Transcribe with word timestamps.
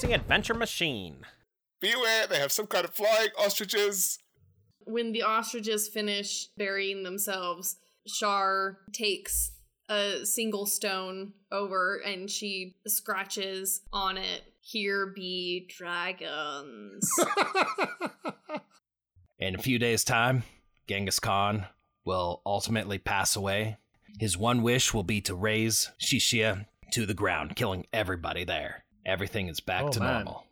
Galaxy 0.00 0.14
Adventure 0.14 0.54
Machine. 0.54 1.26
Beware, 1.78 2.26
they 2.26 2.38
have 2.38 2.52
some 2.52 2.66
kind 2.66 2.86
of 2.86 2.94
flying 2.94 3.28
ostriches. 3.38 4.18
When 4.78 5.12
the 5.12 5.22
ostriches 5.22 5.88
finish 5.88 6.46
burying 6.56 7.02
themselves, 7.02 7.76
Shar 8.06 8.78
takes 8.94 9.52
a 9.90 10.24
single 10.24 10.64
stone 10.64 11.34
over 11.52 11.96
and 11.98 12.30
she 12.30 12.76
scratches 12.86 13.82
on 13.92 14.16
it. 14.16 14.42
Here 14.60 15.12
be 15.14 15.68
dragons. 15.68 17.06
In 19.38 19.54
a 19.54 19.58
few 19.58 19.78
days' 19.78 20.04
time, 20.04 20.44
Genghis 20.86 21.18
Khan 21.18 21.66
will 22.06 22.40
ultimately 22.46 22.96
pass 22.96 23.36
away. 23.36 23.76
His 24.18 24.38
one 24.38 24.62
wish 24.62 24.94
will 24.94 25.02
be 25.02 25.20
to 25.22 25.34
raze 25.34 25.90
Xixia 26.00 26.64
to 26.92 27.04
the 27.04 27.12
ground, 27.12 27.54
killing 27.54 27.86
everybody 27.92 28.44
there. 28.44 28.84
Everything 29.06 29.48
is 29.48 29.60
back 29.60 29.84
Oh, 29.84 29.88
to 29.90 30.00
man. 30.00 30.24
normal. 30.24 30.46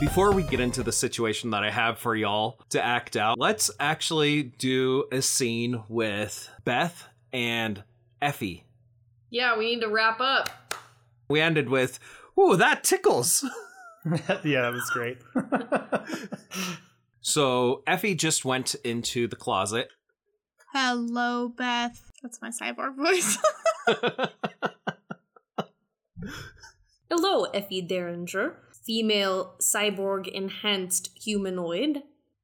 Before 0.00 0.32
we 0.32 0.42
get 0.42 0.60
into 0.60 0.82
the 0.82 0.92
situation 0.92 1.50
that 1.50 1.64
I 1.64 1.70
have 1.70 1.98
for 1.98 2.14
y'all 2.14 2.58
to 2.70 2.84
act 2.84 3.16
out, 3.16 3.38
let's 3.38 3.70
actually 3.80 4.42
do 4.42 5.04
a 5.10 5.22
scene 5.22 5.82
with 5.88 6.50
Beth 6.64 7.08
and 7.32 7.82
Effie. 8.20 8.64
yeah, 9.30 9.56
we 9.56 9.74
need 9.74 9.80
to 9.80 9.88
wrap 9.88 10.20
up. 10.20 10.50
We 11.28 11.40
ended 11.40 11.68
with, 11.70 11.98
"Ooh, 12.38 12.56
that 12.56 12.84
tickles." 12.84 13.44
yeah, 14.44 14.62
that 14.62 14.72
was 14.72 14.90
great. 14.90 15.18
So 17.26 17.82
Effie 17.86 18.14
just 18.14 18.44
went 18.44 18.74
into 18.84 19.26
the 19.26 19.34
closet. 19.34 19.88
Hello, 20.74 21.48
Beth. 21.48 22.12
That's 22.24 22.40
my 22.40 22.48
cyborg 22.48 22.96
voice. 22.96 23.36
Hello, 27.10 27.44
Effie 27.52 27.82
Derringer, 27.82 28.56
female 28.84 29.56
cyborg 29.60 30.26
enhanced 30.26 31.10
humanoid. 31.22 32.02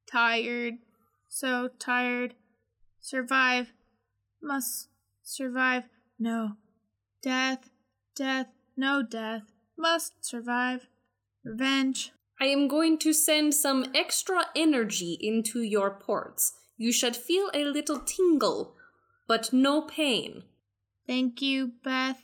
tired. 0.09 0.75
So 1.29 1.69
tired. 1.79 2.35
Survive. 2.99 3.73
Must 4.39 4.89
survive. 5.23 5.85
No. 6.19 6.57
Death. 7.23 7.71
Death. 8.15 8.47
No 8.77 9.01
death. 9.01 9.43
Must 9.75 10.23
survive. 10.23 10.85
Revenge. 11.43 12.11
I 12.39 12.45
am 12.45 12.67
going 12.67 12.99
to 12.99 13.13
send 13.13 13.55
some 13.55 13.85
extra 13.95 14.45
energy 14.55 15.17
into 15.19 15.61
your 15.63 15.89
ports. 15.89 16.53
You 16.77 16.91
should 16.91 17.15
feel 17.15 17.49
a 17.53 17.63
little 17.65 17.99
tingle, 17.99 18.75
but 19.31 19.53
no 19.53 19.81
pain. 19.81 20.43
Thank 21.07 21.41
you, 21.41 21.71
Beth. 21.85 22.21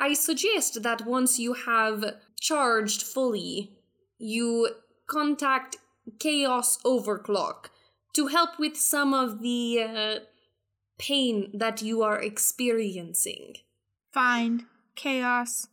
I 0.00 0.14
suggest 0.14 0.82
that 0.82 1.04
once 1.04 1.38
you 1.38 1.52
have 1.52 2.14
charged 2.40 3.02
fully, 3.02 3.76
you 4.16 4.70
contact 5.06 5.76
Chaos 6.18 6.78
Overclock 6.86 7.68
to 8.14 8.28
help 8.28 8.58
with 8.58 8.78
some 8.78 9.12
of 9.12 9.42
the 9.42 9.82
uh, 9.82 10.18
pain 10.98 11.50
that 11.52 11.82
you 11.82 12.00
are 12.00 12.18
experiencing. 12.18 13.56
Find 14.10 14.64
chaos. 14.96 15.66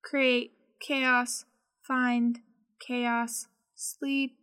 Create 0.00 0.52
chaos. 0.78 1.44
Find 1.82 2.38
chaos. 2.78 3.48
Sleep. 3.74 4.36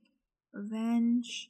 Revenge. 0.52 1.50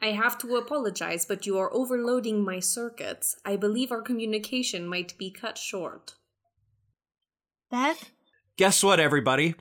I 0.00 0.08
have 0.12 0.38
to 0.38 0.56
apologize, 0.56 1.24
but 1.26 1.44
you 1.46 1.58
are 1.58 1.72
overloading 1.74 2.44
my 2.44 2.60
circuits. 2.60 3.36
I 3.44 3.56
believe 3.56 3.90
our 3.90 4.02
communication 4.02 4.86
might 4.86 5.16
be 5.18 5.30
cut 5.30 5.58
short. 5.58 6.14
Beth? 7.70 8.10
Guess 8.56 8.82
what, 8.84 9.00
everybody? 9.00 9.54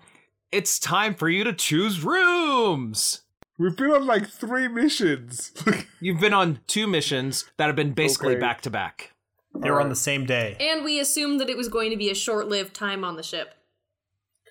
It's 0.51 0.79
time 0.79 1.15
for 1.15 1.27
you 1.29 1.43
to 1.43 1.53
choose 1.53 2.03
rooms. 2.03 3.21
We've 3.59 3.75
been 3.75 3.91
on 3.91 4.05
like 4.05 4.27
three 4.29 4.67
missions. 4.67 5.51
You've 5.99 6.19
been 6.21 6.33
on 6.33 6.59
two 6.67 6.85
missions 6.87 7.45
that 7.57 7.65
have 7.65 7.75
been 7.75 7.93
basically 7.93 8.33
Okay. 8.33 8.39
back 8.41 8.61
to 8.61 8.69
back. 8.69 9.11
they 9.59 9.71
were 9.71 9.81
on 9.81 9.89
the 9.89 9.95
same 9.95 10.25
day. 10.25 10.55
And 10.59 10.85
we 10.85 10.99
assumed 10.99 11.39
that 11.41 11.49
it 11.49 11.57
was 11.57 11.67
going 11.67 11.89
to 11.89 11.97
be 11.97 12.11
a 12.11 12.15
short 12.15 12.47
lived 12.47 12.75
time 12.75 13.03
on 13.03 13.15
the 13.15 13.23
ship. 13.23 13.55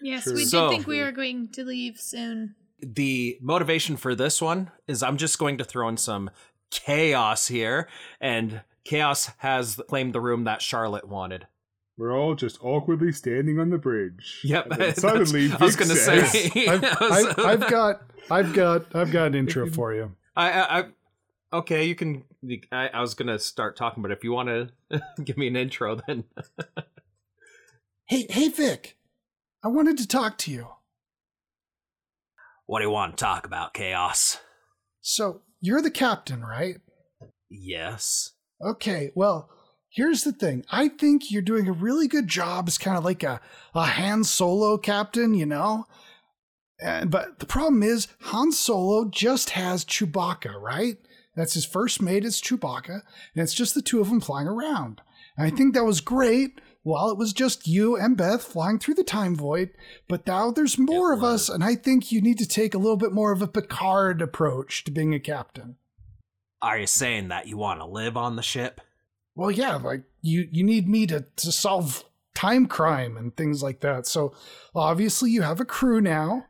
Yes, 0.02 0.24
True. 0.24 0.34
we 0.34 0.40
did 0.40 0.48
So- 0.50 0.68
think 0.68 0.86
we 0.88 1.00
were 1.00 1.12
going 1.12 1.48
to 1.52 1.64
leave 1.64 1.98
soon. 2.00 2.56
The 2.80 3.38
motivation 3.40 3.96
for 3.96 4.14
this 4.14 4.40
one 4.42 4.70
is 4.86 5.02
I'm 5.02 5.16
just 5.16 5.38
going 5.38 5.58
to 5.58 5.64
throw 5.64 5.88
in 5.88 5.96
some 5.96 6.30
chaos 6.70 7.46
here, 7.48 7.88
and 8.20 8.62
chaos 8.84 9.30
has 9.38 9.80
claimed 9.88 10.12
the 10.14 10.20
room 10.20 10.44
that 10.44 10.60
Charlotte 10.62 11.08
wanted. 11.08 11.46
We're 11.98 12.12
all 12.14 12.34
just 12.34 12.58
awkwardly 12.62 13.12
standing 13.12 13.58
on 13.58 13.70
the 13.70 13.78
bridge. 13.78 14.40
Yep. 14.44 14.64
And 14.64 14.72
then 14.72 14.78
that's- 14.94 15.00
suddenly, 15.00 15.50
I 15.50 15.56
was 15.56 15.76
Vic 15.76 15.86
gonna 15.88 15.98
says, 15.98 16.30
say. 16.30 16.66
I've, 16.66 16.84
I 17.00 17.08
was- 17.08 17.26
I've, 17.26 17.38
I've 17.38 17.70
got, 17.70 18.02
I've 18.30 18.52
got, 18.52 18.94
I've 18.94 19.10
got 19.10 19.26
an 19.28 19.34
intro 19.34 19.70
for 19.70 19.94
you. 19.94 20.12
I, 20.36 20.50
I, 20.50 20.78
I 20.80 20.84
okay, 21.54 21.84
you 21.84 21.94
can. 21.94 22.24
I, 22.70 22.88
I 22.88 23.00
was 23.00 23.14
gonna 23.14 23.38
start 23.38 23.76
talking, 23.76 24.02
but 24.02 24.12
if 24.12 24.22
you 24.22 24.32
want 24.32 24.48
to 24.90 25.00
give 25.24 25.38
me 25.38 25.46
an 25.46 25.56
intro, 25.56 25.96
then 26.06 26.24
Hey, 28.08 28.26
hey, 28.30 28.48
Vic, 28.50 28.96
I 29.64 29.68
wanted 29.68 29.96
to 29.98 30.06
talk 30.06 30.36
to 30.38 30.50
you. 30.52 30.68
What 32.66 32.80
do 32.80 32.84
you 32.84 32.90
want 32.90 33.16
to 33.16 33.24
talk 33.24 33.46
about? 33.46 33.74
Chaos. 33.74 34.38
So 35.00 35.42
you're 35.60 35.82
the 35.82 35.90
captain, 35.90 36.44
right? 36.44 36.76
Yes. 37.48 38.32
Okay, 38.64 39.10
well, 39.14 39.48
here's 39.90 40.24
the 40.24 40.32
thing. 40.32 40.64
I 40.70 40.88
think 40.88 41.30
you're 41.30 41.42
doing 41.42 41.68
a 41.68 41.72
really 41.72 42.08
good 42.08 42.28
job 42.28 42.68
as 42.68 42.78
kind 42.78 42.96
of 42.96 43.04
like 43.04 43.22
a, 43.22 43.40
a 43.74 43.84
Han 43.84 44.24
Solo 44.24 44.78
captain, 44.78 45.34
you 45.34 45.46
know? 45.46 45.86
And, 46.80 47.10
but 47.10 47.38
the 47.38 47.46
problem 47.46 47.82
is, 47.82 48.08
Han 48.22 48.52
Solo 48.52 49.08
just 49.08 49.50
has 49.50 49.84
Chewbacca, 49.84 50.60
right? 50.60 50.96
That's 51.34 51.54
his 51.54 51.66
first 51.66 52.00
mate 52.02 52.24
is 52.24 52.40
Chewbacca, 52.40 53.02
and 53.34 53.42
it's 53.42 53.54
just 53.54 53.74
the 53.74 53.82
two 53.82 54.00
of 54.00 54.08
them 54.08 54.20
flying 54.20 54.48
around. 54.48 55.02
And 55.36 55.46
I 55.46 55.54
think 55.54 55.74
that 55.74 55.84
was 55.84 56.00
great 56.00 56.60
while 56.86 57.10
it 57.10 57.18
was 57.18 57.32
just 57.32 57.66
you 57.66 57.96
and 57.96 58.16
Beth 58.16 58.44
flying 58.44 58.78
through 58.78 58.94
the 58.94 59.02
time 59.02 59.34
void, 59.34 59.70
but 60.06 60.24
now 60.24 60.52
there's 60.52 60.78
more 60.78 61.12
It 61.12 61.16
of 61.16 61.24
us, 61.24 61.48
and 61.48 61.64
I 61.64 61.74
think 61.74 62.12
you 62.12 62.20
need 62.20 62.38
to 62.38 62.46
take 62.46 62.74
a 62.74 62.78
little 62.78 62.96
bit 62.96 63.12
more 63.12 63.32
of 63.32 63.42
a 63.42 63.48
Picard 63.48 64.22
approach 64.22 64.84
to 64.84 64.92
being 64.92 65.12
a 65.12 65.18
captain. 65.18 65.78
Are 66.62 66.78
you 66.78 66.86
saying 66.86 67.26
that 67.28 67.48
you 67.48 67.56
want 67.56 67.80
to 67.80 67.86
live 67.86 68.16
on 68.16 68.36
the 68.36 68.42
ship? 68.42 68.80
Well, 69.34 69.50
yeah, 69.50 69.74
like 69.74 70.04
you 70.22 70.48
you 70.52 70.62
need 70.62 70.88
me 70.88 71.08
to 71.08 71.26
to 71.36 71.50
solve 71.50 72.04
time 72.36 72.66
crime 72.66 73.16
and 73.16 73.36
things 73.36 73.64
like 73.64 73.80
that. 73.80 74.06
So 74.06 74.32
obviously 74.72 75.32
you 75.32 75.42
have 75.42 75.60
a 75.60 75.64
crew 75.64 76.00
now. 76.00 76.46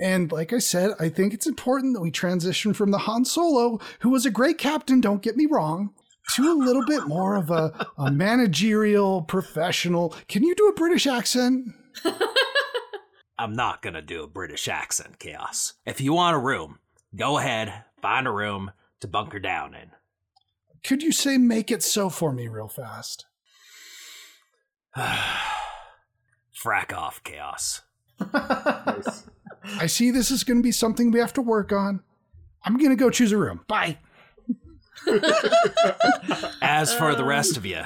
And 0.00 0.32
like 0.32 0.54
I 0.54 0.58
said, 0.60 0.92
I 0.98 1.10
think 1.10 1.34
it's 1.34 1.46
important 1.46 1.94
that 1.94 2.00
we 2.00 2.10
transition 2.10 2.72
from 2.72 2.90
the 2.90 2.98
Han 2.98 3.26
Solo, 3.26 3.78
who 4.00 4.08
was 4.08 4.24
a 4.24 4.30
great 4.30 4.56
captain, 4.56 5.00
don't 5.00 5.22
get 5.22 5.36
me 5.36 5.46
wrong, 5.46 5.92
to 6.32 6.50
a 6.50 6.54
little 6.54 6.84
bit 6.86 7.06
more 7.06 7.36
of 7.36 7.50
a, 7.50 7.86
a 7.98 8.10
managerial 8.10 9.22
professional. 9.22 10.14
Can 10.28 10.42
you 10.42 10.54
do 10.54 10.68
a 10.68 10.74
British 10.74 11.06
accent? 11.06 11.68
I'm 13.38 13.54
not 13.54 13.82
gonna 13.82 14.02
do 14.02 14.22
a 14.22 14.28
British 14.28 14.68
accent, 14.68 15.18
Chaos. 15.18 15.74
If 15.84 16.00
you 16.00 16.14
want 16.14 16.36
a 16.36 16.40
room, 16.40 16.78
go 17.14 17.38
ahead, 17.38 17.84
find 18.00 18.26
a 18.26 18.30
room 18.30 18.72
to 19.00 19.08
bunker 19.08 19.38
down 19.38 19.74
in. 19.74 19.90
Could 20.84 21.02
you 21.02 21.12
say 21.12 21.38
make 21.38 21.70
it 21.70 21.82
so 21.82 22.08
for 22.10 22.32
me 22.32 22.48
real 22.48 22.68
fast? 22.68 23.26
Frack 24.96 26.92
off, 26.92 27.22
Chaos. 27.24 27.82
Nice. 28.32 29.24
I 29.78 29.86
see 29.86 30.10
this 30.10 30.30
is 30.30 30.44
going 30.44 30.58
to 30.58 30.62
be 30.62 30.72
something 30.72 31.10
we 31.10 31.18
have 31.20 31.32
to 31.34 31.42
work 31.42 31.72
on. 31.72 32.02
I'm 32.64 32.76
going 32.76 32.90
to 32.90 32.96
go 32.96 33.10
choose 33.10 33.32
a 33.32 33.38
room. 33.38 33.64
Bye. 33.66 33.98
As 36.62 36.94
for 36.94 37.14
the 37.14 37.24
rest 37.24 37.56
of 37.56 37.66
you, 37.66 37.82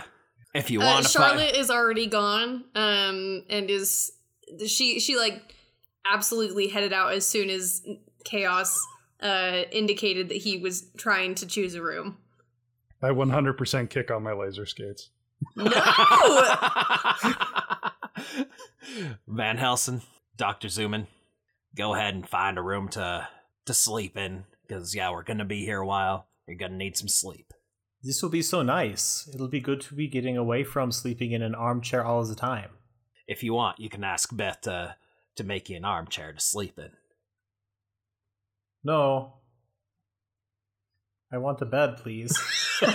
if 0.54 0.70
you 0.70 0.80
Uh, 0.80 0.84
want 0.86 1.04
to 1.06 1.10
Charlotte 1.10 1.56
is 1.56 1.70
already 1.70 2.06
gone, 2.06 2.64
um, 2.74 3.44
and 3.48 3.70
is 3.70 4.12
she 4.66 5.00
she 5.00 5.16
like 5.16 5.54
absolutely 6.10 6.68
headed 6.68 6.92
out 6.92 7.12
as 7.12 7.26
soon 7.26 7.50
as 7.50 7.82
Chaos 8.24 8.78
uh 9.20 9.62
indicated 9.72 10.28
that 10.30 10.38
he 10.38 10.58
was 10.58 10.86
trying 10.96 11.34
to 11.36 11.46
choose 11.46 11.74
a 11.74 11.82
room. 11.82 12.16
I 13.02 13.08
100% 13.10 13.90
kick 13.90 14.10
on 14.10 14.22
my 14.22 14.32
laser 14.32 14.66
skates. 14.66 15.10
No, 15.54 15.64
Van 19.28 19.56
Helsing, 19.56 20.02
Dr. 20.36 20.68
Zuman, 20.68 21.06
go 21.76 21.94
ahead 21.94 22.14
and 22.14 22.28
find 22.28 22.58
a 22.58 22.62
room 22.62 22.88
to 22.90 23.28
to 23.66 23.74
sleep 23.74 24.16
in 24.16 24.44
because 24.66 24.94
yeah, 24.94 25.10
we're 25.10 25.22
gonna 25.24 25.44
be 25.44 25.64
here 25.64 25.80
a 25.80 25.86
while. 25.86 26.26
You're 26.48 26.56
gonna 26.56 26.76
need 26.76 26.96
some 26.96 27.08
sleep. 27.08 27.52
This 28.02 28.22
will 28.22 28.30
be 28.30 28.42
so 28.42 28.62
nice. 28.62 29.28
It'll 29.34 29.48
be 29.48 29.60
good 29.60 29.80
to 29.82 29.94
be 29.94 30.08
getting 30.08 30.36
away 30.36 30.64
from 30.64 30.90
sleeping 30.90 31.32
in 31.32 31.42
an 31.42 31.54
armchair 31.54 32.04
all 32.04 32.24
the 32.24 32.34
time. 32.34 32.70
If 33.26 33.42
you 33.42 33.52
want, 33.52 33.78
you 33.78 33.90
can 33.90 34.02
ask 34.02 34.34
Beth 34.34 34.62
to 34.62 34.96
to 35.36 35.44
make 35.44 35.68
you 35.68 35.76
an 35.76 35.84
armchair 35.84 36.32
to 36.32 36.40
sleep 36.40 36.78
in. 36.78 36.90
No. 38.82 39.34
I 41.30 41.36
want 41.38 41.60
a 41.60 41.66
bed, 41.66 41.98
please. 41.98 42.36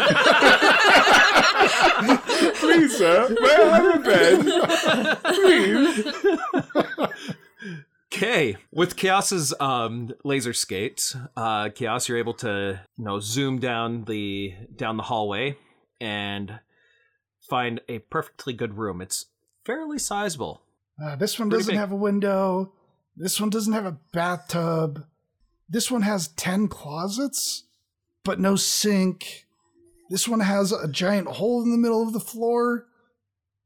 Please, 2.55 2.97
sir, 2.97 3.27
may 3.39 3.55
I 3.55 3.77
have 3.77 3.95
a 3.95 3.99
bed? 4.03 5.17
Please. 5.23 6.13
Okay, 8.23 8.55
with 8.71 8.95
Chaos's 8.95 9.53
um, 9.59 10.13
laser 10.23 10.53
skates, 10.53 11.13
uh, 11.35 11.67
Chaos, 11.75 12.07
you're 12.07 12.17
able 12.17 12.35
to 12.35 12.79
you 12.97 13.03
know 13.03 13.19
zoom 13.19 13.59
down 13.59 14.05
the 14.05 14.53
down 14.73 14.95
the 14.95 15.03
hallway 15.03 15.57
and 15.99 16.61
find 17.49 17.81
a 17.89 17.99
perfectly 17.99 18.53
good 18.53 18.77
room. 18.77 19.01
It's 19.01 19.25
fairly 19.65 19.99
sizable. 19.99 20.61
Uh, 21.03 21.17
this 21.17 21.37
one 21.37 21.49
Pretty 21.49 21.63
doesn't 21.63 21.73
big. 21.73 21.79
have 21.79 21.91
a 21.91 21.97
window. 21.97 22.71
This 23.17 23.41
one 23.41 23.49
doesn't 23.49 23.73
have 23.73 23.85
a 23.85 23.97
bathtub. 24.13 25.05
This 25.67 25.91
one 25.91 26.03
has 26.03 26.29
10 26.29 26.69
closets, 26.69 27.65
but 28.23 28.39
no 28.39 28.55
sink. 28.55 29.47
This 30.09 30.29
one 30.29 30.39
has 30.39 30.71
a 30.71 30.87
giant 30.87 31.27
hole 31.27 31.61
in 31.61 31.71
the 31.71 31.77
middle 31.77 32.07
of 32.07 32.13
the 32.13 32.21
floor, 32.21 32.85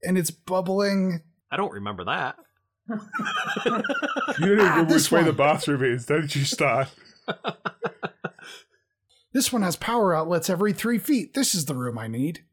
and 0.01 0.17
it's 0.17 0.31
bubbling. 0.31 1.21
I 1.51 1.57
don't 1.57 1.73
remember 1.73 2.05
that. 2.05 2.37
You 2.89 2.97
don't 4.39 4.41
even 4.41 4.59
Ah, 4.61 4.81
know 4.83 4.93
which 4.93 5.11
way 5.11 5.23
the 5.23 5.33
bathroom 5.33 5.83
is. 5.83 6.05
Don't 6.05 6.35
you 6.35 6.43
start? 6.45 6.89
This 9.33 9.51
one 9.53 9.61
has 9.61 9.75
power 9.75 10.15
outlets 10.15 10.49
every 10.49 10.73
three 10.73 10.97
feet. 10.97 11.35
This 11.35 11.53
is 11.53 11.65
the 11.65 11.75
room 11.75 11.99
I 11.99 12.07
need. 12.07 12.43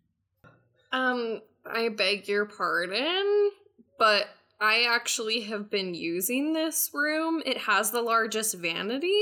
Um, 0.93 1.41
I 1.65 1.89
beg 1.89 2.29
your 2.29 2.45
pardon, 2.45 3.53
but 3.99 4.29
I 4.61 4.85
actually 4.85 5.43
have 5.43 5.71
been 5.71 5.95
using 5.95 6.53
this 6.53 6.91
room. 6.93 7.43
It 7.47 7.57
has 7.59 7.91
the 7.91 8.03
largest 8.03 8.57
vanity, 8.57 9.19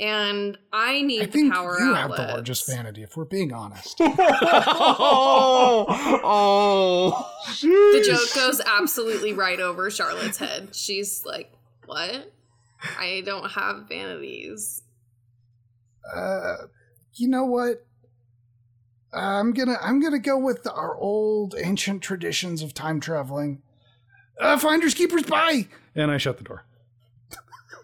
and 0.00 0.56
I 0.72 1.02
need 1.02 1.22
I 1.22 1.26
the 1.26 1.50
power 1.50 1.78
you 1.78 1.94
outlets. 1.94 2.18
have 2.20 2.28
the 2.28 2.32
largest 2.34 2.66
vanity, 2.66 3.02
if 3.02 3.16
we're 3.16 3.24
being 3.24 3.52
honest. 3.52 3.96
oh, 4.00 5.86
oh. 6.24 7.30
The 7.62 8.02
joke 8.04 8.34
goes 8.34 8.60
absolutely 8.60 9.32
right 9.32 9.58
over 9.60 9.90
Charlotte's 9.90 10.38
head. 10.38 10.74
She's 10.74 11.24
like, 11.24 11.52
"What? 11.86 12.32
I 12.98 13.22
don't 13.24 13.50
have 13.50 13.88
vanities." 13.88 14.82
uh, 16.14 16.56
you 17.14 17.28
know 17.28 17.44
what? 17.44 17.84
I'm 19.12 19.52
gonna 19.52 19.76
I'm 19.82 20.00
gonna 20.00 20.18
go 20.18 20.38
with 20.38 20.66
our 20.66 20.94
old 20.96 21.54
ancient 21.58 22.02
traditions 22.02 22.62
of 22.62 22.74
time 22.74 23.00
traveling. 23.00 23.62
Uh, 24.40 24.58
finders 24.58 24.94
keepers, 24.94 25.24
bye. 25.24 25.66
And 25.94 26.10
I 26.10 26.18
shut 26.18 26.38
the 26.38 26.44
door. 26.44 26.64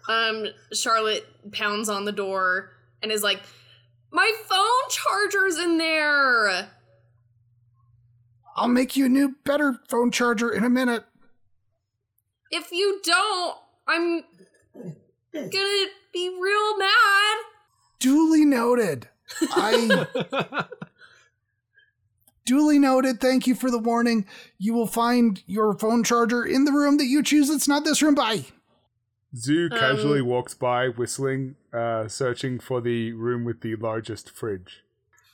Um, 0.07 0.45
Charlotte 0.71 1.25
pounds 1.51 1.89
on 1.89 2.05
the 2.05 2.11
door 2.11 2.71
and 3.01 3.11
is 3.11 3.23
like, 3.23 3.41
"My 4.11 4.31
phone 4.47 4.89
charger's 4.89 5.57
in 5.57 5.77
there." 5.77 6.69
I'll 8.57 8.67
make 8.69 8.95
you 8.95 9.05
a 9.05 9.09
new, 9.09 9.35
better 9.43 9.81
phone 9.89 10.11
charger 10.11 10.49
in 10.49 10.63
a 10.63 10.69
minute. 10.69 11.03
If 12.51 12.71
you 12.71 13.01
don't, 13.03 13.57
I'm 13.87 14.23
gonna 15.33 15.85
be 16.13 16.29
real 16.39 16.77
mad. 16.77 17.37
Duly 17.99 18.45
noted. 18.45 19.09
I 19.41 20.05
duly 22.45 22.79
noted. 22.79 23.19
Thank 23.19 23.47
you 23.47 23.55
for 23.55 23.69
the 23.69 23.79
warning. 23.79 24.25
You 24.57 24.73
will 24.73 24.87
find 24.87 25.43
your 25.47 25.77
phone 25.77 26.03
charger 26.03 26.45
in 26.45 26.63
the 26.65 26.71
room 26.71 26.97
that 26.97 27.07
you 27.07 27.23
choose. 27.23 27.49
It's 27.49 27.67
not 27.67 27.83
this 27.83 28.01
room. 28.01 28.15
Bye. 28.15 28.45
Zoo 29.35 29.69
Um, 29.71 29.77
casually 29.77 30.21
walks 30.21 30.53
by, 30.53 30.87
whistling, 30.87 31.55
uh, 31.73 32.07
searching 32.07 32.59
for 32.59 32.79
the 32.81 33.11
room 33.13 33.43
with 33.43 33.61
the 33.61 33.75
largest 33.75 34.31
fridge. 34.31 34.83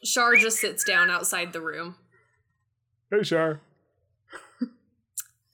Char 0.03 0.35
just 0.35 0.57
sits 0.59 0.83
down 0.83 1.09
outside 1.11 1.53
the 1.53 1.61
room. 1.61 1.95
Hey, 3.11 3.23
Shar. 3.23 3.59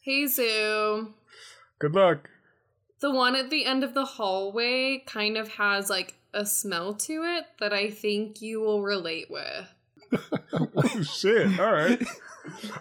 Hey, 0.02 0.26
Zoo. 0.28 1.14
Good 1.80 1.94
luck. 1.94 2.30
The 3.02 3.12
one 3.12 3.36
at 3.36 3.50
the 3.50 3.66
end 3.66 3.84
of 3.84 3.94
the 3.94 4.06
hallway 4.06 5.04
kind 5.06 5.36
of 5.36 5.50
has 5.50 5.90
like 5.90 6.16
a 6.34 6.46
smell 6.46 6.94
to 6.94 7.24
it 7.24 7.46
that 7.60 7.74
I 7.74 7.90
think 7.90 8.42
you 8.42 8.62
will 8.62 8.82
relate 8.84 9.30
with. 9.30 9.68
Oh, 10.54 11.02
shit. 11.04 11.60
All 11.60 11.74
right. 11.74 12.02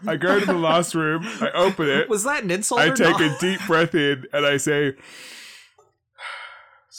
I 0.06 0.14
go 0.16 0.38
to 0.38 0.46
the 0.46 0.52
last 0.52 0.94
room. 0.94 1.22
I 1.40 1.50
open 1.52 1.88
it. 1.88 2.08
Was 2.08 2.22
that 2.22 2.44
an 2.44 2.52
insult? 2.52 2.80
I 2.80 2.90
or 2.90 2.94
take 2.96 3.18
not? 3.18 3.22
a 3.22 3.36
deep 3.40 3.60
breath 3.66 3.96
in 3.96 4.26
and 4.32 4.46
I 4.46 4.56
say, 4.58 4.94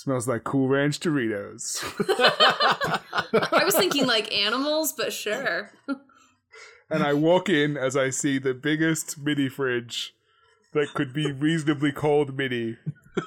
"Smells 0.07 0.25
like 0.25 0.45
Cool 0.45 0.69
Ranch 0.69 1.01
Doritos." 1.01 1.83
I 3.51 3.65
was 3.65 3.75
thinking 3.75 4.07
like 4.07 4.33
animals, 4.33 4.93
but 4.93 5.11
sure. 5.11 5.73
and 6.89 7.03
I 7.03 7.11
walk 7.11 7.49
in 7.49 7.75
as 7.75 7.97
I 7.97 8.09
see 8.11 8.39
the 8.39 8.53
biggest 8.53 9.17
mini 9.17 9.49
fridge 9.49 10.15
that 10.71 10.93
could 10.93 11.11
be 11.11 11.29
reasonably 11.29 11.91
called 11.91 12.37
mini, 12.37 12.77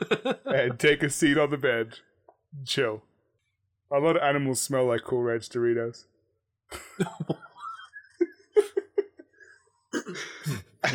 and 0.47 0.79
take 0.79 1.03
a 1.03 1.11
seat 1.11 1.37
on 1.37 1.51
the 1.51 1.59
bed, 1.59 1.99
chill. 2.65 3.03
A 3.93 3.99
lot 3.99 4.17
of 4.17 4.23
animals 4.23 4.63
smell 4.63 4.87
like 4.87 5.03
Cool 5.03 5.25
Ranch 5.25 5.51
Doritos. 5.51 6.07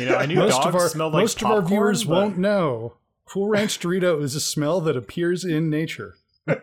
You 0.00 0.06
know, 0.06 0.16
I 0.16 0.26
knew 0.26 0.34
most 0.34 0.50
dogs 0.50 0.66
of 0.66 0.74
our 0.74 0.88
smelled 0.88 1.12
like 1.12 1.22
most 1.22 1.42
of 1.42 1.48
our 1.48 1.62
viewers 1.62 2.02
but- 2.02 2.12
won't 2.12 2.38
know. 2.38 2.96
Cool 3.26 3.48
Ranch 3.48 3.78
Dorito 3.80 4.22
is 4.22 4.34
a 4.34 4.40
smell 4.40 4.80
that 4.82 4.96
appears 4.96 5.44
in 5.44 5.68
nature. 5.70 6.16
Has 6.46 6.58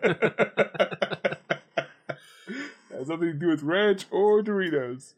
nothing 3.08 3.28
to 3.28 3.32
do 3.34 3.48
with 3.48 3.62
ranch 3.62 4.06
or 4.10 4.42
Doritos. 4.42 5.14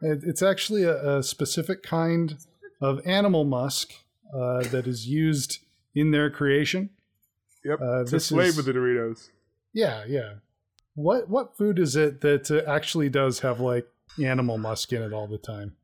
It, 0.00 0.20
it's 0.22 0.42
actually 0.42 0.84
a, 0.84 1.18
a 1.18 1.22
specific 1.22 1.82
kind 1.82 2.36
of 2.80 3.04
animal 3.06 3.44
musk 3.44 3.92
uh, 4.34 4.62
that 4.68 4.86
is 4.86 5.06
used 5.08 5.58
in 5.94 6.10
their 6.12 6.30
creation. 6.30 6.90
Yep, 7.64 7.80
Uh, 7.80 8.04
to 8.04 8.10
this 8.10 8.28
flavor 8.28 8.60
is- 8.60 8.64
the 8.66 8.72
Doritos. 8.72 9.28
Yeah, 9.74 10.04
yeah. 10.08 10.34
What 10.94 11.28
what 11.28 11.56
food 11.56 11.78
is 11.78 11.94
it 11.94 12.22
that 12.22 12.50
uh, 12.50 12.68
actually 12.68 13.08
does 13.08 13.40
have 13.40 13.60
like 13.60 13.86
animal 14.22 14.58
musk 14.58 14.92
in 14.92 15.02
it 15.02 15.12
all 15.12 15.28
the 15.28 15.38
time? 15.38 15.76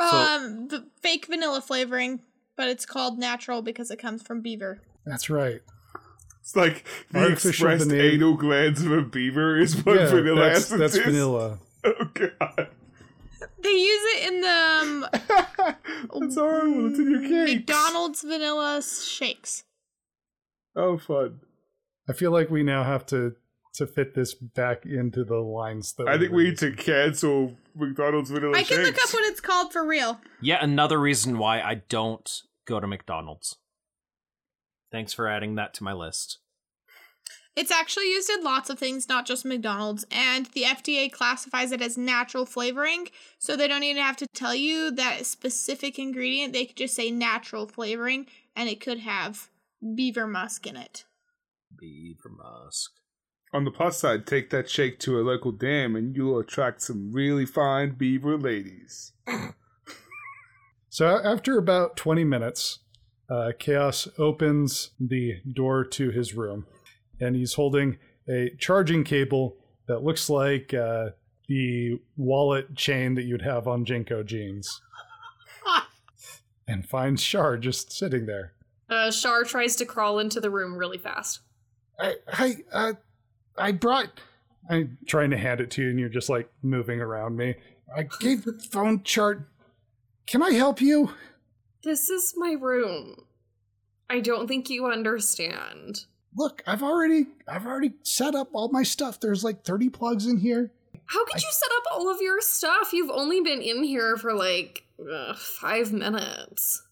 Um, 0.00 0.66
the 0.68 0.86
fake 1.00 1.26
vanilla 1.26 1.60
flavoring, 1.60 2.20
but 2.56 2.68
it's 2.68 2.86
called 2.86 3.18
natural 3.18 3.62
because 3.62 3.90
it 3.90 3.98
comes 3.98 4.22
from 4.22 4.40
beaver. 4.40 4.80
That's 5.04 5.30
right. 5.30 5.60
It's 6.40 6.54
like 6.56 6.84
the 7.10 7.18
Artificial 7.20 7.50
expressed 7.50 7.88
vanilla- 7.90 8.10
anal 8.12 8.34
glands 8.34 8.82
of 8.84 8.92
a 8.92 9.02
beaver 9.02 9.58
is 9.58 9.84
what 9.84 9.96
yeah, 10.00 10.06
vanilla 10.06 10.40
that's, 10.48 10.58
essence 10.72 10.80
that's 10.80 10.94
is. 10.96 11.04
vanilla. 11.04 11.58
Oh 11.84 12.10
god, 12.14 12.68
They 13.62 13.70
use 13.70 14.02
it 14.16 14.32
in 14.32 14.40
the 14.40 14.48
um, 14.48 15.06
that's 16.20 16.34
horrible. 16.34 16.90
It's 16.90 16.98
in 16.98 17.10
your 17.12 17.20
cake. 17.20 17.58
McDonald's 17.58 18.22
vanilla 18.22 18.82
shakes. 18.82 19.62
Oh, 20.74 20.98
fun. 20.98 21.40
I 22.08 22.12
feel 22.12 22.32
like 22.32 22.50
we 22.50 22.64
now 22.64 22.82
have 22.82 23.06
to 23.06 23.36
to 23.74 23.86
fit 23.86 24.14
this 24.14 24.34
back 24.34 24.84
into 24.86 25.22
the 25.22 25.36
lines 25.36 25.92
that 25.94 26.08
I 26.08 26.18
think 26.18 26.32
we 26.32 26.44
need 26.44 26.58
to 26.58 26.72
cancel 26.72 27.54
McDonald's 27.76 28.30
vanilla 28.30 28.56
I 28.56 28.62
can 28.64 28.82
look 28.82 28.96
up 28.96 29.12
what 29.12 29.24
it's 29.30 29.40
called 29.40 29.72
for 29.72 29.86
real. 29.86 30.20
Yet 30.40 30.62
another 30.62 30.98
reason 30.98 31.38
why 31.38 31.60
I 31.60 31.82
don't 31.88 32.42
go 32.66 32.80
to 32.80 32.86
McDonald's. 32.86 33.56
Thanks 34.92 35.12
for 35.12 35.28
adding 35.28 35.54
that 35.54 35.74
to 35.74 35.84
my 35.84 35.92
list. 35.92 36.38
It's 37.56 37.70
actually 37.70 38.10
used 38.10 38.28
in 38.28 38.44
lots 38.44 38.68
of 38.68 38.78
things, 38.78 39.08
not 39.08 39.24
just 39.24 39.46
McDonald's, 39.46 40.04
and 40.10 40.44
the 40.46 40.64
FDA 40.64 41.10
classifies 41.10 41.72
it 41.72 41.80
as 41.80 41.96
natural 41.96 42.44
flavoring, 42.44 43.08
so 43.38 43.56
they 43.56 43.66
don't 43.66 43.82
even 43.82 44.02
have 44.02 44.18
to 44.18 44.26
tell 44.34 44.54
you 44.54 44.90
that 44.90 45.24
specific 45.24 45.98
ingredient. 45.98 46.52
They 46.52 46.66
could 46.66 46.76
just 46.76 46.94
say 46.94 47.10
natural 47.10 47.66
flavoring, 47.66 48.26
and 48.54 48.68
it 48.68 48.80
could 48.80 48.98
have 48.98 49.48
beaver 49.94 50.26
musk 50.26 50.66
in 50.66 50.76
it. 50.76 51.06
Beaver 51.74 52.28
musk. 52.28 52.92
On 53.54 53.64
the 53.64 53.70
plus 53.70 53.98
side, 53.98 54.26
take 54.26 54.50
that 54.50 54.68
shake 54.68 54.98
to 55.00 55.18
a 55.18 55.22
local 55.22 55.52
dam 55.52 55.96
and 55.96 56.14
you'll 56.14 56.38
attract 56.38 56.82
some 56.82 57.10
really 57.12 57.46
fine 57.46 57.94
beaver 57.94 58.36
ladies. 58.36 59.12
So 60.96 61.20
after 61.22 61.58
about 61.58 61.98
20 61.98 62.24
minutes, 62.24 62.78
uh, 63.28 63.52
Chaos 63.58 64.08
opens 64.16 64.92
the 64.98 65.42
door 65.52 65.84
to 65.84 66.08
his 66.08 66.32
room, 66.32 66.64
and 67.20 67.36
he's 67.36 67.52
holding 67.52 67.98
a 68.26 68.52
charging 68.58 69.04
cable 69.04 69.58
that 69.88 70.02
looks 70.02 70.30
like 70.30 70.72
uh, 70.72 71.10
the 71.48 72.00
wallet 72.16 72.74
chain 72.76 73.14
that 73.16 73.24
you'd 73.24 73.42
have 73.42 73.68
on 73.68 73.84
JNCO 73.84 74.24
jeans, 74.24 74.80
and 76.66 76.88
finds 76.88 77.22
Shar 77.22 77.58
just 77.58 77.92
sitting 77.92 78.24
there. 78.24 78.54
Uh, 78.88 79.10
Char 79.10 79.44
tries 79.44 79.76
to 79.76 79.84
crawl 79.84 80.18
into 80.18 80.40
the 80.40 80.48
room 80.48 80.78
really 80.78 80.96
fast. 80.96 81.40
I, 82.00 82.14
I, 82.26 82.56
uh, 82.72 82.92
I 83.58 83.72
brought. 83.72 84.18
I'm 84.70 84.96
trying 85.06 85.28
to 85.32 85.36
hand 85.36 85.60
it 85.60 85.70
to 85.72 85.82
you, 85.82 85.90
and 85.90 86.00
you're 86.00 86.08
just 86.08 86.30
like 86.30 86.50
moving 86.62 87.02
around 87.02 87.36
me. 87.36 87.56
I 87.94 88.08
gave 88.18 88.46
the 88.46 88.54
phone 88.54 89.02
chart. 89.02 89.46
Can 90.26 90.42
I 90.42 90.50
help 90.52 90.80
you? 90.80 91.10
This 91.84 92.08
is 92.08 92.34
my 92.36 92.52
room. 92.52 93.24
I 94.10 94.20
don't 94.20 94.46
think 94.48 94.70
you 94.70 94.86
understand. 94.86 96.04
look 96.36 96.62
i've 96.66 96.82
already 96.82 97.26
i've 97.48 97.66
already 97.66 97.92
set 98.02 98.34
up 98.34 98.48
all 98.52 98.68
my 98.68 98.82
stuff 98.82 99.18
there's 99.18 99.42
like 99.42 99.64
30 99.64 99.88
plugs 99.88 100.26
in 100.26 100.36
here 100.38 100.70
How 101.06 101.24
could 101.24 101.42
you 101.42 101.48
set 101.50 101.70
up 101.78 101.84
all 101.92 102.10
of 102.10 102.20
your 102.20 102.40
stuff? 102.40 102.92
You've 102.92 103.10
only 103.10 103.40
been 103.40 103.62
in 103.62 103.82
here 103.84 104.16
for 104.16 104.32
like 104.34 104.84
ugh, 105.00 105.36
five 105.36 105.92
minutes. 105.92 106.82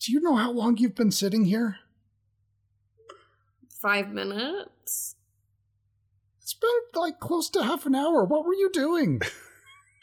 Do 0.00 0.12
you 0.12 0.20
know 0.20 0.36
how 0.36 0.50
long 0.52 0.76
you've 0.76 0.94
been 0.94 1.10
sitting 1.10 1.44
here? 1.44 1.76
Five 3.80 4.10
minutes? 4.12 5.16
It's 6.40 6.54
been 6.54 6.70
like 6.94 7.18
close 7.20 7.50
to 7.50 7.62
half 7.64 7.86
an 7.86 7.94
hour. 7.94 8.24
What 8.24 8.44
were 8.44 8.54
you 8.54 8.70
doing? 8.72 9.20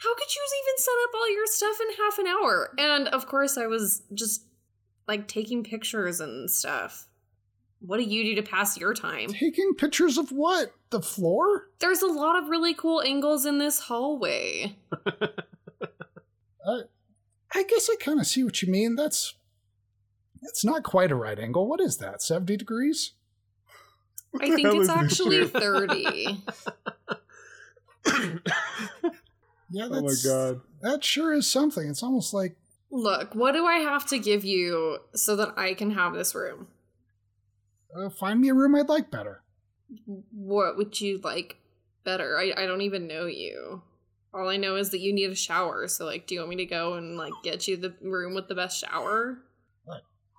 How 0.01 0.15
could 0.15 0.33
you 0.33 0.41
even 0.63 0.77
set 0.77 0.93
up 1.03 1.13
all 1.13 1.33
your 1.33 1.45
stuff 1.47 1.77
in 1.81 1.87
half 1.97 2.19
an 2.19 2.27
hour? 2.27 2.73
And 2.77 3.07
of 3.09 3.27
course, 3.27 3.57
I 3.57 3.67
was 3.67 4.01
just 4.13 4.43
like 5.09 5.27
taking 5.27 5.61
pictures 5.61 6.21
and 6.21 6.49
stuff. 6.49 7.07
What 7.81 7.97
do 7.97 8.03
you 8.03 8.23
do 8.23 8.41
to 8.41 8.49
pass 8.49 8.77
your 8.77 8.93
time? 8.93 9.29
Taking 9.29 9.73
pictures 9.73 10.17
of 10.17 10.31
what? 10.31 10.73
The 10.89 11.01
floor? 11.01 11.67
There's 11.79 12.01
a 12.01 12.07
lot 12.07 12.41
of 12.41 12.47
really 12.47 12.73
cool 12.73 13.01
angles 13.01 13.45
in 13.45 13.57
this 13.57 13.79
hallway. 13.79 14.77
Uh, 16.67 16.81
I 17.55 17.63
guess 17.63 17.89
I 17.89 17.95
kind 17.95 18.19
of 18.19 18.27
see 18.27 18.43
what 18.43 18.61
you 18.61 18.69
mean. 18.69 18.95
That's 18.95 19.33
that's 20.41 20.65
not 20.65 20.83
quite 20.83 21.09
a 21.09 21.15
right 21.15 21.39
angle. 21.39 21.67
What 21.67 21.79
is 21.79 21.97
that? 21.97 22.21
70 22.21 22.57
degrees? 22.57 23.13
What 24.31 24.43
I 24.43 24.55
think 24.55 24.67
it's 24.75 24.89
actually 24.89 25.47
30. 25.47 26.43
Yeah, 29.71 29.87
Oh 29.91 30.01
my 30.01 30.13
god. 30.23 30.61
That 30.81 31.03
sure 31.03 31.33
is 31.33 31.47
something. 31.49 31.87
It's 31.89 32.03
almost 32.03 32.33
like 32.33 32.55
Look, 32.91 33.35
what 33.35 33.51
do 33.51 33.65
I 33.65 33.75
have 33.75 34.07
to 34.07 34.17
give 34.17 34.43
you 34.43 34.99
so 35.13 35.35
that 35.35 35.53
I 35.57 35.73
can 35.75 35.91
have 35.91 36.13
this 36.13 36.33
room? 36.33 36.67
uh, 37.95 38.09
find 38.09 38.39
me 38.41 38.49
a 38.49 38.53
room 38.53 38.75
I'd 38.75 38.89
like 38.89 39.11
better. 39.11 39.41
What 40.31 40.77
would 40.77 40.99
you 41.01 41.19
like 41.23 41.57
better? 42.03 42.37
I, 42.37 42.53
I 42.55 42.65
don't 42.65 42.81
even 42.81 43.07
know 43.07 43.25
you. 43.25 43.81
All 44.33 44.47
I 44.47 44.57
know 44.57 44.75
is 44.75 44.91
that 44.91 44.99
you 44.99 45.11
need 45.13 45.29
a 45.31 45.35
shower. 45.35 45.87
So, 45.87 46.05
like, 46.05 46.27
do 46.27 46.35
you 46.35 46.41
want 46.41 46.51
me 46.51 46.55
to 46.57 46.65
go 46.65 46.93
and, 46.93 47.17
like, 47.17 47.33
get 47.43 47.67
you 47.67 47.77
the 47.77 47.95
room 48.01 48.35
with 48.35 48.47
the 48.47 48.53
best 48.55 48.79
shower? 48.79 49.39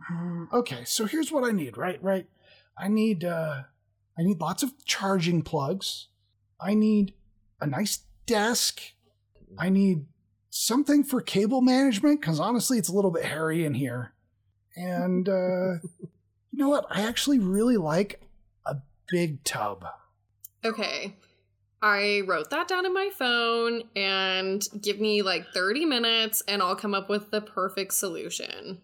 Hmm, 0.09 0.45
Okay, 0.53 0.85
so 0.85 1.05
here's 1.05 1.31
what 1.31 1.45
I 1.45 1.51
need, 1.53 1.77
right? 1.77 2.03
Right. 2.03 2.27
I 2.79 2.89
need 2.89 3.23
uh 3.25 3.63
I 4.19 4.23
need 4.23 4.41
lots 4.41 4.63
of 4.63 4.73
charging 4.87 5.43
plugs. 5.43 6.07
I 6.61 6.73
need 6.75 7.15
a 7.61 7.67
nice 7.67 7.99
desk. 8.27 8.81
I 9.59 9.69
need 9.69 10.07
something 10.51 11.05
for 11.05 11.21
cable 11.21 11.61
management 11.61 12.23
cuz 12.23 12.41
honestly 12.41 12.79
it's 12.79 12.89
a 12.89 12.93
little 12.93 13.11
bit 13.11 13.25
hairy 13.25 13.65
in 13.65 13.75
here. 13.75 14.13
And 14.77 15.29
uh 15.29 15.75
you 16.53 16.59
know 16.59 16.69
what? 16.69 16.87
I 16.91 17.03
actually 17.03 17.39
really 17.39 17.77
like 17.77 18.23
a 18.67 18.77
big 19.09 19.45
tub. 19.45 19.85
Okay. 20.65 21.17
I 21.83 22.23
wrote 22.27 22.51
that 22.51 22.69
down 22.69 22.85
in 22.85 22.93
my 22.93 23.09
phone 23.17 23.85
and 23.97 24.67
give 24.83 25.01
me 25.01 25.23
like 25.23 25.47
30 25.55 25.87
minutes 25.87 26.43
and 26.47 26.63
I'll 26.63 26.77
come 26.77 26.95
up 26.95 27.09
with 27.09 27.31
the 27.31 27.41
perfect 27.41 27.95
solution. 27.95 28.83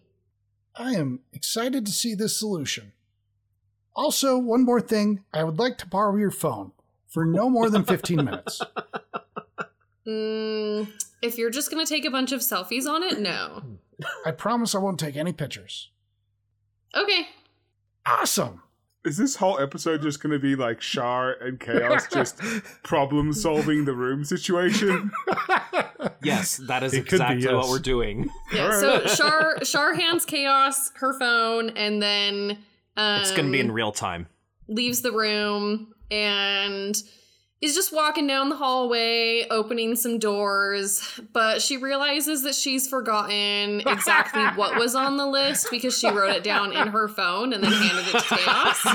I 0.75 0.93
am 0.93 1.19
excited 1.33 1.85
to 1.85 1.91
see 1.91 2.15
this 2.15 2.37
solution. 2.37 2.93
Also, 3.95 4.37
one 4.37 4.63
more 4.63 4.81
thing, 4.81 5.23
I 5.33 5.43
would 5.43 5.57
like 5.57 5.77
to 5.79 5.87
borrow 5.87 6.15
your 6.17 6.31
phone 6.31 6.71
for 7.07 7.25
no 7.25 7.49
more 7.49 7.69
than 7.69 7.83
15 7.83 8.17
minutes. 8.17 8.61
Mm, 10.07 10.87
if 11.21 11.37
you're 11.37 11.49
just 11.49 11.69
going 11.69 11.85
to 11.85 11.89
take 11.89 12.05
a 12.05 12.11
bunch 12.11 12.31
of 12.31 12.39
selfies 12.41 12.85
on 12.87 13.03
it, 13.03 13.19
no. 13.19 13.61
I 14.25 14.31
promise 14.31 14.73
I 14.73 14.79
won't 14.79 14.99
take 14.99 15.17
any 15.17 15.33
pictures. 15.33 15.89
Okay. 16.95 17.27
Awesome. 18.05 18.61
Is 19.03 19.17
this 19.17 19.35
whole 19.37 19.59
episode 19.59 20.01
just 20.01 20.21
going 20.21 20.33
to 20.33 20.39
be 20.39 20.55
like 20.55 20.81
Shar 20.81 21.33
and 21.33 21.59
Chaos 21.59 22.07
just 22.11 22.39
problem 22.83 23.31
solving 23.33 23.85
the 23.85 23.93
room 23.93 24.23
situation? 24.23 25.11
yes, 26.23 26.57
that 26.67 26.83
is 26.83 26.93
It 26.93 27.07
could 27.07 27.19
be, 27.19 27.33
exactly 27.33 27.53
what 27.55 27.69
we're 27.69 27.79
doing. 27.79 28.29
Yeah, 28.53 28.71
so 28.79 29.05
Shar 29.07 29.63
Shar 29.63 29.93
hands 29.93 30.25
Chaos 30.25 30.91
her 30.95 31.17
phone 31.19 31.69
and 31.71 32.01
then 32.01 32.57
um, 32.97 33.21
It's 33.21 33.31
going 33.31 33.45
to 33.45 33.51
be 33.51 33.59
in 33.61 33.71
real 33.71 33.91
time. 33.91 34.27
leaves 34.67 35.01
the 35.01 35.11
room 35.11 35.93
and 36.11 37.01
is 37.59 37.73
just 37.73 37.91
walking 37.91 38.27
down 38.27 38.49
the 38.49 38.55
hallway, 38.55 39.43
opening 39.49 39.95
some 39.95 40.19
doors, 40.19 41.19
but 41.33 41.59
she 41.59 41.75
realizes 41.75 42.43
that 42.43 42.53
she's 42.53 42.87
forgotten 42.87 43.81
exactly 43.87 44.43
what 44.55 44.77
was 44.77 44.93
on 44.93 45.17
the 45.17 45.25
list 45.25 45.67
because 45.71 45.97
she 45.97 46.07
wrote 46.07 46.35
it 46.35 46.43
down 46.43 46.71
in 46.71 46.87
her 46.89 47.07
phone 47.07 47.53
and 47.53 47.63
then 47.63 47.71
handed 47.71 48.05
it 48.07 48.19
to 48.19 48.35
Chaos. 48.35 48.85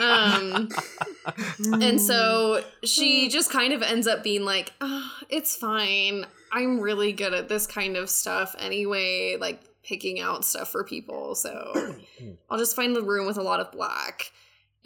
Um, 0.00 1.82
and 1.82 2.00
so 2.00 2.62
she 2.84 3.28
just 3.28 3.50
kind 3.50 3.74
of 3.74 3.82
ends 3.82 4.06
up 4.06 4.22
being 4.22 4.44
like, 4.44 4.72
oh, 4.80 5.10
it's 5.28 5.56
fine. 5.56 6.24
I'm 6.52 6.80
really 6.80 7.12
good 7.12 7.34
at 7.34 7.50
this 7.50 7.66
kind 7.66 7.98
of 7.98 8.08
stuff 8.08 8.56
anyway, 8.58 9.36
like 9.38 9.60
picking 9.84 10.20
out 10.20 10.42
stuff 10.42 10.70
for 10.70 10.84
people. 10.84 11.34
So 11.34 11.96
I'll 12.48 12.58
just 12.58 12.74
find 12.74 12.96
the 12.96 13.02
room 13.02 13.26
with 13.26 13.36
a 13.36 13.42
lot 13.42 13.60
of 13.60 13.70
black. 13.72 14.32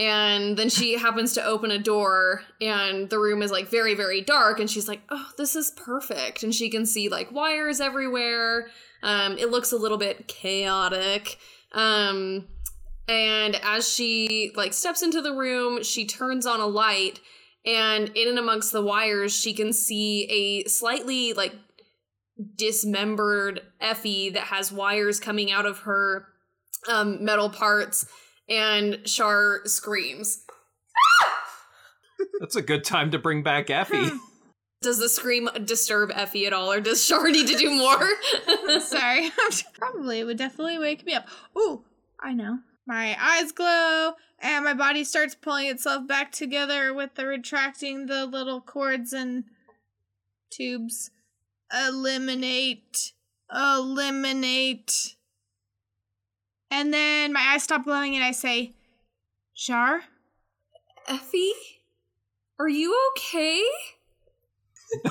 And 0.00 0.56
then 0.56 0.70
she 0.70 0.94
happens 0.98 1.34
to 1.34 1.44
open 1.44 1.70
a 1.70 1.78
door, 1.78 2.42
and 2.60 3.08
the 3.08 3.18
room 3.18 3.42
is 3.42 3.52
like 3.52 3.68
very, 3.68 3.94
very 3.94 4.22
dark. 4.22 4.58
And 4.58 4.68
she's 4.68 4.88
like, 4.88 5.02
oh, 5.10 5.28
this 5.36 5.54
is 5.54 5.70
perfect. 5.76 6.42
And 6.42 6.52
she 6.54 6.70
can 6.70 6.86
see 6.86 7.08
like 7.08 7.30
wires 7.30 7.80
everywhere. 7.80 8.68
Um, 9.02 9.38
it 9.38 9.50
looks 9.50 9.70
a 9.70 9.76
little 9.76 9.98
bit 9.98 10.26
chaotic. 10.26 11.38
Um, 11.72 12.46
and 13.10 13.56
as 13.62 13.88
she 13.88 14.52
like 14.54 14.72
steps 14.72 15.02
into 15.02 15.20
the 15.20 15.34
room 15.34 15.82
she 15.82 16.06
turns 16.06 16.46
on 16.46 16.60
a 16.60 16.66
light 16.66 17.20
and 17.66 18.08
in 18.10 18.28
and 18.28 18.38
amongst 18.38 18.72
the 18.72 18.82
wires 18.82 19.34
she 19.34 19.52
can 19.52 19.72
see 19.72 20.24
a 20.30 20.68
slightly 20.68 21.32
like 21.32 21.54
dismembered 22.56 23.60
effie 23.80 24.30
that 24.30 24.44
has 24.44 24.72
wires 24.72 25.18
coming 25.18 25.50
out 25.50 25.66
of 25.66 25.80
her 25.80 26.26
um, 26.88 27.22
metal 27.22 27.50
parts 27.50 28.06
and 28.50 29.08
shar 29.08 29.60
screams 29.64 30.44
That's 32.40 32.56
a 32.56 32.62
good 32.62 32.84
time 32.84 33.10
to 33.12 33.18
bring 33.18 33.42
back 33.42 33.70
Effie. 33.70 34.08
Hmm. 34.08 34.16
does 34.82 34.98
the 34.98 35.08
scream 35.08 35.48
disturb 35.64 36.10
effie 36.14 36.46
at 36.46 36.52
all 36.52 36.70
or 36.70 36.80
does 36.80 37.04
shar 37.04 37.30
need 37.30 37.46
to 37.46 37.56
do 37.56 37.70
more 37.70 38.80
Sorry. 38.80 39.30
Probably 39.78 40.20
it 40.20 40.24
would 40.24 40.38
definitely 40.38 40.78
wake 40.78 41.04
me 41.06 41.14
up. 41.14 41.26
Ooh, 41.56 41.84
I 42.20 42.34
know. 42.34 42.58
My 42.86 43.16
eyes 43.20 43.52
glow 43.52 44.12
and 44.40 44.64
my 44.64 44.74
body 44.74 45.04
starts 45.04 45.34
pulling 45.34 45.68
itself 45.68 46.06
back 46.08 46.32
together 46.32 46.92
with 46.94 47.14
the 47.14 47.26
retracting 47.26 48.06
the 48.06 48.26
little 48.26 48.60
cords 48.60 49.12
and 49.12 49.44
tubes. 50.50 51.10
Eliminate. 51.72 53.12
Eliminate. 53.54 55.16
And 56.70 56.92
then 56.94 57.32
my 57.32 57.40
eyes 57.40 57.64
stop 57.64 57.84
glowing 57.84 58.14
and 58.14 58.24
I 58.24 58.32
say, 58.32 58.72
Shar? 59.54 60.02
effie 61.08 61.52
are 62.58 62.68
you 62.68 62.96
okay 63.12 63.64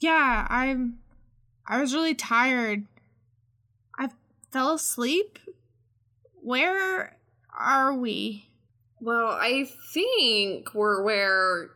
yeah, 0.00 0.46
I'm. 0.50 0.98
I 1.66 1.80
was 1.80 1.94
really 1.94 2.14
tired. 2.14 2.84
I 3.98 4.10
fell 4.50 4.74
asleep. 4.74 5.38
Where 6.42 7.16
are 7.58 7.94
we? 7.94 8.46
Well, 9.00 9.28
I 9.28 9.70
think 9.94 10.74
we're 10.74 11.02
where 11.02 11.70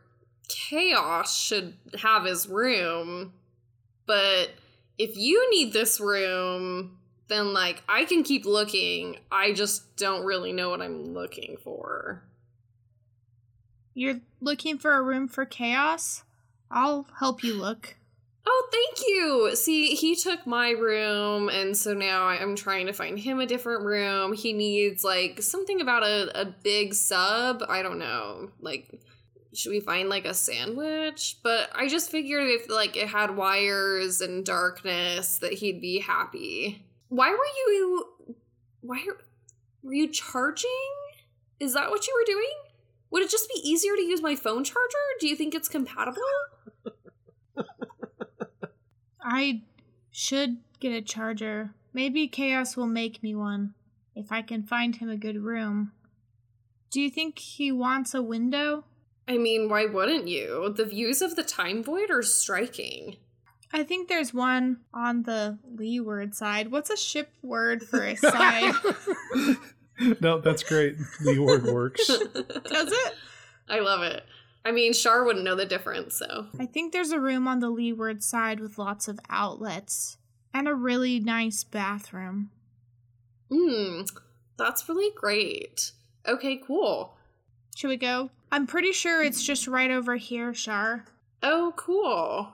Chaos 0.49 1.35
should 1.35 1.73
have 1.99 2.25
his 2.25 2.47
room. 2.47 3.33
But 4.05 4.51
if 4.97 5.15
you 5.15 5.49
need 5.51 5.73
this 5.73 5.99
room, 5.99 6.97
then 7.27 7.53
like 7.53 7.83
I 7.87 8.05
can 8.05 8.23
keep 8.23 8.45
looking. 8.45 9.17
I 9.31 9.53
just 9.53 9.95
don't 9.97 10.25
really 10.25 10.53
know 10.53 10.69
what 10.69 10.81
I'm 10.81 11.13
looking 11.13 11.57
for. 11.63 12.23
You're 13.93 14.21
looking 14.41 14.77
for 14.77 14.93
a 14.93 15.01
room 15.01 15.27
for 15.27 15.45
chaos? 15.45 16.23
I'll 16.69 17.07
help 17.19 17.43
you 17.43 17.55
look. 17.55 17.95
Oh, 18.49 18.69
thank 18.71 19.07
you. 19.07 19.55
See, 19.55 19.95
he 19.95 20.15
took 20.15 20.47
my 20.47 20.69
room, 20.69 21.49
and 21.49 21.75
so 21.75 21.93
now 21.93 22.27
I'm 22.27 22.55
trying 22.55 22.85
to 22.85 22.93
find 22.93 23.19
him 23.19 23.39
a 23.39 23.45
different 23.45 23.83
room. 23.83 24.31
He 24.33 24.53
needs 24.53 25.03
like 25.03 25.41
something 25.41 25.81
about 25.81 26.03
a, 26.03 26.41
a 26.41 26.45
big 26.45 26.93
sub. 26.93 27.63
I 27.67 27.81
don't 27.81 27.99
know. 27.99 28.51
Like, 28.61 29.01
should 29.57 29.71
we 29.71 29.79
find 29.79 30.07
like 30.07 30.25
a 30.25 30.33
sandwich? 30.33 31.37
But 31.43 31.69
I 31.73 31.87
just 31.87 32.11
figured 32.11 32.47
if 32.47 32.69
like 32.69 32.95
it 32.95 33.07
had 33.07 33.35
wires 33.35 34.21
and 34.21 34.45
darkness, 34.45 35.39
that 35.39 35.53
he'd 35.53 35.81
be 35.81 35.99
happy. 35.99 36.85
Why 37.09 37.31
were 37.31 37.37
you? 37.37 38.05
Why 38.81 39.03
were 39.81 39.93
you 39.93 40.09
charging? 40.09 40.69
Is 41.59 41.73
that 41.73 41.89
what 41.89 42.07
you 42.07 42.13
were 42.15 42.33
doing? 42.33 42.53
Would 43.09 43.23
it 43.23 43.31
just 43.31 43.49
be 43.49 43.59
easier 43.63 43.95
to 43.95 44.01
use 44.01 44.21
my 44.21 44.35
phone 44.35 44.63
charger? 44.63 44.97
Do 45.19 45.27
you 45.27 45.35
think 45.35 45.55
it's 45.55 45.69
compatible? 45.69 46.21
I 49.21 49.63
should 50.11 50.57
get 50.79 50.91
a 50.91 51.01
charger. 51.01 51.73
Maybe 51.93 52.27
Chaos 52.27 52.77
will 52.77 52.87
make 52.87 53.23
me 53.23 53.33
one 53.33 53.73
if 54.15 54.31
I 54.31 54.41
can 54.41 54.63
find 54.63 54.95
him 54.95 55.09
a 55.09 55.17
good 55.17 55.37
room. 55.37 55.93
Do 56.91 57.01
you 57.01 57.09
think 57.09 57.39
he 57.39 57.71
wants 57.71 58.13
a 58.13 58.21
window? 58.21 58.83
I 59.27 59.37
mean, 59.37 59.69
why 59.69 59.85
wouldn't 59.85 60.27
you? 60.27 60.73
The 60.75 60.85
views 60.85 61.21
of 61.21 61.35
the 61.35 61.43
time 61.43 61.83
void 61.83 62.09
are 62.09 62.23
striking. 62.23 63.17
I 63.73 63.83
think 63.83 64.07
there's 64.07 64.33
one 64.33 64.77
on 64.93 65.23
the 65.23 65.57
leeward 65.75 66.33
side. 66.33 66.71
What's 66.71 66.89
a 66.89 66.97
ship 66.97 67.29
word 67.41 67.83
for 67.83 68.03
a 68.03 68.15
side? 68.15 68.73
no, 70.21 70.39
that's 70.39 70.63
great. 70.63 70.97
The 71.21 71.39
word 71.39 71.65
works. 71.65 72.07
Does 72.07 72.91
it? 72.91 73.13
I 73.67 73.79
love 73.79 74.01
it. 74.03 74.23
I 74.63 74.71
mean, 74.71 74.93
Shar 74.93 75.23
wouldn't 75.23 75.45
know 75.45 75.55
the 75.55 75.65
difference, 75.65 76.15
so. 76.15 76.47
I 76.59 76.65
think 76.65 76.91
there's 76.91 77.11
a 77.11 77.19
room 77.19 77.47
on 77.47 77.59
the 77.59 77.69
leeward 77.69 78.23
side 78.23 78.59
with 78.59 78.77
lots 78.77 79.07
of 79.07 79.19
outlets 79.29 80.17
and 80.53 80.67
a 80.67 80.73
really 80.73 81.19
nice 81.19 81.63
bathroom. 81.63 82.51
Hmm, 83.51 84.01
that's 84.57 84.87
really 84.89 85.13
great. 85.15 85.91
Okay, 86.27 86.61
cool. 86.65 87.16
Should 87.77 87.89
we 87.89 87.97
go? 87.97 88.31
I'm 88.51 88.65
pretty 88.65 88.91
sure 88.91 89.21
it's 89.21 89.43
just 89.43 89.67
right 89.67 89.91
over 89.91 90.15
here, 90.15 90.51
Shar. 90.51 91.05
Oh, 91.43 91.73
cool. 91.75 92.51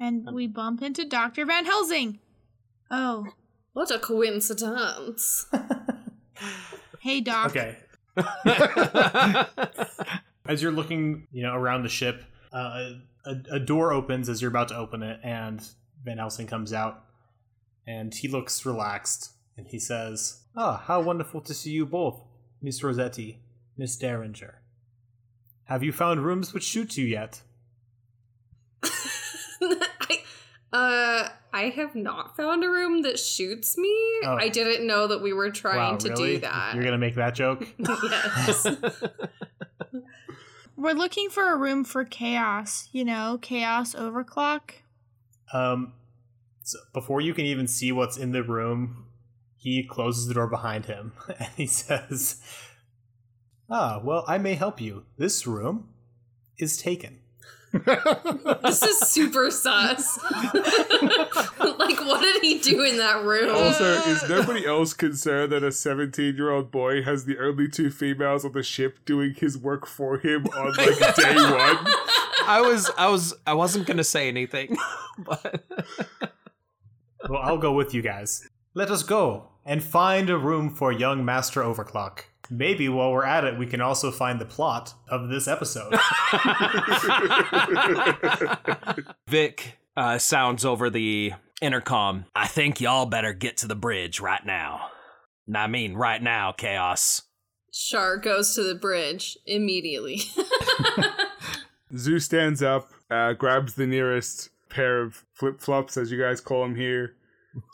And 0.00 0.26
we 0.32 0.46
bump 0.46 0.80
into 0.80 1.04
Dr. 1.04 1.44
Van 1.44 1.66
Helsing. 1.66 2.20
Oh, 2.90 3.26
What 3.74 3.90
a 3.90 3.98
coincidence. 3.98 5.44
hey, 7.00 7.20
Doc. 7.20 7.50
Okay. 7.54 7.76
As 10.46 10.62
you're 10.62 10.72
looking, 10.72 11.26
you 11.32 11.42
know, 11.42 11.54
around 11.54 11.82
the 11.82 11.90
ship, 11.90 12.24
uh, 12.50 12.92
a, 13.26 13.36
a 13.50 13.60
door 13.60 13.92
opens 13.92 14.30
as 14.30 14.40
you're 14.40 14.50
about 14.50 14.68
to 14.68 14.76
open 14.78 15.02
it, 15.02 15.20
and 15.22 15.62
Van 16.02 16.16
Helsing 16.16 16.46
comes 16.46 16.72
out, 16.72 17.04
and 17.86 18.14
he 18.14 18.26
looks 18.26 18.64
relaxed, 18.64 19.32
and 19.58 19.66
he 19.66 19.78
says, 19.78 20.44
"Ah, 20.56 20.82
how 20.86 21.02
wonderful 21.02 21.42
to 21.42 21.52
see 21.52 21.72
you 21.72 21.84
both, 21.84 22.22
Miss 22.62 22.82
Rossetti, 22.82 23.42
Miss 23.76 23.96
Derringer. 23.96 24.61
Have 25.72 25.82
you 25.82 25.90
found 25.90 26.22
rooms 26.22 26.52
which 26.52 26.68
suit 26.68 26.98
you 26.98 27.06
yet?" 27.06 27.40
I, 28.82 30.18
uh, 30.70 31.28
I 31.50 31.62
have 31.70 31.94
not 31.94 32.36
found 32.36 32.62
a 32.62 32.68
room 32.68 33.00
that 33.02 33.18
shoots 33.18 33.78
me. 33.78 33.88
Oh. 34.24 34.36
I 34.38 34.50
didn't 34.50 34.86
know 34.86 35.06
that 35.06 35.22
we 35.22 35.32
were 35.32 35.50
trying 35.50 35.92
wow, 35.92 35.96
to 35.96 36.08
really? 36.10 36.34
do 36.34 36.40
that. 36.40 36.74
You're 36.74 36.84
gonna 36.84 36.98
make 36.98 37.14
that 37.14 37.34
joke? 37.34 37.66
yes. 37.78 38.66
We're 40.76 40.92
looking 40.92 41.30
for 41.30 41.50
a 41.50 41.56
room 41.56 41.84
for 41.84 42.04
chaos, 42.04 42.90
you 42.92 43.06
know, 43.06 43.38
chaos 43.40 43.94
overclock. 43.94 44.72
Um, 45.54 45.94
so 46.62 46.78
before 46.92 47.22
you 47.22 47.32
can 47.32 47.46
even 47.46 47.66
see 47.66 47.92
what's 47.92 48.18
in 48.18 48.32
the 48.32 48.42
room, 48.42 49.06
he 49.56 49.82
closes 49.84 50.26
the 50.26 50.34
door 50.34 50.48
behind 50.48 50.84
him 50.84 51.12
and 51.38 51.48
he 51.56 51.66
says, 51.66 52.42
Ah, 53.74 54.00
well, 54.04 54.22
I 54.28 54.36
may 54.36 54.54
help 54.54 54.82
you. 54.82 55.04
This 55.16 55.46
room 55.46 55.88
is 56.58 56.76
taken. 56.76 57.20
this 57.72 58.82
is 58.82 58.98
super 58.98 59.50
sus. 59.50 60.18
like, 60.34 62.00
what 62.04 62.20
did 62.20 62.42
he 62.42 62.58
do 62.58 62.82
in 62.82 62.98
that 62.98 63.24
room? 63.24 63.54
Also, 63.54 63.94
is 64.10 64.28
nobody 64.28 64.66
else 64.66 64.92
concerned 64.92 65.52
that 65.52 65.64
a 65.64 65.72
17 65.72 66.36
year 66.36 66.50
old 66.50 66.70
boy 66.70 67.02
has 67.02 67.24
the 67.24 67.38
only 67.38 67.66
two 67.66 67.90
females 67.90 68.44
on 68.44 68.52
the 68.52 68.62
ship 68.62 68.98
doing 69.06 69.32
his 69.34 69.56
work 69.56 69.86
for 69.86 70.18
him 70.18 70.44
on 70.48 70.74
like 70.74 70.98
day 71.16 71.34
one? 71.34 71.78
I 72.46 72.62
was 72.62 72.90
I 72.98 73.08
was 73.08 73.32
I 73.46 73.54
wasn't 73.54 73.86
gonna 73.86 74.04
say 74.04 74.28
anything, 74.28 74.76
but 75.18 75.64
Well, 77.26 77.40
I'll 77.40 77.56
go 77.56 77.72
with 77.72 77.94
you 77.94 78.02
guys. 78.02 78.46
Let 78.74 78.90
us 78.90 79.02
go 79.02 79.48
and 79.64 79.82
find 79.82 80.28
a 80.28 80.36
room 80.36 80.68
for 80.68 80.92
young 80.92 81.24
Master 81.24 81.62
Overclock. 81.62 82.24
Maybe 82.50 82.88
while 82.88 83.12
we're 83.12 83.24
at 83.24 83.44
it, 83.44 83.58
we 83.58 83.66
can 83.66 83.80
also 83.80 84.10
find 84.10 84.40
the 84.40 84.44
plot 84.44 84.94
of 85.08 85.28
this 85.28 85.48
episode. 85.48 85.92
Vic 89.28 89.78
uh, 89.96 90.18
sounds 90.18 90.64
over 90.64 90.90
the 90.90 91.32
intercom. 91.60 92.26
I 92.34 92.46
think 92.46 92.80
y'all 92.80 93.06
better 93.06 93.32
get 93.32 93.56
to 93.58 93.66
the 93.66 93.76
bridge 93.76 94.20
right 94.20 94.44
now. 94.44 94.88
And 95.46 95.56
I 95.56 95.66
mean, 95.66 95.94
right 95.94 96.22
now, 96.22 96.52
Chaos. 96.52 97.22
Shar 97.72 98.18
goes 98.18 98.54
to 98.54 98.62
the 98.62 98.74
bridge 98.74 99.38
immediately. 99.46 100.20
Zoo 101.96 102.18
stands 102.18 102.62
up, 102.62 102.88
uh, 103.10 103.32
grabs 103.32 103.74
the 103.74 103.86
nearest 103.86 104.50
pair 104.68 105.02
of 105.02 105.24
flip 105.32 105.60
flops, 105.60 105.96
as 105.96 106.10
you 106.10 106.20
guys 106.20 106.40
call 106.40 106.62
them 106.62 106.74
here, 106.74 107.14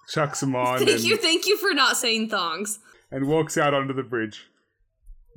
chucks 0.08 0.40
them 0.40 0.54
on, 0.54 0.78
thank 0.78 0.90
and, 0.90 1.00
you, 1.00 1.16
thank 1.16 1.46
you 1.46 1.56
for 1.56 1.72
not 1.72 1.96
saying 1.96 2.28
thongs. 2.28 2.78
and 3.10 3.28
walks 3.28 3.58
out 3.58 3.74
onto 3.74 3.92
the 3.92 4.02
bridge. 4.02 4.48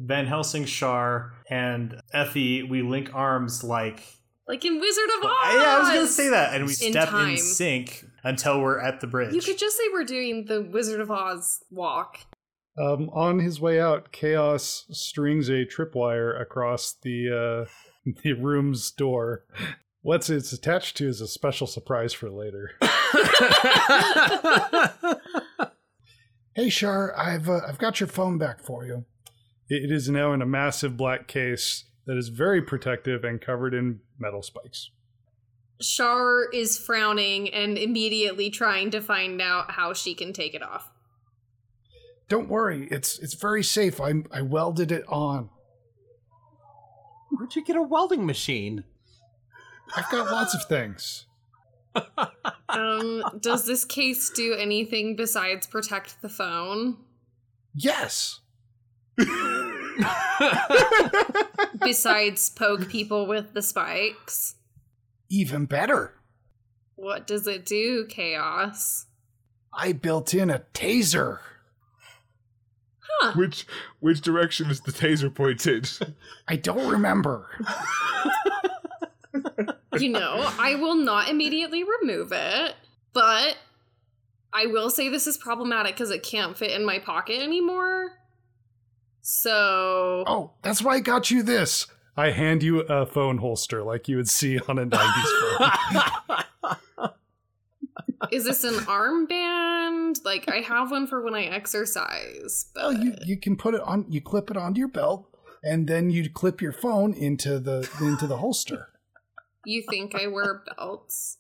Van 0.06 0.26
Helsing, 0.26 0.66
Shar, 0.66 1.34
and 1.50 2.02
Effie, 2.14 2.64
we 2.64 2.82
link 2.82 3.12
arms 3.14 3.64
like. 3.64 4.04
Like 4.48 4.66
in 4.66 4.80
Wizard 4.80 5.10
of 5.20 5.26
Oz. 5.26 5.54
Yeah, 5.54 5.76
I 5.76 5.80
was 5.80 5.90
going 5.90 6.08
to 6.08 6.12
say 6.12 6.30
that. 6.30 6.54
And 6.56 6.66
we 6.66 6.72
In 6.72 6.92
step 6.92 7.10
time. 7.10 7.30
in 7.32 7.38
sync 7.38 8.06
until 8.24 8.60
we're 8.62 8.80
at 8.80 9.00
the 9.00 9.08
bridge. 9.08 9.34
You 9.34 9.42
could 9.42 9.58
just 9.58 9.78
say 9.78 9.84
we're 9.94 10.04
doing 10.04 10.46
the 10.46 10.62
Wizard 10.62 11.00
of 11.00 11.10
Oz 11.12 11.64
walk. 11.70 12.20
Um, 12.78 13.10
on 13.14 13.40
his 13.40 13.60
way 13.62 13.80
out, 13.80 14.12
Chaos 14.12 14.86
strings 14.92 15.50
a 15.50 15.66
tripwire 15.66 16.40
across 16.42 16.94
the 17.02 17.68
uh, 17.68 18.12
the 18.24 18.34
room's 18.34 18.92
door. 18.92 19.46
What's 20.02 20.30
it's 20.30 20.52
attached 20.52 20.98
to 20.98 21.08
is 21.08 21.22
a 21.22 21.28
special 21.28 21.68
surprise 21.68 22.12
for 22.14 22.30
later. 22.30 22.72
hey, 26.56 26.70
Shar, 26.70 27.16
I've 27.18 27.48
uh, 27.50 27.62
I've 27.68 27.78
got 27.78 28.00
your 28.00 28.08
phone 28.08 28.38
back 28.38 28.62
for 28.62 28.86
you. 28.86 29.06
It 29.74 29.90
is 29.90 30.10
now 30.10 30.34
in 30.34 30.42
a 30.42 30.46
massive 30.46 30.98
black 30.98 31.28
case 31.28 31.86
that 32.06 32.18
is 32.18 32.28
very 32.28 32.62
protective 32.62 33.24
and 33.24 33.40
covered 33.40 33.74
in 33.74 34.02
metal 34.20 34.42
spikes. 34.42 34.92
Shar 35.80 36.50
is 36.52 36.78
frowning 36.78 37.54
and 37.54 37.78
immediately 37.78 38.50
trying 38.50 38.92
to 38.92 39.00
find 39.00 39.42
out 39.42 39.72
how 39.72 39.94
she 39.94 40.14
can 40.14 40.34
take 40.34 40.54
it 40.54 40.62
off. 40.62 40.92
Don't 42.28 42.50
worry, 42.50 42.90
it's 42.92 43.18
it's 43.20 43.34
very 43.34 43.64
safe. 43.64 44.02
I 44.02 44.24
I 44.30 44.42
welded 44.42 44.92
it 44.92 45.06
on. 45.08 45.50
where'd 47.30 47.56
you 47.56 47.64
get 47.64 47.78
a 47.78 47.82
welding 47.82 48.26
machine? 48.26 48.84
I've 49.96 50.10
got 50.12 50.30
lots 50.30 50.54
of 50.54 50.66
things. 50.66 51.28
Um, 52.70 53.22
does 53.42 53.66
this 53.66 53.84
case 53.84 54.30
do 54.30 54.54
anything 54.54 55.18
besides 55.18 55.68
protect 55.68 56.22
the 56.22 56.30
phone? 56.30 56.96
Yes. 57.76 58.40
Besides 61.80 62.50
poke 62.50 62.90
people 62.90 63.28
with 63.28 63.54
the 63.54 63.62
spikes? 63.62 64.56
Even 65.30 65.66
better. 65.66 66.14
What 66.96 67.26
does 67.26 67.48
it 67.48 67.66
do, 67.66 68.06
Chaos? 68.06 69.08
I 69.74 69.94
built 69.94 70.34
in 70.34 70.50
a 70.50 70.64
taser. 70.74 71.40
Huh. 73.00 73.34
Which 73.36 73.66
which 74.00 74.22
direction 74.22 74.70
is 74.70 74.82
the 74.82 74.92
taser 74.92 75.34
pointed? 75.34 75.90
I 76.48 76.56
don't 76.56 76.90
remember. 76.90 77.50
You 80.00 80.10
know, 80.10 80.50
I 80.58 80.76
will 80.76 80.96
not 80.96 81.30
immediately 81.30 81.84
remove 81.84 82.32
it, 82.32 82.76
but 83.14 83.58
I 84.54 84.66
will 84.68 84.90
say 84.90 85.10
this 85.10 85.28
is 85.28 85.38
problematic 85.38 85.96
because 85.96 86.12
it 86.12 86.24
can't 86.24 86.58
fit 86.58 86.72
in 86.72 86.86
my 86.86 87.00
pocket 87.00 87.42
anymore. 87.42 88.12
So 89.22 90.24
Oh, 90.28 90.52
that's 90.62 90.82
why 90.82 90.96
I 90.96 91.00
got 91.00 91.32
you 91.32 91.44
this. 91.44 91.88
I 92.18 92.32
hand 92.32 92.62
you 92.62 92.82
a 92.82 93.06
phone 93.06 93.38
holster 93.38 93.84
like 93.84 94.08
you 94.10 94.18
would 94.18 94.30
see 94.30 94.60
on 94.68 94.78
a 94.78 94.86
90s 94.86 95.58
phone. 95.58 97.10
is 98.32 98.44
this 98.46 98.64
an 98.64 98.74
armband? 98.86 100.24
Like 100.26 100.50
I 100.52 100.58
have 100.58 100.92
one 100.92 101.08
for 101.08 101.22
when 101.24 101.36
I 101.36 101.46
exercise, 101.46 102.66
but 102.74 102.84
Well, 102.84 102.94
you, 102.94 103.16
you 103.26 103.38
can 103.38 103.56
put 103.56 103.74
it 103.74 103.82
on 103.82 104.06
you 104.10 104.22
clip 104.22 104.52
it 104.52 104.58
onto 104.58 104.80
your 104.80 104.88
belt 104.88 105.28
and 105.64 105.88
then 105.88 106.10
you 106.10 106.30
clip 106.30 106.62
your 106.62 106.74
phone 106.74 107.14
into 107.14 107.60
the 107.60 107.90
into 108.02 108.28
the 108.28 108.38
holster. 108.38 108.90
you 109.66 109.84
think 109.90 110.16
I 110.16 110.28
wear 110.28 110.64
belts? 110.76 111.38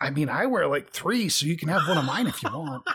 I 0.00 0.10
mean, 0.10 0.28
I 0.28 0.46
wear 0.46 0.66
like 0.66 0.90
3 0.90 1.28
so 1.28 1.46
you 1.46 1.56
can 1.56 1.68
have 1.68 1.86
one 1.86 1.96
of 1.96 2.04
mine 2.04 2.26
if 2.26 2.42
you 2.42 2.50
want. 2.50 2.84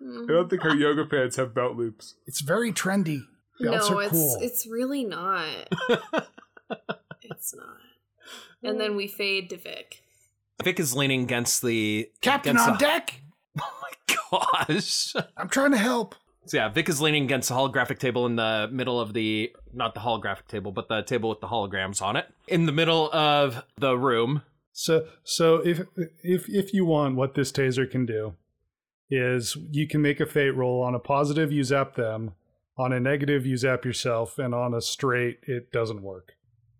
Hmm. 0.00 0.24
I 0.28 0.32
don't 0.34 0.50
think 0.50 0.62
her 0.62 0.74
yoga 0.74 1.06
pants 1.06 1.36
have 1.36 1.54
belt 1.54 1.76
loops. 1.76 2.16
It's 2.26 2.42
very 2.42 2.72
trendy. 2.72 3.22
Belts 3.60 3.90
no, 3.90 3.98
are 3.98 4.02
it's 4.02 4.12
cool. 4.12 4.38
it's 4.40 4.66
really 4.66 5.04
not. 5.04 5.46
it's 7.22 7.54
not. 7.54 7.78
And 8.62 8.80
then 8.80 8.96
we 8.96 9.06
fade 9.06 9.50
to 9.50 9.56
Vic. 9.56 10.02
Vic 10.62 10.80
is 10.80 10.96
leaning 10.96 11.22
against 11.22 11.62
the 11.62 12.08
Captain 12.20 12.56
against 12.56 12.68
on 12.68 12.74
the- 12.74 12.78
deck. 12.78 13.20
Oh 13.62 13.72
my 13.82 14.68
gosh. 14.68 15.14
I'm 15.36 15.48
trying 15.48 15.70
to 15.70 15.76
help. 15.76 16.16
So 16.46 16.56
yeah, 16.56 16.68
Vic 16.68 16.88
is 16.88 17.00
leaning 17.00 17.22
against 17.22 17.48
the 17.48 17.54
holographic 17.54 18.00
table 18.00 18.26
in 18.26 18.34
the 18.34 18.68
middle 18.70 19.00
of 19.00 19.14
the 19.14 19.52
not 19.72 19.94
the 19.94 20.00
holographic 20.00 20.48
table, 20.48 20.72
but 20.72 20.88
the 20.88 21.02
table 21.02 21.28
with 21.30 21.40
the 21.40 21.46
holograms 21.46 22.02
on 22.02 22.16
it. 22.16 22.26
In 22.48 22.66
the 22.66 22.72
middle 22.72 23.12
of 23.12 23.62
the 23.78 23.96
room. 23.96 24.42
So 24.72 25.06
so 25.22 25.56
if 25.64 25.82
if 26.24 26.48
if 26.48 26.74
you 26.74 26.84
want 26.84 27.14
what 27.14 27.34
this 27.34 27.52
taser 27.52 27.88
can 27.88 28.06
do 28.06 28.34
is 29.08 29.56
you 29.70 29.86
can 29.86 30.02
make 30.02 30.18
a 30.18 30.26
fate 30.26 30.50
roll 30.50 30.82
on 30.82 30.94
a 30.96 30.98
positive 30.98 31.52
you 31.52 31.62
zap 31.62 31.94
them 31.94 32.32
On 32.76 32.92
a 32.92 32.98
negative, 32.98 33.46
you 33.46 33.56
zap 33.56 33.84
yourself, 33.84 34.38
and 34.38 34.54
on 34.54 34.74
a 34.74 34.80
straight, 34.80 35.38
it 35.44 35.70
doesn't 35.70 36.02
work. 36.02 36.34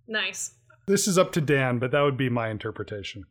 Nice. 0.09 0.55
This 0.87 1.07
is 1.07 1.17
up 1.17 1.33
to 1.33 1.41
Dan, 1.41 1.79
but 1.79 1.93
that 1.93 2.03
would 2.03 2.17
be 2.17 2.29
my 2.29 2.49
interpretation. 2.51 3.27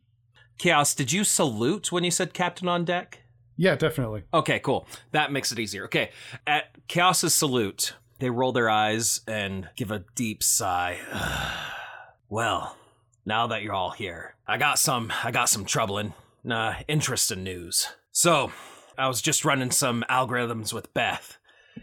Chaos, 0.58 0.94
did 0.94 1.12
you 1.12 1.24
salute 1.24 1.92
when 1.92 2.04
you 2.04 2.10
said 2.10 2.32
captain 2.32 2.68
on 2.68 2.84
deck? 2.84 3.20
Yeah, 3.56 3.76
definitely. 3.76 4.24
Okay, 4.32 4.58
cool. 4.60 4.86
That 5.12 5.30
makes 5.30 5.52
it 5.52 5.58
easier. 5.58 5.84
Okay. 5.84 6.10
At 6.46 6.64
Chaos's 6.88 7.34
salute, 7.34 7.94
they 8.18 8.30
roll 8.30 8.52
their 8.52 8.70
eyes 8.70 9.20
and 9.28 9.68
give 9.76 9.90
a 9.90 10.04
deep 10.14 10.42
sigh. 10.42 10.98
well, 12.28 12.76
now 13.24 13.46
that 13.46 13.62
you're 13.62 13.74
all 13.74 13.90
here, 13.90 14.34
I 14.46 14.56
got 14.58 14.78
some 14.78 15.12
I 15.22 15.30
got 15.30 15.48
some 15.48 15.64
troubling, 15.64 16.14
uh, 16.50 16.74
interesting 16.88 17.44
news. 17.44 17.88
So, 18.10 18.52
I 18.96 19.08
was 19.08 19.20
just 19.20 19.44
running 19.44 19.70
some 19.70 20.04
algorithms 20.08 20.72
with 20.72 20.94
Beth, 20.94 21.38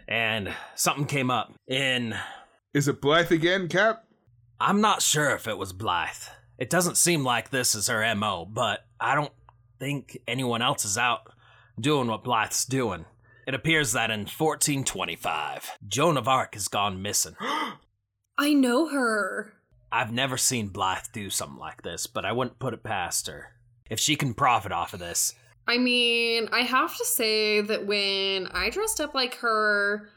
and 0.08 0.52
something 0.74 1.06
came 1.06 1.30
up. 1.30 1.52
In 1.66 2.14
Is 2.74 2.88
it 2.88 3.00
Blythe 3.00 3.32
again, 3.32 3.68
Cap? 3.68 4.04
I'm 4.60 4.80
not 4.80 5.02
sure 5.02 5.34
if 5.34 5.48
it 5.48 5.58
was 5.58 5.72
Blythe. 5.72 6.28
It 6.58 6.70
doesn't 6.70 6.96
seem 6.96 7.24
like 7.24 7.50
this 7.50 7.74
is 7.74 7.88
her 7.88 8.14
MO, 8.14 8.44
but 8.44 8.86
I 9.00 9.14
don't 9.14 9.32
think 9.80 10.18
anyone 10.28 10.62
else 10.62 10.84
is 10.84 10.96
out 10.96 11.32
doing 11.80 12.08
what 12.08 12.22
Blythe's 12.22 12.64
doing. 12.64 13.04
It 13.46 13.54
appears 13.54 13.92
that 13.92 14.10
in 14.10 14.20
1425, 14.20 15.78
Joan 15.88 16.16
of 16.16 16.28
Arc 16.28 16.54
has 16.54 16.68
gone 16.68 17.02
missing. 17.02 17.34
I 18.38 18.52
know 18.52 18.88
her. 18.88 19.54
I've 19.90 20.12
never 20.12 20.36
seen 20.36 20.68
Blythe 20.68 21.06
do 21.12 21.28
something 21.28 21.58
like 21.58 21.82
this, 21.82 22.06
but 22.06 22.24
I 22.24 22.32
wouldn't 22.32 22.60
put 22.60 22.74
it 22.74 22.84
past 22.84 23.26
her. 23.26 23.54
If 23.90 23.98
she 23.98 24.16
can 24.16 24.32
profit 24.32 24.72
off 24.72 24.94
of 24.94 25.00
this, 25.00 25.34
I 25.66 25.78
mean, 25.78 26.48
I 26.52 26.60
have 26.60 26.96
to 26.96 27.04
say 27.04 27.60
that 27.60 27.86
when 27.86 28.48
I 28.48 28.70
dressed 28.70 29.00
up 29.00 29.14
like 29.14 29.36
her, 29.36 30.08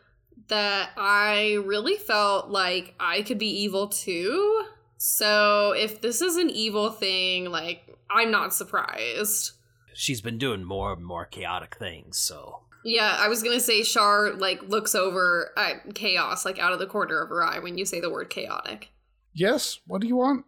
that 0.47 0.89
I 0.97 1.57
really 1.65 1.97
felt 1.97 2.49
like 2.49 2.95
I 2.99 3.21
could 3.21 3.37
be 3.37 3.61
evil 3.63 3.87
too. 3.87 4.65
So 4.97 5.71
if 5.71 6.01
this 6.01 6.21
is 6.21 6.35
an 6.35 6.49
evil 6.49 6.89
thing, 6.89 7.45
like, 7.51 7.97
I'm 8.09 8.31
not 8.31 8.53
surprised. 8.53 9.51
she's 9.93 10.21
been 10.21 10.37
doing 10.37 10.63
more 10.63 10.93
and 10.93 11.05
more 11.05 11.25
chaotic 11.25 11.75
things, 11.75 12.17
so. 12.17 12.61
Yeah, 12.83 13.15
I 13.17 13.27
was 13.27 13.41
gonna 13.41 13.59
say 13.59 13.81
Char 13.81 14.33
like 14.33 14.61
looks 14.63 14.93
over 14.93 15.51
at 15.57 15.95
chaos 15.95 16.45
like 16.45 16.59
out 16.59 16.71
of 16.73 16.79
the 16.79 16.85
corner 16.85 17.21
of 17.21 17.29
her 17.29 17.43
eye 17.43 17.59
when 17.59 17.77
you 17.77 17.85
say 17.85 17.99
the 17.99 18.11
word 18.11 18.29
chaotic. 18.29 18.89
Yes, 19.33 19.79
what 19.87 20.01
do 20.01 20.07
you 20.07 20.17
want? 20.17 20.45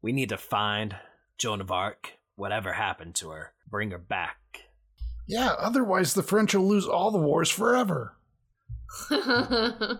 We 0.00 0.12
need 0.12 0.28
to 0.28 0.36
find 0.36 0.96
Joan 1.36 1.60
of 1.60 1.72
Arc, 1.72 2.17
whatever 2.38 2.72
happened 2.72 3.14
to 3.16 3.30
her, 3.30 3.52
bring 3.68 3.90
her 3.90 3.98
back. 3.98 4.36
Yeah, 5.26 5.54
otherwise 5.58 6.14
the 6.14 6.22
French 6.22 6.54
will 6.54 6.66
lose 6.66 6.86
all 6.86 7.10
the 7.10 7.18
wars 7.18 7.50
forever. 7.50 8.14
Man, 9.10 9.98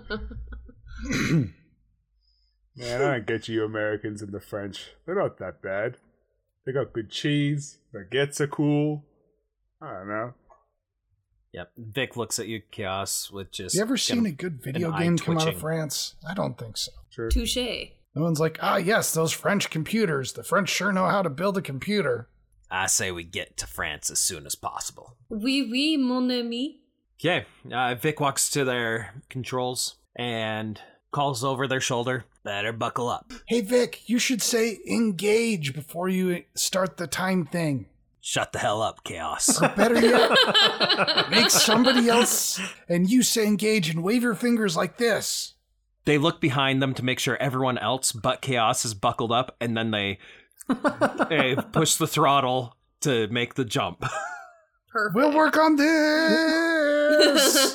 I 2.79 2.98
don't 2.98 3.27
get 3.27 3.48
you 3.48 3.64
Americans 3.64 4.22
and 4.22 4.33
the 4.33 4.40
French. 4.40 4.92
They're 5.05 5.20
not 5.20 5.38
that 5.38 5.61
bad. 5.61 5.96
They 6.64 6.72
got 6.72 6.92
good 6.92 7.11
cheese. 7.11 7.79
Baguettes 7.94 8.40
are 8.40 8.46
cool. 8.46 9.05
I 9.83 9.92
don't 9.92 10.09
know. 10.09 10.35
Yep. 11.53 11.72
Vic 11.77 12.16
looks 12.16 12.38
at 12.38 12.46
you, 12.46 12.62
Chaos, 12.70 13.31
with 13.31 13.51
just. 13.51 13.74
you 13.74 13.81
ever 13.81 13.96
seen 13.96 14.27
a 14.27 14.31
good 14.31 14.62
video 14.62 14.96
game 14.96 15.18
come 15.18 15.38
out 15.38 15.48
of. 15.48 15.59
France? 15.59 16.14
I 16.29 16.35
don't 16.35 16.57
think 16.57 16.77
so. 16.77 16.92
Sure. 17.11 17.31
Touche. 17.31 17.57
No 18.18 18.24
one's 18.24 18.40
like, 18.40 18.59
ah, 18.61 18.78
yes, 18.78 19.14
those 19.14 19.31
French 19.33 19.70
computers. 19.70 20.33
The 20.33 20.42
French 20.42 20.70
sure 20.70 20.92
know 20.92 21.07
how 21.07 21.22
to 21.22 21.31
build 21.31 21.57
a 21.57 21.62
computer. 21.62 22.28
I 22.68 22.88
say 22.88 23.12
we 23.12 23.22
get 23.22 23.57
to 23.59 23.66
France 23.68 24.11
as 24.11 24.18
soon 24.18 24.44
as 24.44 24.57
possible. 24.57 25.16
Oui, 25.28 25.68
oui, 25.70 25.96
mon 25.96 26.28
ami. 26.28 26.81
Okay. 27.20 27.46
Uh, 27.72 27.94
Vic 27.94 28.18
walks 28.18 28.50
to 28.50 28.64
their 28.64 29.14
controls 29.31 29.98
and 30.16 30.81
calls 31.12 31.44
over 31.44 31.68
their 31.68 31.81
shoulder. 31.81 32.24
Better 32.42 32.72
buckle 32.72 33.09
up. 33.09 33.33
Hey, 33.46 33.61
Vic, 33.61 34.09
you 34.09 34.18
should 34.18 34.42
say 34.42 34.81
engage 34.90 35.72
before 35.72 36.09
you 36.09 36.42
start 36.57 36.96
the 36.96 37.07
time 37.07 37.46
thing. 37.46 37.87
Shut 38.20 38.52
the 38.52 38.59
hell 38.59 38.83
up, 38.83 39.04
Chaos. 39.04 39.62
Or 39.62 39.68
better 39.68 40.00
yet, 40.00 41.31
make 41.31 41.50
somebody 41.50 42.09
else 42.09 42.61
and 42.88 43.09
you 43.09 43.22
say 43.22 43.46
engage 43.46 43.88
and 43.88 44.02
wave 44.02 44.24
your 44.24 44.35
fingers 44.35 44.76
like 44.76 44.98
this. 44.98 45.54
They 46.09 46.16
look 46.16 46.40
behind 46.40 46.81
them 46.81 46.94
to 46.94 47.05
make 47.05 47.18
sure 47.18 47.37
everyone 47.37 47.77
else 47.77 48.12
but 48.12 48.40
Chaos 48.40 48.87
is 48.87 48.94
buckled 48.94 49.31
up, 49.31 49.55
and 49.61 49.77
then 49.77 49.90
they, 49.90 50.18
they 51.29 51.55
push 51.71 51.97
the 51.97 52.07
throttle 52.07 52.75
to 53.03 53.29
make 53.29 53.57
the 53.57 53.64
jump. 53.66 54.01
Perfect. 54.90 55.14
We'll 55.14 55.37
work 55.37 55.59
on 55.59 55.77
this. 55.77 57.75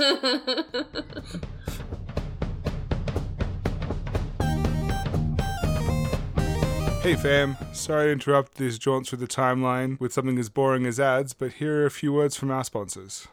Hey 7.03 7.15
fam, 7.15 7.55
sorry 7.71 8.07
to 8.07 8.11
interrupt 8.13 8.55
these 8.55 8.79
jaunts 8.79 9.09
through 9.09 9.19
the 9.19 9.27
timeline 9.27 9.99
with 9.99 10.11
something 10.11 10.39
as 10.39 10.49
boring 10.49 10.87
as 10.87 10.99
ads, 10.99 11.33
but 11.33 11.53
here 11.53 11.83
are 11.83 11.85
a 11.85 11.91
few 11.91 12.11
words 12.11 12.35
from 12.35 12.49
our 12.49 12.63
sponsors. 12.63 13.27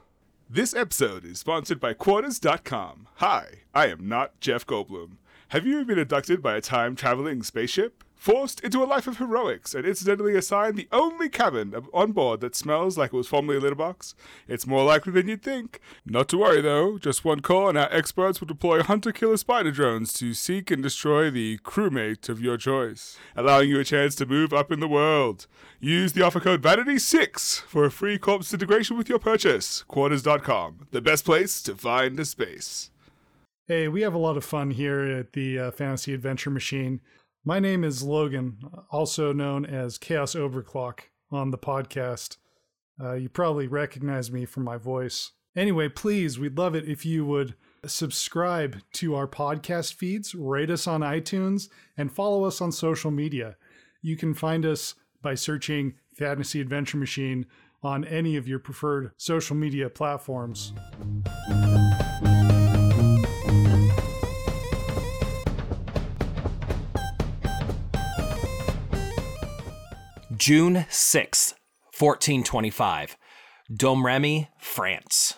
This 0.53 0.75
episode 0.75 1.25
is 1.25 1.39
sponsored 1.39 1.79
by 1.79 1.95
Quarters.com. 1.95 3.07
Hi, 3.19 3.61
I 3.73 3.87
am 3.87 4.09
not 4.09 4.41
Jeff 4.41 4.67
Goldblum. 4.67 5.11
Have 5.51 5.65
you 5.65 5.85
been 5.85 6.01
abducted 6.01 6.43
by 6.43 6.57
a 6.57 6.61
time 6.61 6.97
traveling 6.97 7.45
spaceship? 7.45 8.03
Forced 8.21 8.61
into 8.61 8.83
a 8.83 8.85
life 8.85 9.07
of 9.07 9.17
heroics 9.17 9.75
and 9.75 9.87
incidentally 9.87 10.37
assigned 10.37 10.77
the 10.77 10.89
only 10.93 11.31
cabin 11.31 11.75
on 11.95 12.13
board 12.13 12.43
that 12.43 12.55
smells 12.55 12.99
like 12.99 13.15
it 13.15 13.17
was 13.17 13.27
formerly 13.27 13.57
a 13.57 13.61
litter 13.61 13.75
box? 13.75 14.15
It's 14.47 14.67
more 14.67 14.85
likely 14.85 15.15
than 15.15 15.27
you'd 15.27 15.43
think. 15.43 15.81
Not 16.05 16.29
to 16.29 16.37
worry 16.37 16.61
though, 16.61 16.99
just 16.99 17.25
one 17.25 17.41
call 17.41 17.71
and 17.71 17.79
our 17.79 17.91
experts 17.91 18.39
will 18.39 18.47
deploy 18.47 18.83
hunter 18.83 19.11
killer 19.11 19.39
spider 19.39 19.71
drones 19.71 20.13
to 20.19 20.35
seek 20.35 20.71
and 20.71 20.83
destroy 20.83 21.31
the 21.31 21.57
crewmate 21.65 22.29
of 22.29 22.43
your 22.43 22.59
choice, 22.59 23.17
allowing 23.35 23.71
you 23.71 23.81
a 23.81 23.85
chance 23.85 24.15
to 24.17 24.27
move 24.27 24.53
up 24.53 24.71
in 24.71 24.81
the 24.81 24.87
world. 24.87 25.47
Use 25.81 26.13
the 26.13 26.23
offer 26.23 26.41
code 26.41 26.61
VANITY6 26.61 27.63
for 27.63 27.87
a 27.87 27.91
free 27.91 28.19
corpse 28.19 28.53
integration 28.53 28.99
with 28.99 29.09
your 29.09 29.19
purchase. 29.19 29.83
Quarters.com, 29.89 30.89
the 30.91 31.01
best 31.01 31.25
place 31.25 31.63
to 31.63 31.75
find 31.75 32.21
a 32.21 32.27
space. 32.27 32.91
Hey, 33.67 33.89
we 33.89 34.03
have 34.03 34.15
a 34.15 34.19
lot 34.19 34.37
of 34.37 34.45
fun 34.45 34.73
here 34.73 35.01
at 35.01 35.33
the 35.33 35.59
uh, 35.59 35.71
Fantasy 35.71 36.13
Adventure 36.13 36.51
Machine. 36.51 37.01
My 37.45 37.59
name 37.59 37.85
is 37.85 38.03
Logan, 38.03 38.59
also 38.91 39.33
known 39.33 39.65
as 39.65 39.97
Chaos 39.97 40.35
Overclock 40.35 41.01
on 41.31 41.51
the 41.51 41.59
podcast. 41.59 42.37
Uh, 43.03 43.15
you 43.15 43.31
probably 43.31 43.67
recognize 43.67 44.31
me 44.31 44.45
from 44.45 44.65
my 44.65 44.77
voice. 44.77 45.33
Anyway, 45.57 45.89
please, 45.89 46.39
we'd 46.39 46.59
love 46.59 46.75
it 46.75 46.87
if 46.87 47.07
you 47.07 47.25
would 47.25 47.55
subscribe 47.87 48.83
to 48.93 49.15
our 49.15 49.27
podcast 49.27 49.95
feeds, 49.95 50.35
rate 50.35 50.71
us 50.71 50.87
on 50.87 51.01
iTunes, 51.01 51.71
and 51.97 52.13
follow 52.13 52.45
us 52.45 52.61
on 52.61 52.73
social 52.73 53.11
media. 53.11 53.57
You 54.03 54.19
can 54.19 54.35
find 54.35 54.67
us 54.67 54.95
by 55.23 55.35
searching 55.35 55.95
Fantasy 56.15 56.61
Adventure 56.61 56.99
Machine 56.99 57.47
on 57.83 58.05
any 58.05 58.37
of 58.37 58.47
your 58.47 58.59
preferred 58.59 59.13
social 59.17 59.57
media 59.57 59.89
platforms. 59.89 60.75
June 70.41 70.87
6th, 70.89 71.53
1425. 71.99 73.19
Domremy, 73.71 74.49
France. 74.59 75.35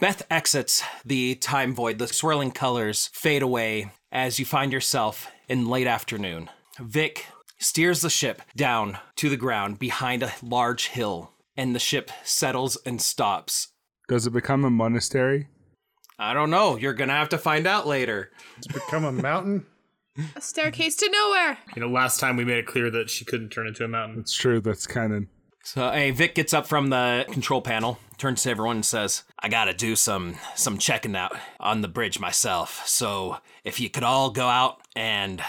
Beth 0.00 0.22
exits 0.30 0.84
the 1.04 1.34
time 1.34 1.74
void. 1.74 1.98
The 1.98 2.06
swirling 2.06 2.52
colors 2.52 3.10
fade 3.12 3.42
away 3.42 3.90
as 4.12 4.38
you 4.38 4.44
find 4.44 4.72
yourself 4.72 5.28
in 5.48 5.66
late 5.66 5.88
afternoon. 5.88 6.50
Vic 6.78 7.26
steers 7.58 8.00
the 8.00 8.08
ship 8.08 8.42
down 8.54 8.98
to 9.16 9.28
the 9.28 9.36
ground 9.36 9.80
behind 9.80 10.22
a 10.22 10.32
large 10.40 10.86
hill, 10.86 11.32
and 11.56 11.74
the 11.74 11.80
ship 11.80 12.12
settles 12.22 12.78
and 12.86 13.02
stops. 13.02 13.72
Does 14.06 14.24
it 14.24 14.32
become 14.32 14.64
a 14.64 14.70
monastery? 14.70 15.48
I 16.16 16.32
don't 16.32 16.50
know. 16.50 16.76
You're 16.76 16.94
gonna 16.94 17.12
have 17.14 17.30
to 17.30 17.38
find 17.38 17.66
out 17.66 17.88
later. 17.88 18.30
It's 18.58 18.68
become 18.68 19.02
a 19.02 19.10
mountain. 19.10 19.66
A 20.36 20.40
staircase 20.40 20.96
to 20.96 21.10
nowhere. 21.10 21.58
You 21.74 21.82
know, 21.82 21.88
last 21.88 22.20
time 22.20 22.36
we 22.36 22.44
made 22.44 22.58
it 22.58 22.66
clear 22.66 22.90
that 22.90 23.10
she 23.10 23.24
couldn't 23.24 23.50
turn 23.50 23.66
into 23.66 23.84
a 23.84 23.88
mountain. 23.88 24.20
It's 24.20 24.34
true, 24.34 24.60
that's 24.60 24.86
canon. 24.86 25.28
So, 25.64 25.90
hey, 25.90 26.10
Vic 26.10 26.34
gets 26.34 26.52
up 26.52 26.66
from 26.66 26.90
the 26.90 27.24
control 27.30 27.62
panel, 27.62 27.98
turns 28.18 28.42
to 28.42 28.50
everyone, 28.50 28.76
and 28.76 28.86
says, 28.86 29.24
"I 29.40 29.48
gotta 29.48 29.72
do 29.72 29.96
some 29.96 30.36
some 30.54 30.78
checking 30.78 31.16
out 31.16 31.36
on 31.58 31.80
the 31.80 31.88
bridge 31.88 32.20
myself. 32.20 32.86
So, 32.86 33.38
if 33.64 33.80
you 33.80 33.88
could 33.88 34.02
all 34.04 34.30
go 34.30 34.46
out 34.46 34.82
and 34.94 35.42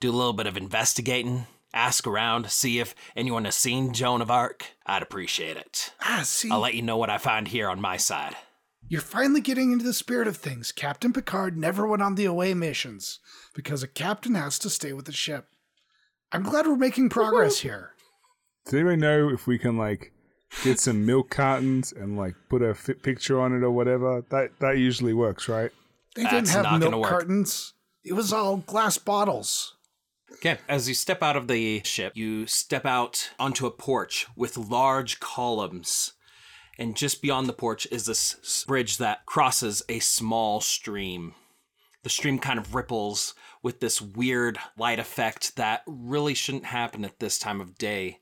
do 0.00 0.10
a 0.10 0.12
little 0.12 0.32
bit 0.32 0.48
of 0.48 0.56
investigating, 0.56 1.46
ask 1.72 2.06
around, 2.06 2.50
see 2.50 2.80
if 2.80 2.94
anyone 3.14 3.44
has 3.44 3.56
seen 3.56 3.94
Joan 3.94 4.20
of 4.20 4.32
Arc, 4.32 4.66
I'd 4.84 5.02
appreciate 5.02 5.56
it. 5.56 5.92
Ah, 6.00 6.22
see, 6.24 6.50
I'll 6.50 6.58
let 6.58 6.74
you 6.74 6.82
know 6.82 6.96
what 6.96 7.10
I 7.10 7.18
find 7.18 7.48
here 7.48 7.68
on 7.68 7.80
my 7.80 7.96
side." 7.96 8.36
you're 8.88 9.00
finally 9.00 9.40
getting 9.40 9.72
into 9.72 9.84
the 9.86 9.92
spirit 9.94 10.28
of 10.28 10.36
things. 10.36 10.70
Captain 10.70 11.14
Picard 11.14 11.56
never 11.56 11.86
went 11.86 12.02
on 12.02 12.14
the 12.14 12.26
away 12.26 12.52
missions 12.52 13.20
because 13.54 13.82
a 13.82 13.88
captain 13.88 14.34
has 14.34 14.58
to 14.60 14.70
stay 14.70 14.92
with 14.92 15.04
the 15.06 15.12
ship. 15.12 15.46
I'm 16.32 16.42
glad 16.42 16.66
we're 16.66 16.76
making 16.76 17.10
progress 17.10 17.58
here. 17.60 17.90
Does 18.64 18.74
anybody 18.74 18.96
know 18.96 19.28
if 19.28 19.46
we 19.46 19.58
can 19.58 19.76
like 19.76 20.12
get 20.64 20.78
some 20.80 21.04
milk 21.04 21.30
cartons 21.30 21.92
and 21.92 22.16
like 22.16 22.34
put 22.48 22.62
a 22.62 22.74
fi- 22.74 22.94
picture 22.94 23.40
on 23.40 23.54
it 23.56 23.62
or 23.64 23.70
whatever? 23.70 24.24
That 24.30 24.58
that 24.60 24.78
usually 24.78 25.12
works, 25.14 25.48
right? 25.48 25.70
They 26.14 26.22
didn't 26.24 26.44
That's 26.44 26.50
have 26.52 26.62
not 26.64 26.70
gonna 26.72 26.90
milk 26.90 27.02
work. 27.02 27.10
cartons. 27.10 27.74
It 28.04 28.12
was 28.14 28.32
all 28.32 28.58
glass 28.58 28.98
bottles. 28.98 29.74
Okay, 30.34 30.58
as 30.68 30.88
you 30.88 30.94
step 30.94 31.22
out 31.22 31.36
of 31.36 31.46
the 31.46 31.82
ship, 31.84 32.16
you 32.16 32.46
step 32.46 32.86
out 32.86 33.30
onto 33.38 33.66
a 33.66 33.70
porch 33.70 34.26
with 34.34 34.56
large 34.56 35.20
columns. 35.20 36.14
And 36.78 36.96
just 36.96 37.20
beyond 37.20 37.48
the 37.48 37.52
porch 37.52 37.86
is 37.92 38.06
this 38.06 38.36
s- 38.42 38.64
bridge 38.66 38.96
that 38.96 39.26
crosses 39.26 39.82
a 39.90 39.98
small 39.98 40.60
stream. 40.62 41.34
The 42.02 42.10
stream 42.10 42.38
kind 42.38 42.58
of 42.58 42.74
ripples 42.74 43.34
with 43.62 43.80
this 43.80 44.02
weird 44.02 44.58
light 44.76 44.98
effect 44.98 45.56
that 45.56 45.82
really 45.86 46.34
shouldn't 46.34 46.64
happen 46.66 47.04
at 47.04 47.20
this 47.20 47.38
time 47.38 47.60
of 47.60 47.78
day. 47.78 48.18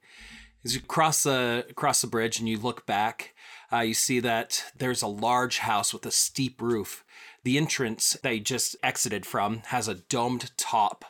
As 0.65 0.75
you 0.75 0.83
cross 0.83 1.23
the 1.23 1.67
cross 1.75 2.03
the 2.03 2.07
bridge 2.07 2.39
and 2.39 2.49
you 2.49 2.59
look 2.59 2.85
back, 2.85 3.35
uh, 3.73 3.79
you 3.79 3.95
see 3.95 4.21
that 4.21 4.65
there's 4.77 5.01
a 5.01 5.07
large 5.07 5.59
house 5.59 5.95
with 5.95 6.05
a 6.05 6.11
steep 6.11 6.61
roof. 6.61 7.05
The 7.45 7.57
entrance 7.57 8.19
you 8.23 8.41
just 8.41 8.77
exited 8.83 9.25
from 9.25 9.63
has 9.67 9.89
a 9.89 9.95
domed 9.95 10.51
top, 10.59 11.07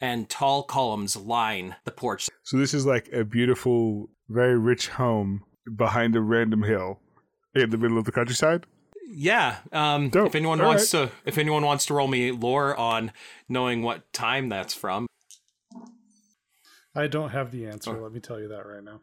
and 0.00 0.28
tall 0.28 0.64
columns 0.64 1.16
line 1.16 1.76
the 1.84 1.92
porch. 1.92 2.28
So 2.42 2.56
this 2.56 2.74
is 2.74 2.84
like 2.84 3.08
a 3.12 3.24
beautiful, 3.24 4.10
very 4.28 4.58
rich 4.58 4.88
home 4.88 5.44
behind 5.76 6.16
a 6.16 6.20
random 6.20 6.64
hill 6.64 6.98
in 7.54 7.70
the 7.70 7.78
middle 7.78 7.98
of 7.98 8.04
the 8.04 8.12
countryside. 8.12 8.66
Yeah. 9.10 9.56
Um, 9.72 10.10
Dope. 10.10 10.28
if 10.28 10.34
anyone 10.34 10.60
All 10.60 10.68
wants 10.68 10.90
to, 10.90 11.10
if 11.24 11.38
anyone 11.38 11.64
wants 11.64 11.86
to 11.86 11.94
roll 11.94 12.08
me 12.08 12.30
lore 12.30 12.76
on 12.76 13.12
knowing 13.48 13.82
what 13.82 14.12
time 14.12 14.48
that's 14.48 14.74
from, 14.74 15.06
I 16.94 17.06
don't 17.06 17.30
have 17.30 17.50
the 17.50 17.66
answer. 17.66 17.92
Let 17.92 18.12
me 18.12 18.20
tell 18.20 18.40
you 18.40 18.48
that 18.48 18.66
right 18.66 18.84
now. 18.84 19.00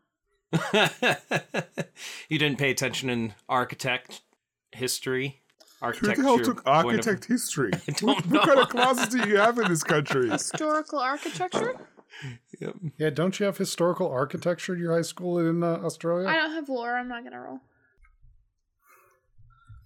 you 2.30 2.38
didn't 2.40 2.58
pay 2.58 2.72
attention 2.72 3.10
in 3.10 3.34
architect 3.50 4.22
history. 4.72 5.42
Who 5.82 5.92
the 6.08 6.16
hell 6.16 6.40
took 6.40 6.64
point 6.64 6.68
of- 6.68 6.86
architect 6.86 7.26
history? 7.26 7.72
I 7.88 7.92
don't 7.92 8.26
What 8.32 8.46
kind 8.48 8.60
of 8.60 8.70
classes 8.70 9.08
do 9.10 9.28
you 9.28 9.38
have 9.38 9.58
in 9.60 9.68
this 9.70 9.84
country? 9.84 10.30
Historical 10.32 11.00
architecture? 11.00 11.76
Yeah, 12.98 13.10
don't 13.10 13.38
you 13.40 13.46
have 13.46 13.58
historical 13.58 14.10
architecture 14.10 14.74
at 14.74 14.80
your 14.80 14.96
high 14.96 15.02
school 15.02 15.38
in 15.38 15.64
uh, 15.64 15.82
Australia? 15.84 16.30
I 16.30 16.36
don't 16.36 16.52
have 16.52 16.70
lore. 16.70 16.96
I'm 16.96 17.10
not 17.10 17.26
gonna 17.26 17.42
roll. 17.42 17.60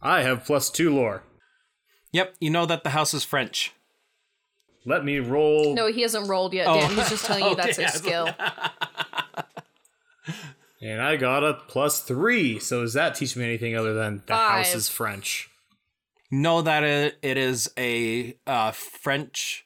I 0.02 0.22
have 0.22 0.46
plus 0.46 0.70
two 0.70 0.94
lore. 0.94 1.24
Yep, 2.12 2.36
you 2.40 2.50
know 2.50 2.66
that 2.66 2.84
the 2.84 2.90
house 2.92 3.14
is 3.14 3.24
French. 3.24 3.74
Let 4.86 5.04
me 5.06 5.20
roll. 5.20 5.76
No, 5.76 5.88
he 5.92 6.02
hasn't 6.02 6.28
rolled 6.30 6.54
yet, 6.54 6.68
Oh. 6.68 6.80
Dan. 6.80 6.90
He's 6.96 7.10
just 7.10 7.26
telling 7.26 7.44
you 7.44 7.50
Oh, 7.52 7.56
that's 7.56 7.78
Dan. 7.78 7.86
his 7.86 7.96
skill. 7.96 8.30
And 10.82 11.02
I 11.02 11.18
got 11.18 11.44
a 11.44 11.56
plus 11.68 12.00
three. 12.00 12.58
So 12.58 12.82
does 12.84 12.94
that 12.94 13.14
teach 13.16 13.36
me 13.36 13.44
anything 13.44 13.76
other 13.76 13.94
than 13.94 14.24
the 14.26 14.34
house 14.36 14.74
is 14.74 14.88
French? 14.88 15.50
Know 16.32 16.62
that 16.62 16.84
it, 16.84 17.18
it 17.22 17.38
is 17.38 17.70
a 17.78 18.38
uh, 18.48 18.72
French. 18.72 19.66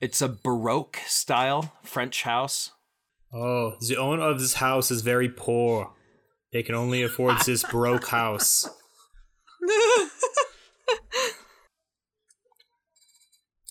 It's 0.00 0.22
a 0.22 0.28
Baroque 0.28 0.98
style 1.06 1.74
French 1.82 2.22
house. 2.22 2.70
Oh, 3.30 3.74
the 3.86 3.98
owner 3.98 4.22
of 4.22 4.40
this 4.40 4.54
house 4.54 4.90
is 4.90 5.02
very 5.02 5.28
poor. 5.28 5.92
They 6.52 6.62
can 6.62 6.74
only 6.74 7.02
afford 7.02 7.36
this 7.44 7.62
broke 7.70 8.06
house. 8.06 8.66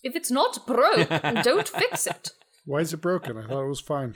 If 0.03 0.17
it's 0.17 0.29
not 0.29 0.67
broke, 0.67 1.07
don't 1.43 1.67
fix 1.67 2.05
it. 2.05 2.31
Why 2.65 2.79
is 2.79 2.93
it 2.93 2.97
broken? 2.97 3.37
I 3.37 3.47
thought 3.47 3.63
it 3.63 3.69
was 3.69 3.79
fine. 3.79 4.15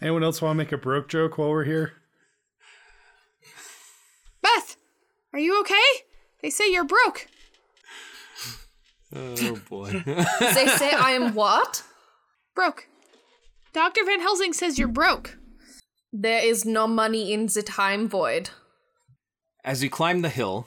Anyone 0.00 0.22
else 0.22 0.40
want 0.40 0.52
to 0.52 0.58
make 0.58 0.72
a 0.72 0.78
broke 0.78 1.08
joke 1.08 1.38
while 1.38 1.50
we're 1.50 1.64
here? 1.64 1.94
Beth, 4.42 4.76
are 5.32 5.40
you 5.40 5.60
okay? 5.60 5.82
They 6.40 6.50
say 6.50 6.70
you're 6.70 6.84
broke. 6.84 7.26
Oh 9.14 9.60
boy. 9.68 10.02
They 10.06 10.66
say 10.66 10.92
I 10.92 11.12
am 11.12 11.34
what? 11.34 11.82
Broke. 12.54 12.86
Dr. 13.72 14.04
Van 14.04 14.20
Helsing 14.20 14.52
says 14.52 14.78
you're 14.78 14.86
broke. 14.86 15.36
There 16.12 16.44
is 16.44 16.64
no 16.64 16.86
money 16.86 17.32
in 17.32 17.46
the 17.46 17.62
time 17.62 18.08
void. 18.08 18.50
As 19.64 19.82
you 19.82 19.90
climb 19.90 20.22
the 20.22 20.28
hill 20.28 20.66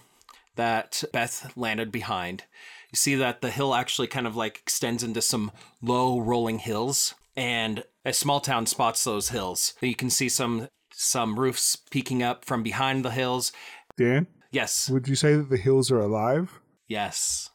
that 0.56 1.04
Beth 1.14 1.54
landed 1.56 1.92
behind, 1.92 2.44
you 2.92 2.98
see 2.98 3.16
that 3.16 3.42
the 3.42 3.52
hill 3.52 3.74
actually 3.74 4.08
kind 4.08 4.28
of 4.28 4.36
like 4.36 4.58
extends 4.58 5.04
into 5.04 5.22
some 5.22 5.52
low 5.82 6.20
rolling 6.20 6.60
hills, 6.60 7.14
and 7.36 7.84
a 8.06 8.14
small 8.14 8.40
town 8.42 8.66
spots 8.66 9.04
those 9.04 9.30
hills. 9.30 9.74
You 9.82 9.96
can 9.96 10.10
see 10.10 10.30
some 10.30 10.68
some 10.94 11.40
roofs 11.40 11.76
peeking 11.90 12.22
up 12.22 12.44
from 12.46 12.64
behind 12.64 13.04
the 13.06 13.12
hills. 13.12 13.52
Dan, 13.98 14.28
Yes, 14.52 14.90
would 14.90 15.08
you 15.08 15.16
say 15.16 15.36
that 15.36 15.50
the 15.50 15.58
hills 15.58 15.90
are 15.92 16.00
alive? 16.00 16.60
yes. 16.88 17.50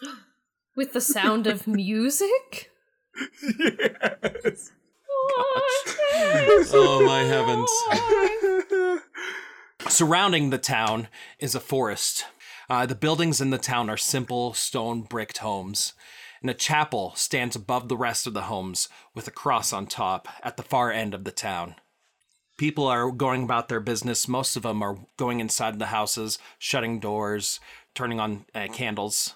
With 0.76 0.92
the 0.94 1.00
sound 1.00 1.46
of 1.46 1.66
music? 1.66 2.70
yes. 3.58 4.72
Oh, 5.12 6.64
oh 6.72 7.04
my 7.04 7.22
heavens. 7.24 7.70
Surrounding 9.88 10.50
the 10.50 10.58
town 10.58 11.08
is 11.38 11.54
a 11.54 11.60
forest. 11.60 12.24
Uh, 12.68 12.86
the 12.86 12.94
buildings 12.94 13.40
in 13.40 13.50
the 13.50 13.58
town 13.58 13.90
are 13.90 13.96
simple 13.96 14.54
stone 14.54 15.02
bricked 15.02 15.38
homes, 15.38 15.94
and 16.40 16.50
a 16.50 16.54
chapel 16.54 17.12
stands 17.16 17.56
above 17.56 17.88
the 17.88 17.96
rest 17.96 18.26
of 18.26 18.34
the 18.34 18.42
homes 18.42 18.88
with 19.14 19.26
a 19.26 19.32
cross 19.32 19.72
on 19.72 19.86
top 19.86 20.28
at 20.42 20.56
the 20.56 20.62
far 20.62 20.92
end 20.92 21.14
of 21.14 21.24
the 21.24 21.32
town. 21.32 21.74
People 22.58 22.86
are 22.86 23.10
going 23.10 23.42
about 23.42 23.68
their 23.68 23.80
business. 23.80 24.28
Most 24.28 24.54
of 24.54 24.62
them 24.62 24.82
are 24.82 24.98
going 25.16 25.40
inside 25.40 25.78
the 25.78 25.86
houses, 25.86 26.38
shutting 26.58 27.00
doors, 27.00 27.58
turning 27.94 28.20
on 28.20 28.44
uh, 28.54 28.68
candles. 28.72 29.34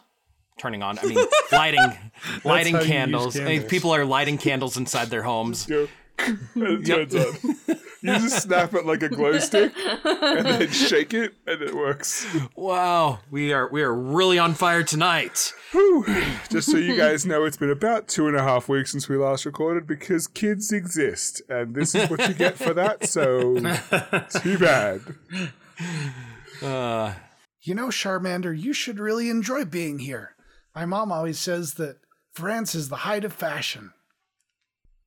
Turning 0.57 0.85
on, 0.85 1.01
I 1.01 1.07
mean, 1.07 1.19
lighting, 1.53 2.13
lighting 2.45 2.79
candles. 2.79 3.35
Candles. 3.35 3.65
people 3.65 3.93
are 3.93 4.05
lighting 4.05 4.39
candles 4.39 4.77
inside 4.77 5.07
their 5.07 5.25
homes. 5.25 5.69
Go. 6.17 6.25
And 6.55 6.87
it 6.89 7.11
turns 7.11 7.15
on. 7.15 7.57
You 8.03 8.13
just 8.19 8.43
snap 8.43 8.75
it 8.75 8.85
like 8.85 9.03
a 9.03 9.09
glow 9.09 9.39
stick 9.39 9.73
and 10.05 10.45
then 10.47 10.71
shake 10.71 11.15
it 11.15 11.33
and 11.47 11.63
it 11.63 11.75
works. 11.75 12.27
Wow, 12.55 13.21
we 13.31 13.53
are 13.53 13.69
we 13.71 13.83
are 13.83 13.95
really 13.95 14.39
on 14.39 14.53
fire 14.55 14.83
tonight. 14.83 15.55
Whew. 15.73 16.05
Just 16.51 16.71
so 16.71 16.77
you 16.77 16.97
guys 16.97 17.25
know, 17.25 17.45
it's 17.45 17.57
been 17.57 17.71
about 17.71 18.07
two 18.09 18.29
and 18.29 18.37
a 18.37 18.43
half 18.43 18.69
weeks 18.69 18.93
since 18.93 19.09
we 19.09 19.17
last 19.17 19.47
recorded 19.47 19.87
because 19.87 20.27
kids 20.27 20.71
exist, 20.71 21.41
and 21.49 21.75
this 21.75 21.95
is 21.95 22.09
what 22.11 22.29
you 22.29 22.35
get 22.35 22.59
for 22.59 22.75
that. 22.75 23.09
So, 23.09 23.55
too 24.41 24.59
bad. 24.59 25.01
Uh, 26.63 27.15
You 27.63 27.75
know, 27.75 27.87
Charmander, 27.89 28.57
you 28.57 28.73
should 28.75 28.99
really 29.01 29.31
enjoy 29.31 29.65
being 29.65 29.99
here. 30.01 30.37
My 30.75 30.85
mom 30.85 31.11
always 31.11 31.39
says 31.39 31.75
that 31.75 31.97
France 32.35 32.75
is 32.75 32.91
the 32.91 32.97
height 32.97 33.25
of 33.25 33.33
fashion. 33.33 33.93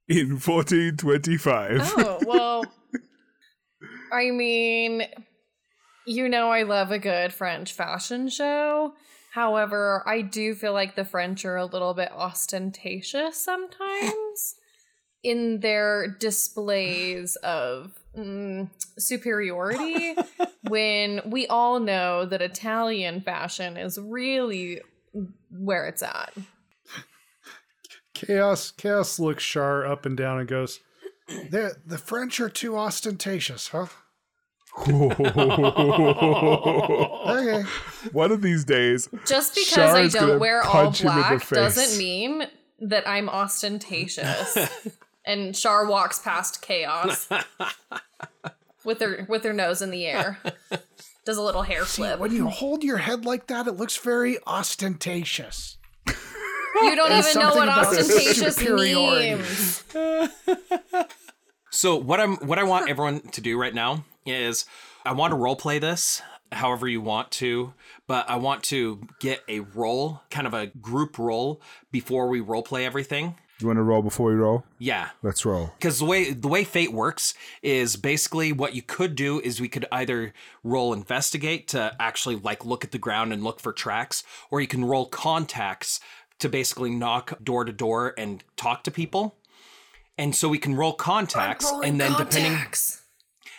In 0.10 0.40
1425. 0.40 1.94
Oh, 1.98 2.20
well. 2.26 2.66
I 4.12 4.32
mean, 4.32 5.04
you 6.06 6.30
know, 6.30 6.50
I 6.50 6.64
love 6.64 6.92
a 6.92 7.00
good 7.00 7.34
French 7.34 7.74
fashion 7.74 8.30
show. 8.30 8.94
However, 9.34 10.04
I 10.08 10.22
do 10.22 10.56
feel 10.56 10.74
like 10.74 10.96
the 10.96 11.06
French 11.06 11.44
are 11.46 11.58
a 11.58 11.66
little 11.66 11.94
bit 11.94 12.12
ostentatious 12.12 13.38
sometimes 13.38 14.56
in 15.24 15.60
their 15.60 16.16
displays 16.20 17.36
of 17.38 17.92
mm, 18.18 18.70
superiority 18.98 20.16
when 20.70 21.22
we 21.26 21.48
all 21.48 21.80
know 21.80 22.26
that 22.26 22.42
Italian 22.42 23.22
fashion 23.22 23.76
is 23.76 24.00
really 24.00 24.82
where 25.52 25.86
it's 25.88 26.02
at. 26.02 26.34
Chaos 28.26 28.72
Chaos 28.72 29.20
looks 29.20 29.44
Char 29.44 29.86
up 29.86 30.06
and 30.06 30.18
down 30.18 30.40
and 30.40 30.48
goes, 30.48 30.80
the, 31.28 31.76
the 31.86 31.98
French 31.98 32.40
are 32.40 32.50
too 32.50 32.78
ostentatious, 32.78 33.70
huh? 33.70 33.88
Okay. 37.28 37.64
One 38.12 38.32
of 38.32 38.42
these 38.42 38.64
days, 38.64 39.10
Just 39.26 39.56
because 39.56 39.74
Char 39.74 39.96
I 39.96 40.08
don't 40.08 40.40
wear 40.40 40.62
all 40.64 40.72
punch 40.72 41.02
him 41.02 41.10
in 41.10 41.16
the 41.16 41.22
black 41.22 41.50
doesn't 41.50 41.98
mean 41.98 42.48
that 42.80 43.08
I'm 43.08 43.28
ostentatious. 43.28 44.58
and 45.26 45.56
Char 45.56 45.88
walks 45.88 46.20
past 46.20 46.62
chaos 46.62 47.28
with 48.84 49.00
her 49.02 49.26
with 49.28 49.44
her 49.44 49.54
nose 49.54 49.82
in 49.82 49.90
the 49.90 50.06
air. 50.06 50.40
Does 51.26 51.38
a 51.38 51.42
little 51.42 51.64
hair 51.64 51.84
flip. 51.84 52.20
When 52.20 52.32
you 52.32 52.48
hold 52.48 52.84
your 52.84 52.98
head 52.98 53.26
like 53.26 53.48
that, 53.48 53.68
it 53.68 53.74
looks 53.74 53.98
very 53.98 54.38
ostentatious. 54.46 55.77
You 56.76 56.96
don't 56.96 57.10
There's 57.10 57.30
even 57.30 57.42
know 57.42 57.56
what 57.56 57.70
ostentatious 57.70 58.60
means. 58.62 59.84
so 61.72 61.96
what 61.96 62.20
I'm 62.20 62.36
what 62.38 62.60
I 62.60 62.64
want 62.64 62.90
everyone 62.90 63.22
to 63.22 63.42
do 63.42 63.60
right 63.60 63.74
now 63.74 64.06
is 64.26 64.66
I 65.06 65.14
want 65.14 65.32
to 65.32 65.36
role 65.36 65.56
play 65.56 65.80
this 65.80 66.22
however 66.52 66.88
you 66.88 67.02
want 67.02 67.32
to, 67.32 67.74
but 68.08 68.30
I 68.30 68.38
want 68.38 68.64
to 68.64 69.02
get 69.20 69.42
a 69.48 69.62
role, 69.62 70.22
kind 70.30 70.48
of 70.48 70.54
a 70.54 70.68
group 70.68 71.18
role 71.18 71.62
before 71.92 72.28
we 72.30 72.40
role 72.40 72.64
play 72.64 72.86
everything. 72.86 73.36
You 73.60 73.66
want 73.68 73.78
to 73.78 73.84
roll 73.84 74.04
before 74.04 74.30
we 74.30 74.36
roll? 74.36 74.66
Yeah, 74.78 75.10
Let's 75.24 75.44
roll. 75.44 75.72
because 75.80 75.98
the 75.98 76.06
way 76.06 76.32
the 76.32 76.48
way 76.48 76.64
fate 76.64 76.94
works 76.94 77.34
is 77.64 77.96
basically 77.96 78.52
what 78.54 78.76
you 78.76 78.84
could 78.84 79.16
do 79.16 79.40
is 79.40 79.60
we 79.60 79.68
could 79.68 79.88
either 79.92 80.32
roll 80.64 80.94
investigate 80.94 81.68
to 81.70 81.96
actually 82.00 82.36
like 82.36 82.64
look 82.64 82.84
at 82.84 82.92
the 82.92 83.00
ground 83.00 83.34
and 83.34 83.44
look 83.44 83.60
for 83.60 83.74
tracks, 83.74 84.24
or 84.52 84.62
you 84.62 84.68
can 84.68 84.86
roll 84.86 85.08
contacts 85.08 86.00
to 86.40 86.50
basically 86.50 86.90
knock 86.90 87.34
door 87.44 87.66
to 87.66 87.72
door 87.72 88.14
and 88.18 88.44
talk 88.56 88.84
to 88.84 88.92
people. 88.92 89.36
And 90.18 90.36
so 90.36 90.50
we 90.50 90.58
can 90.58 90.76
roll 90.76 90.94
contacts, 90.94 91.72
and 91.84 92.02
then 92.02 92.14
depending, 92.18 92.58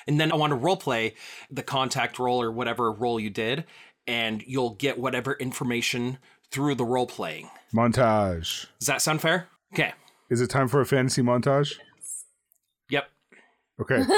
and 0.08 0.18
then 0.18 0.32
I 0.32 0.36
want 0.36 0.50
to 0.50 0.56
role 0.56 0.76
play 0.76 1.14
the 1.50 1.62
contact 1.62 2.18
roll 2.18 2.42
or 2.42 2.50
whatever 2.50 2.90
roll 2.90 3.20
you 3.20 3.30
did, 3.30 3.64
and 4.08 4.42
you'll 4.44 4.74
get 4.74 4.98
whatever 4.98 5.34
information 5.34 6.18
through 6.50 6.74
the 6.74 6.84
role 6.84 7.06
playing. 7.06 7.48
Montage. 7.72 8.66
Does 8.80 8.88
that 8.88 9.02
sound 9.02 9.20
fair? 9.20 9.46
Okay. 9.72 9.92
Is 10.30 10.40
it 10.40 10.48
time 10.48 10.66
for 10.66 10.80
a 10.80 10.86
fantasy 10.86 11.22
montage? 11.22 11.74
Yep. 12.90 13.08
Okay. 13.80 14.02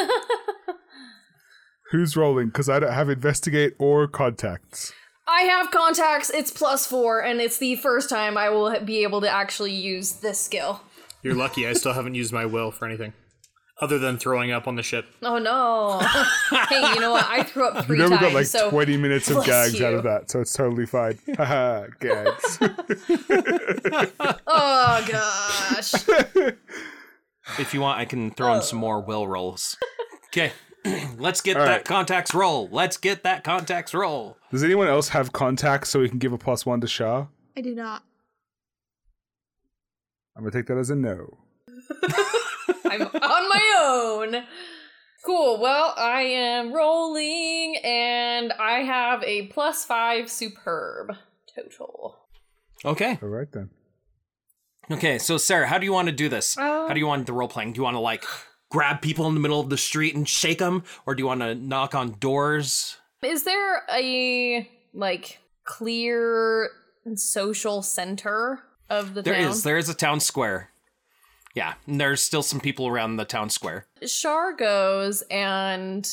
Who's 1.91 2.17
rolling? 2.17 2.47
Because 2.47 2.69
I 2.69 2.79
don't 2.79 2.93
have 2.93 3.09
investigate 3.09 3.75
or 3.79 4.07
contacts. 4.07 4.93
I 5.31 5.43
have 5.43 5.71
contacts. 5.71 6.31
It's 6.31 6.51
plus 6.51 6.87
four, 6.87 7.21
and 7.21 7.41
it's 7.41 7.59
the 7.59 7.77
first 7.77 8.11
time 8.11 8.37
I 8.37 8.51
will 8.51 8.81
be 8.81 9.05
able 9.05 9.21
to 9.21 9.31
actually 9.31 9.73
use 9.73 10.15
this 10.15 10.41
skill. 10.41 10.81
You're 11.23 11.35
lucky. 11.37 11.67
I 11.69 11.73
still 11.75 11.93
haven't 11.93 12.15
used 12.17 12.33
my 12.33 12.47
will 12.47 12.71
for 12.73 12.87
anything, 12.87 13.13
other 13.81 13.99
than 13.99 14.19
throwing 14.19 14.51
up 14.51 14.67
on 14.67 14.75
the 14.75 14.83
ship. 14.83 15.07
Oh 15.23 15.39
no! 15.39 16.01
hey, 16.69 16.95
you 16.95 17.01
know 17.01 17.13
what? 17.13 17.27
I 17.29 17.45
threw 17.45 17.69
up 17.69 17.77
You 17.77 17.83
three 17.83 17.99
never 17.99 18.17
times. 18.17 18.21
got 18.23 18.33
like 18.33 18.47
so 18.47 18.71
20 18.71 18.97
minutes 18.97 19.31
of 19.31 19.37
bless 19.37 19.47
gags 19.47 19.81
out 19.81 19.95
of 19.95 20.03
that, 20.03 20.31
so 20.31 20.41
it's 20.41 20.53
totally 20.53 20.87
fine. 20.87 21.19
Haha, 21.37 21.87
gags. 22.01 22.59
Oh 24.53 25.07
gosh. 25.09 25.95
If 27.59 27.73
you 27.73 27.81
want, 27.81 27.99
I 27.99 28.05
can 28.05 28.31
throw 28.33 28.53
in 28.55 28.59
oh. 28.59 28.63
some 28.63 28.79
more 28.79 29.01
will 29.01 29.27
rolls. 29.29 29.77
Okay. 30.27 30.53
Let's 31.19 31.41
get 31.41 31.57
All 31.57 31.65
that 31.65 31.71
right. 31.71 31.85
contacts 31.85 32.35
roll. 32.35 32.69
Let's 32.73 32.97
get 32.97 33.23
that 33.25 33.45
contacts 33.45 33.93
roll. 33.95 34.37
Does 34.51 34.65
anyone 34.65 34.89
else 34.89 35.09
have 35.11 35.33
contacts 35.33 35.91
so 35.91 36.01
we 36.01 36.09
can 36.09 36.19
give 36.19 36.33
a 36.33 36.39
plus 36.39 36.65
one 36.65 36.81
to 36.81 36.87
Shah? 36.87 37.27
I 37.57 37.61
do 37.61 37.75
not. 37.75 38.03
I'm 40.37 40.43
gonna 40.43 40.53
take 40.53 40.67
that 40.67 40.79
as 40.79 40.91
a 40.91 40.95
no. 40.97 41.39
I'm 42.85 43.03
on 43.03 43.49
my 43.49 43.79
own. 43.83 44.45
Cool. 45.27 45.61
Well, 45.61 45.93
I 45.99 46.23
am 46.23 46.73
rolling, 46.73 47.77
and 47.85 48.53
I 48.55 48.81
have 48.83 49.23
a 49.25 49.49
plus 49.49 49.85
five 49.85 50.31
superb 50.31 51.15
total. 51.55 52.17
Okay. 52.85 53.19
All 53.23 53.29
right 53.29 53.51
then. 53.53 53.69
Okay. 54.91 55.19
So, 55.19 55.37
Sarah, 55.37 55.67
how 55.67 55.77
do 55.79 55.85
you 55.85 55.93
want 55.93 56.07
to 56.09 56.13
do 56.15 56.31
this? 56.31 56.57
Uh, 56.57 56.89
how 56.89 56.95
do 56.95 56.99
you 57.01 57.07
want 57.07 57.27
the 57.27 57.35
role 57.35 57.49
playing? 57.49 57.75
Do 57.75 57.79
you 57.81 57.85
want 57.85 57.97
to 57.97 58.01
like 58.01 58.25
grab 58.71 59.03
people 59.03 59.27
in 59.29 59.35
the 59.35 59.41
middle 59.41 59.61
of 59.61 59.69
the 59.69 59.77
street 59.77 60.15
and 60.15 60.27
shake 60.29 60.59
them, 60.59 60.83
or 61.05 61.15
do 61.15 61.21
you 61.23 61.27
want 61.27 61.41
to 61.41 61.55
knock 61.55 61.95
on 61.95 62.13
doors? 62.19 62.97
Is 63.23 63.45
there 63.45 63.83
a 63.93 64.69
like 64.95 65.39
clear 65.65 66.71
social 67.17 67.83
center 67.83 68.61
of 68.89 69.15
the 69.15 69.23
There 69.23 69.35
town? 69.35 69.51
is. 69.51 69.63
There 69.63 69.79
is 69.79 69.89
a 69.89 69.95
town 69.95 70.21
square. 70.21 70.71
Yeah, 71.55 71.75
and 71.87 72.01
there's 72.01 72.23
still 72.23 72.43
some 72.43 72.61
people 72.61 72.87
around 72.87 73.17
the 73.17 73.25
town 73.25 73.51
square. 73.51 73.87
Shar 74.07 74.53
goes 74.53 75.23
and 75.31 76.09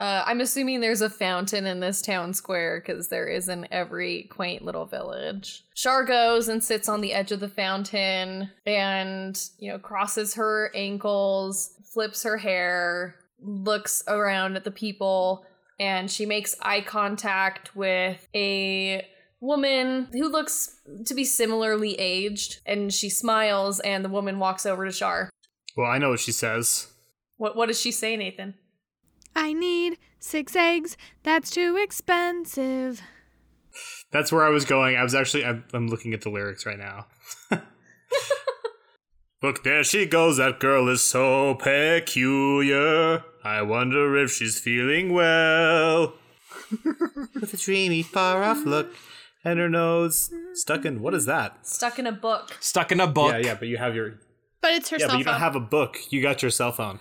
uh, 0.00 0.22
I'm 0.26 0.40
assuming 0.40 0.80
there's 0.80 1.00
a 1.02 1.10
fountain 1.10 1.66
in 1.66 1.80
this 1.80 2.00
town 2.00 2.32
square 2.32 2.80
because 2.80 3.08
there 3.08 3.26
is 3.26 3.48
in 3.48 3.66
every 3.72 4.22
quaint 4.30 4.64
little 4.64 4.86
village. 4.86 5.64
Shar 5.74 6.04
goes 6.04 6.48
and 6.48 6.62
sits 6.62 6.88
on 6.88 7.00
the 7.00 7.12
edge 7.12 7.32
of 7.32 7.40
the 7.40 7.48
fountain 7.48 8.48
and, 8.64 9.40
you 9.58 9.72
know, 9.72 9.78
crosses 9.78 10.34
her 10.34 10.70
ankles, 10.74 11.70
flips 11.92 12.22
her 12.22 12.36
hair, 12.36 13.16
looks 13.40 14.02
around 14.08 14.56
at 14.56 14.64
the 14.64 14.70
people, 14.70 15.44
and 15.80 16.10
she 16.10 16.26
makes 16.26 16.56
eye 16.60 16.80
contact 16.80 17.74
with 17.76 18.26
a 18.34 19.06
woman 19.40 20.08
who 20.12 20.28
looks 20.28 20.80
to 21.06 21.14
be 21.14 21.24
similarly 21.24 21.94
aged. 21.98 22.60
And 22.66 22.92
she 22.92 23.08
smiles, 23.08 23.80
and 23.80 24.04
the 24.04 24.08
woman 24.08 24.38
walks 24.38 24.66
over 24.66 24.84
to 24.84 24.92
Shar. 24.92 25.30
Well, 25.76 25.90
I 25.90 25.98
know 25.98 26.10
what 26.10 26.20
she 26.20 26.32
says. 26.32 26.88
What, 27.36 27.56
what 27.56 27.66
does 27.66 27.80
she 27.80 27.92
say, 27.92 28.16
Nathan? 28.16 28.54
I 29.36 29.52
need 29.52 29.98
six 30.18 30.56
eggs. 30.56 30.96
That's 31.22 31.50
too 31.50 31.78
expensive. 31.80 33.00
That's 34.10 34.32
where 34.32 34.44
I 34.44 34.48
was 34.48 34.64
going. 34.64 34.96
I 34.96 35.02
was 35.04 35.14
actually 35.14 35.44
I'm, 35.44 35.64
I'm 35.72 35.86
looking 35.86 36.14
at 36.14 36.22
the 36.22 36.30
lyrics 36.30 36.66
right 36.66 36.78
now. 36.78 37.06
Look, 39.42 39.62
there 39.62 39.84
she 39.84 40.04
goes. 40.06 40.36
That 40.38 40.58
girl 40.58 40.88
is 40.88 41.02
so 41.02 41.54
peculiar. 41.54 43.22
I 43.44 43.62
wonder 43.62 44.16
if 44.16 44.32
she's 44.32 44.58
feeling 44.58 45.12
well. 45.12 46.14
With 47.34 47.54
a 47.54 47.56
dreamy, 47.56 48.02
far 48.02 48.42
off 48.42 48.64
look, 48.66 48.92
and 49.44 49.58
her 49.58 49.68
nose 49.68 50.30
stuck 50.54 50.84
in 50.84 51.00
what 51.00 51.14
is 51.14 51.24
that? 51.26 51.66
Stuck 51.66 51.98
in 51.98 52.06
a 52.06 52.12
book. 52.12 52.56
Stuck 52.60 52.90
in 52.92 53.00
a 53.00 53.06
book. 53.06 53.32
Yeah, 53.32 53.38
yeah, 53.38 53.54
but 53.54 53.68
you 53.68 53.76
have 53.78 53.94
your 53.94 54.14
But 54.60 54.72
it's 54.72 54.90
her 54.90 54.96
yeah, 54.98 55.06
cell 55.06 55.14
but 55.14 55.18
you 55.18 55.24
don't 55.24 55.38
have 55.40 55.56
a 55.56 55.60
book. 55.60 55.96
You 56.10 56.20
got 56.20 56.42
your 56.42 56.50
cell 56.50 56.72
phone. 56.72 56.98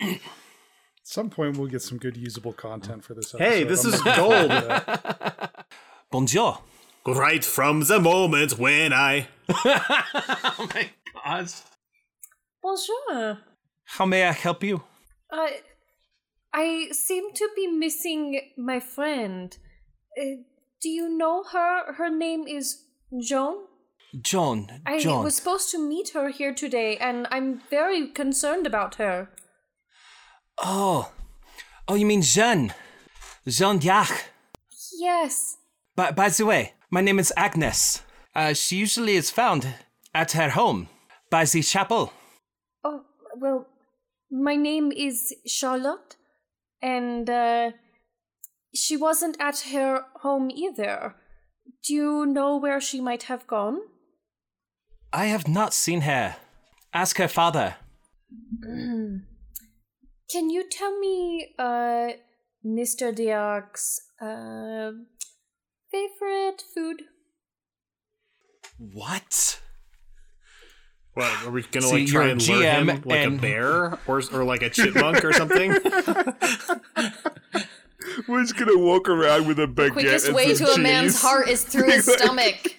At 0.00 0.20
some 1.02 1.30
point, 1.30 1.56
we'll 1.56 1.68
get 1.68 1.82
some 1.82 1.98
good 1.98 2.16
usable 2.16 2.52
content 2.52 3.04
for 3.04 3.14
this 3.14 3.34
episode. 3.34 3.44
Hey, 3.48 3.64
this 3.64 3.84
I'm 3.84 3.94
is 3.94 4.04
not- 4.04 4.16
gold. 4.16 5.50
Bonjour. 6.14 6.60
right 7.04 7.44
from 7.44 7.80
the 7.80 7.98
moment 7.98 8.56
when 8.56 8.92
I 8.92 9.26
oh 9.48 10.68
my 10.72 10.88
god. 11.12 11.50
Bonjour. 12.62 13.38
How 13.84 14.06
may 14.06 14.22
I 14.22 14.30
help 14.30 14.62
you? 14.62 14.84
Uh, 15.28 15.48
I 16.52 16.86
seem 16.92 17.32
to 17.32 17.48
be 17.56 17.66
missing 17.66 18.52
my 18.56 18.78
friend. 18.78 19.58
Uh, 20.16 20.44
do 20.80 20.88
you 20.88 21.08
know 21.08 21.42
her? 21.52 21.94
Her 21.94 22.10
name 22.10 22.46
is 22.46 22.84
Joan. 23.20 23.64
Joan. 24.22 24.68
I 24.86 25.00
Joan. 25.00 25.24
was 25.24 25.34
supposed 25.34 25.72
to 25.72 25.80
meet 25.80 26.10
her 26.10 26.28
here 26.28 26.54
today, 26.54 26.96
and 26.96 27.26
I'm 27.32 27.60
very 27.70 28.06
concerned 28.06 28.68
about 28.68 28.94
her. 29.02 29.30
Oh. 30.58 31.10
Oh, 31.88 31.96
you 31.96 32.06
mean 32.06 32.22
Jeanne. 32.22 32.72
Jeanne 33.48 33.80
D'Arc. 33.80 34.30
Yes. 34.96 35.56
By, 35.96 36.10
by 36.10 36.28
the 36.28 36.46
way, 36.46 36.72
my 36.90 37.00
name 37.00 37.18
is 37.18 37.32
Agnes. 37.36 38.02
Uh, 38.34 38.52
she 38.52 38.76
usually 38.76 39.14
is 39.14 39.30
found 39.30 39.74
at 40.12 40.32
her 40.32 40.50
home 40.50 40.88
by 41.30 41.44
the 41.44 41.62
chapel. 41.62 42.12
Oh, 42.82 43.02
well, 43.36 43.66
my 44.30 44.56
name 44.56 44.90
is 44.90 45.32
Charlotte, 45.46 46.16
and 46.82 47.30
uh, 47.30 47.70
she 48.74 48.96
wasn't 48.96 49.36
at 49.40 49.60
her 49.72 50.06
home 50.16 50.50
either. 50.50 51.14
Do 51.86 51.94
you 51.94 52.26
know 52.26 52.56
where 52.56 52.80
she 52.80 53.00
might 53.00 53.24
have 53.24 53.46
gone? 53.46 53.78
I 55.12 55.26
have 55.26 55.46
not 55.46 55.72
seen 55.72 56.00
her. 56.02 56.36
Ask 56.92 57.18
her 57.18 57.28
father. 57.28 57.76
Can 58.62 60.50
you 60.50 60.68
tell 60.68 60.98
me, 60.98 61.54
uh, 61.58 62.08
Mr. 62.66 63.14
D'Arc's, 63.14 64.00
uh, 64.20 64.90
favorite 65.94 66.62
food? 66.74 67.02
What? 68.78 69.60
What 71.14 71.44
are 71.46 71.50
we 71.52 71.62
gonna 71.62 71.86
See, 71.86 71.92
like 72.00 72.06
try 72.08 72.22
you're 72.24 72.32
and 72.32 72.48
lure 72.48 72.62
him 72.62 72.86
GM 72.88 73.06
like 73.06 73.18
and- 73.20 73.38
a 73.38 73.40
bear 73.40 73.98
or 74.08 74.22
or 74.32 74.44
like 74.44 74.62
a 74.62 74.70
chipmunk 74.70 75.24
or 75.24 75.32
something? 75.32 75.70
We're 78.28 78.42
just 78.42 78.56
gonna 78.56 78.76
walk 78.78 79.08
around 79.08 79.46
with 79.46 79.58
a 79.58 79.66
baguette 79.66 79.92
Quickest 79.92 80.32
way 80.32 80.54
some 80.54 80.66
to 80.66 80.72
a 80.74 80.78
man's 80.78 81.20
heart 81.22 81.48
is 81.48 81.62
through 81.64 81.90
his 81.90 82.04
stomach. 82.12 82.76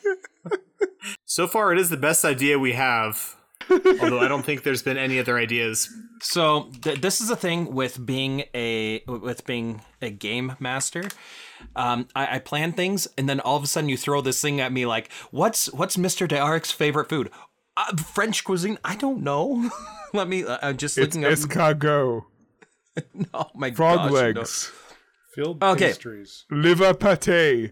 so 1.25 1.47
far, 1.47 1.71
it 1.73 1.79
is 1.79 1.89
the 1.89 1.97
best 1.97 2.23
idea 2.25 2.59
we 2.59 2.73
have. 2.73 3.35
Although 3.69 4.19
I 4.19 4.27
don't 4.27 4.45
think 4.45 4.61
there's 4.63 4.83
been 4.83 4.97
any 4.97 5.17
other 5.17 5.37
ideas. 5.37 5.89
So 6.21 6.71
th- 6.81 7.01
this 7.01 7.19
is 7.21 7.29
a 7.31 7.35
thing 7.35 7.73
with 7.73 8.05
being 8.05 8.43
a 8.53 9.01
with 9.07 9.45
being 9.45 9.81
a 10.01 10.09
game 10.11 10.55
master. 10.59 11.05
Um, 11.75 12.07
I, 12.15 12.35
I 12.35 12.39
plan 12.39 12.73
things, 12.73 13.07
and 13.17 13.27
then 13.29 13.39
all 13.39 13.57
of 13.57 13.63
a 13.63 13.67
sudden 13.67 13.89
you 13.89 13.97
throw 13.97 14.21
this 14.21 14.41
thing 14.41 14.59
at 14.61 14.71
me 14.71 14.85
like, 14.85 15.11
"What's 15.31 15.71
what's 15.73 15.97
Mister 15.97 16.27
D'Arc's 16.27 16.71
favorite 16.71 17.09
food? 17.09 17.29
Uh, 17.77 17.95
French 17.97 18.43
cuisine? 18.43 18.77
I 18.83 18.95
don't 18.95 19.21
know. 19.23 19.69
Let 20.13 20.27
me. 20.27 20.43
Uh, 20.45 20.57
I'm 20.61 20.77
just 20.77 20.97
It's 20.97 21.15
looking 21.15 21.25
up. 21.25 21.31
escargot, 21.33 22.23
oh 23.33 23.45
my 23.55 23.71
frog 23.71 23.97
gosh, 23.97 24.07
no. 24.09 24.13
legs, 24.15 24.71
Filled 25.33 25.61
Okay. 25.63 25.87
pastries. 25.89 26.45
liver 26.49 26.93
pate. 26.93 27.71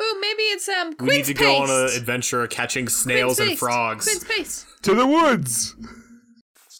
Ooh, 0.00 0.18
maybe 0.20 0.42
it's 0.42 0.68
um 0.68 0.94
We 0.98 1.06
need 1.18 1.24
to 1.26 1.34
paste. 1.34 1.38
go 1.40 1.56
on 1.56 1.70
an 1.70 1.96
adventure 1.96 2.44
catching 2.48 2.88
snails 2.88 3.36
Quince 3.36 3.38
and 3.40 3.48
paste. 3.50 3.60
frogs. 3.60 4.04
Quince 4.06 4.24
paste. 4.24 4.66
To 4.82 4.94
the 4.94 5.06
woods. 5.06 5.76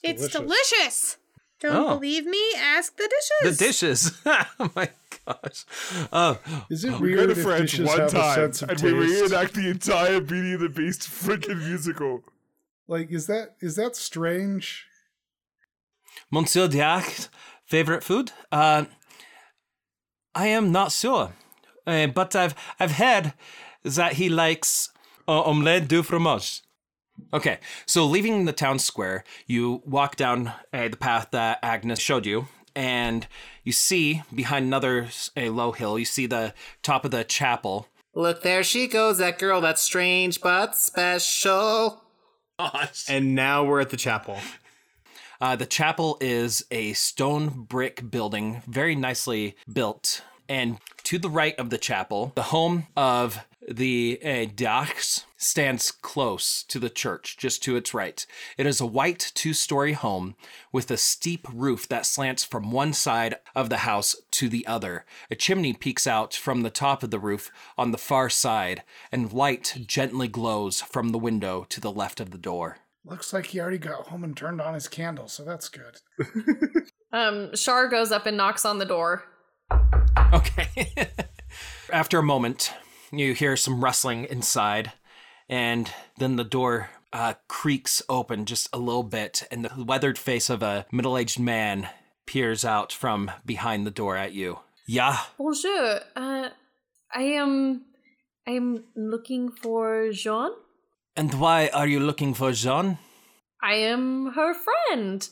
It's 0.03 0.29
delicious. 0.29 0.33
delicious. 0.33 1.17
Don't 1.65 1.77
Oh. 1.77 1.95
believe 1.95 2.27
me? 2.27 2.43
Ask 2.59 2.97
the 2.97 3.09
dishes. 3.41 3.59
The 3.59 3.65
dishes. 3.65 4.13
oh 4.27 4.71
my. 4.77 4.91
gosh. 5.27 5.65
Oh, 6.13 6.39
Is 6.71 6.85
it 6.85 6.93
We 7.01 7.15
weird 7.15 7.27
go 7.29 7.31
if 7.33 7.37
to 7.39 7.43
France 7.43 7.71
dishes 7.71 7.87
one 7.89 7.99
have 8.01 8.09
a 8.09 8.13
time 8.13 8.35
sense 8.35 8.63
of 8.63 8.69
and 8.71 8.79
taste? 8.79 8.95
we 8.95 9.23
reenact 9.23 9.55
the 9.55 9.69
entire 9.71 10.21
Beauty 10.21 10.53
and 10.53 10.61
the 10.61 10.69
Beast 10.69 11.01
freaking 11.03 11.59
musical. 11.67 12.23
Like, 12.87 13.11
is 13.11 13.27
that 13.29 13.57
is 13.63 13.77
that 13.77 13.97
strange? 13.97 14.85
Monsieur 16.31 16.69
Diacre, 16.69 17.29
favorite 17.65 18.03
food? 18.05 18.33
Uh, 18.53 18.85
I 20.35 20.49
am 20.49 20.71
not 20.73 20.93
sure, 20.93 21.33
uh, 21.87 22.07
but 22.09 22.37
I've 22.37 22.55
I've 22.79 22.93
heard 22.93 23.33
that 23.85 24.15
he 24.15 24.29
likes 24.29 24.91
uh, 25.27 25.43
omelette 25.43 25.89
du 25.89 26.03
fromage. 26.03 26.61
Okay, 27.33 27.59
so 27.87 28.07
leaving 28.07 28.45
the 28.45 28.53
town 28.53 28.79
square, 28.79 29.25
you 29.47 29.83
walk 29.85 30.17
down 30.17 30.53
uh, 30.73 30.89
the 30.89 30.97
path 30.97 31.29
that 31.33 31.59
Agnes 31.63 32.01
showed 32.01 32.27
you, 32.27 32.49
and 32.77 33.27
you 33.63 33.73
see 33.73 34.23
behind 34.35 34.67
another 34.67 35.09
a 35.37 35.49
low 35.51 35.73
hill, 35.73 35.99
you 35.99 36.05
see 36.05 36.27
the 36.27 36.55
top 36.83 37.05
of 37.05 37.11
the 37.11 37.25
chapel. 37.25 37.89
Look, 38.15 38.43
there 38.43 38.63
she 38.63 38.87
goes, 38.87 39.19
that 39.19 39.39
girl 39.39 39.61
that's 39.61 39.83
strange 39.83 40.41
but 40.41 40.77
special. 40.77 42.03
And 43.09 43.35
now 43.35 43.65
we're 43.65 43.81
at 43.81 43.91
the 43.91 43.97
chapel. 43.97 44.39
Uh, 45.41 45.57
the 45.57 45.67
chapel 45.67 46.17
is 46.21 46.65
a 46.71 46.93
stone 46.93 47.65
brick 47.69 48.09
building, 48.11 48.63
very 48.69 48.95
nicely 48.95 49.57
built. 49.73 50.23
And 50.49 50.79
to 51.05 51.19
the 51.19 51.31
right 51.31 51.59
of 51.59 51.71
the 51.71 51.79
chapel, 51.79 52.33
the 52.35 52.45
home 52.45 52.87
of 52.97 53.41
the 53.67 54.21
uh, 54.23 54.47
Dachs 54.55 55.25
stands 55.39 55.91
close 55.91 56.63
to 56.65 56.79
the 56.79 56.91
church, 56.91 57.37
just 57.39 57.63
to 57.63 57.77
its 57.77 57.95
right. 57.95 58.25
It 58.59 58.67
is 58.67 58.81
a 58.81 58.87
white 58.87 59.33
two 59.35 59.55
story 59.55 59.93
home 59.93 60.37
with 60.73 60.91
a 60.91 60.97
steep 60.97 61.47
roof 61.53 61.89
that 61.89 62.07
slants 62.07 62.45
from 62.45 62.71
one 62.71 62.93
side 62.93 63.37
of 63.55 63.71
the 63.71 63.79
house 63.79 64.17
to 64.33 64.49
the 64.49 64.67
other. 64.67 65.05
A 65.31 65.35
chimney 65.35 65.73
peeks 65.73 66.07
out 66.07 66.35
from 66.35 66.63
the 66.63 66.71
top 66.71 67.03
of 67.03 67.11
the 67.11 67.19
roof 67.19 67.51
on 67.79 67.91
the 67.91 67.99
far 67.99 68.29
side, 68.29 68.83
and 69.11 69.33
light 69.33 69.75
gently 69.87 70.29
glows 70.29 70.81
from 70.83 71.11
the 71.11 71.19
window 71.19 71.67
to 71.71 71.81
the 71.81 71.93
left 71.93 72.21
of 72.21 72.31
the 72.31 72.39
door. 72.39 72.79
Looks 73.07 73.33
like 73.33 73.47
he 73.47 73.61
already 73.61 73.79
got 73.79 74.09
home 74.09 74.25
and 74.25 74.37
turned 74.37 74.61
on 74.61 74.75
his 74.75 74.89
candle, 74.89 75.29
so 75.29 75.45
that's 75.45 75.69
good. 75.69 76.01
Um, 77.15 77.55
Shar 77.55 77.87
goes 77.87 78.11
up 78.11 78.27
and 78.27 78.37
knocks 78.37 78.65
on 78.65 78.79
the 78.79 78.85
door. 78.85 79.23
Okay. 80.33 80.89
After 81.93 82.19
a 82.19 82.23
moment, 82.23 82.73
you 83.13 83.35
hear 83.35 83.57
some 83.57 83.83
rustling 83.83 84.25
inside, 84.25 84.93
and 85.49 85.91
then 86.19 86.37
the 86.37 86.45
door 86.45 86.91
uh, 87.13 87.35
creaks 87.49 88.03
open 88.09 88.45
just 88.45 88.69
a 88.73 88.79
little 88.79 89.03
bit, 89.05 89.47
and 89.51 89.65
the 89.65 89.85
weathered 89.85 90.19
face 90.19 90.51
of 90.51 90.63
a 90.63 90.87
middle 90.91 91.17
aged 91.17 91.39
man 91.39 91.89
peers 92.27 92.65
out 92.65 92.93
from 92.93 93.31
behind 93.45 93.87
the 93.87 93.91
door 93.91 94.17
at 94.17 94.33
you. 94.33 94.59
Yeah, 94.87 95.19
Bonjour. 95.39 96.01
Uh, 96.17 96.49
I 97.15 97.23
am. 97.23 97.83
I 98.47 98.51
am 98.53 98.85
looking 98.95 99.51
for 99.51 100.11
Jean. 100.13 100.51
and 101.17 101.33
why 101.35 101.69
are 101.73 101.87
you 101.87 102.01
looking 102.01 102.35
for 102.35 102.53
Jean? 102.53 102.99
I 103.63 103.75
am 103.77 104.33
her 104.33 104.53
friend. 104.53 105.27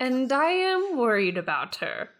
And 0.00 0.32
I 0.32 0.50
am 0.50 0.96
worried 0.96 1.36
about 1.38 1.76
her. 1.76 2.10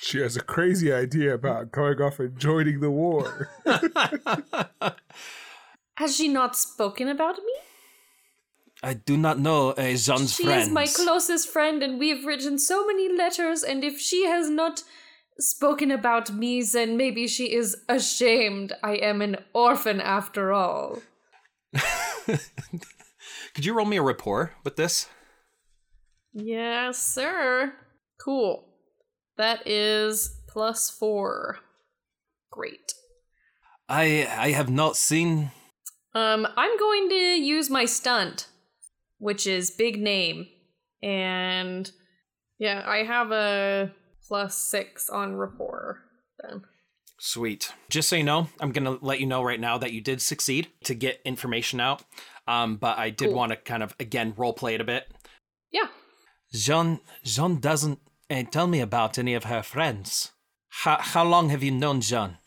She 0.00 0.18
has 0.20 0.36
a 0.36 0.40
crazy 0.40 0.92
idea 0.92 1.34
about 1.34 1.72
going 1.72 2.00
off 2.00 2.20
and 2.20 2.38
joining 2.38 2.80
the 2.80 2.90
war. 2.90 3.50
Has 5.96 6.16
she 6.16 6.28
not 6.28 6.56
spoken 6.56 7.08
about 7.08 7.36
me? 7.36 7.54
I 8.82 8.94
do 8.94 9.16
not 9.16 9.38
know 9.38 9.70
uh, 9.72 9.94
Jean's 9.94 10.34
she 10.34 10.44
friends. 10.44 10.68
is 10.68 10.72
my 10.72 10.86
closest 10.86 11.48
friend, 11.50 11.82
and 11.82 11.98
we've 11.98 12.24
written 12.24 12.58
so 12.58 12.86
many 12.86 13.14
letters. 13.14 13.62
And 13.62 13.84
if 13.84 14.00
she 14.00 14.24
has 14.24 14.48
not 14.48 14.82
spoken 15.38 15.90
about 15.90 16.32
me, 16.32 16.62
then 16.62 16.96
maybe 16.96 17.26
she 17.26 17.52
is 17.54 17.76
ashamed. 17.88 18.72
I 18.82 18.94
am 18.94 19.20
an 19.20 19.36
orphan 19.52 20.00
after 20.00 20.52
all. 20.52 20.98
Could 22.26 23.64
you 23.64 23.74
roll 23.74 23.86
me 23.86 23.98
a 23.98 24.02
rapport 24.02 24.54
with 24.64 24.76
this? 24.76 25.08
Yes, 26.32 27.02
sir. 27.02 27.74
Cool. 28.18 28.69
That 29.40 29.66
is 29.66 30.38
plus 30.48 30.90
four. 30.90 31.60
Great. 32.50 32.92
I 33.88 34.28
I 34.36 34.50
have 34.50 34.68
not 34.68 34.98
seen. 34.98 35.50
Um, 36.14 36.46
I'm 36.58 36.78
going 36.78 37.08
to 37.08 37.14
use 37.40 37.70
my 37.70 37.86
stunt, 37.86 38.48
which 39.16 39.46
is 39.46 39.70
big 39.70 39.98
name, 39.98 40.46
and 41.02 41.90
yeah, 42.58 42.82
I 42.86 42.98
have 42.98 43.32
a 43.32 43.92
plus 44.28 44.58
six 44.58 45.08
on 45.08 45.36
rapport. 45.36 46.02
Then 46.42 46.60
Sweet. 47.18 47.72
Just 47.88 48.10
so 48.10 48.16
you 48.16 48.24
know, 48.24 48.48
I'm 48.60 48.72
gonna 48.72 48.98
let 49.00 49.20
you 49.20 49.26
know 49.26 49.42
right 49.42 49.58
now 49.58 49.78
that 49.78 49.92
you 49.92 50.02
did 50.02 50.20
succeed 50.20 50.68
to 50.84 50.94
get 50.94 51.18
information 51.24 51.80
out. 51.80 52.02
Um, 52.46 52.76
but 52.76 52.98
I 52.98 53.08
did 53.08 53.28
Cool. 53.28 53.36
want 53.38 53.52
to 53.52 53.56
kind 53.56 53.82
of 53.82 53.94
again 53.98 54.34
role 54.36 54.52
play 54.52 54.74
it 54.74 54.82
a 54.82 54.84
bit. 54.84 55.10
yeah, 55.72 55.86
Jean 56.52 57.00
Jean 57.24 57.58
doesn't 57.58 58.00
tell 58.52 58.66
me 58.66 58.80
about 58.80 59.18
any 59.18 59.34
of 59.34 59.44
her 59.44 59.62
friends. 59.62 60.32
How 60.68 60.98
how 61.00 61.24
long 61.24 61.50
have 61.50 61.62
you 61.62 61.70
known 61.72 62.00
Jean? 62.00 62.38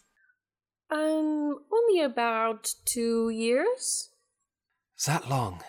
um, 0.94 1.60
only 1.72 2.02
about 2.02 2.74
two 2.86 3.30
years. 3.30 4.10
That 5.06 5.30
long. 5.30 5.62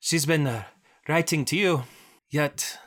She's 0.00 0.26
been 0.26 0.46
uh, 0.46 0.64
writing 1.08 1.44
to 1.46 1.56
you, 1.56 1.84
yet 2.30 2.78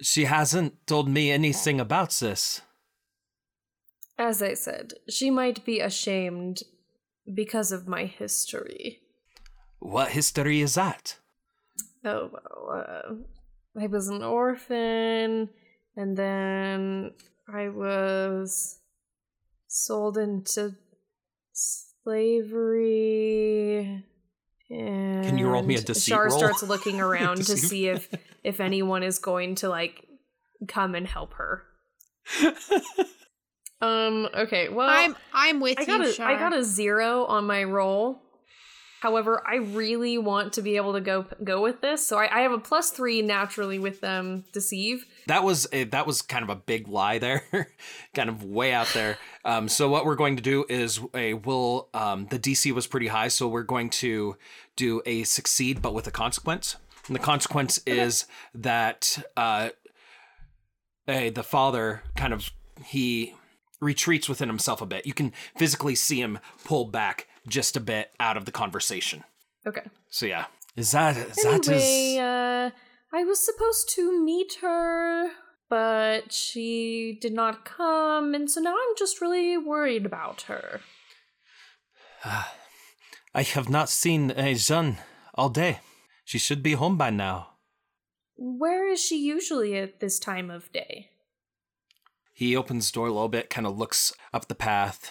she 0.00 0.24
hasn't 0.24 0.86
told 0.86 1.08
me 1.08 1.30
anything 1.30 1.80
about 1.80 2.10
this. 2.10 2.60
As 4.18 4.42
I 4.42 4.54
said, 4.54 4.94
she 5.08 5.30
might 5.30 5.64
be 5.64 5.80
ashamed 5.80 6.60
because 7.32 7.72
of 7.72 7.88
my 7.88 8.04
history. 8.04 9.00
What 9.78 10.10
history 10.10 10.60
is 10.60 10.74
that? 10.74 11.16
Oh 12.04 12.30
well, 12.32 12.84
uh, 12.86 13.14
I 13.78 13.86
was 13.88 14.08
an 14.08 14.22
orphan, 14.22 15.50
and 15.96 16.16
then 16.16 17.12
I 17.52 17.68
was 17.68 18.78
sold 19.68 20.16
into 20.16 20.74
slavery. 22.06 24.04
And 24.70 25.38
you 25.38 25.48
roll 25.48 25.62
me 25.62 25.76
a 25.76 25.80
deceit 25.80 26.12
Shar 26.12 26.28
roll? 26.28 26.38
starts 26.38 26.62
looking 26.62 27.00
around 27.06 27.36
to 27.38 27.56
see 27.56 27.88
if 27.88 28.08
if 28.42 28.60
anyone 28.60 29.02
is 29.02 29.18
going 29.18 29.56
to 29.56 29.68
like 29.68 30.06
come 30.66 30.94
and 30.94 31.06
help 31.06 31.34
her. 31.34 31.62
um. 33.80 34.28
Okay. 34.34 34.68
Well, 34.68 34.88
I'm 34.88 35.14
I'm 35.32 35.60
with 35.60 35.78
I 35.78 35.82
you, 35.82 35.86
got 35.86 36.00
a, 36.06 36.12
Shar. 36.12 36.28
I 36.28 36.38
got 36.38 36.56
a 36.56 36.64
zero 36.64 37.26
on 37.26 37.44
my 37.46 37.62
roll. 37.64 38.22
However, 39.00 39.42
I 39.46 39.56
really 39.56 40.16
want 40.16 40.54
to 40.54 40.62
be 40.62 40.76
able 40.76 40.94
to 40.94 41.00
go 41.00 41.26
go 41.44 41.62
with 41.62 41.82
this, 41.82 42.06
so 42.06 42.16
I, 42.16 42.38
I 42.38 42.40
have 42.40 42.52
a 42.52 42.58
plus 42.58 42.90
three 42.90 43.20
naturally 43.20 43.78
with 43.78 44.00
them 44.00 44.44
deceive. 44.52 45.04
That 45.26 45.44
was 45.44 45.66
a, 45.72 45.84
that 45.84 46.06
was 46.06 46.22
kind 46.22 46.42
of 46.42 46.48
a 46.48 46.56
big 46.56 46.88
lie 46.88 47.18
there, 47.18 47.68
kind 48.14 48.30
of 48.30 48.42
way 48.42 48.72
out 48.72 48.88
there. 48.94 49.18
Um, 49.44 49.68
so 49.68 49.88
what 49.88 50.06
we're 50.06 50.16
going 50.16 50.36
to 50.36 50.42
do 50.42 50.64
is 50.68 51.00
a 51.14 51.34
will 51.34 51.88
um, 51.92 52.26
the 52.30 52.38
DC 52.38 52.72
was 52.72 52.86
pretty 52.86 53.08
high, 53.08 53.28
so 53.28 53.46
we're 53.48 53.62
going 53.62 53.90
to 53.90 54.36
do 54.76 55.02
a 55.04 55.24
succeed, 55.24 55.82
but 55.82 55.92
with 55.92 56.06
a 56.06 56.12
consequence. 56.12 56.76
And 57.06 57.14
the 57.14 57.20
consequence 57.20 57.78
is 57.86 58.24
that 58.54 59.22
uh, 59.36 59.70
eh, 61.06 61.30
the 61.30 61.42
father 61.42 62.02
kind 62.16 62.32
of 62.32 62.50
he 62.84 63.34
retreats 63.80 64.28
within 64.28 64.48
himself 64.48 64.80
a 64.80 64.86
bit. 64.86 65.06
You 65.06 65.14
can 65.14 65.32
physically 65.56 65.94
see 65.94 66.20
him 66.20 66.38
pull 66.64 66.86
back 66.86 67.28
just 67.46 67.76
a 67.76 67.80
bit 67.80 68.10
out 68.20 68.36
of 68.36 68.44
the 68.44 68.52
conversation. 68.52 69.24
Okay. 69.66 69.82
So 70.10 70.26
yeah, 70.26 70.46
is 70.76 70.92
that 70.92 71.14
that 71.14 71.68
Anyway, 71.68 72.14
is 72.14 72.18
uh, 72.18 72.70
I 73.12 73.24
was 73.24 73.44
supposed 73.44 73.88
to 73.96 74.22
meet 74.22 74.58
her, 74.62 75.30
but 75.68 76.32
she 76.32 77.18
did 77.20 77.32
not 77.32 77.64
come, 77.64 78.34
and 78.34 78.50
so 78.50 78.60
now 78.60 78.74
I'm 78.74 78.96
just 78.96 79.20
really 79.20 79.56
worried 79.56 80.06
about 80.06 80.42
her. 80.42 80.80
I 82.24 83.42
have 83.42 83.68
not 83.68 83.88
seen 83.88 84.30
uh, 84.30 84.54
Jeanne 84.54 84.98
all 85.34 85.48
day. 85.48 85.80
She 86.24 86.38
should 86.38 86.62
be 86.62 86.72
home 86.72 86.96
by 86.96 87.10
now. 87.10 87.50
Where 88.36 88.88
is 88.88 89.00
she 89.00 89.16
usually 89.24 89.76
at 89.76 90.00
this 90.00 90.18
time 90.18 90.50
of 90.50 90.72
day? 90.72 91.10
He 92.32 92.56
opens 92.56 92.90
the 92.90 92.94
door 92.96 93.06
a 93.06 93.12
little 93.12 93.28
bit, 93.28 93.48
kind 93.48 93.66
of 93.66 93.78
looks 93.78 94.12
up 94.32 94.48
the 94.48 94.54
path, 94.54 95.10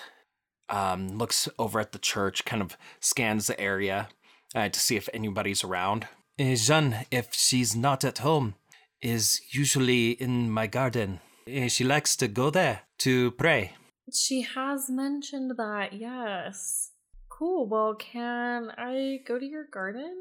um, 0.70 1.18
looks 1.18 1.48
over 1.58 1.80
at 1.80 1.92
the 1.92 2.00
church, 2.00 2.46
kind 2.46 2.62
of 2.62 2.78
scans 3.00 3.48
the 3.48 3.60
area 3.60 4.10
uh, 4.56 4.70
to 4.70 4.80
see 4.80 4.96
if 4.96 5.10
anybody's 5.14 5.64
around. 5.64 6.08
Uh, 6.40 6.56
Jeanne, 6.56 7.06
if 7.12 7.34
she's 7.34 7.76
not 7.76 8.04
at 8.04 8.20
home, 8.20 8.56
is 9.02 9.42
usually 9.52 10.12
in 10.12 10.50
my 10.50 10.68
garden. 10.68 11.20
Uh, 11.48 11.68
she 11.68 11.84
likes 11.84 12.16
to 12.18 12.28
go 12.28 12.50
there 12.50 12.82
to 13.00 13.32
pray. 13.32 13.74
She 14.14 14.42
has 14.42 14.90
mentioned 14.90 15.52
that, 15.58 15.94
yes. 15.94 16.92
Cool. 17.30 17.68
Well, 17.68 17.96
can 17.96 18.72
I 18.78 19.20
go 19.28 19.38
to 19.40 19.46
your 19.46 19.66
garden? 19.66 20.16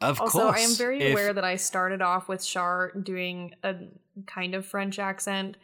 Of 0.00 0.20
also, 0.20 0.40
course. 0.40 0.60
I 0.60 0.62
am 0.62 0.74
very 0.74 1.00
if- 1.00 1.12
aware 1.12 1.32
that 1.32 1.44
I 1.44 1.56
started 1.56 2.00
off 2.02 2.28
with 2.28 2.44
Char 2.44 2.92
doing 2.92 3.54
a 3.62 3.74
kind 4.26 4.54
of 4.54 4.64
French 4.64 4.98
accent, 4.98 5.56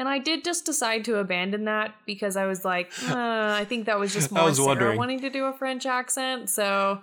And 0.00 0.08
I 0.08 0.18
did 0.18 0.44
just 0.44 0.64
decide 0.64 1.04
to 1.04 1.18
abandon 1.18 1.66
that 1.66 1.94
because 2.06 2.34
I 2.34 2.46
was 2.46 2.64
like, 2.64 2.90
uh, 3.10 3.14
I 3.62 3.66
think 3.68 3.84
that 3.84 3.98
was 3.98 4.14
just 4.14 4.32
more 4.32 4.40
I 4.44 4.46
was 4.46 4.56
Sarah 4.56 4.68
wondering. 4.68 4.96
wanting 4.96 5.20
to 5.20 5.28
do 5.28 5.44
a 5.44 5.52
French 5.52 5.84
accent. 5.84 6.48
So 6.48 7.02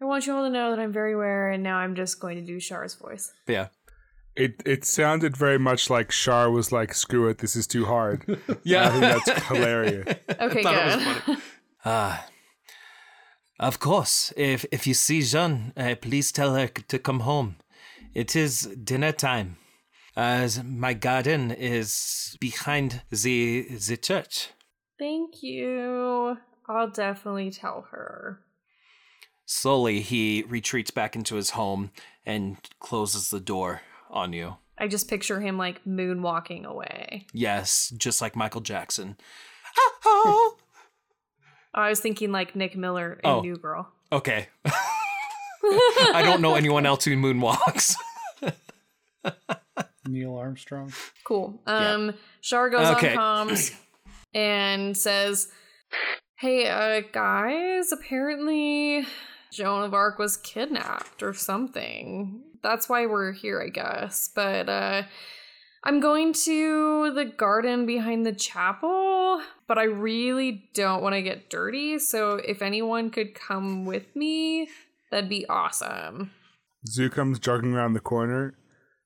I 0.00 0.04
want 0.04 0.26
you 0.26 0.34
all 0.34 0.42
to 0.42 0.50
know 0.50 0.70
that 0.70 0.80
I'm 0.80 0.92
very 0.92 1.12
aware, 1.12 1.50
and 1.52 1.62
now 1.62 1.76
I'm 1.76 1.94
just 1.94 2.18
going 2.18 2.36
to 2.38 2.44
do 2.44 2.58
Char's 2.58 2.96
voice. 2.96 3.32
Yeah. 3.46 3.68
It 4.34 4.60
it 4.66 4.84
sounded 4.84 5.36
very 5.36 5.58
much 5.58 5.88
like 5.88 6.10
Shar 6.10 6.50
was 6.50 6.72
like, 6.72 6.94
"Screw 6.94 7.28
it, 7.28 7.38
this 7.38 7.54
is 7.54 7.66
too 7.68 7.84
hard." 7.84 8.24
Yeah. 8.64 8.88
I 8.88 8.90
think 8.90 9.24
that's 9.24 9.46
hilarious. 9.46 10.18
Okay, 10.40 10.62
thought 10.64 10.74
it 10.74 10.96
was 10.96 11.18
good. 11.26 11.38
Ah. 11.84 12.26
of 13.60 13.78
course. 13.78 14.32
If 14.36 14.64
if 14.72 14.86
you 14.88 14.94
see 14.94 15.22
Jean, 15.22 15.72
uh, 15.76 15.94
please 16.00 16.32
tell 16.32 16.54
her 16.56 16.66
to 16.66 16.98
come 16.98 17.20
home. 17.20 17.56
It 18.14 18.34
is 18.34 18.62
dinner 18.82 19.12
time. 19.12 19.58
As 20.14 20.62
my 20.62 20.92
garden 20.94 21.50
is 21.50 22.36
behind 22.40 23.02
the 23.10 23.62
the 23.62 23.96
church. 23.96 24.50
Thank 24.98 25.42
you. 25.42 26.36
I'll 26.68 26.90
definitely 26.90 27.50
tell 27.50 27.86
her. 27.90 28.40
Slowly, 29.46 30.00
he 30.00 30.44
retreats 30.48 30.90
back 30.90 31.16
into 31.16 31.34
his 31.36 31.50
home 31.50 31.90
and 32.24 32.56
closes 32.78 33.30
the 33.30 33.40
door 33.40 33.82
on 34.10 34.32
you. 34.32 34.56
I 34.78 34.86
just 34.88 35.08
picture 35.08 35.40
him 35.40 35.58
like 35.58 35.84
moonwalking 35.84 36.64
away. 36.64 37.26
Yes, 37.32 37.92
just 37.96 38.20
like 38.20 38.36
Michael 38.36 38.60
Jackson. 38.60 39.16
I 41.74 41.88
was 41.88 42.00
thinking 42.00 42.32
like 42.32 42.54
Nick 42.54 42.76
Miller 42.76 43.14
in 43.24 43.30
Oh. 43.30 43.40
New 43.40 43.56
Girl. 43.56 43.90
Okay. 44.12 44.48
I 45.64 46.22
don't 46.24 46.40
know 46.42 46.54
anyone 46.54 46.84
else 46.86 47.04
who 47.04 47.16
moonwalks. 47.16 47.94
Neil 50.06 50.36
Armstrong. 50.36 50.92
Cool. 51.24 51.60
Um, 51.66 52.14
Shar 52.40 52.70
goes 52.70 52.86
Okay. 52.96 53.14
on 53.16 53.48
comms 53.48 53.74
and 54.34 54.96
says, 54.96 55.48
"Hey, 56.38 56.68
uh, 56.68 57.02
guys, 57.12 57.92
apparently 57.92 59.06
Joan 59.52 59.84
of 59.84 59.94
Arc 59.94 60.18
was 60.18 60.36
kidnapped 60.36 61.22
or 61.22 61.32
something. 61.34 62.42
That's 62.62 62.88
why 62.88 63.06
we're 63.06 63.32
here, 63.32 63.60
I 63.60 63.68
guess. 63.68 64.30
But 64.34 64.68
uh, 64.68 65.02
I'm 65.84 66.00
going 66.00 66.32
to 66.32 67.12
the 67.12 67.24
garden 67.24 67.86
behind 67.86 68.24
the 68.24 68.32
chapel, 68.32 69.42
but 69.66 69.78
I 69.78 69.84
really 69.84 70.68
don't 70.74 71.02
want 71.02 71.14
to 71.14 71.22
get 71.22 71.50
dirty. 71.50 71.98
So 71.98 72.36
if 72.36 72.62
anyone 72.62 73.10
could 73.10 73.34
come 73.34 73.84
with 73.84 74.14
me, 74.16 74.68
that'd 75.10 75.28
be 75.30 75.46
awesome." 75.48 76.32
Zoo 76.88 77.08
comes 77.10 77.38
jogging 77.38 77.74
around 77.74 77.92
the 77.92 78.00
corner, 78.00 78.54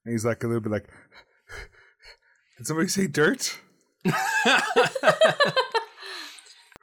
and 0.07 0.15
he's 0.15 0.25
like 0.25 0.43
a 0.45 0.47
little 0.47 0.63
bit 0.63 0.73
like, 0.73 0.87
"Did 2.57 2.67
somebody 2.67 2.89
say 2.89 3.07
dirt?" 3.07 3.61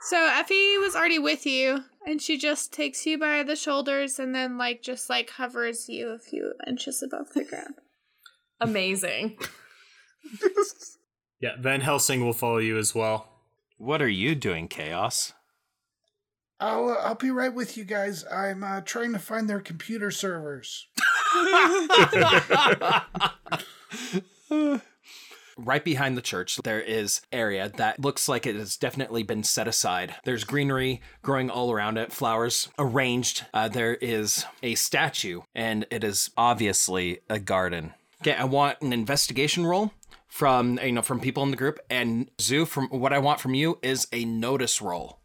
So 0.05 0.27
Effie 0.27 0.77
was 0.79 0.97
already 0.97 1.17
with 1.17 1.45
you, 1.45 1.85
and 2.05 2.21
she 2.21 2.37
just 2.37 2.73
takes 2.73 3.05
you 3.05 3.17
by 3.17 3.41
the 3.41 3.55
shoulders 3.55 4.19
and 4.19 4.35
then 4.35 4.57
like 4.57 4.83
just 4.83 5.09
like 5.09 5.29
hovers 5.29 5.87
you 5.87 6.09
a 6.09 6.19
few 6.19 6.53
inches 6.67 7.01
above 7.01 7.31
the 7.33 7.45
ground. 7.45 7.75
Amazing. 8.59 9.37
Yeah, 11.41 11.57
Van 11.59 11.81
Helsing 11.81 12.23
will 12.23 12.31
follow 12.31 12.59
you 12.59 12.77
as 12.77 12.95
well. 12.95 13.27
What 13.77 14.01
are 14.01 14.07
you 14.07 14.33
doing, 14.33 14.69
Chaos? 14.69 15.33
I'll 16.57 16.87
uh, 16.87 16.93
I'll 17.03 17.15
be 17.15 17.31
right 17.31 17.53
with 17.53 17.75
you 17.75 17.83
guys. 17.83 18.23
I'm 18.31 18.63
uh, 18.63 18.79
trying 18.79 19.11
to 19.11 19.19
find 19.19 19.49
their 19.49 19.59
computer 19.59 20.09
servers. 20.09 20.87
Right 25.55 25.85
behind 25.85 26.17
the 26.17 26.21
church, 26.21 26.57
there 26.63 26.81
is 26.81 27.21
area 27.31 27.71
that 27.77 27.99
looks 27.99 28.27
like 28.27 28.47
it 28.47 28.55
has 28.55 28.75
definitely 28.75 29.21
been 29.21 29.43
set 29.43 29.67
aside. 29.67 30.15
There's 30.23 30.43
greenery 30.43 30.99
growing 31.21 31.51
all 31.51 31.71
around 31.71 31.97
it, 31.97 32.11
flowers 32.11 32.69
arranged. 32.79 33.45
Uh, 33.53 33.67
there 33.67 33.93
is 33.95 34.45
a 34.63 34.73
statue, 34.73 35.41
and 35.53 35.85
it 35.91 36.03
is 36.03 36.31
obviously 36.37 37.19
a 37.29 37.39
garden. 37.39 37.93
Okay, 38.21 38.33
I 38.33 38.45
want 38.45 38.81
an 38.81 38.93
investigation 38.93 39.65
roll 39.65 39.93
from 40.27 40.79
you 40.81 40.91
know 40.91 41.03
from 41.03 41.19
people 41.19 41.43
in 41.43 41.51
the 41.51 41.57
group, 41.57 41.79
and 41.87 42.31
Zoo. 42.41 42.65
From 42.65 42.87
what 42.87 43.13
I 43.13 43.19
want 43.19 43.39
from 43.39 43.53
you 43.53 43.77
is 43.83 44.07
a 44.11 44.25
notice 44.25 44.81
roll. 44.81 45.19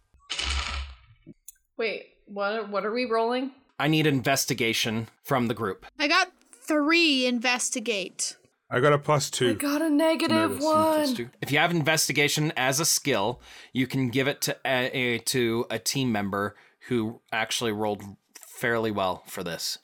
Wait, 1.78 2.06
what? 2.26 2.68
What 2.68 2.84
are 2.84 2.92
we 2.92 3.06
rolling? 3.06 3.52
I 3.79 3.89
need 3.89 4.07
investigation 4.07 5.09
from 5.22 5.47
the 5.47 5.55
group. 5.55 5.87
I 5.99 6.09
got 6.09 6.33
three 6.53 7.26
investigate. 7.26 8.37
I 8.70 8.81
got 8.81 8.93
a 8.93 8.99
two. 9.31 9.51
I 9.51 9.55
got 9.55 9.81
a 9.81 9.89
negative 9.89 10.61
one. 10.61 11.31
If 11.41 11.51
you 11.53 11.59
have 11.59 11.70
investigation 11.70 12.53
as 12.57 12.81
a 12.81 12.85
skill, 12.85 13.41
you 13.72 13.87
can 13.87 14.11
give 14.11 14.29
it 14.29 14.41
to 14.43 14.57
a, 14.64 14.91
a- 14.97 15.18
to 15.20 15.64
a 15.70 15.79
team 15.79 16.12
member 16.12 16.55
who 16.89 17.20
actually 17.33 17.72
rolled 17.72 18.03
fairly 18.39 18.91
well 18.91 19.22
for 19.26 19.43
this. 19.43 19.79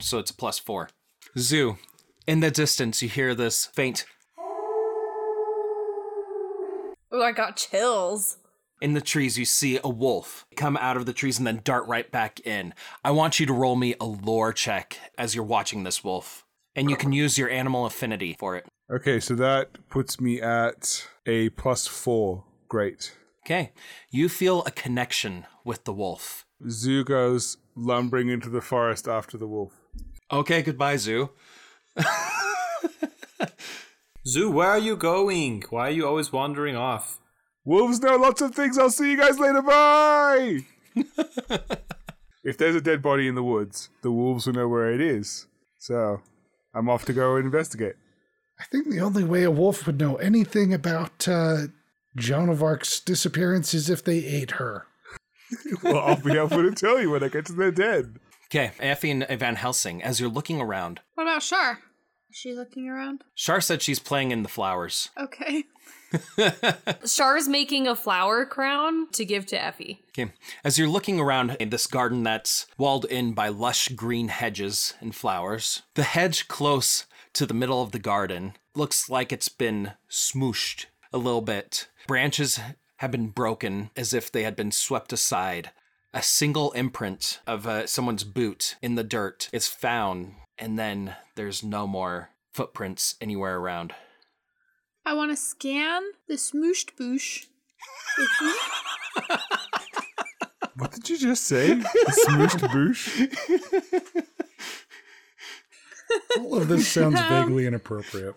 So 0.00 0.18
it's 0.18 0.30
a 0.30 0.34
plus 0.34 0.58
four. 0.58 0.88
Zoo. 1.36 1.76
In 2.26 2.40
the 2.40 2.50
distance, 2.50 3.02
you 3.02 3.08
hear 3.08 3.34
this 3.34 3.66
faint. 3.66 4.04
Oh, 7.10 7.22
I 7.22 7.32
got 7.32 7.56
chills. 7.56 8.38
In 8.80 8.94
the 8.94 9.00
trees, 9.00 9.36
you 9.36 9.44
see 9.44 9.80
a 9.82 9.88
wolf 9.88 10.46
come 10.54 10.76
out 10.76 10.96
of 10.96 11.04
the 11.04 11.12
trees 11.12 11.38
and 11.38 11.46
then 11.46 11.62
dart 11.64 11.86
right 11.88 12.08
back 12.12 12.38
in. 12.46 12.74
I 13.04 13.10
want 13.10 13.40
you 13.40 13.46
to 13.46 13.52
roll 13.52 13.74
me 13.74 13.96
a 14.00 14.04
lore 14.04 14.52
check 14.52 14.98
as 15.18 15.34
you're 15.34 15.44
watching 15.44 15.82
this 15.82 16.04
wolf, 16.04 16.44
and 16.76 16.88
you 16.88 16.96
can 16.96 17.12
use 17.12 17.36
your 17.36 17.50
animal 17.50 17.86
affinity 17.86 18.36
for 18.38 18.54
it. 18.56 18.66
Okay, 18.88 19.18
so 19.18 19.34
that 19.34 19.88
puts 19.88 20.20
me 20.20 20.40
at 20.40 21.06
a 21.26 21.48
plus 21.50 21.88
four. 21.88 22.44
Great. 22.68 23.16
Okay, 23.44 23.72
you 24.10 24.28
feel 24.28 24.62
a 24.64 24.70
connection 24.70 25.46
with 25.64 25.82
the 25.84 25.92
wolf. 25.92 26.46
Zoo 26.68 27.02
goes 27.02 27.56
lumbering 27.74 28.28
into 28.28 28.48
the 28.48 28.60
forest 28.60 29.08
after 29.08 29.36
the 29.36 29.46
wolf. 29.46 29.72
Okay, 30.30 30.62
goodbye, 30.62 30.98
Zoo. 30.98 31.30
Zoo, 34.26 34.50
where 34.50 34.68
are 34.68 34.78
you 34.78 34.96
going? 34.96 35.64
Why 35.70 35.88
are 35.88 35.92
you 35.92 36.06
always 36.06 36.32
wandering 36.32 36.76
off? 36.76 37.18
Wolves 37.68 38.00
know 38.00 38.16
lots 38.16 38.40
of 38.40 38.54
things. 38.54 38.78
I'll 38.78 38.88
see 38.88 39.10
you 39.10 39.18
guys 39.18 39.38
later. 39.38 39.60
Bye. 39.60 40.60
if 42.42 42.56
there's 42.56 42.74
a 42.74 42.80
dead 42.80 43.02
body 43.02 43.28
in 43.28 43.34
the 43.34 43.42
woods, 43.42 43.90
the 44.00 44.10
wolves 44.10 44.46
will 44.46 44.54
know 44.54 44.68
where 44.68 44.90
it 44.90 45.02
is. 45.02 45.46
So 45.76 46.22
I'm 46.74 46.88
off 46.88 47.04
to 47.04 47.12
go 47.12 47.36
investigate. 47.36 47.96
I 48.58 48.64
think 48.72 48.88
the 48.88 49.00
only 49.00 49.22
way 49.22 49.42
a 49.42 49.50
wolf 49.50 49.86
would 49.86 50.00
know 50.00 50.16
anything 50.16 50.72
about 50.72 51.28
uh, 51.28 51.66
Joan 52.16 52.48
of 52.48 52.62
Arc's 52.62 53.00
disappearance 53.00 53.74
is 53.74 53.90
if 53.90 54.02
they 54.02 54.24
ate 54.24 54.52
her. 54.52 54.86
well, 55.82 55.98
I'll 55.98 56.16
be 56.16 56.38
able 56.38 56.62
to 56.62 56.72
tell 56.72 56.98
you 56.98 57.10
when 57.10 57.22
I 57.22 57.28
get 57.28 57.44
to 57.46 57.52
the 57.52 57.70
dead. 57.70 58.16
Okay, 58.46 58.72
Effie 58.80 59.10
and 59.10 59.26
Van 59.38 59.56
Helsing, 59.56 60.02
as 60.02 60.20
you're 60.20 60.30
looking 60.30 60.58
around, 60.58 61.00
What 61.16 61.24
about 61.24 61.42
Shar? 61.42 61.80
Is 62.30 62.36
she 62.36 62.54
looking 62.54 62.88
around? 62.88 63.24
Shar 63.34 63.60
said 63.60 63.82
she's 63.82 63.98
playing 63.98 64.30
in 64.30 64.42
the 64.42 64.48
flowers. 64.48 65.10
Okay. 65.18 65.64
Char's 67.06 67.48
making 67.48 67.86
a 67.86 67.94
flower 67.94 68.44
crown 68.46 69.10
to 69.12 69.24
give 69.24 69.46
to 69.46 69.62
Effie. 69.62 70.02
Okay, 70.10 70.32
as 70.64 70.78
you're 70.78 70.88
looking 70.88 71.20
around 71.20 71.56
in 71.60 71.70
this 71.70 71.86
garden 71.86 72.22
that's 72.22 72.66
walled 72.76 73.04
in 73.06 73.32
by 73.32 73.48
lush 73.48 73.88
green 73.90 74.28
hedges 74.28 74.94
and 75.00 75.14
flowers, 75.14 75.82
the 75.94 76.02
hedge 76.02 76.48
close 76.48 77.06
to 77.34 77.46
the 77.46 77.54
middle 77.54 77.82
of 77.82 77.92
the 77.92 77.98
garden 77.98 78.54
looks 78.74 79.08
like 79.08 79.32
it's 79.32 79.48
been 79.48 79.92
smooshed 80.10 80.86
a 81.12 81.18
little 81.18 81.42
bit. 81.42 81.88
Branches 82.06 82.58
have 82.96 83.10
been 83.10 83.28
broken 83.28 83.90
as 83.96 84.12
if 84.12 84.30
they 84.30 84.42
had 84.42 84.56
been 84.56 84.72
swept 84.72 85.12
aside. 85.12 85.70
A 86.14 86.22
single 86.22 86.72
imprint 86.72 87.40
of 87.46 87.66
uh, 87.66 87.86
someone's 87.86 88.24
boot 88.24 88.76
in 88.82 88.94
the 88.94 89.04
dirt 89.04 89.48
is 89.52 89.68
found, 89.68 90.34
and 90.58 90.78
then 90.78 91.16
there's 91.34 91.62
no 91.62 91.86
more 91.86 92.30
footprints 92.52 93.14
anywhere 93.20 93.58
around. 93.58 93.94
I 95.08 95.14
want 95.14 95.30
to 95.30 95.36
scan 95.36 96.02
the 96.26 96.34
smooshed 96.34 96.94
boosh. 97.00 97.46
with 98.18 98.28
you. 98.42 98.54
What 100.76 100.92
did 100.92 101.08
you 101.08 101.16
just 101.16 101.44
say? 101.44 101.74
The 101.76 102.26
smooshed 102.28 102.60
boosh? 102.68 103.28
All 106.38 106.58
of 106.58 106.68
this 106.68 106.86
sounds 106.86 107.18
vaguely 107.18 107.66
inappropriate. 107.66 108.34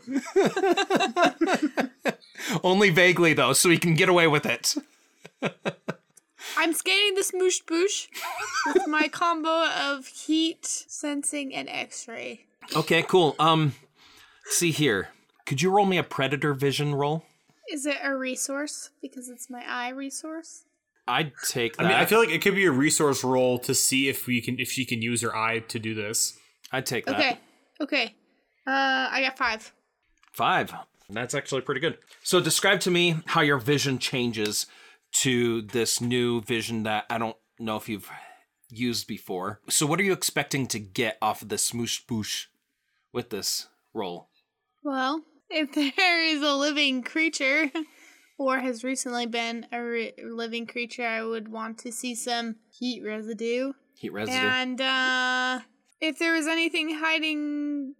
Only 2.63 2.89
vaguely, 2.89 3.33
though, 3.33 3.51
so 3.51 3.69
he 3.69 3.77
can 3.77 3.93
get 3.93 4.07
away 4.07 4.27
with 4.27 4.45
it. 4.45 4.75
I'm 6.57 6.73
scanning 6.73 7.15
the 7.15 7.21
smooshed 7.21 7.65
boosh 7.65 8.07
with 8.73 8.87
my 8.87 9.09
combo 9.09 9.67
of 9.67 10.07
heat, 10.07 10.65
sensing, 10.65 11.53
and 11.53 11.67
X-ray. 11.67 12.45
Okay, 12.77 13.03
cool. 13.03 13.35
Um, 13.39 13.75
see 14.45 14.71
here. 14.71 15.09
Could 15.51 15.61
you 15.61 15.69
roll 15.69 15.85
me 15.85 15.97
a 15.97 16.03
predator 16.03 16.53
vision 16.53 16.95
roll? 16.95 17.25
Is 17.69 17.85
it 17.85 17.97
a 18.01 18.15
resource? 18.15 18.91
Because 19.01 19.27
it's 19.27 19.49
my 19.49 19.61
eye 19.67 19.89
resource. 19.89 20.63
I'd 21.09 21.33
take 21.45 21.75
I 21.77 21.83
mean, 21.83 21.91
I 21.91 22.05
feel 22.05 22.19
like 22.19 22.29
it 22.29 22.41
could 22.41 22.55
be 22.55 22.63
a 22.63 22.71
resource 22.71 23.21
roll 23.21 23.59
to 23.59 23.75
see 23.75 24.07
if 24.07 24.27
we 24.27 24.39
can 24.39 24.61
if 24.61 24.71
she 24.71 24.85
can 24.85 25.01
use 25.01 25.21
her 25.23 25.35
eye 25.35 25.59
to 25.59 25.77
do 25.77 25.93
this. 25.93 26.39
I'd 26.71 26.85
take 26.85 27.05
that. 27.05 27.17
Okay. 27.17 27.37
Okay. 27.81 28.15
Uh, 28.65 29.09
I 29.11 29.23
got 29.23 29.37
five. 29.37 29.73
Five. 30.31 30.73
That's 31.09 31.35
actually 31.35 31.63
pretty 31.63 31.81
good. 31.81 31.97
So 32.23 32.39
describe 32.39 32.79
to 32.79 32.89
me 32.89 33.17
how 33.25 33.41
your 33.41 33.57
vision 33.57 33.99
changes 33.99 34.67
to 35.15 35.63
this 35.63 35.99
new 35.99 36.39
vision 36.43 36.83
that 36.83 37.07
I 37.09 37.17
don't 37.17 37.35
know 37.59 37.75
if 37.75 37.89
you've 37.89 38.09
used 38.69 39.05
before. 39.05 39.59
So 39.67 39.85
what 39.85 39.99
are 39.99 40.03
you 40.03 40.13
expecting 40.13 40.65
to 40.67 40.79
get 40.79 41.17
off 41.21 41.41
of 41.41 41.49
the 41.49 41.57
smoosh 41.57 42.05
boosh 42.05 42.45
with 43.11 43.31
this 43.31 43.67
roll? 43.93 44.29
Well, 44.81 45.25
if 45.51 45.71
there 45.95 46.23
is 46.23 46.41
a 46.41 46.53
living 46.53 47.03
creature, 47.03 47.71
or 48.37 48.59
has 48.59 48.83
recently 48.83 49.25
been 49.25 49.67
a 49.71 49.81
ri 49.81 50.13
living 50.23 50.65
creature, 50.65 51.05
I 51.05 51.23
would 51.23 51.47
want 51.47 51.77
to 51.79 51.91
see 51.91 52.15
some 52.15 52.55
heat 52.69 53.03
residue. 53.03 53.73
Heat 53.95 54.13
residue. 54.13 54.47
And 54.47 54.81
uh, 54.81 55.59
if 55.99 56.17
there 56.17 56.33
was 56.33 56.47
anything 56.47 56.95
hiding 56.95 57.95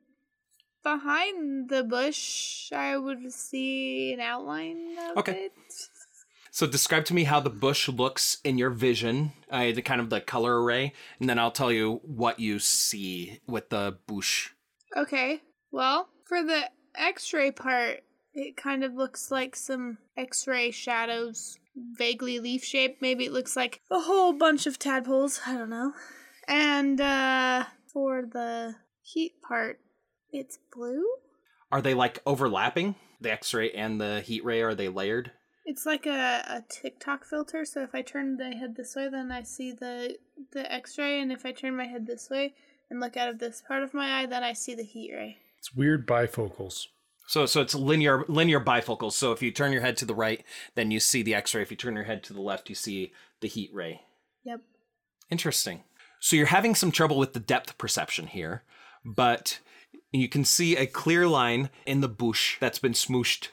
behind 0.84 1.70
the 1.70 1.84
bush, 1.84 2.72
I 2.72 2.97
would 2.97 3.32
see 3.32 4.14
an 4.14 4.20
outline 4.20 4.97
of 5.10 5.18
Okay. 5.18 5.45
it. 5.45 5.52
So 6.54 6.68
describe 6.68 7.06
to 7.06 7.14
me 7.14 7.24
how 7.24 7.39
the 7.39 7.49
bush 7.49 7.88
looks 7.88 8.39
in 8.43 8.58
your 8.58 8.72
vision, 8.72 9.32
uh, 9.49 9.72
the 9.72 9.82
kind 9.82 10.02
of 10.02 10.10
the 10.10 10.20
color 10.20 10.62
array, 10.62 10.91
and 11.20 11.30
then 11.30 11.39
I'll 11.39 11.52
tell 11.52 11.72
you 11.72 12.02
what 12.04 12.41
you 12.41 12.60
see 12.60 13.39
with 13.47 13.70
the 13.70 13.97
bush. 14.06 14.49
Okay. 14.97 15.41
Well, 15.72 16.10
for 16.26 16.43
the 16.43 16.70
X-ray 16.96 17.52
part, 17.52 18.04
it 18.34 18.58
kind 18.58 18.84
of 18.84 18.94
looks 18.94 19.32
like 19.32 19.56
some 19.56 19.98
X-ray 20.18 20.72
shadows, 20.72 21.58
vaguely 21.76 22.39
leaf-shaped. 22.39 23.02
Maybe 23.02 23.26
it 23.26 23.32
looks 23.32 23.56
like 23.56 23.82
a 23.92 24.00
whole 24.00 24.34
bunch 24.34 24.68
of 24.68 24.80
tadpoles. 24.80 25.42
I 25.46 25.54
don't 25.54 25.70
know. 25.70 25.94
And 26.48 27.00
uh, 27.00 27.66
for 27.92 28.24
the 28.26 28.76
heat 29.02 29.34
part, 29.42 29.80
it's 30.32 30.58
blue. 30.74 31.06
Are 31.72 31.82
they 31.82 31.94
like 31.94 32.22
overlapping? 32.26 32.96
The 33.22 33.32
X-ray 33.32 33.72
and 33.72 34.02
the 34.02 34.22
heat 34.22 34.44
ray 34.44 34.62
are 34.62 34.76
they 34.76 34.89
layered? 34.89 35.32
It's 35.66 35.86
like 35.86 36.06
a, 36.06 36.44
a 36.48 36.64
TikTok 36.68 37.24
filter. 37.24 37.66
So 37.66 37.84
if 37.84 37.94
I 37.94 38.02
turn 38.02 38.38
my 38.38 38.56
head 38.56 38.76
this 38.76 38.96
way, 38.96 39.08
then 39.10 39.32
I 39.32 39.44
see 39.44 39.72
the 39.72 40.18
the 40.54 40.72
X-ray, 40.72 41.22
and 41.22 41.32
if 41.32 41.46
I 41.46 41.52
turn 41.52 41.78
my 41.78 41.86
head 41.86 42.08
this 42.08 42.30
way 42.30 42.56
and 42.89 43.00
look 43.00 43.16
out 43.16 43.30
of 43.30 43.38
this 43.38 43.62
part 43.66 43.84
of 43.84 43.94
my 43.94 44.22
eye, 44.22 44.26
then 44.26 44.44
I 44.44 44.54
see 44.54 44.74
the 44.74 44.84
heat 44.84 45.12
ray. 45.14 45.38
It's 45.62 45.76
weird 45.76 46.07
bifocals. 46.07 46.88
So 47.28 47.45
so 47.45 47.62
it's 47.62 47.76
linear 47.76 48.26
linear 48.28 48.59
bifocals. 48.59 49.12
So 49.12 49.32
if 49.32 49.43
you 49.43 49.51
turn 49.51 49.72
your 49.72 49.84
head 49.84 49.95
to 49.97 50.05
the 50.05 50.16
right, 50.16 50.43
then 50.74 50.89
you 50.89 50.99
see 50.99 51.22
the 51.22 51.36
X-ray. 51.36 51.62
If 51.62 51.70
you 51.70 51.78
turn 51.78 51.93
your 51.93 52.05
head 52.05 52.24
to 52.24 52.34
the 52.34 52.41
left, 52.41 52.68
you 52.68 52.74
see 52.74 53.14
the 53.41 53.47
heat 53.47 53.70
ray. 53.72 54.01
Yep. 54.43 54.62
Interesting. 55.30 55.84
So 56.20 56.36
you're 56.36 56.47
having 56.47 56.74
some 56.74 56.91
trouble 56.91 57.20
with 57.20 57.34
the 57.34 57.39
depth 57.39 57.78
perception 57.78 58.26
here, 58.26 58.64
but 59.05 59.59
you 60.12 60.28
can 60.28 60.43
see 60.45 60.76
a 60.76 60.88
clear 60.88 61.28
line 61.28 61.70
in 61.86 62.01
the 62.01 62.09
bush 62.09 62.57
that's 62.59 62.80
been 62.80 62.93
smooshed. 62.93 63.49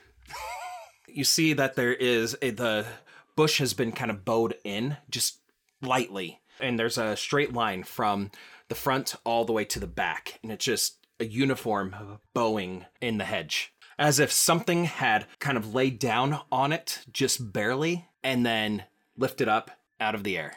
you 1.09 1.25
see 1.25 1.53
that 1.53 1.77
there 1.77 1.93
is 1.93 2.39
a, 2.41 2.51
the 2.53 2.87
bush 3.37 3.59
has 3.59 3.75
been 3.75 3.93
kind 3.93 4.11
of 4.11 4.25
bowed 4.25 4.55
in 4.65 4.97
just 5.11 5.41
lightly, 5.83 6.41
and 6.59 6.79
there's 6.79 6.97
a 6.97 7.19
straight 7.19 7.53
line 7.53 7.83
from 7.83 8.31
the 8.69 8.75
front 8.75 9.15
all 9.25 9.45
the 9.45 9.53
way 9.53 9.67
to 9.67 9.79
the 9.79 9.87
back, 9.87 10.39
and 10.43 10.51
it's 10.51 10.65
just 10.65 10.98
a 11.21 11.25
uniform 11.27 12.19
bowing 12.35 12.87
in 13.01 13.19
the 13.19 13.25
hedge. 13.25 13.73
As 13.99 14.21
if 14.21 14.31
something 14.31 14.85
had 14.85 15.27
kind 15.41 15.59
of 15.59 15.75
laid 15.75 15.99
down 15.99 16.41
on 16.53 16.73
it 16.73 17.01
just 17.13 17.53
barely 17.53 18.07
and 18.23 18.47
then 18.47 18.85
lifted 19.17 19.49
up 19.49 19.73
out 20.01 20.15
of 20.15 20.23
the 20.23 20.39
air. 20.39 20.57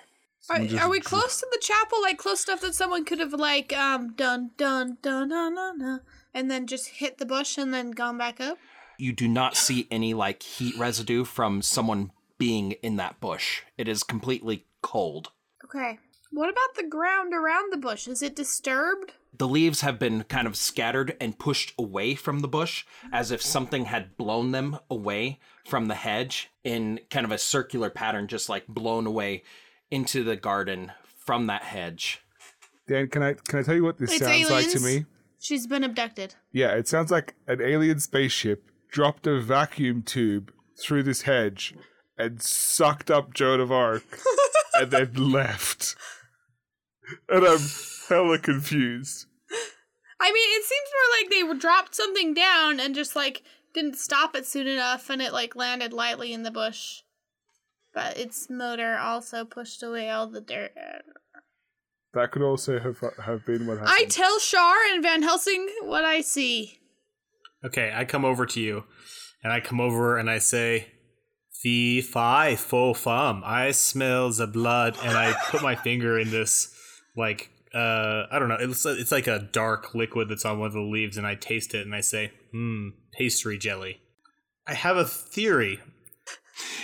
Are, 0.50 0.60
just 0.60 0.84
are 0.84 0.90
we 0.90 1.00
close 1.00 1.40
to 1.40 1.48
the 1.52 1.60
chapel? 1.60 2.02
Like 2.02 2.18
close 2.18 2.48
enough 2.48 2.62
that 2.62 2.76
someone 2.76 3.06
could 3.06 3.20
have 3.20 3.34
like 3.34 3.74
um 3.74 4.14
done 4.14 4.52
done 4.58 4.98
done 5.02 5.30
dun 5.30 5.56
dun 5.56 5.80
dun, 5.80 6.02
and 6.34 6.52
then 6.52 6.68
just 6.68 6.88
hit 6.88 7.18
the 7.18 7.26
bush 7.26 7.58
and 7.58 7.74
then 7.74 7.92
gone 7.92 8.18
back 8.18 8.40
up. 8.40 8.58
you 8.98 9.14
do 9.14 9.28
not 9.28 9.56
see 9.56 9.88
any 9.90 10.14
like 10.14 10.44
heat 10.44 10.78
residue 10.78 11.24
from 11.24 11.62
someone 11.62 12.12
being 12.38 12.74
in 12.84 12.96
that 12.98 13.20
bush. 13.20 13.62
It 13.78 13.88
is 13.88 14.04
completely 14.04 14.66
cold. 14.82 15.32
Okay. 15.64 16.00
What 16.32 16.50
about 16.50 16.76
the 16.76 16.88
ground 16.88 17.34
around 17.34 17.72
the 17.72 17.78
bush? 17.78 18.08
Is 18.08 18.22
it 18.22 18.36
disturbed? 18.36 19.14
The 19.38 19.48
leaves 19.48 19.82
have 19.82 19.98
been 19.98 20.24
kind 20.24 20.46
of 20.46 20.56
scattered 20.56 21.16
and 21.22 21.40
pushed 21.40 21.74
away 21.80 22.16
from 22.16 22.40
the 22.40 22.48
bush 22.48 22.86
as 23.12 23.32
if 23.32 23.42
something 23.42 23.86
had 23.86 24.18
blown 24.18 24.52
them 24.52 24.78
away 24.90 25.40
from 25.66 25.88
the 25.88 25.96
hedge 25.96 26.50
in 26.64 27.00
kind 27.10 27.26
of 27.26 27.32
a 27.32 27.38
circular 27.38 27.90
pattern, 27.90 28.28
just 28.28 28.50
like 28.50 28.68
blown 28.68 29.08
away 29.08 29.44
into 29.90 30.24
the 30.24 30.36
garden 30.36 30.92
from 31.18 31.48
that 31.48 31.64
hedge. 31.64 32.22
Dan, 32.88 33.08
can 33.08 33.24
I 33.24 33.34
can 33.34 33.60
I 33.60 33.64
tell 33.64 33.76
you 33.76 33.84
what 33.84 33.98
this 33.98 34.12
It's 34.12 34.20
sounds 34.20 34.50
like 34.50 34.70
to 34.72 34.80
me? 34.80 35.06
She's 35.40 35.66
been 35.66 35.84
abducted. 35.84 36.36
Yeah, 36.52 36.74
it 36.74 36.88
sounds 36.88 37.10
like 37.10 37.36
an 37.48 37.62
alien 37.62 38.00
spaceship 38.00 38.64
dropped 38.90 39.26
a 39.26 39.40
vacuum 39.40 40.04
tube 40.04 40.52
through 40.80 41.04
this 41.04 41.22
hedge 41.24 41.74
and 42.18 42.42
sucked 42.42 43.10
up 43.10 43.34
Joan 43.34 43.60
of 43.60 43.72
Arc 43.72 44.04
and 44.76 44.92
then 44.92 45.14
left. 45.14 45.96
And 47.30 47.46
I'm 47.46 47.60
hella 48.12 48.38
confused. 48.38 49.26
I 50.20 50.32
mean, 50.32 50.50
it 50.60 50.64
seems 50.64 50.90
more 50.94 51.18
like 51.18 51.30
they 51.32 51.60
dropped 51.60 51.96
something 51.96 52.36
down 52.36 52.80
and 52.80 52.94
just 52.94 53.16
like 53.16 53.42
didn't 53.74 53.98
stop 53.98 54.36
it 54.36 54.46
soon 54.46 54.68
enough, 54.68 55.10
and 55.10 55.22
it 55.22 55.34
like 55.34 55.56
landed 55.56 55.94
lightly 55.94 56.32
in 56.32 56.44
the 56.44 56.52
bush. 56.52 57.02
But 57.94 58.18
its 58.18 58.50
motor 58.50 58.98
also 58.98 59.44
pushed 59.46 59.82
away 59.82 60.10
all 60.10 60.28
the 60.28 60.42
dirt. 60.42 60.74
That 62.14 62.32
could 62.32 62.42
also 62.42 62.80
have 62.80 63.00
have 63.26 63.46
been 63.46 63.66
what 63.66 63.80
happened. 63.80 63.96
I 63.98 64.06
tell 64.06 64.40
Shar 64.40 64.76
and 64.94 65.02
Van 65.02 65.24
Helsing 65.24 65.68
what 65.84 66.04
I 66.06 66.22
see. 66.22 66.80
Okay, 67.64 67.92
I 67.96 68.06
come 68.06 68.26
over 68.26 68.46
to 68.46 68.60
you, 68.60 68.84
and 69.44 69.54
I 69.54 69.60
come 69.60 69.80
over 69.80 70.18
and 70.18 70.30
I 70.30 70.40
say, 70.40 70.92
"Fee 71.52 72.02
fi 72.02 72.56
fo 72.56 72.94
fum." 72.94 73.44
I 73.46 73.72
smell 73.72 74.32
the 74.32 74.48
blood, 74.48 74.98
and 75.02 75.18
I 75.18 75.34
put 75.50 75.62
my 75.62 75.76
finger 75.76 76.20
in 76.20 76.32
this, 76.32 76.76
like, 77.16 77.51
uh, 77.74 78.28
I 78.32 78.38
don't 78.40 78.50
know. 78.50 78.58
It's 78.60 78.86
it's 78.86 79.12
like 79.12 79.28
a 79.28 79.40
dark 79.40 79.96
liquid 79.96 80.30
that's 80.30 80.46
on 80.46 80.60
one 80.60 80.68
of 80.68 80.74
the 80.74 80.82
leaves, 80.82 81.18
and 81.18 81.26
I 81.26 81.36
taste 81.36 81.74
it, 81.74 81.86
and 81.86 81.96
I 81.96 82.02
say, 82.02 82.32
"Hmm, 82.52 82.90
pastry 83.14 83.58
jelly." 83.58 84.02
I 84.68 84.74
have 84.74 84.98
a 84.98 85.06
theory. 85.06 85.80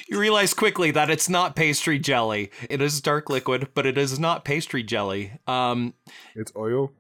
You 0.10 0.20
realize 0.20 0.54
quickly 0.54 0.90
that 0.92 1.10
it's 1.10 1.30
not 1.30 1.56
pastry 1.56 2.00
jelly. 2.00 2.50
It 2.70 2.82
is 2.82 3.02
dark 3.02 3.30
liquid, 3.30 3.70
but 3.74 3.86
it 3.86 3.98
is 3.98 4.18
not 4.20 4.46
pastry 4.46 4.82
jelly. 4.82 5.34
Um, 5.46 5.94
it's 6.36 6.52
oil. 6.56 6.92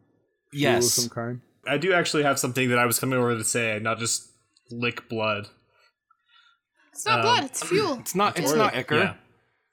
Fuel 0.51 0.75
of 0.75 0.83
yes. 0.83 0.93
some 0.93 1.09
kind. 1.09 1.41
I 1.65 1.77
do 1.77 1.93
actually 1.93 2.23
have 2.23 2.38
something 2.39 2.69
that 2.69 2.77
I 2.79 2.85
was 2.85 2.99
coming 2.99 3.17
over 3.17 3.35
to 3.35 3.43
say, 3.43 3.79
not 3.81 3.97
just 3.99 4.29
lick 4.69 5.09
blood. 5.09 5.47
It's 6.91 7.05
not 7.05 7.19
Um, 7.19 7.21
blood; 7.25 7.43
it's 7.45 7.63
fuel. 7.63 7.97
It's 7.99 8.15
not. 8.15 8.38
It's 8.38 8.51
Or- 8.53 8.57
not 8.57 8.75
ichor. 8.75 8.95
Yeah, 8.97 9.13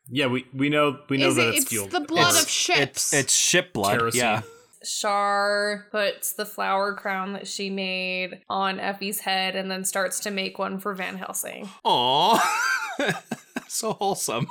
yeah. 0.08 0.26
We 0.26 0.46
we 0.54 0.68
know 0.68 0.98
we 1.08 1.16
know 1.18 1.28
Is 1.28 1.36
that 1.36 1.48
it? 1.48 1.54
it's, 1.54 1.58
It's 1.62 1.68
fuel. 1.70 1.86
the 1.88 2.00
blood 2.00 2.28
It's- 2.28 2.42
of 2.44 2.48
ships. 2.50 3.12
It's 3.12 3.14
it's 3.14 3.34
ship 3.34 3.72
blood. 3.72 3.98
Kerosene. 3.98 4.20
Yeah. 4.20 4.42
Shar 4.84 5.86
puts 5.90 6.34
the 6.34 6.44
flower 6.44 6.94
crown 6.94 7.32
that 7.32 7.46
she 7.46 7.70
made 7.70 8.42
on 8.50 8.78
Effie's 8.78 9.20
head 9.20 9.56
and 9.56 9.70
then 9.70 9.82
starts 9.84 10.20
to 10.20 10.30
make 10.30 10.58
one 10.58 10.78
for 10.78 10.94
Van 10.94 11.16
Helsing. 11.16 11.70
Aw. 11.84 12.60
so 13.68 13.94
wholesome. 13.94 14.46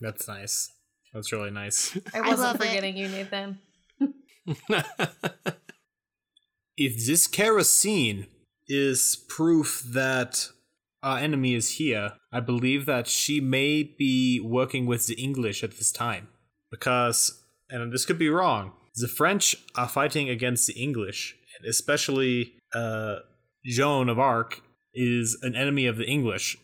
That's 0.00 0.28
nice. 0.28 0.70
That's 1.14 1.32
really 1.32 1.50
nice. 1.50 1.96
I 2.14 2.18
I 2.18 2.20
wasn't 2.20 2.38
love 2.40 2.56
it. 2.56 2.66
forgetting 2.66 2.96
you, 2.98 3.08
Nathan. 3.08 3.58
if 6.76 7.06
this 7.06 7.26
kerosene 7.26 8.26
is 8.68 9.24
proof 9.28 9.82
that 9.88 10.48
our 11.02 11.18
enemy 11.18 11.54
is 11.54 11.72
here, 11.72 12.12
I 12.32 12.40
believe 12.40 12.86
that 12.86 13.06
she 13.06 13.40
may 13.40 13.82
be 13.82 14.40
working 14.40 14.86
with 14.86 15.06
the 15.06 15.14
English 15.14 15.62
at 15.64 15.72
this 15.72 15.92
time. 15.92 16.28
Because, 16.70 17.42
and 17.68 17.92
this 17.92 18.04
could 18.04 18.18
be 18.18 18.28
wrong, 18.30 18.72
the 18.94 19.08
French 19.08 19.56
are 19.74 19.88
fighting 19.88 20.28
against 20.28 20.66
the 20.66 20.74
English, 20.74 21.36
and 21.58 21.68
especially 21.68 22.54
uh, 22.74 23.16
Joan 23.64 24.08
of 24.08 24.18
Arc 24.18 24.62
is 24.94 25.38
an 25.42 25.54
enemy 25.54 25.86
of 25.86 25.96
the 25.96 26.06
English. 26.06 26.56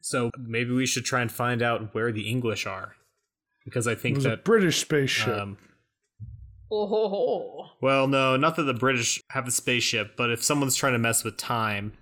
So 0.00 0.30
maybe 0.38 0.72
we 0.72 0.86
should 0.86 1.04
try 1.04 1.20
and 1.22 1.30
find 1.30 1.62
out 1.62 1.94
where 1.94 2.10
the 2.12 2.28
English 2.28 2.66
are. 2.66 2.94
Because 3.64 3.86
I 3.86 3.94
think 3.94 4.16
was 4.16 4.26
a 4.26 4.30
that. 4.30 4.44
British 4.44 4.80
spaceship. 4.80 5.38
Um, 5.38 5.58
Oh, 6.74 6.86
ho, 6.86 7.08
ho. 7.10 7.66
well, 7.82 8.08
no, 8.08 8.34
not 8.38 8.56
that 8.56 8.62
the 8.62 8.72
British 8.72 9.20
have 9.28 9.46
a 9.46 9.50
spaceship, 9.50 10.16
but 10.16 10.30
if 10.30 10.42
someone's 10.42 10.74
trying 10.74 10.94
to 10.94 10.98
mess 10.98 11.22
with 11.22 11.36
time, 11.36 11.92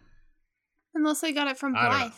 Unless 0.95 1.23
I 1.25 1.33
got 1.33 1.49
it 1.49 1.57
from 1.59 1.77
I 1.77 1.83
don't 1.83 1.93
know. 1.93 1.99
Blythe. 1.99 2.13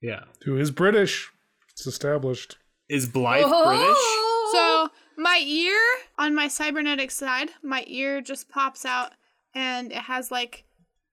yeah. 0.00 0.20
Who 0.44 0.56
is 0.56 0.70
British? 0.70 1.30
It's 1.70 1.86
established. 1.86 2.56
Is 2.88 3.08
Blythe 3.08 3.44
Oh. 3.46 4.48
So 4.52 4.88
my 5.22 5.42
ear 5.46 5.78
on 6.18 6.34
my 6.34 6.48
cybernetic 6.48 7.10
side, 7.10 7.50
my 7.62 7.84
ear 7.86 8.20
just 8.20 8.48
pops 8.50 8.84
out, 8.84 9.12
and 9.54 9.92
it 9.92 9.98
has 10.02 10.30
like 10.30 10.64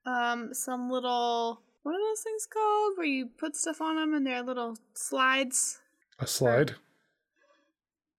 um 0.05 0.53
some 0.53 0.89
little 0.89 1.61
what 1.83 1.91
are 1.93 2.09
those 2.09 2.21
things 2.21 2.45
called 2.51 2.93
where 2.97 3.07
you 3.07 3.27
put 3.37 3.55
stuff 3.55 3.79
on 3.81 3.95
them 3.95 4.13
and 4.13 4.25
they're 4.25 4.41
little 4.43 4.77
slides. 4.93 5.79
A 6.19 6.27
slide. 6.27 6.75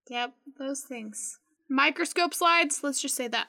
Yep, 0.09 0.33
those 0.59 0.81
things. 0.81 1.39
Microscope 1.69 2.35
slides. 2.35 2.81
Let's 2.83 3.01
just 3.01 3.15
say 3.15 3.29
that. 3.29 3.49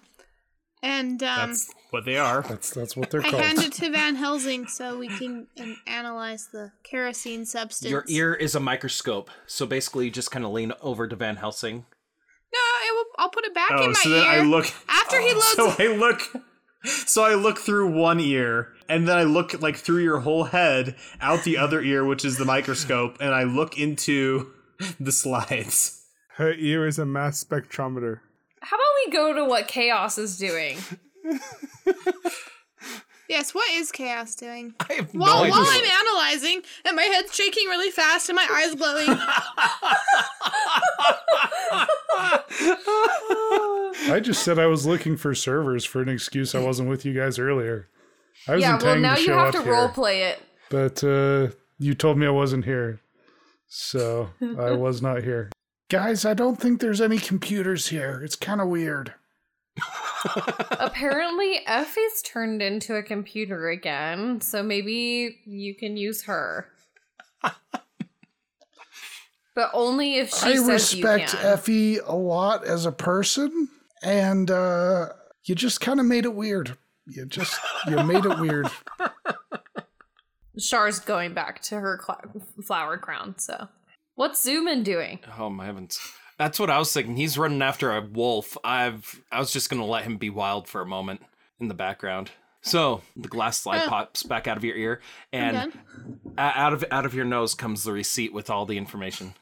And 0.83 1.21
um, 1.21 1.49
That's 1.51 1.71
what 1.91 2.05
they 2.05 2.17
are. 2.17 2.41
That's 2.41 2.71
that's 2.71 2.97
what 2.97 3.09
they're 3.11 3.21
I 3.21 3.29
called. 3.29 3.43
hand 3.43 3.59
it 3.59 3.73
to 3.73 3.89
Van 3.91 4.15
Helsing 4.23 4.65
so 4.67 4.97
we 4.97 5.07
can 5.09 5.47
um, 5.59 5.77
analyze 5.85 6.49
the 6.51 6.71
kerosene 6.83 7.45
substance. 7.45 7.91
Your 7.91 8.03
ear 8.07 8.33
is 8.33 8.55
a 8.55 8.59
microscope, 8.59 9.29
so 9.45 9.65
basically 9.65 10.05
you 10.05 10.11
just 10.11 10.31
kind 10.31 10.43
of 10.43 10.51
lean 10.51 10.73
over 10.81 11.07
to 11.07 11.15
Van 11.15 11.35
Helsing. 11.35 11.85
No, 12.53 12.59
it 12.87 12.93
will, 12.95 13.05
I'll 13.17 13.29
put 13.29 13.45
it 13.45 13.53
back 13.53 13.71
in 13.71 13.77
Oh, 13.77 13.87
my 13.87 13.93
so 13.93 14.09
ear. 14.09 14.15
then 14.15 14.27
I 14.27 14.41
look. 14.41 14.65
After 14.89 15.21
he 15.21 15.33
loads. 15.33 15.51
So 15.53 15.75
I 15.79 15.87
look. 15.95 16.21
So 16.83 17.23
I 17.23 17.35
look 17.35 17.59
through 17.59 17.95
one 17.95 18.19
ear, 18.19 18.69
and 18.89 19.07
then 19.07 19.15
I 19.15 19.21
look 19.23 19.61
like 19.61 19.75
through 19.77 20.01
your 20.03 20.21
whole 20.21 20.45
head, 20.45 20.95
out 21.21 21.43
the 21.43 21.55
other 21.57 21.79
ear, 21.81 22.03
which 22.03 22.25
is 22.25 22.37
the 22.39 22.45
microscope, 22.45 23.17
and 23.21 23.35
I 23.35 23.43
look 23.43 23.77
into 23.77 24.51
the 24.99 25.11
slides. 25.11 26.03
Her 26.37 26.51
ear 26.53 26.87
is 26.87 26.97
a 26.97 27.05
mass 27.05 27.43
spectrometer. 27.43 28.21
How 28.61 28.77
about 28.77 28.87
we 29.05 29.11
go 29.11 29.33
to 29.33 29.45
what 29.45 29.67
Chaos 29.67 30.17
is 30.17 30.37
doing? 30.37 30.77
yes, 33.29 33.53
what 33.55 33.69
is 33.71 33.91
chaos 33.91 34.35
doing? 34.35 34.73
I 34.79 34.93
have 34.93 35.11
While, 35.13 35.43
no 35.45 35.49
while 35.49 35.61
idea. 35.67 35.81
I'm 35.83 36.07
analyzing, 36.07 36.61
and 36.85 36.95
my 36.95 37.03
head's 37.03 37.33
shaking 37.35 37.67
really 37.67 37.91
fast, 37.91 38.29
and 38.29 38.35
my 38.35 38.47
eyes 38.51 38.75
glowing. 38.75 39.07
I 44.13 44.19
just 44.21 44.43
said 44.43 44.59
I 44.59 44.67
was 44.67 44.85
looking 44.85 45.17
for 45.17 45.33
servers 45.33 45.85
for 45.85 46.01
an 46.01 46.09
excuse 46.09 46.53
I 46.53 46.59
wasn't 46.59 46.89
with 46.89 47.05
you 47.05 47.13
guys 47.13 47.39
earlier. 47.39 47.87
I 48.47 48.55
was 48.55 48.61
yeah, 48.61 48.69
well 48.69 48.75
intending 48.93 49.01
now 49.03 49.17
you 49.17 49.31
have 49.31 49.47
up 49.47 49.53
to 49.55 49.63
here, 49.63 49.73
role 49.73 49.89
play 49.89 50.23
it. 50.23 50.41
but 50.69 51.03
uh, 51.03 51.49
you 51.79 51.93
told 51.93 52.17
me 52.17 52.25
I 52.25 52.29
wasn't 52.31 52.65
here, 52.65 52.99
so 53.67 54.29
I 54.41 54.71
was 54.71 55.01
not 55.01 55.23
here. 55.23 55.49
Guys, 55.91 56.23
I 56.23 56.33
don't 56.33 56.55
think 56.55 56.79
there's 56.79 57.01
any 57.01 57.17
computers 57.17 57.89
here. 57.89 58.21
It's 58.23 58.37
kind 58.37 58.61
of 58.61 58.69
weird. 58.69 59.13
Apparently, 60.71 61.59
Effie's 61.67 62.21
turned 62.21 62.61
into 62.61 62.95
a 62.95 63.03
computer 63.03 63.67
again, 63.67 64.39
so 64.39 64.63
maybe 64.63 65.41
you 65.43 65.75
can 65.75 65.97
use 65.97 66.23
her. 66.23 66.69
but 69.53 69.69
only 69.73 70.15
if 70.15 70.29
she 70.29 70.45
I 70.45 70.55
says 70.55 70.67
respect 70.69 71.33
you 71.33 71.39
can. 71.39 71.45
Effie 71.45 71.97
a 71.97 72.15
lot 72.15 72.65
as 72.65 72.85
a 72.85 72.93
person, 72.93 73.67
and 74.01 74.49
uh, 74.49 75.09
you 75.43 75.55
just 75.55 75.81
kind 75.81 75.99
of 75.99 76.05
made 76.05 76.23
it 76.23 76.33
weird. 76.33 76.77
You 77.05 77.25
just 77.25 77.59
you 77.85 78.01
made 78.01 78.23
it 78.23 78.39
weird. 78.39 78.69
Char's 80.57 80.99
going 80.99 81.33
back 81.33 81.61
to 81.63 81.75
her 81.81 81.99
cl- 82.01 82.45
flower 82.63 82.97
crown. 82.97 83.37
So, 83.37 83.67
what's 84.21 84.45
Zoomin 84.45 84.83
doing? 84.83 85.19
Um, 85.25 85.33
oh 85.39 85.49
my 85.49 85.65
heavens. 85.65 85.99
That's 86.37 86.59
what 86.59 86.69
I 86.69 86.77
was 86.77 86.93
thinking. 86.93 87.17
He's 87.17 87.37
running 87.39 87.61
after 87.63 87.91
a 87.95 88.01
wolf. 88.01 88.55
I've 88.63 89.19
I 89.31 89.39
was 89.39 89.51
just 89.51 89.69
gonna 89.69 89.85
let 89.85 90.03
him 90.03 90.17
be 90.17 90.29
wild 90.29 90.67
for 90.67 90.79
a 90.81 90.85
moment 90.85 91.21
in 91.59 91.67
the 91.69 91.73
background. 91.73 92.29
So 92.61 93.01
the 93.15 93.27
glass 93.27 93.57
slide 93.57 93.81
Oh. 93.85 93.89
pops 93.89 94.21
back 94.21 94.47
out 94.47 94.57
of 94.57 94.63
your 94.63 94.75
ear, 94.75 95.01
and 95.33 95.73
out 96.37 96.73
of 96.73 96.85
out 96.91 97.07
of 97.07 97.15
your 97.15 97.25
nose 97.25 97.55
comes 97.55 97.83
the 97.83 97.91
receipt 97.91 98.31
with 98.33 98.49
all 98.51 98.67
the 98.67 98.77
information. 98.77 99.33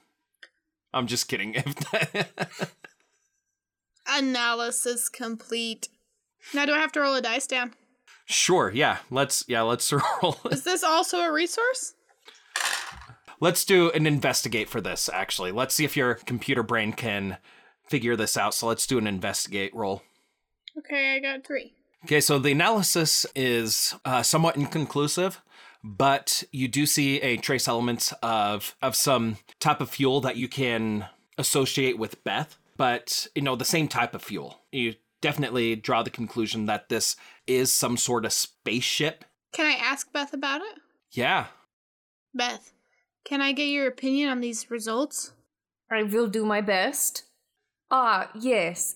I'm 0.93 1.05
just 1.07 1.27
kidding. 1.27 1.55
Analysis 4.07 5.09
complete. 5.09 5.89
Now, 6.53 6.65
do 6.65 6.73
I 6.73 6.79
have 6.79 6.91
to 6.93 7.01
roll 7.01 7.15
a 7.15 7.21
dice 7.21 7.45
down? 7.47 7.73
sure, 8.25 8.71
yeah. 8.73 8.97
Let's 9.11 9.43
yeah. 9.47 9.61
Let's 9.63 9.91
roll. 10.23 10.37
Is 10.51 10.63
this 10.63 10.83
also 10.83 11.19
a 11.19 11.31
resource? 11.31 11.93
Let's 13.39 13.63
do 13.63 13.89
an 13.91 14.05
investigate 14.05 14.69
for 14.69 14.81
this. 14.81 15.09
Actually, 15.11 15.51
let's 15.51 15.73
see 15.73 15.85
if 15.85 15.95
your 15.95 16.15
computer 16.15 16.63
brain 16.63 16.93
can 16.93 17.37
figure 17.87 18.15
this 18.15 18.37
out. 18.37 18.53
So 18.53 18.67
let's 18.67 18.85
do 18.85 18.97
an 18.97 19.07
investigate 19.07 19.73
roll. 19.73 20.03
Okay, 20.77 21.15
I 21.15 21.19
got 21.19 21.45
three. 21.45 21.73
Okay, 22.05 22.21
so 22.21 22.39
the 22.39 22.51
analysis 22.51 23.25
is 23.35 23.93
uh, 24.05 24.23
somewhat 24.23 24.55
inconclusive, 24.55 25.41
but 25.83 26.43
you 26.51 26.67
do 26.67 26.85
see 26.85 27.19
a 27.21 27.37
trace 27.37 27.67
element 27.67 28.13
of 28.23 28.75
of 28.81 28.95
some 28.95 29.37
type 29.59 29.81
of 29.81 29.89
fuel 29.89 30.21
that 30.21 30.37
you 30.37 30.47
can 30.47 31.07
associate 31.37 31.97
with 31.97 32.23
Beth, 32.23 32.57
but 32.77 33.27
you 33.35 33.41
know 33.41 33.55
the 33.55 33.65
same 33.65 33.89
type 33.89 34.15
of 34.15 34.23
fuel. 34.23 34.61
You 34.71 34.95
definitely 35.19 35.75
draw 35.75 36.01
the 36.01 36.09
conclusion 36.09 36.67
that 36.67 36.87
this 36.87 37.17
is 37.47 37.71
some 37.71 37.97
sort 37.97 38.23
of 38.23 38.31
spaceship. 38.31 39.25
Can 39.51 39.65
I 39.65 39.77
ask 39.77 40.11
Beth 40.13 40.33
about 40.33 40.61
it? 40.61 40.79
Yeah, 41.11 41.47
Beth, 42.33 42.71
can 43.29 43.41
I 43.41 43.51
get 43.51 43.65
your 43.65 43.85
opinion 43.85 44.29
on 44.29 44.41
these 44.41 44.71
results? 44.71 45.33
I 45.91 46.01
will 46.01 46.27
do 46.27 46.45
my 46.45 46.61
best. 46.61 47.25
Ah, 47.91 48.31
yes. 48.33 48.95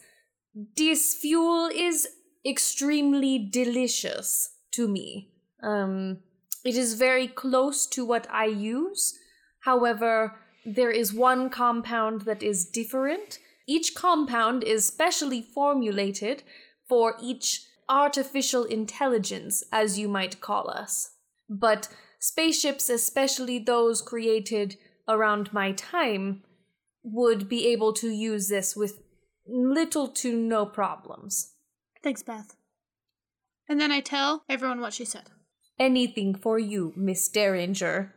This 0.76 1.14
fuel 1.14 1.70
is 1.74 2.08
extremely 2.44 3.38
delicious 3.38 4.50
to 4.72 4.88
me. 4.88 5.30
Um, 5.62 6.18
it 6.66 6.76
is 6.76 6.96
very 6.96 7.28
close 7.28 7.86
to 7.88 8.04
what 8.04 8.28
I 8.32 8.46
use. 8.46 9.14
However, 9.60 10.36
there 10.66 10.92
is 10.92 11.14
one 11.14 11.52
compound 11.52 12.22
that 12.22 12.42
is 12.42 12.66
different. 12.66 13.38
Each 13.68 13.94
compound 13.94 14.64
is 14.64 14.88
specially 14.88 15.44
formulated 15.44 16.42
for 16.90 17.16
each 17.22 17.62
artificial 17.88 18.64
intelligence, 18.64 19.64
as 19.72 20.00
you 20.00 20.08
might 20.08 20.42
call 20.42 20.72
us. 20.72 21.12
But 21.48 21.88
spaceships, 22.24 22.88
especially 22.88 23.60
those 23.60 24.02
created 24.02 24.78
around 25.10 25.52
my 25.52 25.74
time, 25.74 26.42
would 27.04 27.50
be 27.50 27.68
able 27.68 27.92
to 27.92 28.10
use 28.10 28.48
this 28.48 28.78
with 28.78 29.02
little 29.46 30.08
to 30.08 30.34
no 30.34 30.66
problems. 30.66 31.52
Thanks, 32.02 32.24
Beth. 32.24 32.56
And 33.68 33.80
then 33.80 33.92
I 33.92 34.00
tell 34.00 34.46
everyone 34.48 34.80
what 34.80 34.94
she 34.94 35.04
said. 35.04 35.32
Anything 35.78 36.34
for 36.34 36.58
you, 36.58 36.94
Miss 36.96 37.28
Derringer. 37.28 38.14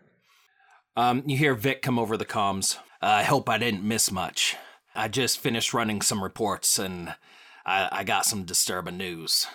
Um, 0.96 1.24
you 1.26 1.36
hear 1.36 1.54
Vic 1.54 1.82
come 1.82 1.98
over 1.98 2.16
the 2.16 2.24
comms. 2.24 2.78
I 3.02 3.24
hope 3.24 3.48
I 3.48 3.59
didn't 3.59 3.82
miss 3.82 4.12
much. 4.12 4.54
I 4.94 5.09
just 5.09 5.40
finished 5.40 5.74
running 5.74 6.00
some 6.00 6.22
reports 6.22 6.78
and 6.78 7.16
I, 7.64 7.88
I 7.90 8.04
got 8.04 8.24
some 8.24 8.44
disturbing 8.44 8.98
news. 8.98 9.48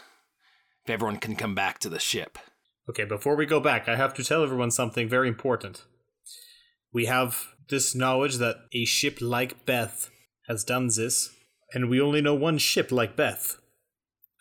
If 0.83 0.89
everyone 0.89 1.17
can 1.17 1.37
come 1.37 1.55
back 1.55 1.79
to 1.79 1.89
the 1.89 1.99
ship. 1.99 2.37
Okay, 2.89 3.05
before 3.05 3.35
we 3.35 3.45
go 3.45 3.59
back, 3.59 3.87
I 3.87 3.95
have 3.95 4.13
to 4.15 4.23
tell 4.23 4.43
everyone 4.43 4.71
something 4.71 5.07
very 5.07 5.27
important. 5.27 5.85
We 6.93 7.05
have 7.05 7.47
this 7.69 7.95
knowledge 7.95 8.37
that 8.37 8.57
a 8.73 8.85
ship 8.85 9.19
like 9.21 9.65
Beth 9.65 10.09
has 10.47 10.63
done 10.63 10.87
this, 10.87 11.29
and 11.73 11.89
we 11.89 12.01
only 12.01 12.21
know 12.21 12.35
one 12.35 12.57
ship 12.57 12.91
like 12.91 13.15
Beth. 13.15 13.57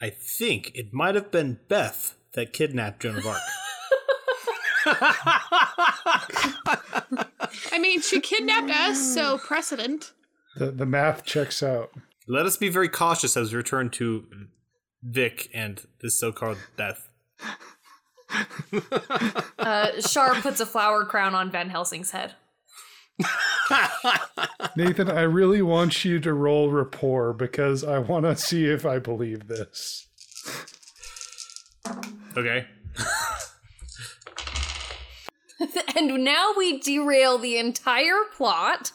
I 0.00 0.10
think 0.10 0.72
it 0.74 0.92
might 0.92 1.14
have 1.14 1.30
been 1.30 1.60
Beth 1.68 2.16
that 2.32 2.52
kidnapped 2.52 3.02
Joan 3.02 3.16
of 3.18 3.26
Arc. 3.26 3.40
I 7.72 7.78
mean, 7.78 8.00
she 8.00 8.20
kidnapped 8.20 8.70
us, 8.70 9.14
so 9.14 9.38
precedent. 9.38 10.12
The 10.56 10.70
the 10.70 10.86
math 10.86 11.24
checks 11.24 11.62
out. 11.62 11.90
Let 12.26 12.46
us 12.46 12.56
be 12.56 12.68
very 12.68 12.88
cautious 12.88 13.36
as 13.36 13.52
we 13.52 13.58
return 13.58 13.90
to 13.90 14.24
Vic 15.02 15.48
and 15.52 15.86
this 16.00 16.18
so-called 16.18 16.58
Beth. 16.76 17.08
Uh, 19.58 20.00
Char 20.00 20.34
puts 20.36 20.60
a 20.60 20.66
flower 20.66 21.04
crown 21.04 21.34
on 21.34 21.50
Van 21.50 21.68
Helsing's 21.70 22.12
head. 22.12 22.34
Nathan, 24.76 25.10
I 25.10 25.22
really 25.22 25.62
want 25.62 26.04
you 26.04 26.18
to 26.20 26.32
roll 26.32 26.70
rapport 26.70 27.32
because 27.32 27.84
I 27.84 27.98
want 27.98 28.24
to 28.24 28.36
see 28.36 28.66
if 28.66 28.86
I 28.86 28.98
believe 28.98 29.48
this. 29.48 30.06
Okay. 32.36 32.66
and 35.96 36.24
now 36.24 36.54
we 36.56 36.80
derail 36.80 37.38
the 37.38 37.58
entire 37.58 38.24
plot. 38.34 38.92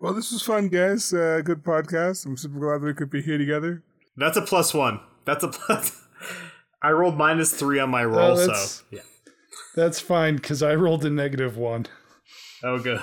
Well, 0.00 0.14
this 0.14 0.32
was 0.32 0.42
fun, 0.42 0.68
guys. 0.68 1.12
Uh, 1.12 1.40
good 1.44 1.62
podcast. 1.64 2.26
I'm 2.26 2.36
super 2.36 2.58
glad 2.58 2.82
we 2.82 2.94
could 2.94 3.10
be 3.10 3.22
here 3.22 3.38
together. 3.38 3.82
That's 4.16 4.36
a 4.36 4.42
plus 4.42 4.72
one. 4.72 5.00
That's 5.24 5.44
a 5.44 5.48
plus. 5.48 6.02
I 6.82 6.90
rolled 6.90 7.16
minus 7.16 7.52
three 7.52 7.78
on 7.78 7.90
my 7.90 8.04
oh, 8.04 8.08
roll, 8.08 8.38
Oh, 8.38 8.52
so 8.52 8.84
yeah. 8.90 9.00
That's 9.74 10.00
fine 10.00 10.36
because 10.36 10.62
I 10.62 10.74
rolled 10.74 11.04
a 11.04 11.10
negative 11.10 11.56
one. 11.56 11.86
Oh, 12.62 12.78
good. 12.78 13.00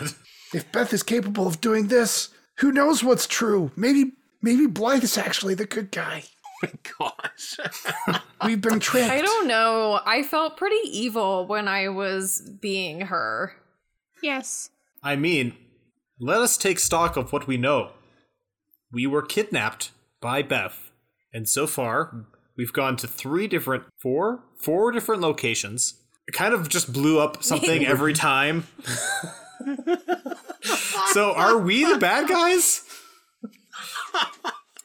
If 0.54 0.72
Beth 0.72 0.94
is 0.94 1.04
capable 1.04 1.48
of 1.48 1.62
doing 1.62 1.88
this, 1.88 2.30
who 2.58 2.72
knows 2.72 3.04
what's 3.04 3.28
true? 3.28 3.72
Maybe 3.76 4.14
maybe 4.42 4.68
Blythe 4.68 5.04
is 5.04 5.18
actually 5.18 5.56
the 5.56 5.66
good 5.66 5.92
guy. 5.92 6.24
My 6.62 6.72
Gosh. 7.00 7.58
We've 8.46 8.62
been 8.62 8.80
tricked. 8.80 9.10
I 9.10 9.22
don't 9.22 9.48
know. 9.48 10.00
I 10.06 10.24
felt 10.24 10.58
pretty 10.58 10.80
evil 10.86 11.46
when 11.46 11.68
I 11.68 11.90
was 11.90 12.42
being 12.62 13.02
her. 13.02 13.54
Yes. 14.22 14.70
I 15.02 15.16
mean, 15.16 15.56
let 16.20 16.40
us 16.40 16.56
take 16.56 16.80
stock 16.80 17.18
of 17.18 17.34
what 17.34 17.48
we 17.48 17.58
know. 17.58 17.92
We 18.92 19.08
were 19.08 19.22
kidnapped 19.22 19.92
by 20.22 20.42
Beth, 20.42 20.92
and 21.34 21.50
so 21.50 21.68
far 21.68 22.28
we've 22.58 22.74
gone 22.74 22.96
to 22.98 23.08
three 23.08 23.48
different, 23.48 23.84
four, 24.02 24.44
four 24.58 24.92
different 24.92 25.22
locations. 25.22 25.96
It 26.28 26.34
kind 26.34 26.54
of 26.54 26.70
just 26.70 26.94
blew 26.94 27.20
up 27.20 27.44
something 27.44 27.86
every 27.86 28.14
time. 28.14 28.68
so 31.12 31.34
are 31.34 31.58
we 31.58 31.86
the 31.86 31.98
bad 31.98 32.28
guys? 32.28 32.84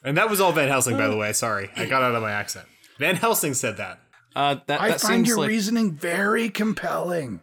And 0.03 0.17
that 0.17 0.29
was 0.29 0.39
all 0.41 0.51
Van 0.51 0.67
Helsing, 0.69 0.97
by 0.97 1.07
the 1.07 1.17
way. 1.17 1.33
Sorry, 1.33 1.69
I 1.75 1.85
got 1.85 2.01
out 2.01 2.15
of 2.15 2.21
my 2.21 2.31
accent. 2.31 2.67
Van 2.97 3.15
Helsing 3.15 3.53
said 3.53 3.77
that. 3.77 3.99
Uh, 4.35 4.57
that 4.67 4.79
I 4.79 4.89
that 4.89 5.01
find 5.01 5.15
seems 5.19 5.27
your 5.27 5.37
like 5.39 5.49
reasoning 5.49 5.91
very 5.93 6.49
compelling. 6.49 7.41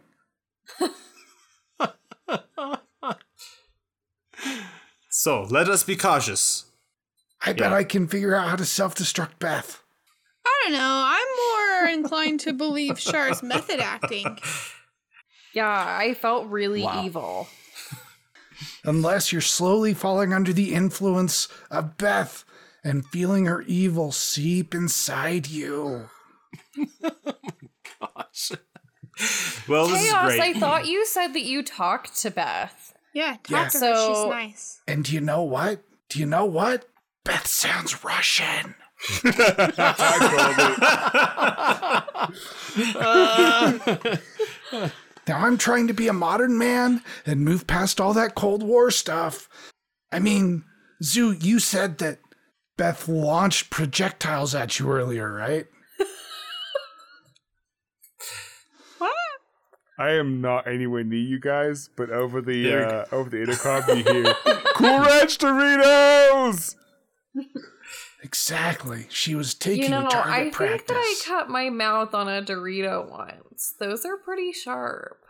So 5.09 5.43
let 5.49 5.67
us 5.67 5.83
be 5.83 5.95
cautious. 5.95 6.65
I 7.41 7.53
bet 7.53 7.71
Yeah. 7.71 7.77
I 7.77 7.83
can 7.83 8.07
figure 8.07 8.35
out 8.35 8.49
how 8.49 8.55
to 8.55 8.65
self 8.65 8.93
destruct 8.95 9.39
Beth. 9.39 9.81
I 10.67 10.69
don't 10.69 10.79
know. 10.79 11.03
I'm 11.05 11.93
more 11.93 11.93
inclined 11.93 12.39
to 12.41 12.51
believe 12.53 12.99
Char's 12.99 13.41
method 13.41 13.79
acting. 13.79 14.37
Yeah, 15.53 15.65
I 15.69 16.13
felt 16.13 16.47
really 16.49 16.83
Wow. 16.83 17.05
evil. 17.05 17.47
Unless 18.83 19.31
you're 19.31 19.41
slowly 19.41 19.93
falling 19.93 20.33
under 20.33 20.51
the 20.51 20.73
influence 20.73 21.47
of 21.71 21.95
Beth 21.97 22.43
and 22.83 23.05
feeling 23.07 23.45
her 23.45 23.61
evil 23.61 24.11
seep 24.11 24.73
inside 24.75 25.47
you. 25.47 26.09
gosh. 27.99 28.51
Well, 29.67 29.87
this 29.87 30.09
Chaos, 30.09 30.33
is 30.33 30.39
I 30.39 30.53
thought 30.53 30.85
you 30.87 31.05
said 31.05 31.29
that 31.33 31.43
you 31.43 31.63
talked 31.63 32.15
to 32.21 32.29
Beth. 32.31 32.93
Yeah, 33.13 33.37
talk 33.43 33.49
Yeah. 33.49 33.69
to 33.69 33.79
her. 33.79 34.07
She's 34.07 34.25
nice. 34.29 34.81
And 34.87 35.03
do 35.05 35.13
you 35.13 35.21
know 35.21 35.43
what? 35.43 35.83
Do 36.09 36.19
you 36.19 36.25
know 36.25 36.45
what? 36.45 36.89
Beth 37.23 37.47
sounds 37.47 38.03
Russian. 38.03 38.75
Now 45.27 45.39
I'm 45.39 45.57
trying 45.57 45.87
to 45.87 45.93
be 45.93 46.07
a 46.07 46.13
modern 46.13 46.57
man 46.57 47.03
and 47.25 47.43
move 47.43 47.67
past 47.67 47.99
all 47.99 48.13
that 48.13 48.33
Cold 48.33 48.63
War 48.63 48.89
stuff. 48.91 49.49
I 50.11 50.19
mean, 50.19 50.63
Zoo, 51.03 51.33
you 51.33 51.59
said 51.59 51.97
that 51.97 52.19
Beth 52.77 53.07
launched 53.09 53.69
projectiles 53.69 54.55
at 54.55 54.79
you 54.79 54.89
earlier, 54.89 55.31
right? 55.33 55.67
What? 58.97 59.13
I 59.99 60.11
am 60.11 60.41
not 60.41 60.67
anywhere 60.67 61.03
near 61.03 61.19
you 61.19 61.39
guys, 61.39 61.89
but 61.95 62.09
over 62.09 62.41
the 62.41 62.63
There 62.63 62.79
we 62.79 62.85
uh, 62.85 63.05
over 63.11 63.29
the 63.29 63.41
intercom 63.41 63.97
you 63.97 64.03
hear 64.03 64.33
Cool 64.75 64.99
Ranch 64.99 65.37
Doritos. 65.39 66.75
Exactly. 68.23 69.05
She 69.09 69.35
was 69.35 69.53
taking 69.53 69.83
You 69.83 69.89
know, 69.89 70.03
you 70.03 70.09
target 70.09 70.33
I 70.33 70.49
think 70.49 70.87
that 70.87 70.95
I 70.95 71.15
cut 71.23 71.49
my 71.49 71.69
mouth 71.69 72.13
on 72.13 72.27
a 72.27 72.41
Dorito 72.41 73.09
once. 73.09 73.75
Those 73.79 74.05
are 74.05 74.17
pretty 74.17 74.51
sharp. 74.51 75.23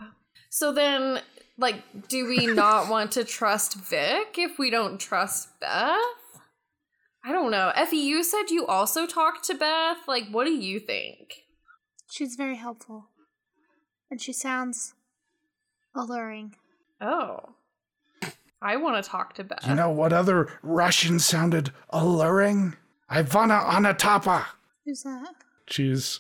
So 0.50 0.72
then, 0.72 1.22
like, 1.58 2.08
do 2.08 2.28
we 2.28 2.46
not 2.48 2.90
want 2.90 3.12
to 3.14 3.24
trust 3.24 3.76
Vic 3.76 4.38
if 4.38 4.58
we 4.58 4.70
don't 4.70 5.00
trust 5.00 5.60
Beth? 5.60 5.98
I 7.26 7.34
don't 7.34 7.52
know. 7.52 7.74
Effie, 7.76 7.98
you 7.98 8.24
said 8.24 8.50
you 8.50 8.66
also 8.66 9.06
talked 9.06 9.44
to 9.46 9.54
Beth. 9.54 9.98
Like, 10.08 10.30
what 10.32 10.46
do 10.46 10.54
you 10.54 10.80
think? 10.80 11.44
She's 12.10 12.36
very 12.36 12.56
helpful. 12.56 13.10
And 14.10 14.22
she 14.22 14.32
sounds 14.32 14.94
alluring. 15.94 16.56
Oh. 17.02 17.57
I 18.62 18.76
want 18.78 19.04
to 19.04 19.08
talk 19.10 19.34
to 19.36 19.44
Beth. 19.44 19.66
You 19.68 19.76
know 19.76 19.90
what 19.92 20.14
other 20.14 20.50
Russian 20.64 21.20
sounded 21.20 21.72
alluring? 21.92 22.76
Ivana 23.12 23.64
Onatopp. 23.66 24.46
Who's 24.86 25.04
that? 25.04 25.34
She's 25.68 26.20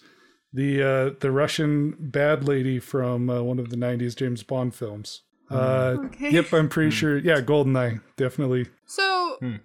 the 0.53 0.81
uh, 0.83 1.09
the 1.19 1.31
Russian 1.31 1.95
bad 1.99 2.43
lady 2.47 2.79
from 2.79 3.29
uh, 3.29 3.41
one 3.41 3.59
of 3.59 3.69
the 3.69 3.75
'90s 3.75 4.15
James 4.15 4.43
Bond 4.43 4.75
films. 4.75 5.21
Uh, 5.49 5.95
Okay. 6.05 6.29
Yep, 6.31 6.53
I'm 6.53 6.69
pretty 6.69 6.91
sure. 6.91 7.17
Yeah, 7.17 7.39
Goldeneye, 7.41 8.01
definitely. 8.17 8.67
So, 8.85 9.37
Hmm. 9.39 9.55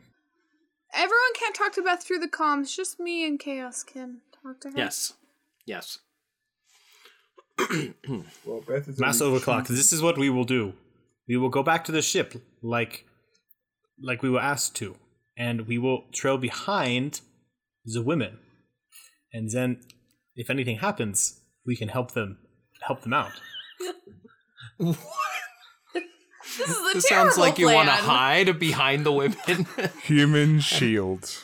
everyone 0.94 1.32
can't 1.34 1.54
talk 1.54 1.72
to 1.72 1.82
Beth 1.82 2.02
through 2.02 2.20
the 2.20 2.28
comms. 2.28 2.74
Just 2.74 3.00
me 3.00 3.26
and 3.26 3.38
Chaos 3.38 3.82
can 3.82 4.20
talk 4.42 4.60
to 4.60 4.68
her. 4.70 4.74
Yes. 4.76 5.14
Yes. 5.66 5.98
Well, 8.44 8.62
Beth 8.66 8.88
is 8.88 8.98
Mass 8.98 9.20
overclock. 9.20 9.68
This 9.68 9.92
is 9.92 10.02
what 10.02 10.16
we 10.18 10.30
will 10.30 10.44
do. 10.44 10.74
We 11.28 11.36
will 11.36 11.48
go 11.48 11.62
back 11.62 11.84
to 11.84 11.92
the 11.92 12.02
ship 12.02 12.34
like 12.62 13.06
like 14.02 14.22
we 14.22 14.30
were 14.30 14.40
asked 14.40 14.74
to, 14.76 14.96
and 15.36 15.66
we 15.66 15.78
will 15.78 16.04
trail 16.12 16.38
behind 16.38 17.20
the 17.84 18.02
women. 18.02 18.38
And 19.32 19.50
then 19.50 19.80
if 20.34 20.50
anything 20.50 20.78
happens, 20.78 21.40
we 21.64 21.76
can 21.76 21.88
help 21.88 22.12
them 22.12 22.38
help 22.80 23.02
them 23.02 23.12
out. 23.12 23.32
This 26.58 26.68
is 26.68 26.76
a 26.76 26.94
This 26.94 27.08
sounds 27.08 27.38
like 27.38 27.58
you 27.58 27.66
want 27.66 27.88
to 27.88 27.94
hide 27.94 28.58
behind 28.58 29.06
the 29.06 29.12
women. 29.12 29.66
Human 30.02 30.60
shield. 30.60 31.34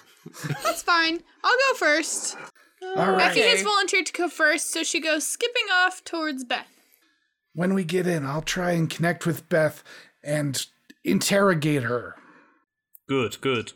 That's 0.62 0.82
fine. 0.82 1.20
I'll 1.42 1.56
go 1.68 1.74
first. 1.78 2.36
All 2.82 3.12
right. 3.12 3.30
Effie 3.30 3.40
has 3.40 3.62
volunteered 3.62 4.06
to 4.06 4.12
go 4.12 4.28
first, 4.28 4.70
so 4.70 4.82
she 4.82 5.00
goes 5.00 5.26
skipping 5.26 5.66
off 5.72 6.04
towards 6.04 6.44
Beth. 6.44 6.66
When 7.58 7.74
we 7.74 7.82
get 7.82 8.06
in, 8.06 8.24
I'll 8.24 8.40
try 8.40 8.70
and 8.70 8.88
connect 8.88 9.26
with 9.26 9.48
Beth 9.48 9.82
and 10.22 10.64
interrogate 11.02 11.82
her. 11.82 12.14
Good, 13.08 13.40
good. 13.40 13.72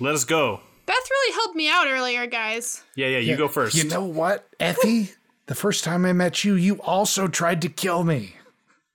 Let 0.00 0.14
us 0.14 0.24
go. 0.24 0.62
Beth 0.84 1.08
really 1.08 1.34
helped 1.34 1.54
me 1.54 1.70
out 1.70 1.86
earlier, 1.86 2.26
guys. 2.26 2.82
Yeah, 2.96 3.06
yeah, 3.06 3.18
you 3.18 3.30
Yeah, 3.30 3.36
go 3.36 3.46
first. 3.46 3.76
You 3.76 3.84
know 3.84 4.02
what, 4.02 4.48
Effie? 4.58 5.12
the 5.46 5.54
first 5.54 5.84
time 5.84 6.04
I 6.04 6.12
met 6.12 6.42
you, 6.42 6.54
you 6.56 6.82
also 6.82 7.28
tried 7.28 7.62
to 7.62 7.68
kill 7.68 8.02
me. 8.02 8.34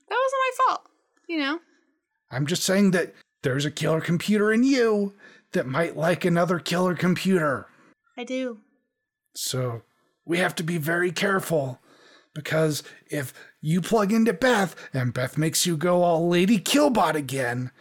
That 0.10 0.18
wasn't 0.22 0.42
my 0.42 0.52
fault. 0.68 0.82
You 1.30 1.40
know? 1.40 1.60
I'm 2.30 2.46
just 2.46 2.64
saying 2.64 2.92
that 2.92 3.14
there's 3.44 3.64
a 3.64 3.72
killer 3.72 4.02
computer 4.02 4.52
in 4.52 4.64
you 4.66 5.14
that 5.54 5.66
might 5.66 5.96
like 5.96 6.26
another 6.26 6.60
killer 6.60 6.94
computer. 6.94 7.68
I 8.18 8.26
do. 8.26 8.58
So 9.34 9.84
we 10.26 10.40
have 10.40 10.56
to 10.56 10.64
be 10.64 10.78
very 10.78 11.14
careful 11.14 11.80
because 12.34 12.84
if 13.10 13.34
you 13.62 13.82
plug 13.82 14.12
into 14.12 14.34
Beth 14.34 14.76
and 14.94 15.14
Beth 15.14 15.38
makes 15.38 15.66
you 15.66 15.78
go 15.78 16.04
all 16.04 16.28
Lady 16.28 16.60
Killbot 16.60 17.16
again, 17.16 17.72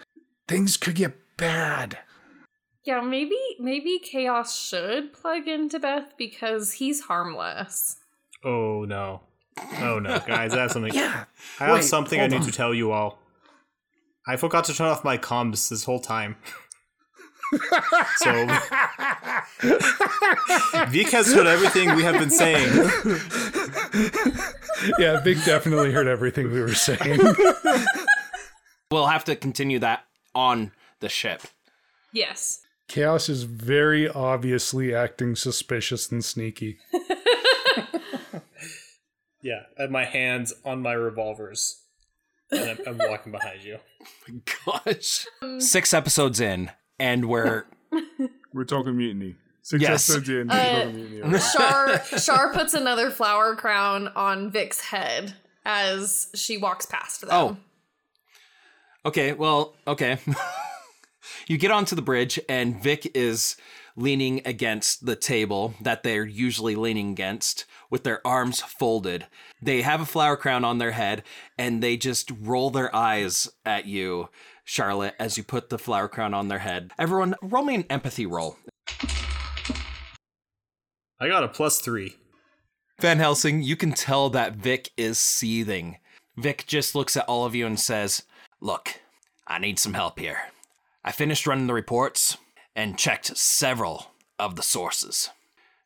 things 0.47 0.77
could 0.77 0.97
get 0.97 1.17
bad. 1.37 1.99
Yeah, 2.85 3.01
maybe 3.01 3.37
maybe 3.59 3.99
Chaos 3.99 4.59
should 4.59 5.13
plug 5.13 5.47
into 5.47 5.79
Beth 5.79 6.15
because 6.17 6.73
he's 6.73 7.03
harmless. 7.03 7.97
Oh 8.45 8.85
no. 8.87 9.21
Oh 9.81 9.99
no, 9.99 10.19
guys, 10.21 10.55
I 10.55 10.63
have 10.63 10.73
something. 10.73 10.93
Yeah. 10.95 11.25
I 11.61 11.67
have 11.67 11.75
Wait, 11.77 11.85
something 11.85 12.21
I 12.21 12.29
need 12.29 12.41
on. 12.41 12.47
to 12.47 12.53
tell 12.53 12.73
you 12.73 12.93
all. 12.93 13.19
I 14.27 14.37
forgot 14.37 14.65
to 14.65 14.75
turn 14.75 14.89
off 14.89 15.05
my 15.05 15.19
comms 15.19 15.69
this 15.69 15.85
whole 15.85 16.01
time. 16.01 16.37
so 18.17 18.47
Vic 20.89 21.09
has 21.11 21.33
heard 21.33 21.47
everything 21.47 21.95
we 21.97 22.03
have 22.03 22.19
been 22.19 22.31
saying. 22.31 22.69
Yeah, 24.99 25.21
Vic 25.21 25.39
definitely 25.45 25.93
heard 25.93 26.07
everything 26.07 26.53
we 26.53 26.61
were 26.61 26.75
saying. 26.75 27.21
we'll 28.91 29.07
have 29.07 29.25
to 29.25 29.35
continue 29.37 29.79
that 29.81 30.05
on 30.35 30.73
the 31.01 31.09
ship. 31.09 31.43
Yes. 32.13 32.61
Chaos 32.89 33.29
is 33.29 33.43
very 33.43 34.09
obviously 34.09 34.95
acting 34.95 35.37
suspicious 35.37 36.11
and 36.11 36.25
sneaky. 36.25 36.79
Yeah, 39.41 39.63
I 39.79 39.83
have 39.83 39.91
my 39.93 40.05
hands 40.05 40.53
on 40.65 40.83
my 40.83 40.95
revolvers. 40.95 41.83
And 42.51 42.71
I'm, 42.71 42.79
I'm 43.01 43.09
walking 43.09 43.31
behind 43.31 43.63
you. 43.63 43.79
Gosh. 44.67 45.27
Um, 45.41 45.61
Six 45.61 45.95
episodes 45.95 46.41
in, 46.41 46.71
and 46.99 47.29
we're 47.29 47.67
We're 48.53 48.65
talking 48.65 48.97
mutiny. 48.97 49.37
Six 49.69 49.83
Yes. 49.83 50.09
episodes 50.09 50.29
in, 50.31 50.49
we're 51.31 51.37
Uh. 51.37 51.53
Char 51.53 51.99
Char 52.19 52.53
puts 52.55 52.73
another 52.73 53.11
flower 53.11 53.55
crown 53.55 54.09
on 54.17 54.51
Vic's 54.51 54.81
head 54.81 55.35
as 55.67 56.29
she 56.35 56.57
walks 56.57 56.87
past 56.87 57.21
them. 57.21 57.29
Oh. 57.31 57.57
Okay, 59.05 59.35
well, 59.35 59.77
okay. 59.87 60.17
you 61.49 61.59
get 61.59 61.71
onto 61.71 61.95
the 61.95 62.01
bridge, 62.01 62.41
and 62.49 62.83
Vic 62.83 63.11
is 63.15 63.57
leaning 63.95 64.41
against 64.47 65.05
the 65.05 65.17
table 65.17 65.75
that 65.83 66.03
they're 66.03 66.25
usually 66.25 66.75
leaning 66.75 67.11
against 67.11 67.67
with 67.91 68.05
their 68.05 68.27
arms 68.27 68.63
folded. 68.63 69.27
They 69.61 69.83
have 69.83 70.01
a 70.01 70.07
flower 70.07 70.39
crown 70.39 70.65
on 70.65 70.79
their 70.79 70.93
head, 70.93 71.25
and 71.59 71.83
they 71.83 71.99
just 71.99 72.31
roll 72.41 72.71
their 72.71 72.95
eyes 72.97 73.51
at 73.67 73.85
you, 73.85 74.31
Charlotte, 74.65 75.15
as 75.19 75.37
you 75.37 75.45
put 75.45 75.69
the 75.69 75.79
flower 75.79 76.09
crown 76.09 76.33
on 76.33 76.49
their 76.49 76.61
head. 76.61 76.91
Everyone, 76.99 77.35
roll 77.43 77.65
me 77.65 77.75
an 77.75 77.85
empathy 77.91 78.25
roll. 78.25 78.57
I 81.21 81.29
got 81.29 81.45
a 81.45 81.49
plus 81.49 81.81
three. 81.81 82.17
Van 83.01 83.19
Helsing, 83.19 83.63
you 83.63 83.77
can 83.77 83.93
tell 83.93 84.31
that 84.31 84.55
Vic 84.55 84.91
is 84.97 85.19
seething. 85.19 85.99
Vic 86.37 86.65
just 86.67 86.95
looks 86.95 87.17
at 87.17 87.27
all 87.27 87.45
of 87.45 87.55
you 87.55 87.67
and 87.67 87.79
says, 87.79 88.23
Look, 88.61 89.01
I 89.47 89.59
need 89.59 89.79
some 89.79 89.95
help 89.95 90.19
here. 90.19 90.39
I 91.05 91.13
finished 91.13 91.47
running 91.47 91.67
the 91.67 91.75
reports 91.75 92.37
and 92.75 92.99
checked 92.99 93.37
several 93.37 94.13
of 94.39 94.57
the 94.57 94.63
sources. 94.63 95.31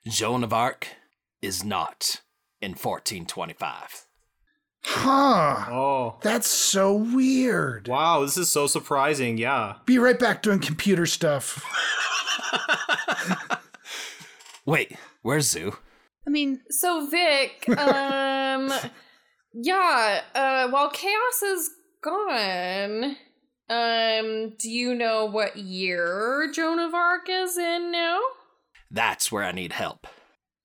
Joan 0.07 0.43
of 0.43 0.53
Arc 0.53 0.89
is 1.41 1.64
not 1.64 2.22
in 2.61 2.72
1425. 2.72 4.07
Huh. 4.85 5.66
Oh. 5.70 6.16
That's 6.22 6.49
so 6.49 6.95
weird. 6.95 7.89
Wow, 7.89 8.22
this 8.22 8.37
is 8.37 8.51
so 8.51 8.66
surprising. 8.66 9.39
Yeah. 9.39 9.76
Be 9.87 9.99
right 9.99 10.18
back 10.18 10.43
doing 10.43 10.59
computer 10.59 11.07
stuff. 11.07 11.64
Wait, 14.66 14.97
Where's 15.22 15.48
Zoo? 15.48 15.76
I 16.26 16.30
mean, 16.30 16.60
So 16.70 17.06
Vic, 17.06 17.68
um, 17.78 18.72
yeah. 19.54 20.20
Uh, 20.34 20.68
while 20.68 20.90
chaos 20.90 21.42
is 21.42 21.70
gone, 22.02 23.16
um, 23.68 24.52
do 24.58 24.70
you 24.70 24.94
know 24.94 25.24
what 25.26 25.56
year 25.56 26.50
Joan 26.52 26.78
of 26.78 26.94
Arc 26.94 27.28
is 27.28 27.56
in 27.56 27.90
now? 27.90 28.20
That's 28.90 29.32
where 29.32 29.44
I 29.44 29.52
need 29.52 29.72
help. 29.72 30.06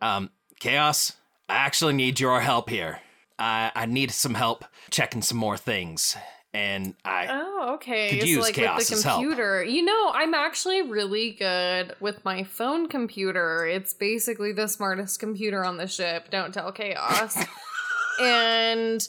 Um, 0.02 0.32
Chaos, 0.60 1.14
I 1.48 1.56
actually 1.56 1.94
need 1.94 2.20
your 2.20 2.42
help 2.42 2.70
here. 2.70 3.00
I 3.40 3.72
I 3.76 3.86
need 3.86 4.12
some 4.12 4.34
help 4.34 4.66
checking 4.90 5.22
some 5.22 5.38
more 5.38 5.58
things, 5.58 6.18
and 6.58 6.96
I 7.06 7.28
Oh, 7.30 7.74
okay. 7.76 8.10
Could 8.10 8.22
so 8.22 8.26
use 8.26 8.38
like 8.44 8.56
with 8.58 8.66
Chaos's 8.66 9.04
the 9.04 9.10
help. 9.10 9.22
computer. 9.22 9.64
You 9.64 9.84
know, 9.84 10.12
I'm 10.14 10.34
actually 10.34 10.82
really 10.82 11.32
good 11.32 11.96
with 12.00 12.24
my 12.26 12.44
phone 12.44 12.88
computer. 12.88 13.66
It's 13.66 13.94
basically 13.94 14.52
the 14.54 14.68
smartest 14.68 15.20
computer 15.20 15.64
on 15.64 15.78
the 15.78 15.88
ship. 15.88 16.30
Don't 16.32 16.54
tell 16.54 16.72
Chaos. 16.72 17.38
and 18.22 19.08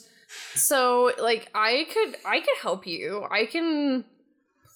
so 0.53 1.11
like 1.19 1.49
I 1.55 1.87
could 1.91 2.17
I 2.25 2.39
could 2.39 2.57
help 2.61 2.85
you. 2.85 3.25
I 3.31 3.45
can 3.45 4.05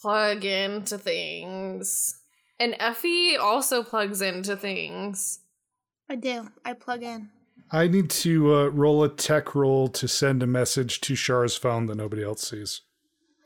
plug 0.01 0.43
into 0.43 0.97
things. 0.97 2.19
And 2.59 2.75
Effie 2.79 3.37
also 3.37 3.83
plugs 3.83 4.21
into 4.21 4.55
things. 4.55 5.39
I 6.09 6.15
do. 6.15 6.47
I 6.65 6.73
plug 6.73 7.03
in. 7.03 7.29
I 7.73 7.87
need 7.87 8.11
to 8.11 8.53
uh, 8.53 8.67
roll 8.67 9.03
a 9.03 9.09
tech 9.09 9.55
roll 9.55 9.87
to 9.87 10.07
send 10.07 10.43
a 10.43 10.47
message 10.47 11.01
to 11.01 11.15
Char's 11.15 11.57
phone 11.57 11.87
that 11.87 11.95
nobody 11.95 12.23
else 12.23 12.47
sees. 12.47 12.81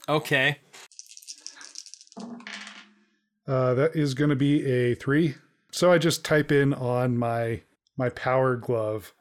okay. 0.09 0.59
Uh, 3.47 3.73
that 3.73 3.95
is 3.95 4.13
going 4.13 4.29
to 4.29 4.35
be 4.35 4.65
a 4.65 4.95
three. 4.95 5.35
So 5.71 5.93
I 5.93 5.97
just 5.97 6.25
type 6.25 6.51
in 6.51 6.73
on 6.73 7.17
my 7.17 7.61
my 7.95 8.09
power 8.09 8.57
glove 8.57 9.13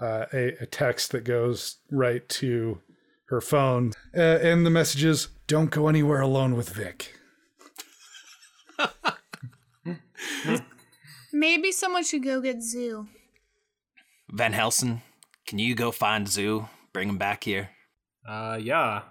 uh, 0.00 0.24
a, 0.32 0.54
a 0.62 0.66
text 0.66 1.12
that 1.12 1.24
goes 1.24 1.76
right 1.90 2.26
to 2.30 2.80
her 3.26 3.42
phone, 3.42 3.92
uh, 4.16 4.38
and 4.40 4.64
the 4.64 4.70
message 4.70 5.04
is 5.04 5.28
"Don't 5.46 5.70
go 5.70 5.88
anywhere 5.88 6.22
alone 6.22 6.56
with 6.56 6.70
Vic." 6.70 7.14
Maybe 11.32 11.70
someone 11.70 12.04
should 12.04 12.22
go 12.24 12.40
get 12.40 12.62
Zoo. 12.62 13.08
Van 14.30 14.52
Helsing, 14.52 15.02
can 15.46 15.58
you 15.58 15.74
go 15.74 15.90
find 15.90 16.28
Zoo? 16.28 16.68
Bring 16.92 17.08
him 17.08 17.18
back 17.18 17.44
here. 17.44 17.70
Uh, 18.26 18.58
yeah. 18.60 19.02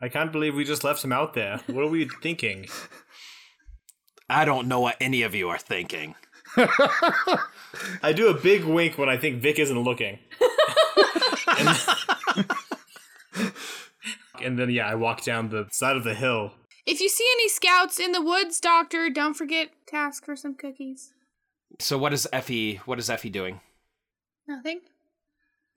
I 0.00 0.08
can't 0.08 0.32
believe 0.32 0.54
we 0.54 0.64
just 0.64 0.84
left 0.84 1.04
him 1.04 1.12
out 1.12 1.34
there. 1.34 1.60
What 1.66 1.84
are 1.84 1.88
we 1.88 2.08
thinking? 2.22 2.66
I 4.28 4.44
don't 4.44 4.68
know 4.68 4.80
what 4.80 4.96
any 5.00 5.22
of 5.22 5.34
you 5.34 5.48
are 5.48 5.58
thinking. 5.58 6.14
I 8.02 8.12
do 8.14 8.28
a 8.28 8.34
big 8.34 8.64
wink 8.64 8.98
when 8.98 9.08
I 9.08 9.16
think 9.16 9.42
Vic 9.42 9.58
isn't 9.58 9.78
looking. 9.78 10.18
and, 11.58 11.68
and 14.42 14.58
then, 14.58 14.70
yeah, 14.70 14.88
I 14.88 14.94
walk 14.94 15.24
down 15.24 15.48
the 15.48 15.66
side 15.72 15.96
of 15.96 16.04
the 16.04 16.14
hill. 16.14 16.52
If 16.86 17.00
you 17.00 17.08
see 17.08 17.26
any 17.34 17.48
scouts 17.48 17.98
in 17.98 18.12
the 18.12 18.22
woods, 18.22 18.60
Doctor, 18.60 19.10
don't 19.10 19.34
forget 19.34 19.70
to 19.88 19.96
ask 19.96 20.24
for 20.24 20.34
some 20.36 20.54
cookies. 20.54 21.12
So 21.78 21.98
what 21.98 22.12
is 22.12 22.26
Effie? 22.32 22.76
What 22.84 22.98
is 22.98 23.10
Effie 23.10 23.30
doing? 23.30 23.60
Nothing? 24.50 24.80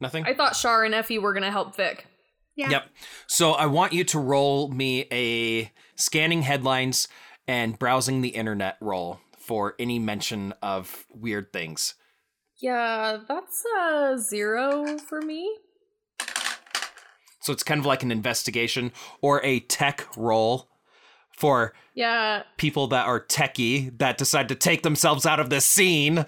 Nothing. 0.01 0.25
I 0.25 0.33
thought 0.33 0.55
Shar 0.55 0.83
and 0.83 0.95
Effie 0.95 1.19
were 1.19 1.31
gonna 1.33 1.51
help 1.51 1.75
Vic. 1.75 2.07
Yeah. 2.55 2.69
Yep. 2.71 2.89
So 3.27 3.51
I 3.51 3.67
want 3.67 3.93
you 3.93 4.03
to 4.05 4.19
roll 4.19 4.67
me 4.69 5.05
a 5.11 5.71
scanning 5.95 6.41
headlines 6.41 7.07
and 7.47 7.77
browsing 7.77 8.21
the 8.21 8.29
internet 8.29 8.77
roll 8.81 9.19
for 9.37 9.75
any 9.77 9.99
mention 9.99 10.53
of 10.63 11.05
weird 11.13 11.53
things. 11.53 11.93
Yeah, 12.57 13.19
that's 13.27 13.63
a 13.79 14.17
zero 14.17 14.97
for 14.97 15.21
me. 15.21 15.55
So 17.41 17.53
it's 17.53 17.63
kind 17.63 17.79
of 17.79 17.85
like 17.85 18.01
an 18.03 18.11
investigation 18.11 18.91
or 19.21 19.43
a 19.43 19.59
tech 19.59 20.07
roll 20.17 20.69
for 21.37 21.73
Yeah. 21.93 22.43
people 22.57 22.87
that 22.87 23.05
are 23.05 23.19
techie 23.19 23.95
that 23.99 24.17
decide 24.17 24.47
to 24.49 24.55
take 24.55 24.81
themselves 24.83 25.25
out 25.25 25.39
of 25.39 25.49
the 25.49 25.61
scene. 25.61 26.25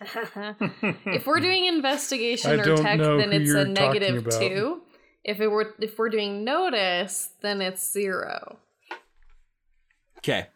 If 0.00 1.26
we're 1.26 1.40
doing 1.40 1.66
investigation 1.74 2.60
I 2.60 2.62
or 2.62 2.76
tech, 2.76 2.98
then 2.98 3.32
it's 3.32 3.50
a 3.50 3.64
talking 3.64 3.74
negative 3.74 4.26
about. 4.26 4.40
two. 4.40 4.82
If 5.24 5.40
it 5.40 5.48
were 5.48 5.74
if 5.80 5.98
we're 5.98 6.08
doing 6.08 6.44
notice, 6.44 7.30
then 7.40 7.60
it's 7.60 7.90
zero. 7.90 8.58
Okay. 10.18 10.46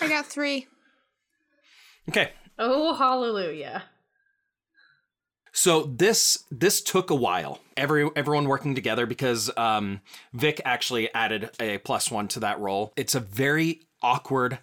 I 0.00 0.08
got 0.08 0.26
three. 0.26 0.66
Okay. 2.08 2.32
Oh 2.58 2.94
hallelujah. 2.94 3.84
So 5.52 5.82
this 5.82 6.44
this 6.50 6.80
took 6.80 7.10
a 7.10 7.14
while. 7.14 7.60
Every 7.76 8.08
everyone 8.14 8.46
working 8.48 8.74
together 8.74 9.06
because 9.06 9.50
um, 9.56 10.00
Vic 10.32 10.60
actually 10.64 11.12
added 11.12 11.50
a 11.58 11.78
plus 11.78 12.10
one 12.10 12.28
to 12.28 12.40
that 12.40 12.60
roll. 12.60 12.92
It's 12.96 13.14
a 13.14 13.20
very 13.20 13.82
awkward 14.02 14.58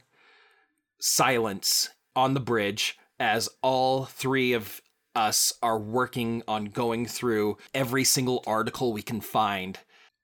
silence 1.00 1.90
on 2.16 2.34
the 2.34 2.40
bridge 2.40 2.98
as 3.20 3.50
all 3.62 4.06
three 4.06 4.54
of 4.54 4.82
us 5.16 5.54
are 5.64 5.80
working 5.80 6.44
on 6.48 6.66
going 6.66 7.06
through 7.06 7.58
every 7.74 8.04
single 8.04 8.44
article 8.46 8.94
we 8.94 9.02
can 9.02 9.20
find 9.20 9.80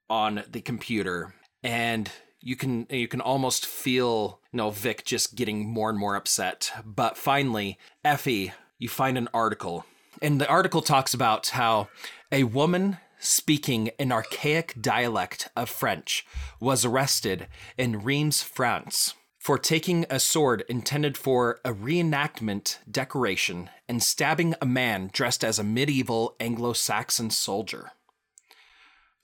on 0.10 0.44
the 0.52 0.62
computer. 0.62 1.34
And 1.64 2.12
you 2.40 2.56
can 2.56 2.86
you 2.90 3.08
can 3.08 3.22
almost 3.22 3.66
feel 3.66 4.40
you 4.52 4.58
know 4.58 4.70
Vic 4.70 5.06
just 5.06 5.36
getting 5.36 5.68
more 5.68 5.90
and 5.90 5.98
more 5.98 6.16
upset. 6.16 6.72
But 6.86 7.18
finally 7.18 7.80
Effie 8.04 8.54
you 8.78 8.90
find 8.90 9.18
an 9.18 9.30
article. 9.34 9.86
And 10.22 10.40
the 10.40 10.48
article 10.48 10.82
talks 10.82 11.14
about 11.14 11.48
how 11.50 11.88
a 12.32 12.44
woman 12.44 12.98
speaking 13.18 13.90
an 13.98 14.12
archaic 14.12 14.76
dialect 14.80 15.50
of 15.56 15.70
French 15.70 16.26
was 16.60 16.84
arrested 16.84 17.48
in 17.78 18.02
Reims, 18.02 18.44
France, 18.44 19.14
for 19.44 19.58
taking 19.58 20.06
a 20.10 20.22
sword 20.22 20.64
intended 20.70 21.18
for 21.18 21.60
a 21.66 21.74
reenactment 21.74 22.78
decoration 22.90 23.70
and 23.90 24.02
stabbing 24.02 24.56
a 24.62 24.66
man 24.66 25.10
dressed 25.12 25.44
as 25.44 25.60
a 25.60 25.66
medieval 25.66 26.38
Anglo 26.40 26.72
Saxon 26.72 27.30
soldier. 27.30 27.92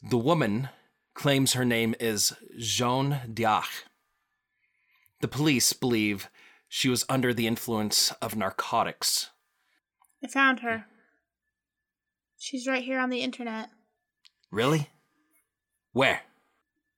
The 0.03 0.17
woman 0.17 0.67
claims 1.13 1.53
her 1.53 1.63
name 1.63 1.95
is 2.01 2.33
Jeanne 2.57 3.31
D'Arc. 3.33 3.69
The 5.21 5.29
police 5.29 5.71
believe 5.71 6.29
she 6.67 6.89
was 6.89 7.05
under 7.07 7.33
the 7.33 7.47
influence 7.47 8.11
of 8.21 8.35
narcotics. 8.35 9.29
I 10.21 10.27
found 10.27 10.59
her. 10.59 10.85
She's 12.37 12.67
right 12.67 12.83
here 12.83 12.99
on 12.99 13.09
the 13.09 13.21
internet. 13.21 13.69
Really? 14.51 14.89
Where? 15.93 16.23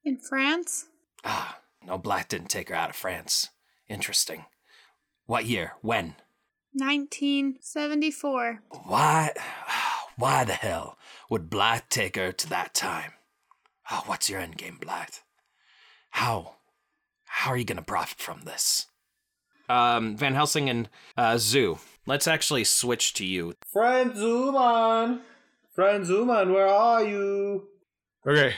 In 0.03 0.17
France? 0.17 0.87
Ah, 1.23 1.60
no, 1.85 1.97
Black 1.97 2.29
didn't 2.29 2.49
take 2.49 2.69
her 2.69 2.75
out 2.75 2.89
of 2.89 2.95
France. 2.95 3.49
Interesting. 3.87 4.45
What 5.25 5.45
year? 5.45 5.73
When? 5.81 6.15
1974. 6.73 8.61
Why? 8.85 9.31
Why 10.17 10.43
the 10.43 10.53
hell 10.53 10.97
would 11.29 11.49
Black 11.49 11.89
take 11.89 12.15
her 12.15 12.31
to 12.31 12.49
that 12.49 12.73
time? 12.73 13.13
Oh, 13.89 14.03
what's 14.05 14.29
your 14.29 14.39
end 14.39 14.57
game, 14.57 14.77
Black? 14.79 15.23
How? 16.11 16.55
How 17.25 17.51
are 17.51 17.57
you 17.57 17.65
gonna 17.65 17.81
profit 17.81 18.19
from 18.19 18.41
this? 18.41 18.87
Um, 19.69 20.17
Van 20.17 20.35
Helsing 20.35 20.69
and 20.69 20.89
uh, 21.17 21.37
Zoo. 21.37 21.79
Let's 22.05 22.27
actually 22.27 22.65
switch 22.65 23.13
to 23.15 23.25
you. 23.25 23.53
Friend 23.71 24.11
Zuman! 24.13 25.21
Friend 25.73 26.05
Zuman, 26.05 26.53
where 26.53 26.67
are 26.67 27.03
you? 27.03 27.67
Okay. 28.27 28.53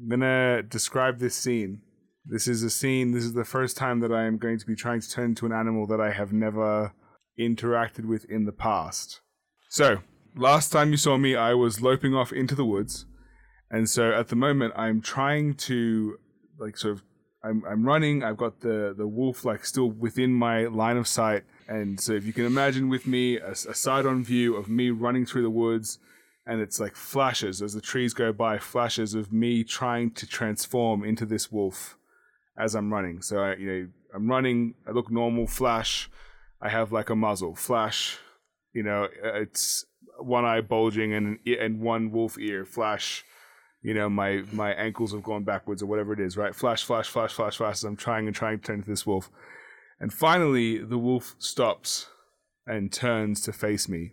I'm 0.00 0.08
gonna 0.08 0.62
describe 0.62 1.18
this 1.18 1.34
scene. 1.34 1.82
This 2.30 2.46
is 2.46 2.62
a 2.62 2.68
scene, 2.68 3.12
this 3.12 3.24
is 3.24 3.32
the 3.32 3.44
first 3.44 3.78
time 3.78 4.00
that 4.00 4.12
I 4.12 4.24
am 4.24 4.36
going 4.36 4.58
to 4.58 4.66
be 4.66 4.76
trying 4.76 5.00
to 5.00 5.10
turn 5.10 5.30
into 5.30 5.46
an 5.46 5.52
animal 5.52 5.86
that 5.86 5.98
I 5.98 6.12
have 6.12 6.30
never 6.30 6.92
interacted 7.40 8.04
with 8.04 8.26
in 8.26 8.44
the 8.44 8.52
past. 8.52 9.22
So, 9.70 10.00
last 10.36 10.68
time 10.68 10.90
you 10.90 10.98
saw 10.98 11.16
me, 11.16 11.34
I 11.34 11.54
was 11.54 11.80
loping 11.80 12.14
off 12.14 12.30
into 12.30 12.54
the 12.54 12.66
woods. 12.66 13.06
And 13.70 13.88
so 13.88 14.12
at 14.12 14.28
the 14.28 14.36
moment, 14.36 14.74
I'm 14.76 15.00
trying 15.00 15.54
to, 15.54 16.18
like, 16.58 16.76
sort 16.76 16.96
of, 16.96 17.02
I'm, 17.42 17.62
I'm 17.66 17.86
running. 17.86 18.22
I've 18.22 18.36
got 18.36 18.60
the, 18.60 18.94
the 18.96 19.08
wolf, 19.08 19.46
like, 19.46 19.64
still 19.64 19.90
within 19.90 20.34
my 20.34 20.66
line 20.66 20.98
of 20.98 21.08
sight. 21.08 21.44
And 21.66 21.98
so 21.98 22.12
if 22.12 22.26
you 22.26 22.34
can 22.34 22.44
imagine 22.44 22.90
with 22.90 23.06
me 23.06 23.38
a, 23.38 23.52
a 23.52 23.74
side 23.74 24.04
on 24.04 24.22
view 24.22 24.54
of 24.54 24.68
me 24.68 24.90
running 24.90 25.24
through 25.24 25.42
the 25.42 25.50
woods, 25.50 25.98
and 26.46 26.60
it's 26.60 26.78
like 26.78 26.94
flashes 26.94 27.62
as 27.62 27.72
the 27.72 27.80
trees 27.80 28.12
go 28.12 28.34
by, 28.34 28.58
flashes 28.58 29.14
of 29.14 29.32
me 29.32 29.64
trying 29.64 30.10
to 30.12 30.26
transform 30.26 31.04
into 31.04 31.24
this 31.24 31.50
wolf 31.50 31.97
as 32.58 32.74
I'm 32.74 32.92
running. 32.92 33.22
So 33.22 33.38
I, 33.38 33.56
you 33.56 33.66
know, 33.66 33.88
I'm 34.14 34.28
running. 34.28 34.74
I 34.86 34.90
look 34.90 35.10
normal. 35.10 35.46
Flash. 35.46 36.10
I 36.60 36.68
have 36.68 36.92
like 36.92 37.10
a 37.10 37.16
muzzle. 37.16 37.54
Flash. 37.54 38.18
You 38.72 38.82
know, 38.82 39.04
uh, 39.04 39.40
it's 39.40 39.84
one 40.18 40.44
eye 40.44 40.60
bulging 40.60 41.14
and 41.14 41.38
and 41.46 41.80
one 41.80 42.10
wolf 42.10 42.38
ear. 42.38 42.64
Flash. 42.64 43.24
You 43.82 43.94
know, 43.94 44.08
my 44.08 44.42
my 44.52 44.72
ankles 44.72 45.12
have 45.12 45.22
gone 45.22 45.44
backwards 45.44 45.82
or 45.82 45.86
whatever 45.86 46.12
it 46.12 46.20
is. 46.20 46.36
Right. 46.36 46.54
Flash. 46.54 46.84
Flash. 46.84 47.08
Flash. 47.08 47.32
Flash. 47.32 47.56
Flash. 47.56 47.72
As 47.72 47.84
I'm 47.84 47.96
trying 47.96 48.26
and 48.26 48.34
trying 48.34 48.58
to 48.58 48.66
turn 48.66 48.76
into 48.76 48.90
this 48.90 49.06
wolf, 49.06 49.30
and 50.00 50.12
finally 50.12 50.78
the 50.78 50.98
wolf 50.98 51.36
stops 51.38 52.08
and 52.66 52.92
turns 52.92 53.40
to 53.42 53.52
face 53.52 53.88
me. 53.88 54.12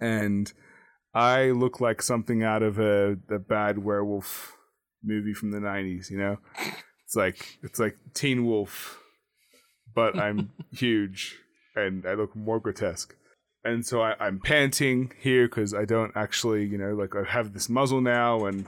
And 0.00 0.52
I 1.14 1.50
look 1.50 1.80
like 1.80 2.00
something 2.02 2.42
out 2.42 2.62
of 2.62 2.78
a 2.78 3.18
the 3.28 3.38
bad 3.38 3.78
werewolf 3.78 4.56
movie 5.02 5.34
from 5.34 5.50
the 5.50 5.58
90s, 5.58 6.10
you 6.10 6.18
know? 6.18 6.38
It's 7.10 7.16
like 7.16 7.58
it's 7.64 7.80
like 7.80 7.96
Teen 8.14 8.46
Wolf, 8.46 9.02
but 9.96 10.16
I'm 10.16 10.52
huge 10.72 11.40
and 11.74 12.06
I 12.06 12.14
look 12.14 12.36
more 12.36 12.60
grotesque. 12.60 13.16
And 13.64 13.84
so 13.84 14.00
I, 14.00 14.14
I'm 14.20 14.38
panting 14.38 15.10
here 15.18 15.48
because 15.48 15.74
I 15.74 15.86
don't 15.86 16.12
actually, 16.14 16.66
you 16.66 16.78
know, 16.78 16.94
like 16.94 17.16
I 17.16 17.28
have 17.28 17.52
this 17.52 17.68
muzzle 17.68 18.00
now 18.00 18.44
and 18.44 18.66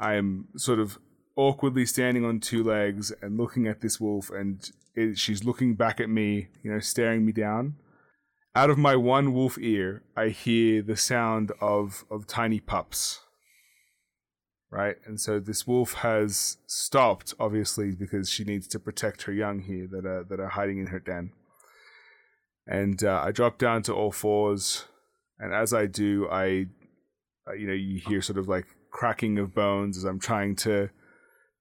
I'm 0.00 0.48
sort 0.56 0.78
of 0.78 0.96
awkwardly 1.36 1.84
standing 1.84 2.24
on 2.24 2.40
two 2.40 2.64
legs 2.64 3.12
and 3.20 3.36
looking 3.36 3.66
at 3.66 3.82
this 3.82 4.00
wolf 4.00 4.30
and 4.30 4.66
it, 4.94 5.18
she's 5.18 5.44
looking 5.44 5.74
back 5.74 6.00
at 6.00 6.08
me, 6.08 6.48
you 6.62 6.72
know, 6.72 6.80
staring 6.80 7.26
me 7.26 7.32
down. 7.32 7.74
Out 8.56 8.70
of 8.70 8.78
my 8.78 8.96
one 8.96 9.34
wolf 9.34 9.58
ear, 9.60 10.04
I 10.16 10.28
hear 10.28 10.80
the 10.80 10.96
sound 10.96 11.52
of, 11.60 12.06
of 12.10 12.26
tiny 12.26 12.60
pups. 12.60 13.20
Right? 14.74 14.96
And 15.06 15.20
so 15.20 15.38
this 15.38 15.68
wolf 15.68 15.92
has 15.92 16.56
stopped, 16.66 17.32
obviously, 17.38 17.92
because 17.92 18.28
she 18.28 18.42
needs 18.42 18.66
to 18.68 18.80
protect 18.80 19.22
her 19.22 19.32
young 19.32 19.60
here 19.60 19.86
that 19.92 20.04
are, 20.04 20.24
that 20.24 20.40
are 20.40 20.48
hiding 20.48 20.78
in 20.78 20.88
her 20.88 20.98
den. 20.98 21.30
And 22.66 23.04
uh, 23.04 23.22
I 23.24 23.30
drop 23.30 23.56
down 23.56 23.84
to 23.84 23.94
all 23.94 24.10
fours. 24.10 24.86
And 25.38 25.54
as 25.54 25.72
I 25.72 25.86
do, 25.86 26.26
I, 26.28 26.66
you 27.56 27.68
know, 27.68 27.72
you 27.72 28.00
hear 28.00 28.20
sort 28.20 28.36
of 28.36 28.48
like 28.48 28.66
cracking 28.90 29.38
of 29.38 29.54
bones 29.54 29.96
as 29.96 30.02
I'm 30.02 30.18
trying 30.18 30.56
to 30.56 30.90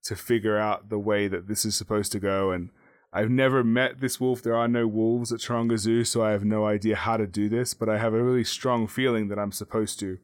to 0.06 0.16
figure 0.16 0.58
out 0.58 0.90
the 0.90 1.00
way 1.00 1.28
that 1.28 1.48
this 1.48 1.66
is 1.66 1.76
supposed 1.76 2.12
to 2.14 2.20
go. 2.20 2.50
And 2.52 2.72
I've 3.14 3.30
never 3.30 3.64
met 3.64 4.02
this 4.02 4.20
wolf. 4.20 4.42
There 4.42 4.58
are 4.58 4.68
no 4.68 4.88
wolves 4.88 5.32
at 5.32 5.40
Taronga 5.40 5.78
Zoo, 5.78 6.04
so 6.04 6.24
I 6.24 6.32
have 6.32 6.44
no 6.44 6.66
idea 6.66 6.96
how 6.96 7.18
to 7.18 7.28
do 7.28 7.48
this, 7.48 7.76
but 7.76 7.90
I 7.90 8.00
have 8.00 8.16
a 8.16 8.24
really 8.24 8.44
strong 8.44 8.88
feeling 8.88 9.28
that 9.28 9.38
I'm 9.38 9.52
supposed 9.52 10.00
to. 10.00 10.18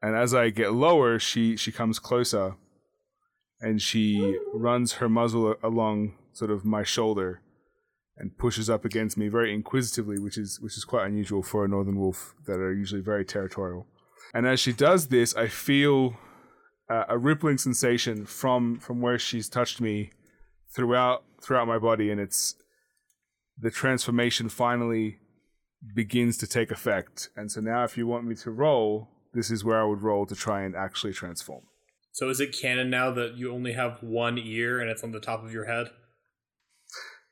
And 0.00 0.16
as 0.16 0.34
I 0.34 0.50
get 0.50 0.72
lower, 0.72 1.18
she, 1.18 1.56
she 1.56 1.72
comes 1.72 1.98
closer 1.98 2.54
and 3.60 3.82
she 3.82 4.38
runs 4.54 4.94
her 4.94 5.08
muzzle 5.08 5.56
along 5.62 6.14
sort 6.32 6.50
of 6.50 6.64
my 6.64 6.84
shoulder 6.84 7.42
and 8.16 8.36
pushes 8.36 8.68
up 8.68 8.84
against 8.84 9.16
me 9.16 9.28
very 9.28 9.52
inquisitively, 9.54 10.18
which 10.18 10.36
is 10.36 10.60
which 10.60 10.76
is 10.76 10.84
quite 10.84 11.06
unusual 11.06 11.42
for 11.42 11.64
a 11.64 11.68
northern 11.68 11.98
wolf 11.98 12.34
that 12.46 12.58
are 12.58 12.72
usually 12.72 13.00
very 13.00 13.24
territorial. 13.24 13.86
And 14.34 14.46
as 14.46 14.60
she 14.60 14.72
does 14.72 15.08
this, 15.08 15.34
I 15.36 15.46
feel 15.48 16.16
uh, 16.90 17.04
a 17.08 17.18
rippling 17.18 17.58
sensation 17.58 18.26
from 18.26 18.78
from 18.78 19.00
where 19.00 19.18
she's 19.18 19.48
touched 19.48 19.80
me 19.80 20.10
throughout 20.74 21.24
throughout 21.40 21.68
my 21.68 21.78
body, 21.78 22.10
and 22.10 22.20
it's 22.20 22.56
the 23.56 23.70
transformation 23.70 24.48
finally 24.48 25.18
begins 25.94 26.36
to 26.38 26.46
take 26.46 26.70
effect. 26.70 27.30
And 27.36 27.50
so 27.50 27.60
now, 27.60 27.84
if 27.84 27.96
you 27.96 28.06
want 28.06 28.26
me 28.26 28.34
to 28.36 28.50
roll, 28.50 29.08
this 29.38 29.52
is 29.52 29.64
where 29.64 29.80
I 29.80 29.84
would 29.84 30.02
roll 30.02 30.26
to 30.26 30.34
try 30.34 30.62
and 30.62 30.74
actually 30.74 31.12
transform. 31.12 31.62
So 32.10 32.28
is 32.28 32.40
it 32.40 32.58
canon 32.60 32.90
now 32.90 33.12
that 33.12 33.36
you 33.36 33.52
only 33.54 33.72
have 33.74 34.02
one 34.02 34.36
ear 34.36 34.80
and 34.80 34.90
it's 34.90 35.04
on 35.04 35.12
the 35.12 35.20
top 35.20 35.44
of 35.44 35.52
your 35.52 35.66
head? 35.66 35.90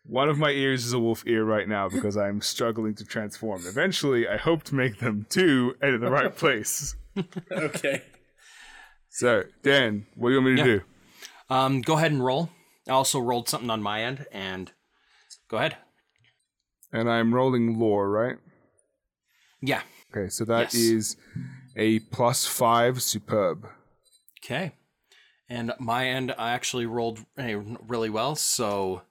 One 0.04 0.28
of 0.28 0.38
my 0.38 0.50
ears 0.50 0.86
is 0.86 0.92
a 0.92 1.00
wolf 1.00 1.24
ear 1.26 1.44
right 1.44 1.68
now 1.68 1.88
because 1.88 2.16
I'm 2.16 2.40
struggling 2.40 2.94
to 2.94 3.04
transform. 3.04 3.62
Eventually, 3.66 4.28
I 4.28 4.36
hope 4.36 4.62
to 4.64 4.76
make 4.76 4.98
them 5.00 5.26
two 5.28 5.74
and 5.82 5.96
in 5.96 6.00
the 6.00 6.09
right 6.09 6.32
place. 6.44 6.94
okay. 7.50 8.02
So, 9.09 9.42
Dan, 9.64 10.07
what 10.14 10.28
do 10.28 10.34
you 10.36 10.40
want 10.42 10.54
me 10.54 10.62
to 10.62 10.68
Yeah. 10.68 10.78
do? 10.78 10.82
Um, 11.50 11.80
go 11.80 11.94
ahead 11.96 12.12
and 12.12 12.24
roll. 12.24 12.50
I 12.86 12.92
also 12.92 13.18
rolled 13.18 13.48
something 13.48 13.68
on 13.70 13.82
my 13.82 14.04
end, 14.04 14.26
and 14.30 14.70
go 15.48 15.57
ahead. 15.57 15.76
And 16.92 17.11
I'm 17.11 17.34
rolling 17.34 17.80
lore, 17.80 18.09
right? 18.09 18.36
Yeah. 19.61 19.82
Okay, 20.16 20.28
so 20.28 20.44
that 20.44 20.72
Yes. 20.72 20.74
is 20.74 21.16
a 21.77 22.01
plus 22.01 22.47
five 22.47 23.03
superb. 23.03 23.68
Okay. 24.43 24.72
And 25.49 25.72
my 25.79 26.09
end, 26.09 26.35
I 26.37 26.51
actually 26.53 26.87
rolled 26.87 27.24
eh, 27.39 27.61
really 27.87 28.11
well. 28.11 28.35
So, 28.35 29.03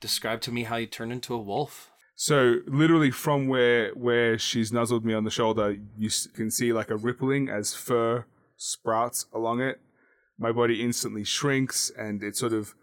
describe 0.00 0.40
to 0.42 0.52
me 0.52 0.64
how 0.64 0.76
you 0.76 0.86
turn 0.86 1.10
into 1.10 1.34
a 1.34 1.38
wolf. 1.38 1.90
So 2.16 2.60
literally 2.66 3.10
from 3.10 3.48
where 3.48 3.90
where 3.94 4.38
she's 4.38 4.72
nuzzled 4.72 5.04
me 5.04 5.14
on 5.14 5.24
the 5.24 5.30
shoulder, 5.30 5.76
you 5.98 6.10
can 6.34 6.50
see 6.50 6.72
like 6.72 6.90
a 6.90 6.96
rippling 6.96 7.48
as 7.48 7.74
fur 7.74 8.24
sprouts 8.56 9.26
along 9.32 9.60
it. 9.60 9.80
My 10.38 10.52
body 10.52 10.82
instantly 10.82 11.24
shrinks, 11.24 11.90
and 11.90 12.22
it 12.22 12.36
sort 12.36 12.52
of 12.52 12.74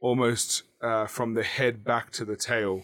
almost 0.00 0.62
uh, 0.82 1.06
from 1.06 1.34
the 1.34 1.42
head 1.42 1.84
back 1.84 2.10
to 2.12 2.24
the 2.24 2.36
tail, 2.36 2.82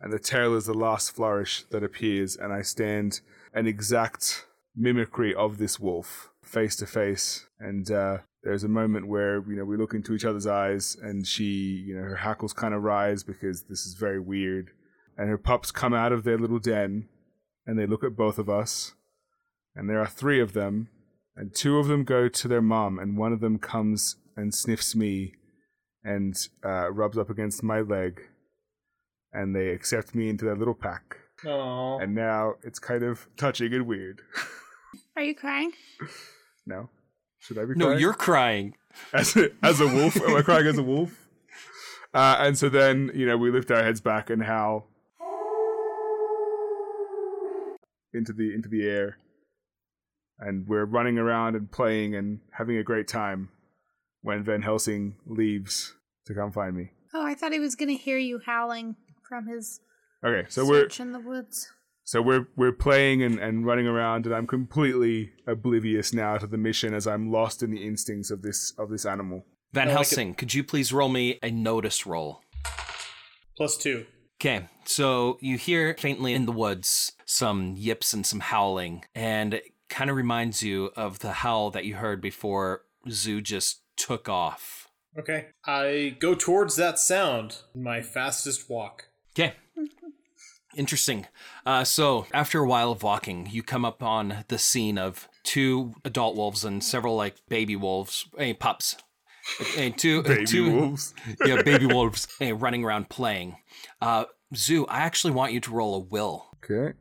and 0.00 0.12
the 0.12 0.18
tail 0.18 0.54
is 0.54 0.66
the 0.66 0.74
last 0.74 1.14
flourish 1.14 1.64
that 1.70 1.82
appears, 1.82 2.36
and 2.36 2.52
I 2.52 2.62
stand 2.62 3.20
an 3.52 3.66
exact 3.66 4.46
mimicry 4.76 5.34
of 5.34 5.58
this 5.58 5.78
wolf 5.78 6.30
face 6.42 6.76
to 6.76 6.86
face, 6.86 7.46
and 7.58 7.90
uh, 7.90 8.18
there's 8.42 8.64
a 8.64 8.68
moment 8.68 9.08
where 9.08 9.42
you 9.48 9.56
know 9.56 9.64
we 9.64 9.76
look 9.76 9.94
into 9.94 10.14
each 10.14 10.24
other's 10.24 10.46
eyes, 10.46 10.96
and 11.02 11.26
she, 11.26 11.44
you 11.86 11.94
know, 11.96 12.02
her 12.02 12.16
hackles 12.16 12.52
kind 12.52 12.74
of 12.74 12.82
rise 12.82 13.22
because 13.22 13.64
this 13.64 13.86
is 13.86 13.94
very 13.94 14.20
weird. 14.20 14.70
And 15.16 15.28
her 15.28 15.38
pups 15.38 15.70
come 15.70 15.94
out 15.94 16.12
of 16.12 16.24
their 16.24 16.38
little 16.38 16.58
den 16.58 17.08
and 17.66 17.78
they 17.78 17.86
look 17.86 18.04
at 18.04 18.16
both 18.16 18.38
of 18.38 18.48
us. 18.48 18.94
And 19.74 19.88
there 19.88 20.00
are 20.00 20.06
three 20.06 20.40
of 20.40 20.52
them. 20.52 20.88
And 21.36 21.54
two 21.54 21.78
of 21.78 21.88
them 21.88 22.04
go 22.04 22.28
to 22.28 22.48
their 22.48 22.62
mom 22.62 22.98
and 22.98 23.16
one 23.16 23.32
of 23.32 23.40
them 23.40 23.58
comes 23.58 24.16
and 24.36 24.54
sniffs 24.54 24.94
me 24.94 25.34
and 26.04 26.36
uh, 26.64 26.92
rubs 26.92 27.18
up 27.18 27.30
against 27.30 27.62
my 27.62 27.80
leg. 27.80 28.22
And 29.32 29.54
they 29.54 29.70
accept 29.70 30.14
me 30.14 30.28
into 30.28 30.44
their 30.44 30.56
little 30.56 30.74
pack. 30.74 31.18
Aww. 31.44 32.02
and 32.02 32.14
now 32.14 32.54
it's 32.62 32.78
kind 32.78 33.02
of 33.02 33.26
touching 33.36 33.74
and 33.74 33.86
weird 33.86 34.22
Are 35.16 35.22
you 35.22 35.34
crying? 35.34 35.72
no 36.66 36.88
should 37.38 37.58
i 37.58 37.62
be 37.62 37.66
crying? 37.74 37.78
No, 37.78 37.86
crying? 37.86 38.00
you're 38.00 38.14
crying. 38.14 38.74
as 39.12 39.36
a, 39.36 39.50
as 39.62 39.80
a 39.80 39.86
wolf 39.86 40.16
am 40.16 40.36
i 40.36 40.42
crying 40.42 40.66
as 40.66 40.78
a 40.78 40.82
wolf 40.82 41.28
uh, 42.14 42.36
and 42.38 42.56
so 42.56 42.68
then 42.68 43.10
you 43.14 43.26
know 43.26 43.36
we 43.36 43.50
lift 43.50 43.70
our 43.70 43.82
heads 43.82 44.00
back 44.00 44.30
and 44.30 44.42
howl 44.44 44.86
into 48.12 48.32
the 48.32 48.54
into 48.54 48.68
the 48.68 48.86
air 48.86 49.18
and 50.38 50.66
we're 50.68 50.84
running 50.84 51.18
around 51.18 51.56
and 51.56 51.70
playing 51.70 52.14
and 52.14 52.40
having 52.52 52.76
a 52.76 52.82
great 52.82 53.08
time 53.08 53.48
when 54.22 54.42
van 54.44 54.62
helsing 54.62 55.16
leaves 55.26 55.94
to 56.26 56.34
come 56.34 56.50
find 56.52 56.76
me 56.76 56.90
Oh, 57.16 57.24
I 57.24 57.34
thought 57.34 57.52
he 57.52 57.60
was 57.60 57.76
gonna 57.76 57.92
hear 57.92 58.18
you 58.18 58.40
howling 58.44 58.96
from 59.28 59.46
his 59.46 59.80
okay 60.24 60.46
so 60.48 60.64
we're 60.66 60.82
search 60.82 61.00
in 61.00 61.12
the 61.12 61.20
woods. 61.20 61.70
So 62.04 62.22
we're 62.22 62.46
we're 62.56 62.72
playing 62.72 63.22
and, 63.22 63.38
and 63.38 63.66
running 63.66 63.86
around 63.86 64.26
and 64.26 64.34
i'm 64.34 64.46
completely 64.46 65.32
oblivious 65.46 66.12
now 66.12 66.36
to 66.36 66.46
the 66.46 66.58
mission 66.58 66.94
as 66.94 67.06
i'm 67.06 67.30
lost 67.30 67.62
in 67.62 67.70
the 67.70 67.84
instincts 67.84 68.30
of 68.30 68.42
this 68.42 68.72
of 68.78 68.90
this 68.90 69.04
animal 69.04 69.44
Van 69.74 69.88
I 69.88 69.90
like. 69.90 69.94
Helsing, 69.96 70.34
could 70.34 70.54
you 70.54 70.62
please 70.62 70.92
roll 70.92 71.08
me 71.08 71.40
a 71.42 71.50
notice 71.50 72.06
roll? 72.06 72.42
Plus 73.56 73.76
two. 73.76 74.06
Okay, 74.40 74.68
so 74.84 75.36
you 75.40 75.58
hear 75.58 75.96
faintly 75.98 76.32
in 76.32 76.46
the 76.46 76.52
woods 76.52 77.12
some 77.24 77.74
yips 77.76 78.12
and 78.12 78.24
some 78.24 78.38
howling, 78.38 79.04
and 79.16 79.54
it 79.54 79.64
kind 79.88 80.10
of 80.10 80.16
reminds 80.16 80.62
you 80.62 80.92
of 80.94 81.18
the 81.18 81.32
howl 81.32 81.72
that 81.72 81.84
you 81.84 81.96
heard 81.96 82.20
before 82.20 82.82
Zoo 83.10 83.40
just 83.40 83.80
took 83.96 84.28
off. 84.28 84.88
Okay. 85.18 85.46
I 85.66 86.16
go 86.20 86.34
towards 86.34 86.76
that 86.76 86.98
sound 86.98 87.58
in 87.74 87.82
my 87.82 88.00
fastest 88.00 88.70
walk. 88.70 89.08
Okay. 89.36 89.54
Interesting. 90.76 91.26
Uh, 91.64 91.84
so, 91.84 92.26
after 92.32 92.60
a 92.60 92.66
while 92.66 92.90
of 92.90 93.02
walking, 93.02 93.48
you 93.50 93.62
come 93.62 93.84
up 93.84 94.02
on 94.02 94.44
the 94.48 94.58
scene 94.58 94.98
of 94.98 95.28
two 95.42 95.94
adult 96.04 96.36
wolves 96.36 96.64
and 96.64 96.82
several 96.82 97.16
like 97.16 97.36
baby 97.48 97.76
wolves, 97.76 98.26
eh, 98.38 98.54
pups, 98.58 98.96
eh, 99.76 99.90
two 99.90 100.22
baby 100.22 100.46
two, 100.46 100.70
wolves 100.70 101.14
yeah, 101.46 101.62
baby 101.62 101.86
wolves 101.86 102.26
eh, 102.40 102.52
running 102.54 102.84
around 102.84 103.08
playing. 103.08 103.56
Uh, 104.00 104.24
Zoo, 104.54 104.86
I 104.86 105.00
actually 105.00 105.32
want 105.32 105.52
you 105.52 105.60
to 105.60 105.70
roll 105.70 105.94
a 105.94 105.98
will. 106.00 106.46
Okay. 106.64 106.96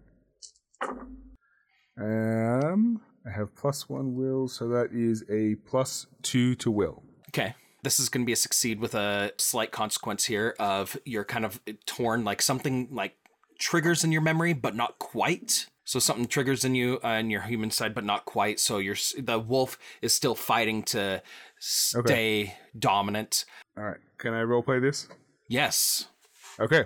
Um, 1.99 3.01
I 3.25 3.31
have 3.31 3.55
plus 3.55 3.87
one 3.87 4.15
will, 4.15 4.47
so 4.47 4.67
that 4.69 4.89
is 4.91 5.23
a 5.29 5.55
plus 5.67 6.07
two 6.21 6.55
to 6.55 6.71
will. 6.71 7.03
Okay. 7.29 7.55
This 7.83 7.99
is 7.99 8.07
going 8.07 8.23
to 8.23 8.25
be 8.25 8.33
a 8.33 8.37
succeed 8.37 8.79
with 8.79 8.95
a 8.95 9.33
slight 9.37 9.71
consequence 9.71 10.23
here 10.25 10.55
of 10.57 10.97
you're 11.05 11.25
kind 11.25 11.43
of 11.43 11.59
torn, 11.85 12.23
like 12.23 12.41
something 12.41 12.87
like 12.91 13.17
triggers 13.63 14.03
in 14.03 14.11
your 14.11 14.21
memory, 14.21 14.51
but 14.51 14.75
not 14.75 14.99
quite. 14.99 15.67
So 15.85 15.97
something 15.97 16.27
triggers 16.27 16.65
in 16.65 16.75
you 16.75 16.99
uh, 17.03 17.09
in 17.09 17.29
your 17.29 17.41
human 17.41 17.71
side, 17.71 17.95
but 17.95 18.03
not 18.03 18.25
quite. 18.25 18.59
So 18.59 18.77
you're 18.77 18.97
the 19.17 19.39
wolf 19.39 19.77
is 20.01 20.13
still 20.13 20.35
fighting 20.35 20.83
to 20.83 21.21
stay 21.59 22.55
dominant. 22.77 23.45
All 23.77 23.85
right. 23.85 23.97
Can 24.17 24.33
I 24.33 24.41
roleplay 24.41 24.81
this? 24.81 25.07
Yes. 25.47 26.07
Okay. 26.59 26.85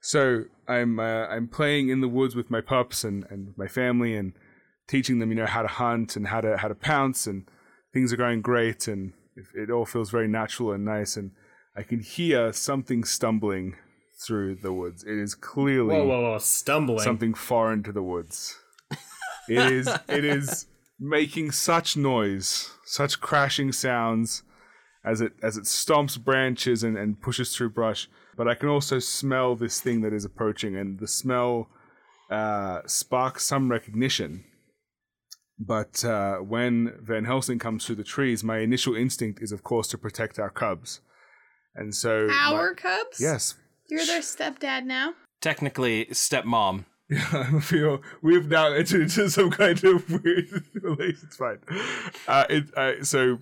So 0.00 0.44
I'm 0.66 0.98
uh, 0.98 1.26
I'm 1.26 1.46
playing 1.46 1.88
in 1.88 2.00
the 2.00 2.08
woods 2.08 2.34
with 2.34 2.50
my 2.50 2.60
pups 2.60 3.04
and, 3.04 3.24
and 3.30 3.54
my 3.56 3.68
family 3.68 4.16
and 4.16 4.32
teaching 4.88 5.20
them 5.20 5.30
you 5.30 5.36
know 5.36 5.46
how 5.46 5.62
to 5.62 5.68
hunt 5.68 6.16
and 6.16 6.26
how 6.26 6.40
to 6.40 6.56
how 6.56 6.68
to 6.68 6.74
pounce 6.74 7.26
and 7.26 7.48
things 7.92 8.12
are 8.12 8.16
going 8.16 8.40
great 8.40 8.88
and 8.88 9.12
it 9.54 9.70
all 9.70 9.84
feels 9.84 10.10
very 10.10 10.26
natural 10.26 10.72
and 10.72 10.84
nice 10.84 11.16
and 11.16 11.30
I 11.76 11.82
can 11.82 12.00
hear 12.00 12.52
something 12.52 13.04
stumbling 13.04 13.76
through 14.26 14.56
the 14.56 14.72
woods. 14.72 15.04
It 15.04 15.18
is 15.18 15.34
clearly 15.34 15.94
Whoa, 15.94 16.06
whoa, 16.06 16.22
whoa! 16.32 16.38
Stumbling. 16.38 17.00
something 17.04 17.34
foreign 17.34 17.82
to 17.84 17.92
the 17.92 18.02
woods. 18.02 18.56
It 19.48 19.72
is 19.72 19.88
it 20.08 20.24
is 20.24 20.66
making 21.00 21.52
such 21.52 21.96
noise, 21.96 22.70
such 22.84 23.20
crashing 23.20 23.72
sounds 23.72 24.42
as 25.04 25.20
it 25.20 25.32
as 25.42 25.56
it 25.56 25.64
stomps 25.64 26.22
branches 26.22 26.82
and, 26.82 26.98
and 26.98 27.20
pushes 27.20 27.54
through 27.56 27.70
brush. 27.70 28.08
But 28.36 28.46
I 28.46 28.54
can 28.54 28.68
also 28.68 28.98
smell 28.98 29.56
this 29.56 29.80
thing 29.80 30.02
that 30.02 30.12
is 30.12 30.24
approaching, 30.24 30.76
and 30.76 30.98
the 31.00 31.08
smell 31.08 31.68
uh, 32.30 32.82
sparks 32.86 33.44
some 33.44 33.70
recognition. 33.70 34.44
But 35.58 36.04
uh, 36.04 36.36
when 36.36 36.92
Van 37.00 37.24
Helsing 37.24 37.58
comes 37.58 37.84
through 37.84 37.96
the 37.96 38.04
trees, 38.04 38.44
my 38.44 38.58
initial 38.58 38.94
instinct 38.94 39.42
is, 39.42 39.50
of 39.50 39.64
course, 39.64 39.88
to 39.88 39.98
protect 39.98 40.38
our 40.38 40.50
cubs. 40.50 41.00
And 41.74 41.94
so, 41.94 42.28
Our 42.30 42.70
my- 42.70 42.74
cubs? 42.74 43.20
yes, 43.20 43.54
You're 43.88 44.06
their 44.06 44.20
stepdad 44.20 44.84
now? 44.84 45.14
Technically, 45.40 46.06
stepmom. 46.06 46.84
Yeah, 47.10 47.46
I 47.56 47.60
feel 47.60 48.02
we've 48.20 48.48
now 48.48 48.70
entered 48.70 49.00
into 49.02 49.30
some 49.30 49.50
kind 49.50 49.82
of 49.82 50.10
weird 50.10 50.62
relation. 50.82 51.18
It's 51.26 51.36
fine. 51.36 51.58
Uh, 52.26 52.44
it, 52.50 52.64
uh, 52.76 53.02
so 53.02 53.38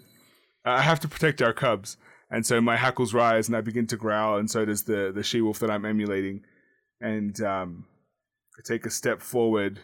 I 0.65 0.83
have 0.83 1.01
to 1.01 1.09
protect 1.09 1.43
our 1.43 1.53
cubs, 1.53 1.97
and 2.31 2.47
so 2.47 2.61
my 2.61 2.77
hackles 2.77 3.13
rise, 3.13 3.49
and 3.49 3.57
I 3.57 3.63
begin 3.63 3.89
to 3.89 3.97
growl, 3.97 4.37
and 4.39 4.49
so 4.49 4.65
does 4.65 4.85
the 4.85 5.11
the 5.13 5.25
she 5.25 5.41
wolf 5.41 5.59
that 5.59 5.71
I'm 5.71 5.85
emulating, 5.85 6.43
and 7.01 7.41
um, 7.41 7.87
I 8.57 8.63
take 8.65 8.87
a 8.87 8.91
step 8.91 9.21
forward, 9.21 9.81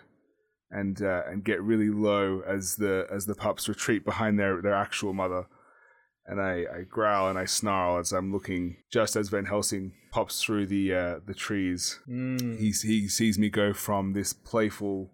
and 0.71 1.03
uh, 1.03 1.23
and 1.27 1.43
get 1.43 1.61
really 1.61 1.91
low 1.91 2.41
as 2.47 2.77
the 2.77 3.09
as 3.13 3.27
the 3.27 3.35
pups 3.35 3.69
retreat 3.69 4.05
behind 4.05 4.39
their 4.39 4.63
their 4.63 4.75
actual 4.75 5.13
mother. 5.13 5.47
And 6.33 6.41
I, 6.41 6.55
I 6.79 6.83
growl 6.89 7.29
and 7.29 7.39
I 7.39 7.45
snarl 7.45 7.99
as 7.99 8.11
I'm 8.13 8.33
looking 8.33 8.77
just 8.91 9.17
as 9.17 9.29
Van 9.29 9.45
Helsing 9.45 9.93
pops 10.11 10.43
through 10.43 10.67
the 10.67 10.95
uh, 10.95 11.15
the 11.27 11.35
trees 11.35 12.01
Mm. 12.09 12.59
he 12.59 12.71
he 12.71 13.09
sees 13.09 13.39
me 13.39 13.49
go 13.51 13.73
from 13.75 14.13
this 14.15 14.33
playful 14.33 15.11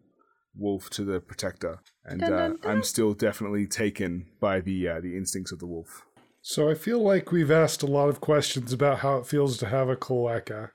wolf 0.57 0.91
to 0.91 1.05
the 1.05 1.21
protector, 1.21 1.81
and 2.05 2.21
Dun, 2.21 2.33
uh, 2.33 2.37
dun, 2.39 2.57
dun. 2.63 2.71
I'm 2.71 2.83
still 2.83 3.15
definitely 3.15 3.67
taken 3.67 4.27
by 4.41 4.61
the 4.61 4.89
uh, 4.89 5.01
the 5.01 5.17
instincts 5.17 5.53
of 5.53 5.59
the 5.59 5.67
wolf. 5.67 6.05
So 6.43 6.71
I 6.71 6.75
feel 6.75 7.01
like 7.03 7.33
we've 7.33 7.51
asked 7.51 7.83
a 7.83 7.87
lot 7.99 8.09
of 8.09 8.21
questions 8.21 8.73
about 8.73 9.01
how 9.01 9.19
it 9.19 9.27
feels 9.27 9.59
to 9.59 9.67
have 9.67 9.89
a 9.89 9.97
cloaca. 9.97 10.71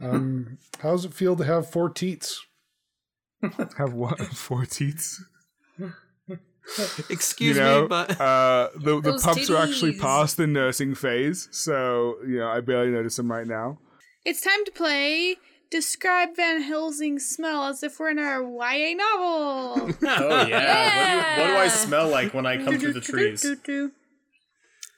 Um, 0.00 0.58
how 0.80 0.92
does 0.92 1.04
it 1.04 1.14
feel 1.14 1.36
to 1.36 1.44
have 1.44 1.68
four 1.70 1.88
teats? 1.90 2.40
Have 3.78 3.94
what 3.94 4.18
four 4.46 4.66
teats? 4.66 5.22
Excuse 7.10 7.56
you 7.56 7.62
know, 7.62 7.82
me, 7.82 7.88
but 7.88 8.20
uh, 8.20 8.68
the 8.74 9.00
the 9.00 9.12
Those 9.12 9.22
pups 9.22 9.50
are 9.50 9.56
actually 9.56 9.98
past 9.98 10.36
the 10.36 10.46
nursing 10.46 10.94
phase, 10.94 11.48
so 11.50 12.16
you 12.26 12.38
know 12.38 12.48
I 12.48 12.60
barely 12.60 12.90
notice 12.90 13.16
them 13.16 13.30
right 13.30 13.46
now. 13.46 13.78
It's 14.24 14.40
time 14.40 14.64
to 14.66 14.70
play 14.70 15.36
Describe 15.70 16.36
Van 16.36 16.62
Helsing's 16.62 17.26
smell 17.26 17.64
as 17.64 17.82
if 17.82 17.98
we're 18.00 18.10
in 18.10 18.18
our 18.18 18.42
YA 18.42 18.94
novel. 18.94 19.90
Oh 20.02 20.46
yeah. 20.46 21.16
What, 21.16 21.36
do 21.36 21.42
what 21.42 21.48
do 21.48 21.56
I 21.56 21.68
smell 21.68 22.08
like 22.08 22.34
when 22.34 22.44
I 22.44 22.62
come 22.62 22.78
through 22.78 22.92
the 22.94 23.00
trees? 23.00 23.44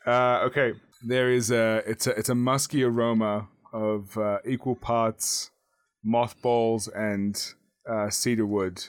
Uh, 0.06 0.40
okay, 0.44 0.72
there 1.06 1.30
is 1.30 1.50
a 1.50 1.82
it's 1.86 2.06
a 2.06 2.10
it's 2.18 2.28
a 2.28 2.34
musky 2.34 2.82
aroma 2.82 3.48
of 3.72 4.16
uh, 4.16 4.38
equal 4.46 4.74
parts 4.74 5.50
mothballs 6.02 6.88
and 6.88 7.54
uh, 7.88 8.10
cedar 8.10 8.46
wood, 8.46 8.86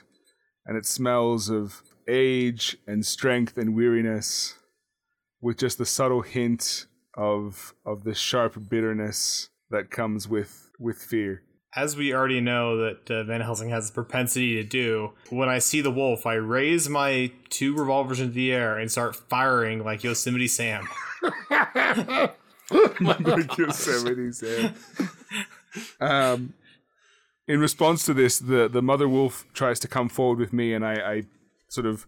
and 0.65 0.77
it 0.77 0.85
smells 0.85 1.49
of 1.49 1.81
age 2.07 2.77
and 2.87 3.05
strength 3.05 3.57
and 3.57 3.75
weariness, 3.75 4.55
with 5.41 5.57
just 5.57 5.77
the 5.77 5.85
subtle 5.85 6.21
hint 6.21 6.87
of 7.15 7.73
of 7.85 8.03
the 8.03 8.15
sharp 8.15 8.69
bitterness 8.69 9.49
that 9.69 9.91
comes 9.91 10.27
with 10.27 10.71
with 10.79 10.97
fear. 10.97 11.43
As 11.75 11.97
we 11.97 12.13
already 12.13 12.39
know 12.39 12.77
that 12.77 13.09
uh, 13.09 13.23
Van 13.23 13.41
Helsing 13.41 13.69
has 13.69 13.89
a 13.89 13.93
propensity 13.93 14.55
to 14.55 14.63
do, 14.63 15.13
when 15.31 15.49
I 15.49 15.57
see 15.57 15.81
the 15.81 15.89
wolf, 15.89 16.27
I 16.27 16.35
raise 16.35 16.87
my 16.87 17.31
two 17.49 17.75
revolvers 17.75 18.19
into 18.19 18.33
the 18.33 18.53
air 18.53 18.77
and 18.77 18.91
start 18.91 19.15
firing 19.15 19.83
like 19.83 20.03
Yosemite 20.03 20.47
Sam. 20.47 20.87
like 23.01 23.57
Yosemite 23.57 24.31
Sam. 24.33 24.75
Um, 25.99 26.53
in 27.47 27.59
response 27.59 28.05
to 28.05 28.13
this, 28.13 28.37
the, 28.37 28.67
the 28.67 28.81
mother 28.81 29.09
wolf 29.09 29.45
tries 29.53 29.79
to 29.79 29.87
come 29.87 30.09
forward 30.09 30.39
with 30.39 30.53
me, 30.53 30.73
and 30.73 30.85
I, 30.85 30.93
I 30.93 31.23
sort 31.73 31.87
of 31.87 32.05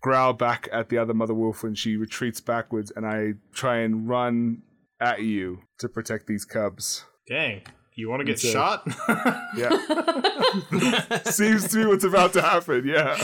growl 0.00 0.32
back 0.32 0.68
at 0.72 0.88
the 0.88 0.96
other 0.98 1.12
mother 1.14 1.34
wolf, 1.34 1.62
when 1.62 1.74
she 1.74 1.96
retreats 1.96 2.40
backwards, 2.40 2.90
and 2.94 3.06
I 3.06 3.34
try 3.52 3.78
and 3.78 4.08
run 4.08 4.62
at 5.00 5.22
you 5.22 5.60
to 5.78 5.88
protect 5.88 6.26
these 6.26 6.44
cubs. 6.44 7.04
Dang. 7.28 7.62
You 7.94 8.08
want 8.08 8.20
to 8.20 8.24
get 8.24 8.32
It's 8.42 8.48
shot? 8.50 8.86
Yeah. 9.56 9.70
Seems 11.24 11.68
to 11.68 11.76
be 11.76 11.86
what's 11.86 12.04
about 12.04 12.32
to 12.34 12.42
happen, 12.42 12.86
yeah. 12.86 13.22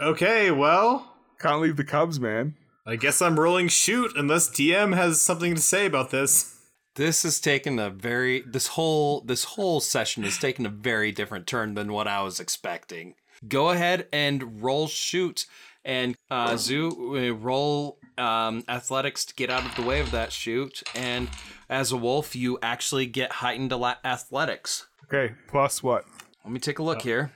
okay, 0.00 0.50
well, 0.50 1.14
Can't 1.40 1.60
leave 1.60 1.76
the 1.76 1.84
cubs, 1.84 2.18
man. 2.18 2.54
I 2.86 2.96
guess 2.96 3.20
I'm 3.20 3.38
rolling 3.38 3.68
shoot 3.68 4.12
unless 4.16 4.48
DM 4.48 4.94
has 4.96 5.20
something 5.20 5.54
to 5.54 5.60
say 5.60 5.84
about 5.84 6.10
this. 6.10 6.56
this 6.94 7.22
has 7.22 7.38
taken 7.38 7.78
a 7.78 7.90
very 7.90 8.40
this 8.46 8.68
whole 8.68 9.20
this 9.20 9.44
whole 9.44 9.80
session 9.80 10.22
has 10.22 10.38
taken 10.38 10.64
a 10.64 10.70
very 10.70 11.12
different 11.12 11.46
turn 11.46 11.74
than 11.74 11.92
what 11.92 12.08
I 12.08 12.22
was 12.22 12.40
expecting. 12.40 13.14
Go 13.46 13.70
ahead 13.70 14.08
and 14.12 14.62
roll 14.62 14.88
shoot, 14.88 15.46
and 15.84 16.16
uh, 16.30 16.56
Zoo 16.56 17.16
uh, 17.16 17.34
roll 17.34 17.98
um, 18.16 18.64
athletics 18.68 19.24
to 19.26 19.34
get 19.34 19.50
out 19.50 19.64
of 19.64 19.74
the 19.76 19.82
way 19.82 20.00
of 20.00 20.10
that 20.10 20.32
shoot. 20.32 20.82
And 20.94 21.28
as 21.68 21.92
a 21.92 21.96
wolf, 21.96 22.34
you 22.34 22.58
actually 22.62 23.06
get 23.06 23.30
heightened 23.32 23.72
ala- 23.72 23.98
athletics. 24.04 24.86
Okay, 25.04 25.34
plus 25.46 25.82
what? 25.82 26.04
Let 26.44 26.52
me 26.52 26.60
take 26.60 26.78
a 26.78 26.82
look 26.82 27.02
here. 27.02 27.32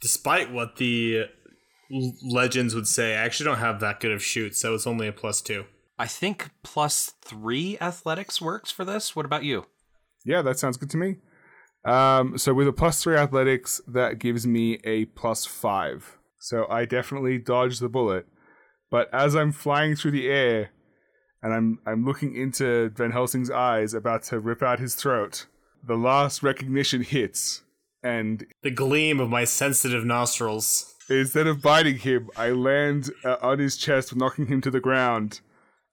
Despite 0.00 0.52
what 0.52 0.76
the 0.76 1.26
legends 2.22 2.74
would 2.74 2.86
say, 2.88 3.12
I 3.14 3.24
actually 3.24 3.46
don't 3.46 3.58
have 3.58 3.80
that 3.80 4.00
good 4.00 4.12
of 4.12 4.22
shoot, 4.22 4.56
so 4.56 4.74
it's 4.74 4.86
only 4.86 5.06
a 5.06 5.12
plus 5.12 5.40
two. 5.40 5.64
I 5.98 6.06
think 6.06 6.50
plus 6.62 7.14
three 7.22 7.78
athletics 7.80 8.40
works 8.40 8.70
for 8.70 8.84
this. 8.84 9.14
What 9.14 9.24
about 9.24 9.44
you? 9.44 9.66
Yeah, 10.24 10.42
that 10.42 10.58
sounds 10.58 10.76
good 10.76 10.90
to 10.90 10.96
me. 10.96 11.16
Um, 11.84 12.38
so 12.38 12.54
with 12.54 12.68
a 12.68 12.72
plus 12.72 13.02
three 13.02 13.16
athletics, 13.16 13.80
that 13.86 14.18
gives 14.18 14.46
me 14.46 14.78
a 14.84 15.04
plus 15.06 15.44
five. 15.44 16.18
So 16.38 16.66
I 16.68 16.84
definitely 16.84 17.38
dodged 17.38 17.80
the 17.80 17.88
bullet. 17.88 18.26
But 18.90 19.12
as 19.12 19.34
I'm 19.34 19.52
flying 19.52 19.96
through 19.96 20.12
the 20.12 20.28
air, 20.28 20.70
and 21.42 21.52
I'm 21.52 21.78
I'm 21.86 22.04
looking 22.04 22.34
into 22.36 22.90
Van 22.90 23.10
Helsing's 23.10 23.50
eyes, 23.50 23.92
about 23.92 24.22
to 24.24 24.38
rip 24.38 24.62
out 24.62 24.78
his 24.78 24.94
throat, 24.94 25.46
the 25.86 25.96
last 25.96 26.42
recognition 26.42 27.02
hits, 27.02 27.62
and 28.02 28.46
The 28.62 28.70
gleam 28.70 29.20
of 29.20 29.28
my 29.28 29.44
sensitive 29.44 30.04
nostrils. 30.04 30.94
instead 31.10 31.46
of 31.46 31.60
biting 31.60 31.98
him, 31.98 32.30
I 32.36 32.50
land 32.50 33.10
uh, 33.24 33.36
on 33.42 33.58
his 33.58 33.76
chest, 33.76 34.16
knocking 34.16 34.46
him 34.46 34.60
to 34.62 34.70
the 34.70 34.80
ground, 34.80 35.40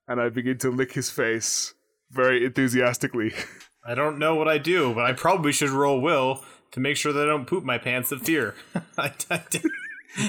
and 0.08 0.20
I 0.20 0.30
begin 0.30 0.58
to 0.58 0.70
lick 0.70 0.92
his 0.92 1.10
face 1.10 1.74
very 2.10 2.44
enthusiastically. 2.44 3.32
I 3.84 3.94
don't 3.94 4.18
know 4.18 4.36
what 4.36 4.48
I 4.48 4.58
do, 4.58 4.94
but 4.94 5.04
I 5.04 5.12
probably 5.12 5.52
should 5.52 5.70
roll 5.70 6.00
will 6.00 6.42
to 6.70 6.80
make 6.80 6.96
sure 6.96 7.12
that 7.12 7.22
I 7.22 7.26
don't 7.26 7.46
poop 7.46 7.64
my 7.64 7.78
pants 7.78 8.12
of 8.12 8.22
fear. 8.22 8.54
I, 8.98 9.12
I 9.30 9.42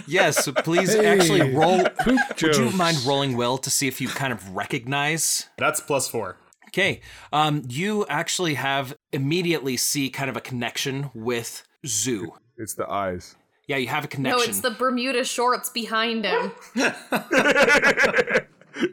Yes, 0.07 0.43
so 0.45 0.53
please 0.53 0.93
Hey, 0.93 1.05
actually 1.05 1.53
roll. 1.53 1.83
Poop 1.83 2.19
Would 2.41 2.55
you 2.55 2.71
mind 2.71 2.97
rolling 3.05 3.35
will 3.35 3.57
to 3.59 3.69
see 3.69 3.87
if 3.87 3.99
you 4.01 4.07
kind 4.07 4.31
of 4.33 4.55
recognize 4.55 5.49
That's 5.57 5.81
plus 5.81 6.07
four. 6.07 6.37
Okay. 6.69 7.01
Um, 7.31 7.63
you 7.69 8.05
actually 8.07 8.55
have 8.55 8.95
immediately 9.11 9.77
see 9.77 10.09
kind 10.09 10.29
of 10.29 10.37
a 10.37 10.41
connection 10.41 11.11
with 11.13 11.63
Zoo. 11.85 12.33
it's 12.57 12.73
the 12.73 12.89
eyes. 12.89 13.35
Yeah, 13.67 13.77
you 13.77 13.87
have 13.87 14.05
a 14.05 14.07
connection. 14.07 14.39
No, 14.39 14.43
it's 14.43 14.61
the 14.61 14.71
Bermuda 14.71 15.23
shorts 15.23 15.69
behind 15.69 16.25
him. 16.25 16.51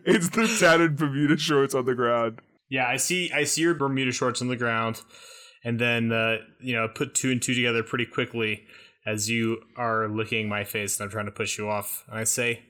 it's 0.04 0.28
the 0.28 0.56
tattered 0.60 0.96
Bermuda 0.96 1.36
shorts 1.38 1.74
on 1.74 1.86
the 1.86 1.94
ground. 1.94 2.40
Yeah, 2.70 2.86
I 2.86 2.96
see. 2.96 3.30
I 3.32 3.44
see 3.44 3.62
your 3.62 3.74
Bermuda 3.74 4.12
shorts 4.12 4.40
on 4.40 4.48
the 4.48 4.56
ground, 4.56 5.02
and 5.64 5.78
then 5.78 6.12
uh, 6.12 6.38
you 6.60 6.74
know 6.74 6.88
put 6.88 7.14
two 7.14 7.30
and 7.30 7.42
two 7.42 7.54
together 7.54 7.82
pretty 7.82 8.06
quickly 8.06 8.64
as 9.04 9.28
you 9.28 9.60
are 9.76 10.08
licking 10.08 10.48
my 10.48 10.62
face 10.62 10.98
and 10.98 11.04
I'm 11.04 11.10
trying 11.10 11.26
to 11.26 11.32
push 11.32 11.58
you 11.58 11.68
off. 11.68 12.04
And 12.08 12.18
I 12.18 12.24
say, 12.24 12.62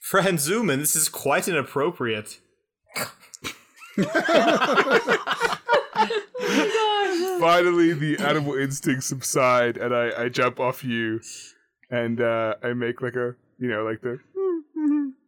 "Friend 0.00 0.38
Zuman, 0.38 0.78
this 0.78 0.94
is 0.94 1.08
quite 1.08 1.48
inappropriate." 1.48 2.38
Finally, 7.40 7.92
the 7.94 8.16
animal 8.20 8.54
instincts 8.54 9.06
subside, 9.06 9.76
and 9.76 9.94
I, 9.94 10.24
I 10.24 10.28
jump 10.28 10.60
off 10.60 10.84
you, 10.84 11.20
and 11.90 12.20
uh, 12.20 12.54
I 12.62 12.74
make 12.74 13.00
like 13.00 13.16
a 13.16 13.34
you 13.58 13.68
know 13.68 13.82
like 13.84 14.02
the 14.02 14.18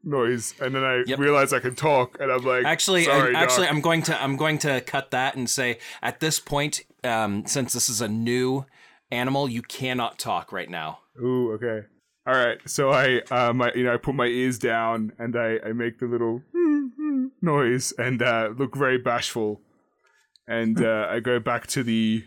noise, 0.04 0.54
and 0.60 0.74
then 0.74 0.84
I 0.84 1.02
Yep. 1.06 1.18
realize 1.18 1.52
I 1.52 1.60
can 1.60 1.74
talk, 1.74 2.18
and 2.20 2.30
I'm 2.30 2.42
like, 2.44 2.64
actually, 2.64 3.04
sorry, 3.04 3.34
I, 3.34 3.42
actually, 3.42 3.66
Doc." 3.66 3.74
I'm 3.74 3.80
going 3.80 4.02
to 4.02 4.22
I'm 4.22 4.36
going 4.36 4.58
to 4.58 4.80
cut 4.82 5.10
that 5.12 5.36
and 5.36 5.48
say 5.48 5.78
at 6.02 6.20
this 6.20 6.38
point, 6.40 6.82
um, 7.02 7.46
since 7.46 7.72
this 7.72 7.88
is 7.88 8.00
a 8.00 8.08
new 8.08 8.66
animal, 9.10 9.48
you 9.48 9.62
cannot 9.62 10.18
talk 10.18 10.52
right 10.52 10.68
now. 10.70 11.00
Ooh, 11.22 11.52
okay. 11.52 11.86
All 12.26 12.34
right. 12.34 12.58
So 12.66 12.90
I, 12.90 13.20
uh, 13.30 13.52
my, 13.52 13.70
you 13.74 13.84
know, 13.84 13.92
I 13.92 13.98
put 13.98 14.14
my 14.14 14.26
ears 14.26 14.58
down 14.58 15.12
and 15.18 15.36
I, 15.36 15.58
I 15.64 15.72
make 15.72 15.98
the 15.98 16.06
little 16.06 16.42
noise 17.42 17.92
and 17.98 18.22
uh, 18.22 18.50
look 18.56 18.74
very 18.74 18.98
bashful. 18.98 19.60
and 20.48 20.82
uh, 20.84 21.06
I 21.10 21.20
go 21.20 21.38
back 21.38 21.66
to 21.68 21.82
the 21.82 22.24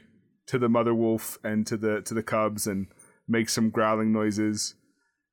to 0.48 0.58
the 0.58 0.70
mother 0.70 0.94
wolf 0.94 1.38
and 1.44 1.68
to 1.68 1.76
the 1.78 2.02
to 2.04 2.14
the 2.14 2.24
cubs 2.24 2.68
and 2.68 2.88
make 3.28 3.49
some 3.49 3.70
growling 3.70 4.14
noises, 4.14 4.76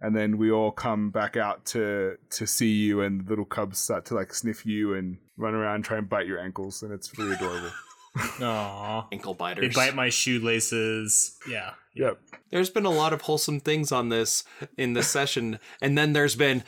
and 0.01 0.15
then 0.15 0.37
we 0.39 0.51
all 0.51 0.71
come 0.71 1.11
back 1.11 1.37
out 1.37 1.65
to 1.67 2.17
to 2.31 2.47
see 2.47 2.71
you, 2.73 3.01
and 3.01 3.25
the 3.27 3.31
little 3.31 3.45
cubs 3.45 3.79
start 3.79 4.05
to 4.07 4.15
like 4.15 4.35
sniff 4.35 4.65
you 4.67 4.95
and 4.95 5.19
run 5.37 5.55
around 5.55 5.77
and 5.77 5.85
try 5.85 5.99
and 5.99 6.09
bite 6.09 6.27
your 6.27 6.39
ankles, 6.41 6.83
and 6.83 6.93
it's 6.93 7.17
really 7.19 7.35
adorable. 7.35 7.71
Aw. 8.43 9.09
Ankle 9.11 9.35
biters 9.35 9.63
They 9.63 9.75
bite 9.75 9.95
my 9.97 10.09
shoelaces. 10.09 11.37
Yeah. 11.49 11.73
yep. 11.95 12.19
There's 12.51 12.71
been 12.71 12.87
a 12.87 12.91
lot 12.91 13.13
of 13.13 13.23
wholesome 13.23 13.59
things 13.61 13.91
on 13.91 14.09
this 14.09 14.45
in 14.77 14.93
this 14.93 15.09
session, 15.09 15.59
and 15.81 15.99
then 15.99 16.13
there's 16.13 16.37
been 16.37 16.63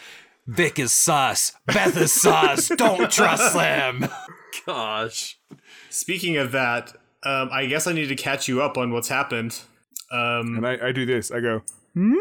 Vic 0.48 0.78
is 0.78 0.93
sus, 0.93 1.53
Beth 1.66 1.97
is 1.97 2.12
sus, 2.12 2.69
don't 2.69 3.11
trust 3.11 3.55
them. 3.55 4.09
Gosh. 4.66 5.39
Speaking 5.90 6.36
of 6.36 6.53
that, 6.53 6.90
um, 7.24 7.48
I 7.53 7.66
guess 7.66 7.86
I 7.86 7.93
need 7.93 8.09
to 8.09 8.16
catch 8.16 8.47
you 8.48 8.62
up 8.62 8.77
on 8.78 8.93
what's 8.93 9.09
happened. 9.09 9.61
Um, 10.12 10.57
And 10.57 10.66
I, 10.66 10.89
I 10.89 10.93
do 10.93 11.05
this. 11.05 11.31
I 11.32 11.40
go, 11.40 11.62
hmm? 11.94 12.15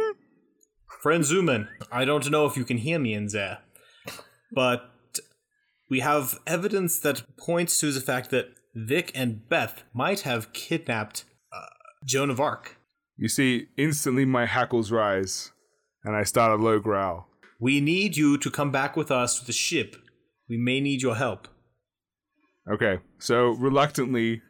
Friend 1.06 1.24
Zuman, 1.24 1.68
I 1.92 2.04
don't 2.04 2.32
know 2.32 2.48
if 2.48 2.58
you 2.58 2.66
can 2.66 2.78
hear 2.78 2.98
me 2.98 3.14
in 3.14 3.28
there, 3.28 3.60
but 4.52 4.90
we 5.88 6.00
have 6.00 6.40
evidence 6.48 6.98
that 6.98 7.38
points 7.38 7.80
to 7.82 7.92
the 7.92 8.02
fact 8.02 8.32
that 8.32 8.56
Vic 8.74 9.12
and 9.14 9.48
Beth 9.48 9.84
might 9.94 10.22
have 10.22 10.52
kidnapped 10.52 11.26
uh, 11.54 11.68
Joan 12.04 12.32
of 12.32 12.40
Arc. 12.40 12.78
You 13.18 13.28
see, 13.28 13.68
instantly 13.78 14.26
my 14.26 14.48
hackles 14.48 14.92
rise, 14.92 15.52
and 16.04 16.16
I 16.16 16.24
start 16.24 16.60
a 16.60 16.64
low 16.64 16.80
growl. 16.80 17.28
We 17.60 17.82
need 17.82 18.18
you 18.18 18.40
to 18.40 18.50
come 18.50 18.72
back 18.72 18.98
with 18.98 19.12
us 19.12 19.38
to 19.40 19.46
the 19.46 19.54
ship. 19.54 19.98
We 20.50 20.58
may 20.58 20.82
need 20.82 21.04
your 21.04 21.18
help. 21.18 21.48
Okay, 22.68 22.98
so 23.20 23.50
reluctantly, 23.50 24.42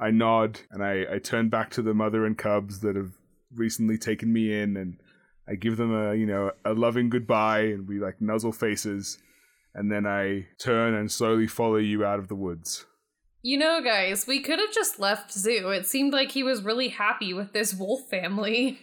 I 0.00 0.10
nod 0.10 0.58
and 0.72 0.82
I, 0.82 1.04
I 1.08 1.18
turn 1.20 1.50
back 1.50 1.70
to 1.70 1.82
the 1.82 1.94
mother 1.94 2.26
and 2.26 2.36
cubs 2.36 2.80
that 2.80 2.96
have 2.96 3.12
recently 3.54 3.96
taken 3.96 4.32
me 4.32 4.52
in, 4.60 4.76
and 4.76 4.96
I 5.50 5.56
give 5.56 5.76
them 5.76 5.92
a 5.94 6.14
you 6.14 6.26
know 6.26 6.52
a 6.64 6.74
loving 6.74 7.10
goodbye, 7.10 7.62
and 7.62 7.88
we 7.88 7.98
like 7.98 8.20
nuzzle 8.20 8.52
faces, 8.52 9.18
and 9.74 9.90
then 9.90 10.06
I 10.06 10.46
turn 10.58 10.94
and 10.94 11.10
slowly 11.10 11.46
follow 11.46 11.76
you 11.76 12.04
out 12.04 12.18
of 12.18 12.28
the 12.28 12.36
woods. 12.36 12.86
You 13.42 13.58
know, 13.58 13.82
guys, 13.82 14.26
we 14.26 14.40
could 14.40 14.58
have 14.58 14.72
just 14.72 15.00
left 15.00 15.32
Zoo. 15.32 15.70
It 15.70 15.86
seemed 15.86 16.12
like 16.12 16.32
he 16.32 16.42
was 16.42 16.62
really 16.62 16.88
happy 16.88 17.32
with 17.32 17.52
this 17.52 17.74
wolf 17.74 18.02
family. 18.10 18.78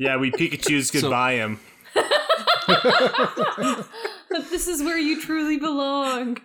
Yeah, 0.00 0.16
we 0.16 0.30
Pikachu's 0.30 0.90
goodbye 0.90 1.34
him. 1.34 1.60
But 4.32 4.48
this 4.48 4.68
is 4.68 4.80
where 4.80 4.96
you 4.96 5.20
truly 5.20 5.58
belong. 5.58 6.38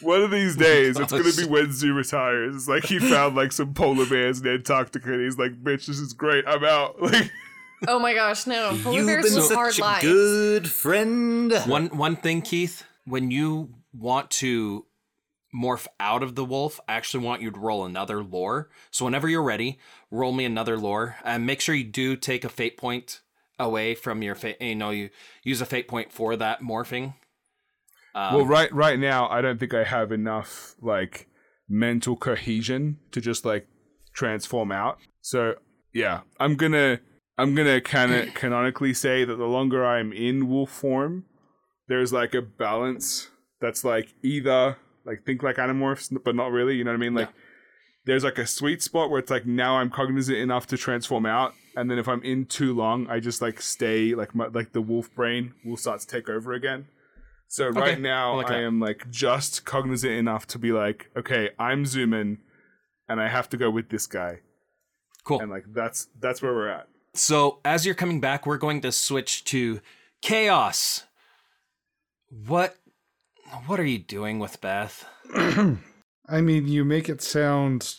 One 0.00 0.22
of 0.22 0.30
these 0.30 0.56
days, 0.56 0.98
it's 0.98 1.12
gonna 1.12 1.24
be 1.24 1.44
when 1.44 1.72
Zoo 1.72 1.94
retires. 1.94 2.54
It's 2.56 2.68
like 2.68 2.84
he 2.84 2.98
found 2.98 3.34
like 3.36 3.52
some 3.52 3.74
polar 3.74 4.06
bears 4.06 4.40
in 4.40 4.46
Antarctica, 4.48 5.12
and 5.12 5.22
he's 5.22 5.38
like, 5.38 5.52
"Bitch, 5.62 5.86
this 5.86 5.98
is 5.98 6.12
great. 6.12 6.44
I'm 6.46 6.64
out." 6.64 6.96
Like, 7.78 7.88
oh 7.88 7.98
my 7.98 8.14
gosh, 8.14 8.46
no. 8.46 8.76
Polar 8.82 8.96
You've 8.96 9.06
bears 9.06 9.34
been 9.34 9.42
have 9.42 9.50
hard 9.52 9.72
such 9.74 9.78
a 9.80 9.82
lives. 9.82 10.02
good 10.02 10.68
friend. 10.70 11.52
One 11.66 11.88
one 11.88 12.16
thing, 12.16 12.40
Keith, 12.40 12.84
when 13.04 13.30
you 13.30 13.74
want 13.92 14.30
to 14.32 14.86
morph 15.54 15.86
out 16.00 16.22
of 16.22 16.34
the 16.34 16.44
wolf, 16.44 16.80
I 16.88 16.94
actually 16.94 17.24
want 17.24 17.42
you 17.42 17.50
to 17.50 17.60
roll 17.60 17.84
another 17.84 18.22
lore. 18.22 18.70
So 18.90 19.04
whenever 19.04 19.28
you're 19.28 19.42
ready, 19.42 19.78
roll 20.10 20.32
me 20.32 20.44
another 20.46 20.78
lore. 20.78 21.16
And 21.24 21.44
make 21.46 21.60
sure 21.60 21.74
you 21.74 21.84
do 21.84 22.16
take 22.16 22.44
a 22.44 22.48
fate 22.48 22.76
point 22.78 23.20
away 23.58 23.94
from 23.94 24.22
your 24.22 24.34
fate. 24.34 24.56
You 24.60 24.74
know, 24.74 24.90
you 24.90 25.10
use 25.42 25.60
a 25.60 25.66
fate 25.66 25.86
point 25.88 26.12
for 26.12 26.34
that 26.36 26.62
morphing. 26.62 27.14
Um, 28.16 28.34
well, 28.34 28.46
right 28.46 28.72
right 28.72 28.98
now, 28.98 29.28
I 29.28 29.42
don't 29.42 29.60
think 29.60 29.74
I 29.74 29.84
have 29.84 30.10
enough 30.10 30.74
like 30.80 31.28
mental 31.68 32.16
cohesion 32.16 32.98
to 33.12 33.20
just 33.20 33.44
like 33.44 33.66
transform 34.14 34.72
out. 34.72 34.98
So 35.20 35.56
yeah, 35.92 36.20
I'm 36.40 36.56
gonna 36.56 37.00
I'm 37.36 37.54
gonna 37.54 37.82
kind 37.82 38.14
of 38.14 38.32
canonically 38.34 38.94
say 38.94 39.24
that 39.24 39.36
the 39.36 39.44
longer 39.44 39.84
I'm 39.84 40.14
in 40.14 40.48
wolf 40.48 40.70
form, 40.70 41.26
there's 41.88 42.10
like 42.10 42.34
a 42.34 42.40
balance 42.40 43.28
that's 43.60 43.84
like 43.84 44.14
either 44.22 44.78
like 45.04 45.26
think 45.26 45.42
like 45.42 45.56
animorphs, 45.56 46.16
but 46.24 46.34
not 46.34 46.52
really. 46.52 46.76
You 46.76 46.84
know 46.84 46.92
what 46.92 46.96
I 46.96 47.00
mean? 47.00 47.14
Like 47.14 47.28
there's 48.06 48.24
like 48.24 48.38
a 48.38 48.46
sweet 48.46 48.82
spot 48.82 49.10
where 49.10 49.18
it's 49.18 49.30
like 49.30 49.44
now 49.44 49.76
I'm 49.76 49.90
cognizant 49.90 50.38
enough 50.38 50.66
to 50.68 50.78
transform 50.78 51.26
out, 51.26 51.52
and 51.76 51.90
then 51.90 51.98
if 51.98 52.08
I'm 52.08 52.22
in 52.22 52.46
too 52.46 52.72
long, 52.72 53.06
I 53.10 53.20
just 53.20 53.42
like 53.42 53.60
stay 53.60 54.14
like 54.14 54.34
my 54.34 54.46
like 54.46 54.72
the 54.72 54.80
wolf 54.80 55.14
brain 55.14 55.52
will 55.66 55.76
start 55.76 56.00
to 56.00 56.06
take 56.06 56.30
over 56.30 56.54
again. 56.54 56.86
So 57.48 57.68
right 57.68 58.00
now 58.00 58.32
I 58.32 58.36
like 58.36 58.50
I 58.50 58.54
that. 58.54 58.64
am 58.64 58.80
like 58.80 59.10
just 59.10 59.64
cognizant 59.64 60.12
enough 60.12 60.46
to 60.48 60.58
be 60.58 60.72
like, 60.72 61.10
okay, 61.16 61.50
I'm 61.58 61.86
zooming, 61.86 62.38
and 63.08 63.20
I 63.20 63.28
have 63.28 63.48
to 63.50 63.56
go 63.56 63.70
with 63.70 63.88
this 63.88 64.06
guy, 64.06 64.40
cool. 65.24 65.40
and 65.40 65.50
like 65.50 65.64
that's 65.68 66.08
that's 66.18 66.42
where 66.42 66.52
we're 66.52 66.68
at. 66.68 66.88
So 67.14 67.60
as 67.64 67.86
you're 67.86 67.94
coming 67.94 68.20
back, 68.20 68.46
we're 68.46 68.58
going 68.58 68.80
to 68.82 68.92
switch 68.92 69.44
to 69.44 69.80
chaos. 70.20 71.04
What 72.28 72.76
what 73.66 73.78
are 73.78 73.84
you 73.84 73.98
doing 73.98 74.38
with 74.38 74.60
Beth? 74.60 75.06
I 75.34 76.40
mean, 76.40 76.66
you 76.66 76.84
make 76.84 77.08
it 77.08 77.22
sound 77.22 77.94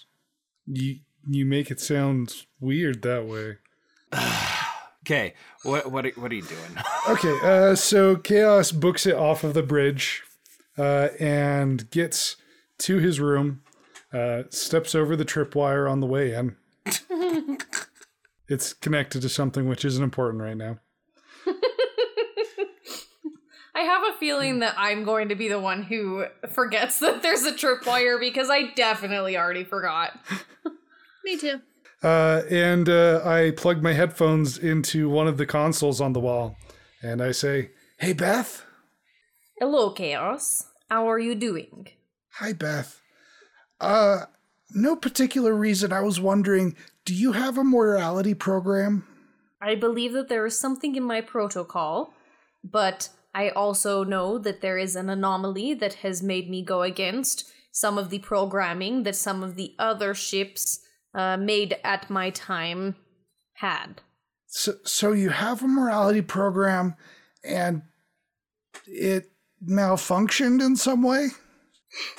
you 0.66 0.98
you 1.28 1.46
make 1.46 1.72
it 1.72 1.80
sound 1.80 2.46
weird 2.60 3.02
that 3.04 3.26
way. 3.26 3.58
Okay, 5.08 5.36
what 5.64 5.90
what 5.90 6.06
are, 6.06 6.12
what 6.18 6.34
are 6.34 6.36
you 6.36 6.42
doing? 6.42 6.84
Okay, 7.08 7.34
uh, 7.42 7.74
so 7.76 8.18
Chaos 8.18 8.74
books 8.74 9.06
it 9.06 9.16
off 9.16 9.46
of 9.46 9.54
the 9.54 9.64
bridge 9.64 10.24
uh, 10.78 11.08
and 11.18 11.90
gets 11.92 12.36
to 12.80 12.98
his 12.98 13.22
room, 13.22 13.62
uh, 14.12 14.44
steps 14.50 14.94
over 14.94 15.16
the 15.16 15.24
tripwire 15.24 15.90
on 15.90 16.02
the 16.02 16.06
way 16.06 16.34
in. 16.34 16.58
it's 18.50 18.74
connected 18.74 19.22
to 19.22 19.30
something 19.30 19.70
which 19.70 19.86
isn't 19.86 20.04
important 20.04 20.44
right 20.44 20.58
now. 20.58 20.80
I 23.74 23.80
have 23.84 24.04
a 24.14 24.18
feeling 24.18 24.60
that 24.60 24.76
I'm 24.78 25.06
going 25.06 25.30
to 25.30 25.36
be 25.36 25.48
the 25.48 25.62
one 25.62 25.84
who 25.84 26.26
forgets 26.50 27.00
that 27.00 27.22
there's 27.22 27.44
a 27.44 27.54
tripwire 27.54 28.20
because 28.20 28.50
I 28.50 28.74
definitely 28.74 29.38
already 29.38 29.64
forgot. 29.64 30.20
Me 31.24 31.38
too. 31.38 31.62
Uh, 32.04 32.44
and 32.50 32.90
uh, 32.90 33.22
I 33.26 33.52
plug 33.52 33.82
my 33.82 33.94
headphones 33.94 34.58
into 34.58 35.10
one 35.10 35.28
of 35.28 35.38
the 35.38 35.46
consoles 35.46 36.00
on 36.00 36.14
the 36.14 36.20
wall, 36.20 36.56
and 37.02 37.22
I 37.22 37.32
say, 37.32 37.72
"Hey, 38.00 38.14
Beth." 38.14 38.64
Hello, 39.60 39.90
Chaos. 39.90 40.66
How 40.90 41.10
are 41.10 41.20
you 41.20 41.34
doing? 41.34 41.88
Hi, 42.34 42.54
Beth. 42.54 43.02
Uh, 43.82 44.26
no 44.74 44.96
particular 44.96 45.56
reason. 45.56 45.92
I 45.92 46.02
was 46.02 46.20
wondering, 46.20 46.76
do 47.06 47.14
you 47.14 47.32
have 47.32 47.58
a 47.58 47.64
morality 47.64 48.34
program? 48.34 49.08
I 49.62 49.76
believe 49.76 50.14
that 50.14 50.30
there 50.30 50.46
is 50.46 50.60
something 50.60 50.96
in 50.96 51.04
my 51.04 51.22
protocol, 51.22 52.14
but 52.64 53.10
I 53.34 53.50
also 53.50 54.04
know 54.04 54.38
that 54.38 54.62
there 54.62 54.78
is 54.78 54.96
an 54.96 55.10
anomaly 55.10 55.74
that 55.76 55.96
has 55.96 56.22
made 56.22 56.50
me 56.50 56.64
go 56.64 56.84
against 56.84 57.50
some 57.72 57.98
of 57.98 58.10
the 58.10 58.20
programming 58.20 59.04
that 59.04 59.16
some 59.16 59.44
of 59.44 59.56
the 59.56 59.76
other 59.80 60.14
ships 60.14 60.82
uh, 61.14 61.38
made 61.38 61.78
at 61.84 62.10
my 62.10 62.30
time 62.30 62.96
had. 63.54 64.02
So, 64.48 64.74
so 64.86 65.12
you 65.12 65.30
have 65.30 65.62
a 65.62 65.68
morality 65.68 66.22
program, 66.22 66.96
and 67.44 67.82
it 68.86 69.32
malfunctioned 69.68 70.64
in 70.66 70.76
some 70.76 71.04
way. 71.04 71.30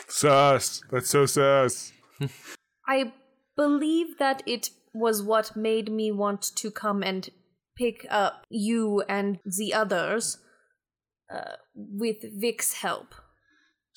Sus. 0.09 0.83
That's 0.91 1.09
so 1.09 1.27
sus. 1.27 1.93
I 2.87 3.13
believe 3.57 4.19
that 4.19 4.43
it 4.47 4.71
was 4.95 5.23
what 5.23 5.57
made 5.57 5.91
me 5.91 6.11
want 6.11 6.43
to 6.57 6.71
come 6.71 7.03
and 7.03 7.29
pick 7.77 8.07
up 8.11 8.45
you 8.51 9.03
and 9.09 9.39
the 9.45 9.73
others 9.73 10.39
uh, 11.33 11.53
with 11.75 12.17
Vic's 12.23 12.75
help. 12.75 13.15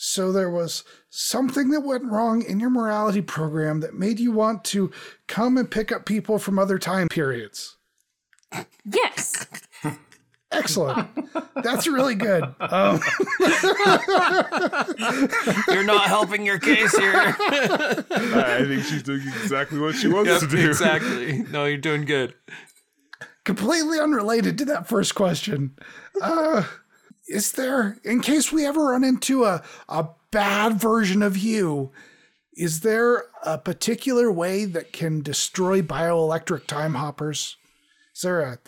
So 0.03 0.31
there 0.31 0.49
was 0.49 0.83
something 1.11 1.69
that 1.69 1.81
went 1.81 2.05
wrong 2.05 2.41
in 2.41 2.59
your 2.59 2.71
morality 2.71 3.21
program 3.21 3.81
that 3.81 3.93
made 3.93 4.19
you 4.19 4.31
want 4.31 4.63
to 4.65 4.89
come 5.27 5.57
and 5.57 5.69
pick 5.69 5.91
up 5.91 6.07
people 6.07 6.39
from 6.39 6.57
other 6.57 6.79
time 6.79 7.07
periods. 7.07 7.77
Yes. 8.83 9.45
Excellent. 10.51 11.07
That's 11.63 11.85
really 11.85 12.15
good. 12.15 12.43
Um, 12.59 12.99
You're 15.67 15.83
not 15.83 16.07
helping 16.07 16.45
your 16.45 16.57
case 16.59 16.97
here. 16.97 17.13
I 17.15 18.03
I 18.59 18.65
think 18.65 18.83
she's 18.83 19.03
doing 19.03 19.21
exactly 19.43 19.77
what 19.79 19.93
she 19.95 20.07
wants 20.07 20.29
Yep, 20.31 20.39
to 20.41 20.47
do. 20.47 20.67
exactly. 20.67 21.43
No, 21.51 21.65
you're 21.65 21.77
doing 21.77 22.05
good. 22.05 22.33
completely 23.45 23.99
unrelated 23.99 24.57
to 24.57 24.65
that 24.65 24.87
first 24.87 25.13
question. 25.15 25.75
Uh, 26.21 26.63
is 27.27 27.53
there, 27.53 27.97
in 28.03 28.21
case 28.21 28.51
we 28.51 28.65
ever 28.65 28.87
run 28.87 29.03
into 29.03 29.45
a, 29.45 29.63
a 29.87 30.09
bad 30.31 30.79
version 30.79 31.21
of 31.21 31.37
you, 31.37 31.91
is 32.53 32.81
there 32.81 33.25
a 33.43 33.57
particular 33.57 34.31
way 34.31 34.65
that 34.65 34.91
can 34.91 35.21
destroy 35.21 35.81
bioelectric 35.81 36.67
time 36.67 36.95
hoppers? 36.95 37.57
Is 38.15 38.21
there 38.21 38.41
a, 38.41 38.59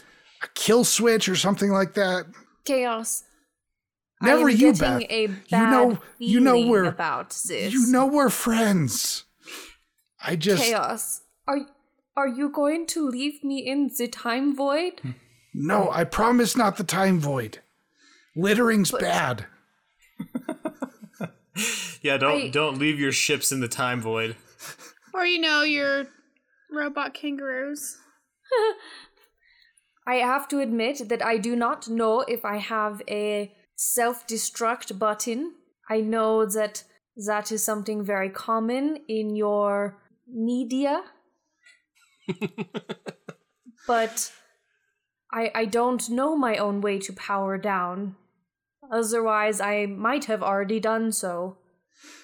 a 0.41 0.47
kill 0.53 0.83
switch 0.83 1.27
or 1.27 1.35
something 1.35 1.71
like 1.71 1.93
that? 1.95 2.25
Chaos. 2.65 3.23
Never 4.21 4.47
you, 4.47 4.73
Beth. 4.73 5.01
you 5.11 5.37
know, 5.51 5.99
you 6.17 6.39
know 6.39 6.65
we're 6.65 6.85
about 6.85 7.31
this. 7.45 7.73
you 7.73 7.87
know 7.87 8.05
we're 8.05 8.29
friends. 8.29 9.25
I 10.25 10.37
just 10.37 10.63
chaos. 10.63 11.21
Are 11.45 11.59
are 12.15 12.29
you 12.29 12.49
going 12.49 12.87
to 12.87 13.05
leave 13.05 13.43
me 13.43 13.59
in 13.59 13.91
the 13.97 14.07
time 14.07 14.55
void? 14.55 15.01
no. 15.53 15.89
I 15.91 16.05
promise 16.05 16.55
not 16.55 16.77
the 16.77 16.85
time 16.85 17.19
void. 17.19 17.59
Littering's 18.35 18.91
bad. 18.91 19.45
Yeah, 22.03 22.17
don't 22.17 22.41
I- 22.41 22.47
don't 22.49 22.77
leave 22.77 22.99
your 22.99 23.13
ships 23.13 23.51
in 23.51 23.61
the 23.61 23.67
time 23.67 24.01
void. 24.01 24.35
Or 25.13 25.25
you 25.25 25.39
know, 25.39 25.61
your 25.61 26.07
robot 26.71 27.13
kangaroos. 27.13 27.97
I 30.07 30.15
have 30.15 30.49
to 30.49 30.59
admit 30.59 31.07
that 31.07 31.25
I 31.25 31.37
do 31.37 31.55
not 31.55 31.87
know 31.87 32.21
if 32.21 32.43
I 32.43 32.57
have 32.57 33.01
a 33.07 33.53
self 33.75 34.27
destruct 34.27 34.99
button. 34.99 35.53
I 35.89 36.01
know 36.01 36.45
that 36.45 36.83
that 37.25 37.51
is 37.51 37.63
something 37.63 38.03
very 38.03 38.29
common 38.29 38.97
in 39.07 39.35
your 39.35 39.97
media. 40.27 41.03
but 43.87 44.31
I, 45.31 45.51
I 45.55 45.65
don't 45.65 46.09
know 46.09 46.35
my 46.35 46.57
own 46.57 46.81
way 46.81 46.99
to 46.99 47.13
power 47.13 47.57
down. 47.57 48.15
Otherwise, 48.93 49.59
I 49.59 49.87
might 49.87 50.25
have 50.25 50.43
already 50.43 50.79
done 50.79 51.11
so. 51.11 51.57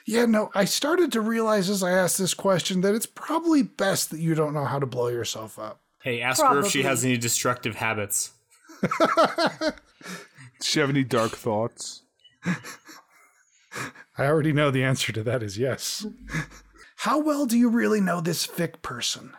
Yeah, 0.05 0.25
no. 0.25 0.51
I 0.53 0.65
started 0.65 1.11
to 1.13 1.21
realize 1.21 1.67
as 1.67 1.81
I 1.81 1.91
asked 1.91 2.19
this 2.19 2.35
question 2.35 2.81
that 2.81 2.93
it's 2.93 3.07
probably 3.07 3.63
best 3.63 4.11
that 4.11 4.19
you 4.19 4.35
don't 4.35 4.53
know 4.53 4.65
how 4.65 4.77
to 4.77 4.85
blow 4.85 5.07
yourself 5.07 5.57
up. 5.57 5.81
Hey, 6.03 6.21
ask 6.21 6.41
her 6.41 6.59
if 6.59 6.67
she 6.67 6.83
has 6.83 7.03
any 7.03 7.17
destructive 7.17 7.75
habits. 7.75 8.31
Does 8.99 9.73
she 10.61 10.79
have 10.79 10.89
any 10.91 11.03
dark 11.03 11.31
thoughts? 11.31 12.03
I 12.45 14.25
already 14.25 14.53
know 14.53 14.69
the 14.69 14.83
answer 14.83 15.11
to 15.11 15.23
that 15.23 15.41
is 15.41 15.57
yes. 15.57 16.05
How 16.97 17.19
well 17.19 17.45
do 17.45 17.57
you 17.57 17.69
really 17.69 17.99
know 17.99 18.21
this 18.21 18.45
Vic 18.45 18.81
person? 18.81 19.33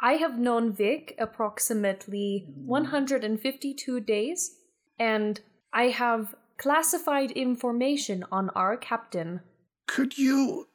I 0.00 0.14
have 0.14 0.38
known 0.38 0.72
Vic 0.72 1.14
approximately 1.18 2.46
152 2.66 4.00
days, 4.00 4.56
and 4.98 5.40
I 5.72 5.84
have 5.84 6.34
classified 6.58 7.30
information 7.30 8.24
on 8.30 8.50
our 8.50 8.76
captain. 8.76 9.40
Could 9.86 10.18
you 10.18 10.68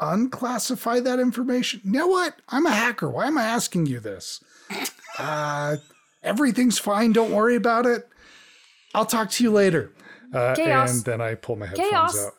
unclassify 0.00 1.04
that 1.04 1.20
information? 1.20 1.80
You 1.84 1.92
know 1.92 2.06
what? 2.08 2.36
I'm 2.48 2.66
a 2.66 2.72
hacker. 2.72 3.08
Why 3.08 3.26
am 3.26 3.38
I 3.38 3.44
asking 3.44 3.86
you 3.86 4.00
this? 4.00 4.42
Uh, 5.18 5.76
everything's 6.22 6.78
fine. 6.78 7.12
Don't 7.12 7.32
worry 7.32 7.54
about 7.54 7.84
it. 7.84 8.08
I'll 8.94 9.04
talk 9.04 9.30
to 9.32 9.44
you 9.44 9.50
later. 9.50 9.92
Uh, 10.32 10.54
Chaos. 10.54 10.94
And 10.94 11.04
then 11.04 11.20
I 11.20 11.34
pull 11.34 11.56
my 11.56 11.66
headphones 11.66 11.90
Chaos. 11.90 12.18
out. 12.18 12.32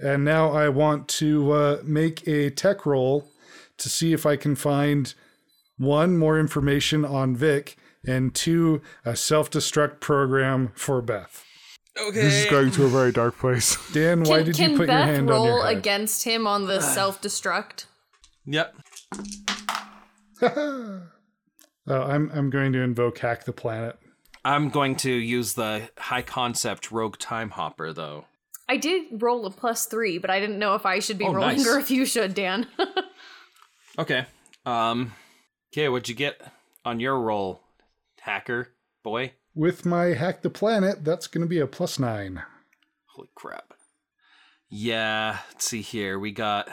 And 0.00 0.24
now 0.24 0.50
I 0.50 0.68
want 0.68 1.06
to 1.08 1.52
uh, 1.52 1.82
make 1.84 2.26
a 2.26 2.50
tech 2.50 2.84
roll 2.86 3.28
to 3.78 3.88
see 3.88 4.12
if 4.12 4.26
I 4.26 4.34
can 4.34 4.56
find 4.56 5.14
one, 5.78 6.18
more 6.18 6.40
information 6.40 7.04
on 7.04 7.36
Vic, 7.36 7.76
and 8.04 8.34
two, 8.34 8.82
a 9.04 9.14
self 9.14 9.48
destruct 9.48 10.00
program 10.00 10.72
for 10.74 11.00
Beth. 11.00 11.45
Okay. 11.98 12.20
This 12.20 12.44
is 12.44 12.50
going 12.50 12.70
to 12.72 12.84
a 12.84 12.88
very 12.88 13.10
dark 13.12 13.38
place. 13.38 13.76
Dan, 13.92 14.22
why 14.24 14.38
Can, 14.38 14.46
did 14.46 14.56
can 14.56 14.70
you 14.72 14.76
put 14.76 14.86
Beth 14.88 15.06
your 15.06 15.14
hand 15.14 15.30
on 15.30 15.34
roll 15.36 15.46
your 15.46 15.66
head? 15.66 15.76
against 15.78 16.24
him 16.24 16.46
on 16.46 16.66
the 16.66 16.80
self 16.94 17.20
destruct? 17.22 17.86
Yep. 18.44 18.74
Uh, 20.42 21.00
I'm 21.88 22.30
I'm 22.32 22.50
going 22.50 22.72
to 22.74 22.80
invoke 22.82 23.18
hack 23.18 23.44
the 23.44 23.52
planet. 23.52 23.98
I'm 24.44 24.68
going 24.70 24.94
to 24.96 25.10
use 25.10 25.54
the 25.54 25.88
high 25.98 26.22
concept 26.22 26.92
rogue 26.92 27.18
time 27.18 27.50
hopper 27.50 27.92
though. 27.92 28.26
I 28.68 28.76
did 28.76 29.22
roll 29.22 29.46
a 29.46 29.50
plus 29.50 29.86
three, 29.86 30.18
but 30.18 30.28
I 30.28 30.40
didn't 30.40 30.58
know 30.58 30.74
if 30.74 30.84
I 30.86 30.98
should 30.98 31.18
be 31.18 31.24
Oh, 31.24 31.32
rolling 31.32 31.58
nice. 31.58 31.66
or 31.68 31.78
if 31.78 31.90
you 31.90 32.04
should, 32.06 32.34
Dan. 32.34 32.66
Okay. 33.98 34.26
Um. 34.66 35.14
Okay, 35.72 35.88
what'd 35.88 36.06
you 36.10 36.14
get 36.14 36.38
on 36.84 37.00
your 37.00 37.18
roll, 37.18 37.62
hacker 38.20 38.68
boy? 39.02 39.32
With 39.56 39.86
my 39.86 40.06
hack 40.08 40.42
the 40.42 40.50
planet, 40.50 41.02
that's 41.02 41.26
going 41.26 41.40
to 41.40 41.48
be 41.48 41.58
a 41.60 41.66
plus 41.66 41.98
nine. 41.98 42.42
Holy 43.14 43.28
crap. 43.34 43.72
Yeah, 44.68 45.38
let's 45.50 45.66
see 45.66 45.80
here. 45.80 46.18
We 46.18 46.30
got 46.30 46.68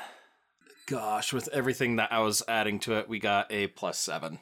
gosh, 0.87 1.31
with 1.31 1.47
everything 1.53 1.95
that 1.95 2.11
I 2.11 2.19
was 2.19 2.43
adding 2.47 2.79
to 2.81 2.97
it, 2.99 3.07
we 3.07 3.19
got 3.19 3.49
a 3.49 3.67
plus 3.67 3.97
7. 3.99 4.39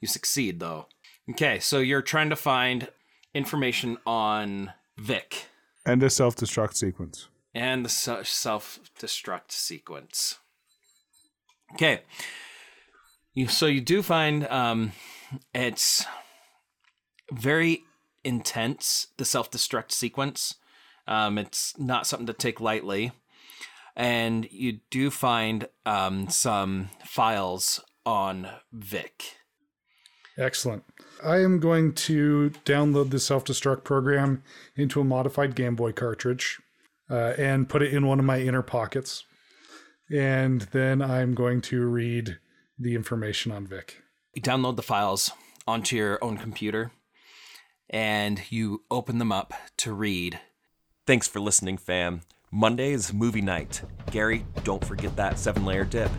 You 0.00 0.08
succeed 0.08 0.58
though. 0.58 0.86
Okay, 1.30 1.60
so 1.60 1.78
you're 1.78 2.02
trying 2.02 2.30
to 2.30 2.36
find 2.36 2.88
information 3.32 3.96
on 4.04 4.72
Vic 4.98 5.46
And 5.86 6.02
a 6.02 6.10
self 6.10 6.34
destruct 6.34 6.74
sequence. 6.74 7.28
and 7.54 7.84
the 7.84 7.88
self 7.88 8.80
destruct 8.98 9.52
sequence. 9.52 10.38
Okay. 11.74 12.00
You 13.34 13.46
so 13.48 13.66
you 13.66 13.80
do 13.80 14.02
find 14.02 14.46
um 14.48 14.92
it's 15.54 16.04
very 17.38 17.84
intense 18.22 19.08
the 19.16 19.24
self 19.24 19.50
destruct 19.50 19.92
sequence. 19.92 20.54
Um 21.06 21.38
it's 21.38 21.78
not 21.78 22.06
something 22.06 22.26
to 22.26 22.32
take 22.32 22.60
lightly. 22.60 23.12
And 23.96 24.48
you 24.50 24.80
do 24.90 25.10
find 25.10 25.68
um 25.86 26.28
some 26.28 26.90
files 27.04 27.80
on 28.06 28.48
Vic. 28.72 29.36
Excellent. 30.36 30.84
I 31.24 31.38
am 31.38 31.60
going 31.60 31.92
to 31.94 32.50
download 32.64 33.10
the 33.10 33.20
self 33.20 33.44
destruct 33.44 33.84
program 33.84 34.42
into 34.76 35.00
a 35.00 35.04
modified 35.04 35.54
Game 35.54 35.76
Boy 35.76 35.92
cartridge 35.92 36.60
uh, 37.08 37.34
and 37.38 37.68
put 37.68 37.82
it 37.82 37.92
in 37.92 38.06
one 38.06 38.18
of 38.18 38.24
my 38.24 38.40
inner 38.40 38.62
pockets. 38.62 39.24
And 40.10 40.62
then 40.72 41.00
I'm 41.00 41.34
going 41.34 41.60
to 41.62 41.86
read 41.86 42.38
the 42.78 42.94
information 42.94 43.52
on 43.52 43.66
Vic. 43.66 44.02
you 44.34 44.42
download 44.42 44.76
the 44.76 44.82
files 44.82 45.30
onto 45.66 45.96
your 45.96 46.22
own 46.22 46.36
computer 46.36 46.90
and 47.90 48.40
you 48.50 48.82
open 48.90 49.18
them 49.18 49.32
up 49.32 49.52
to 49.78 49.92
read. 49.92 50.40
Thanks 51.06 51.28
for 51.28 51.40
listening, 51.40 51.78
fam. 51.78 52.22
Monday 52.50 52.92
is 52.92 53.12
movie 53.12 53.42
night. 53.42 53.82
Gary, 54.10 54.46
don't 54.62 54.84
forget 54.84 55.16
that 55.16 55.38
seven 55.38 55.64
layer 55.64 55.84
dip. 55.84 56.10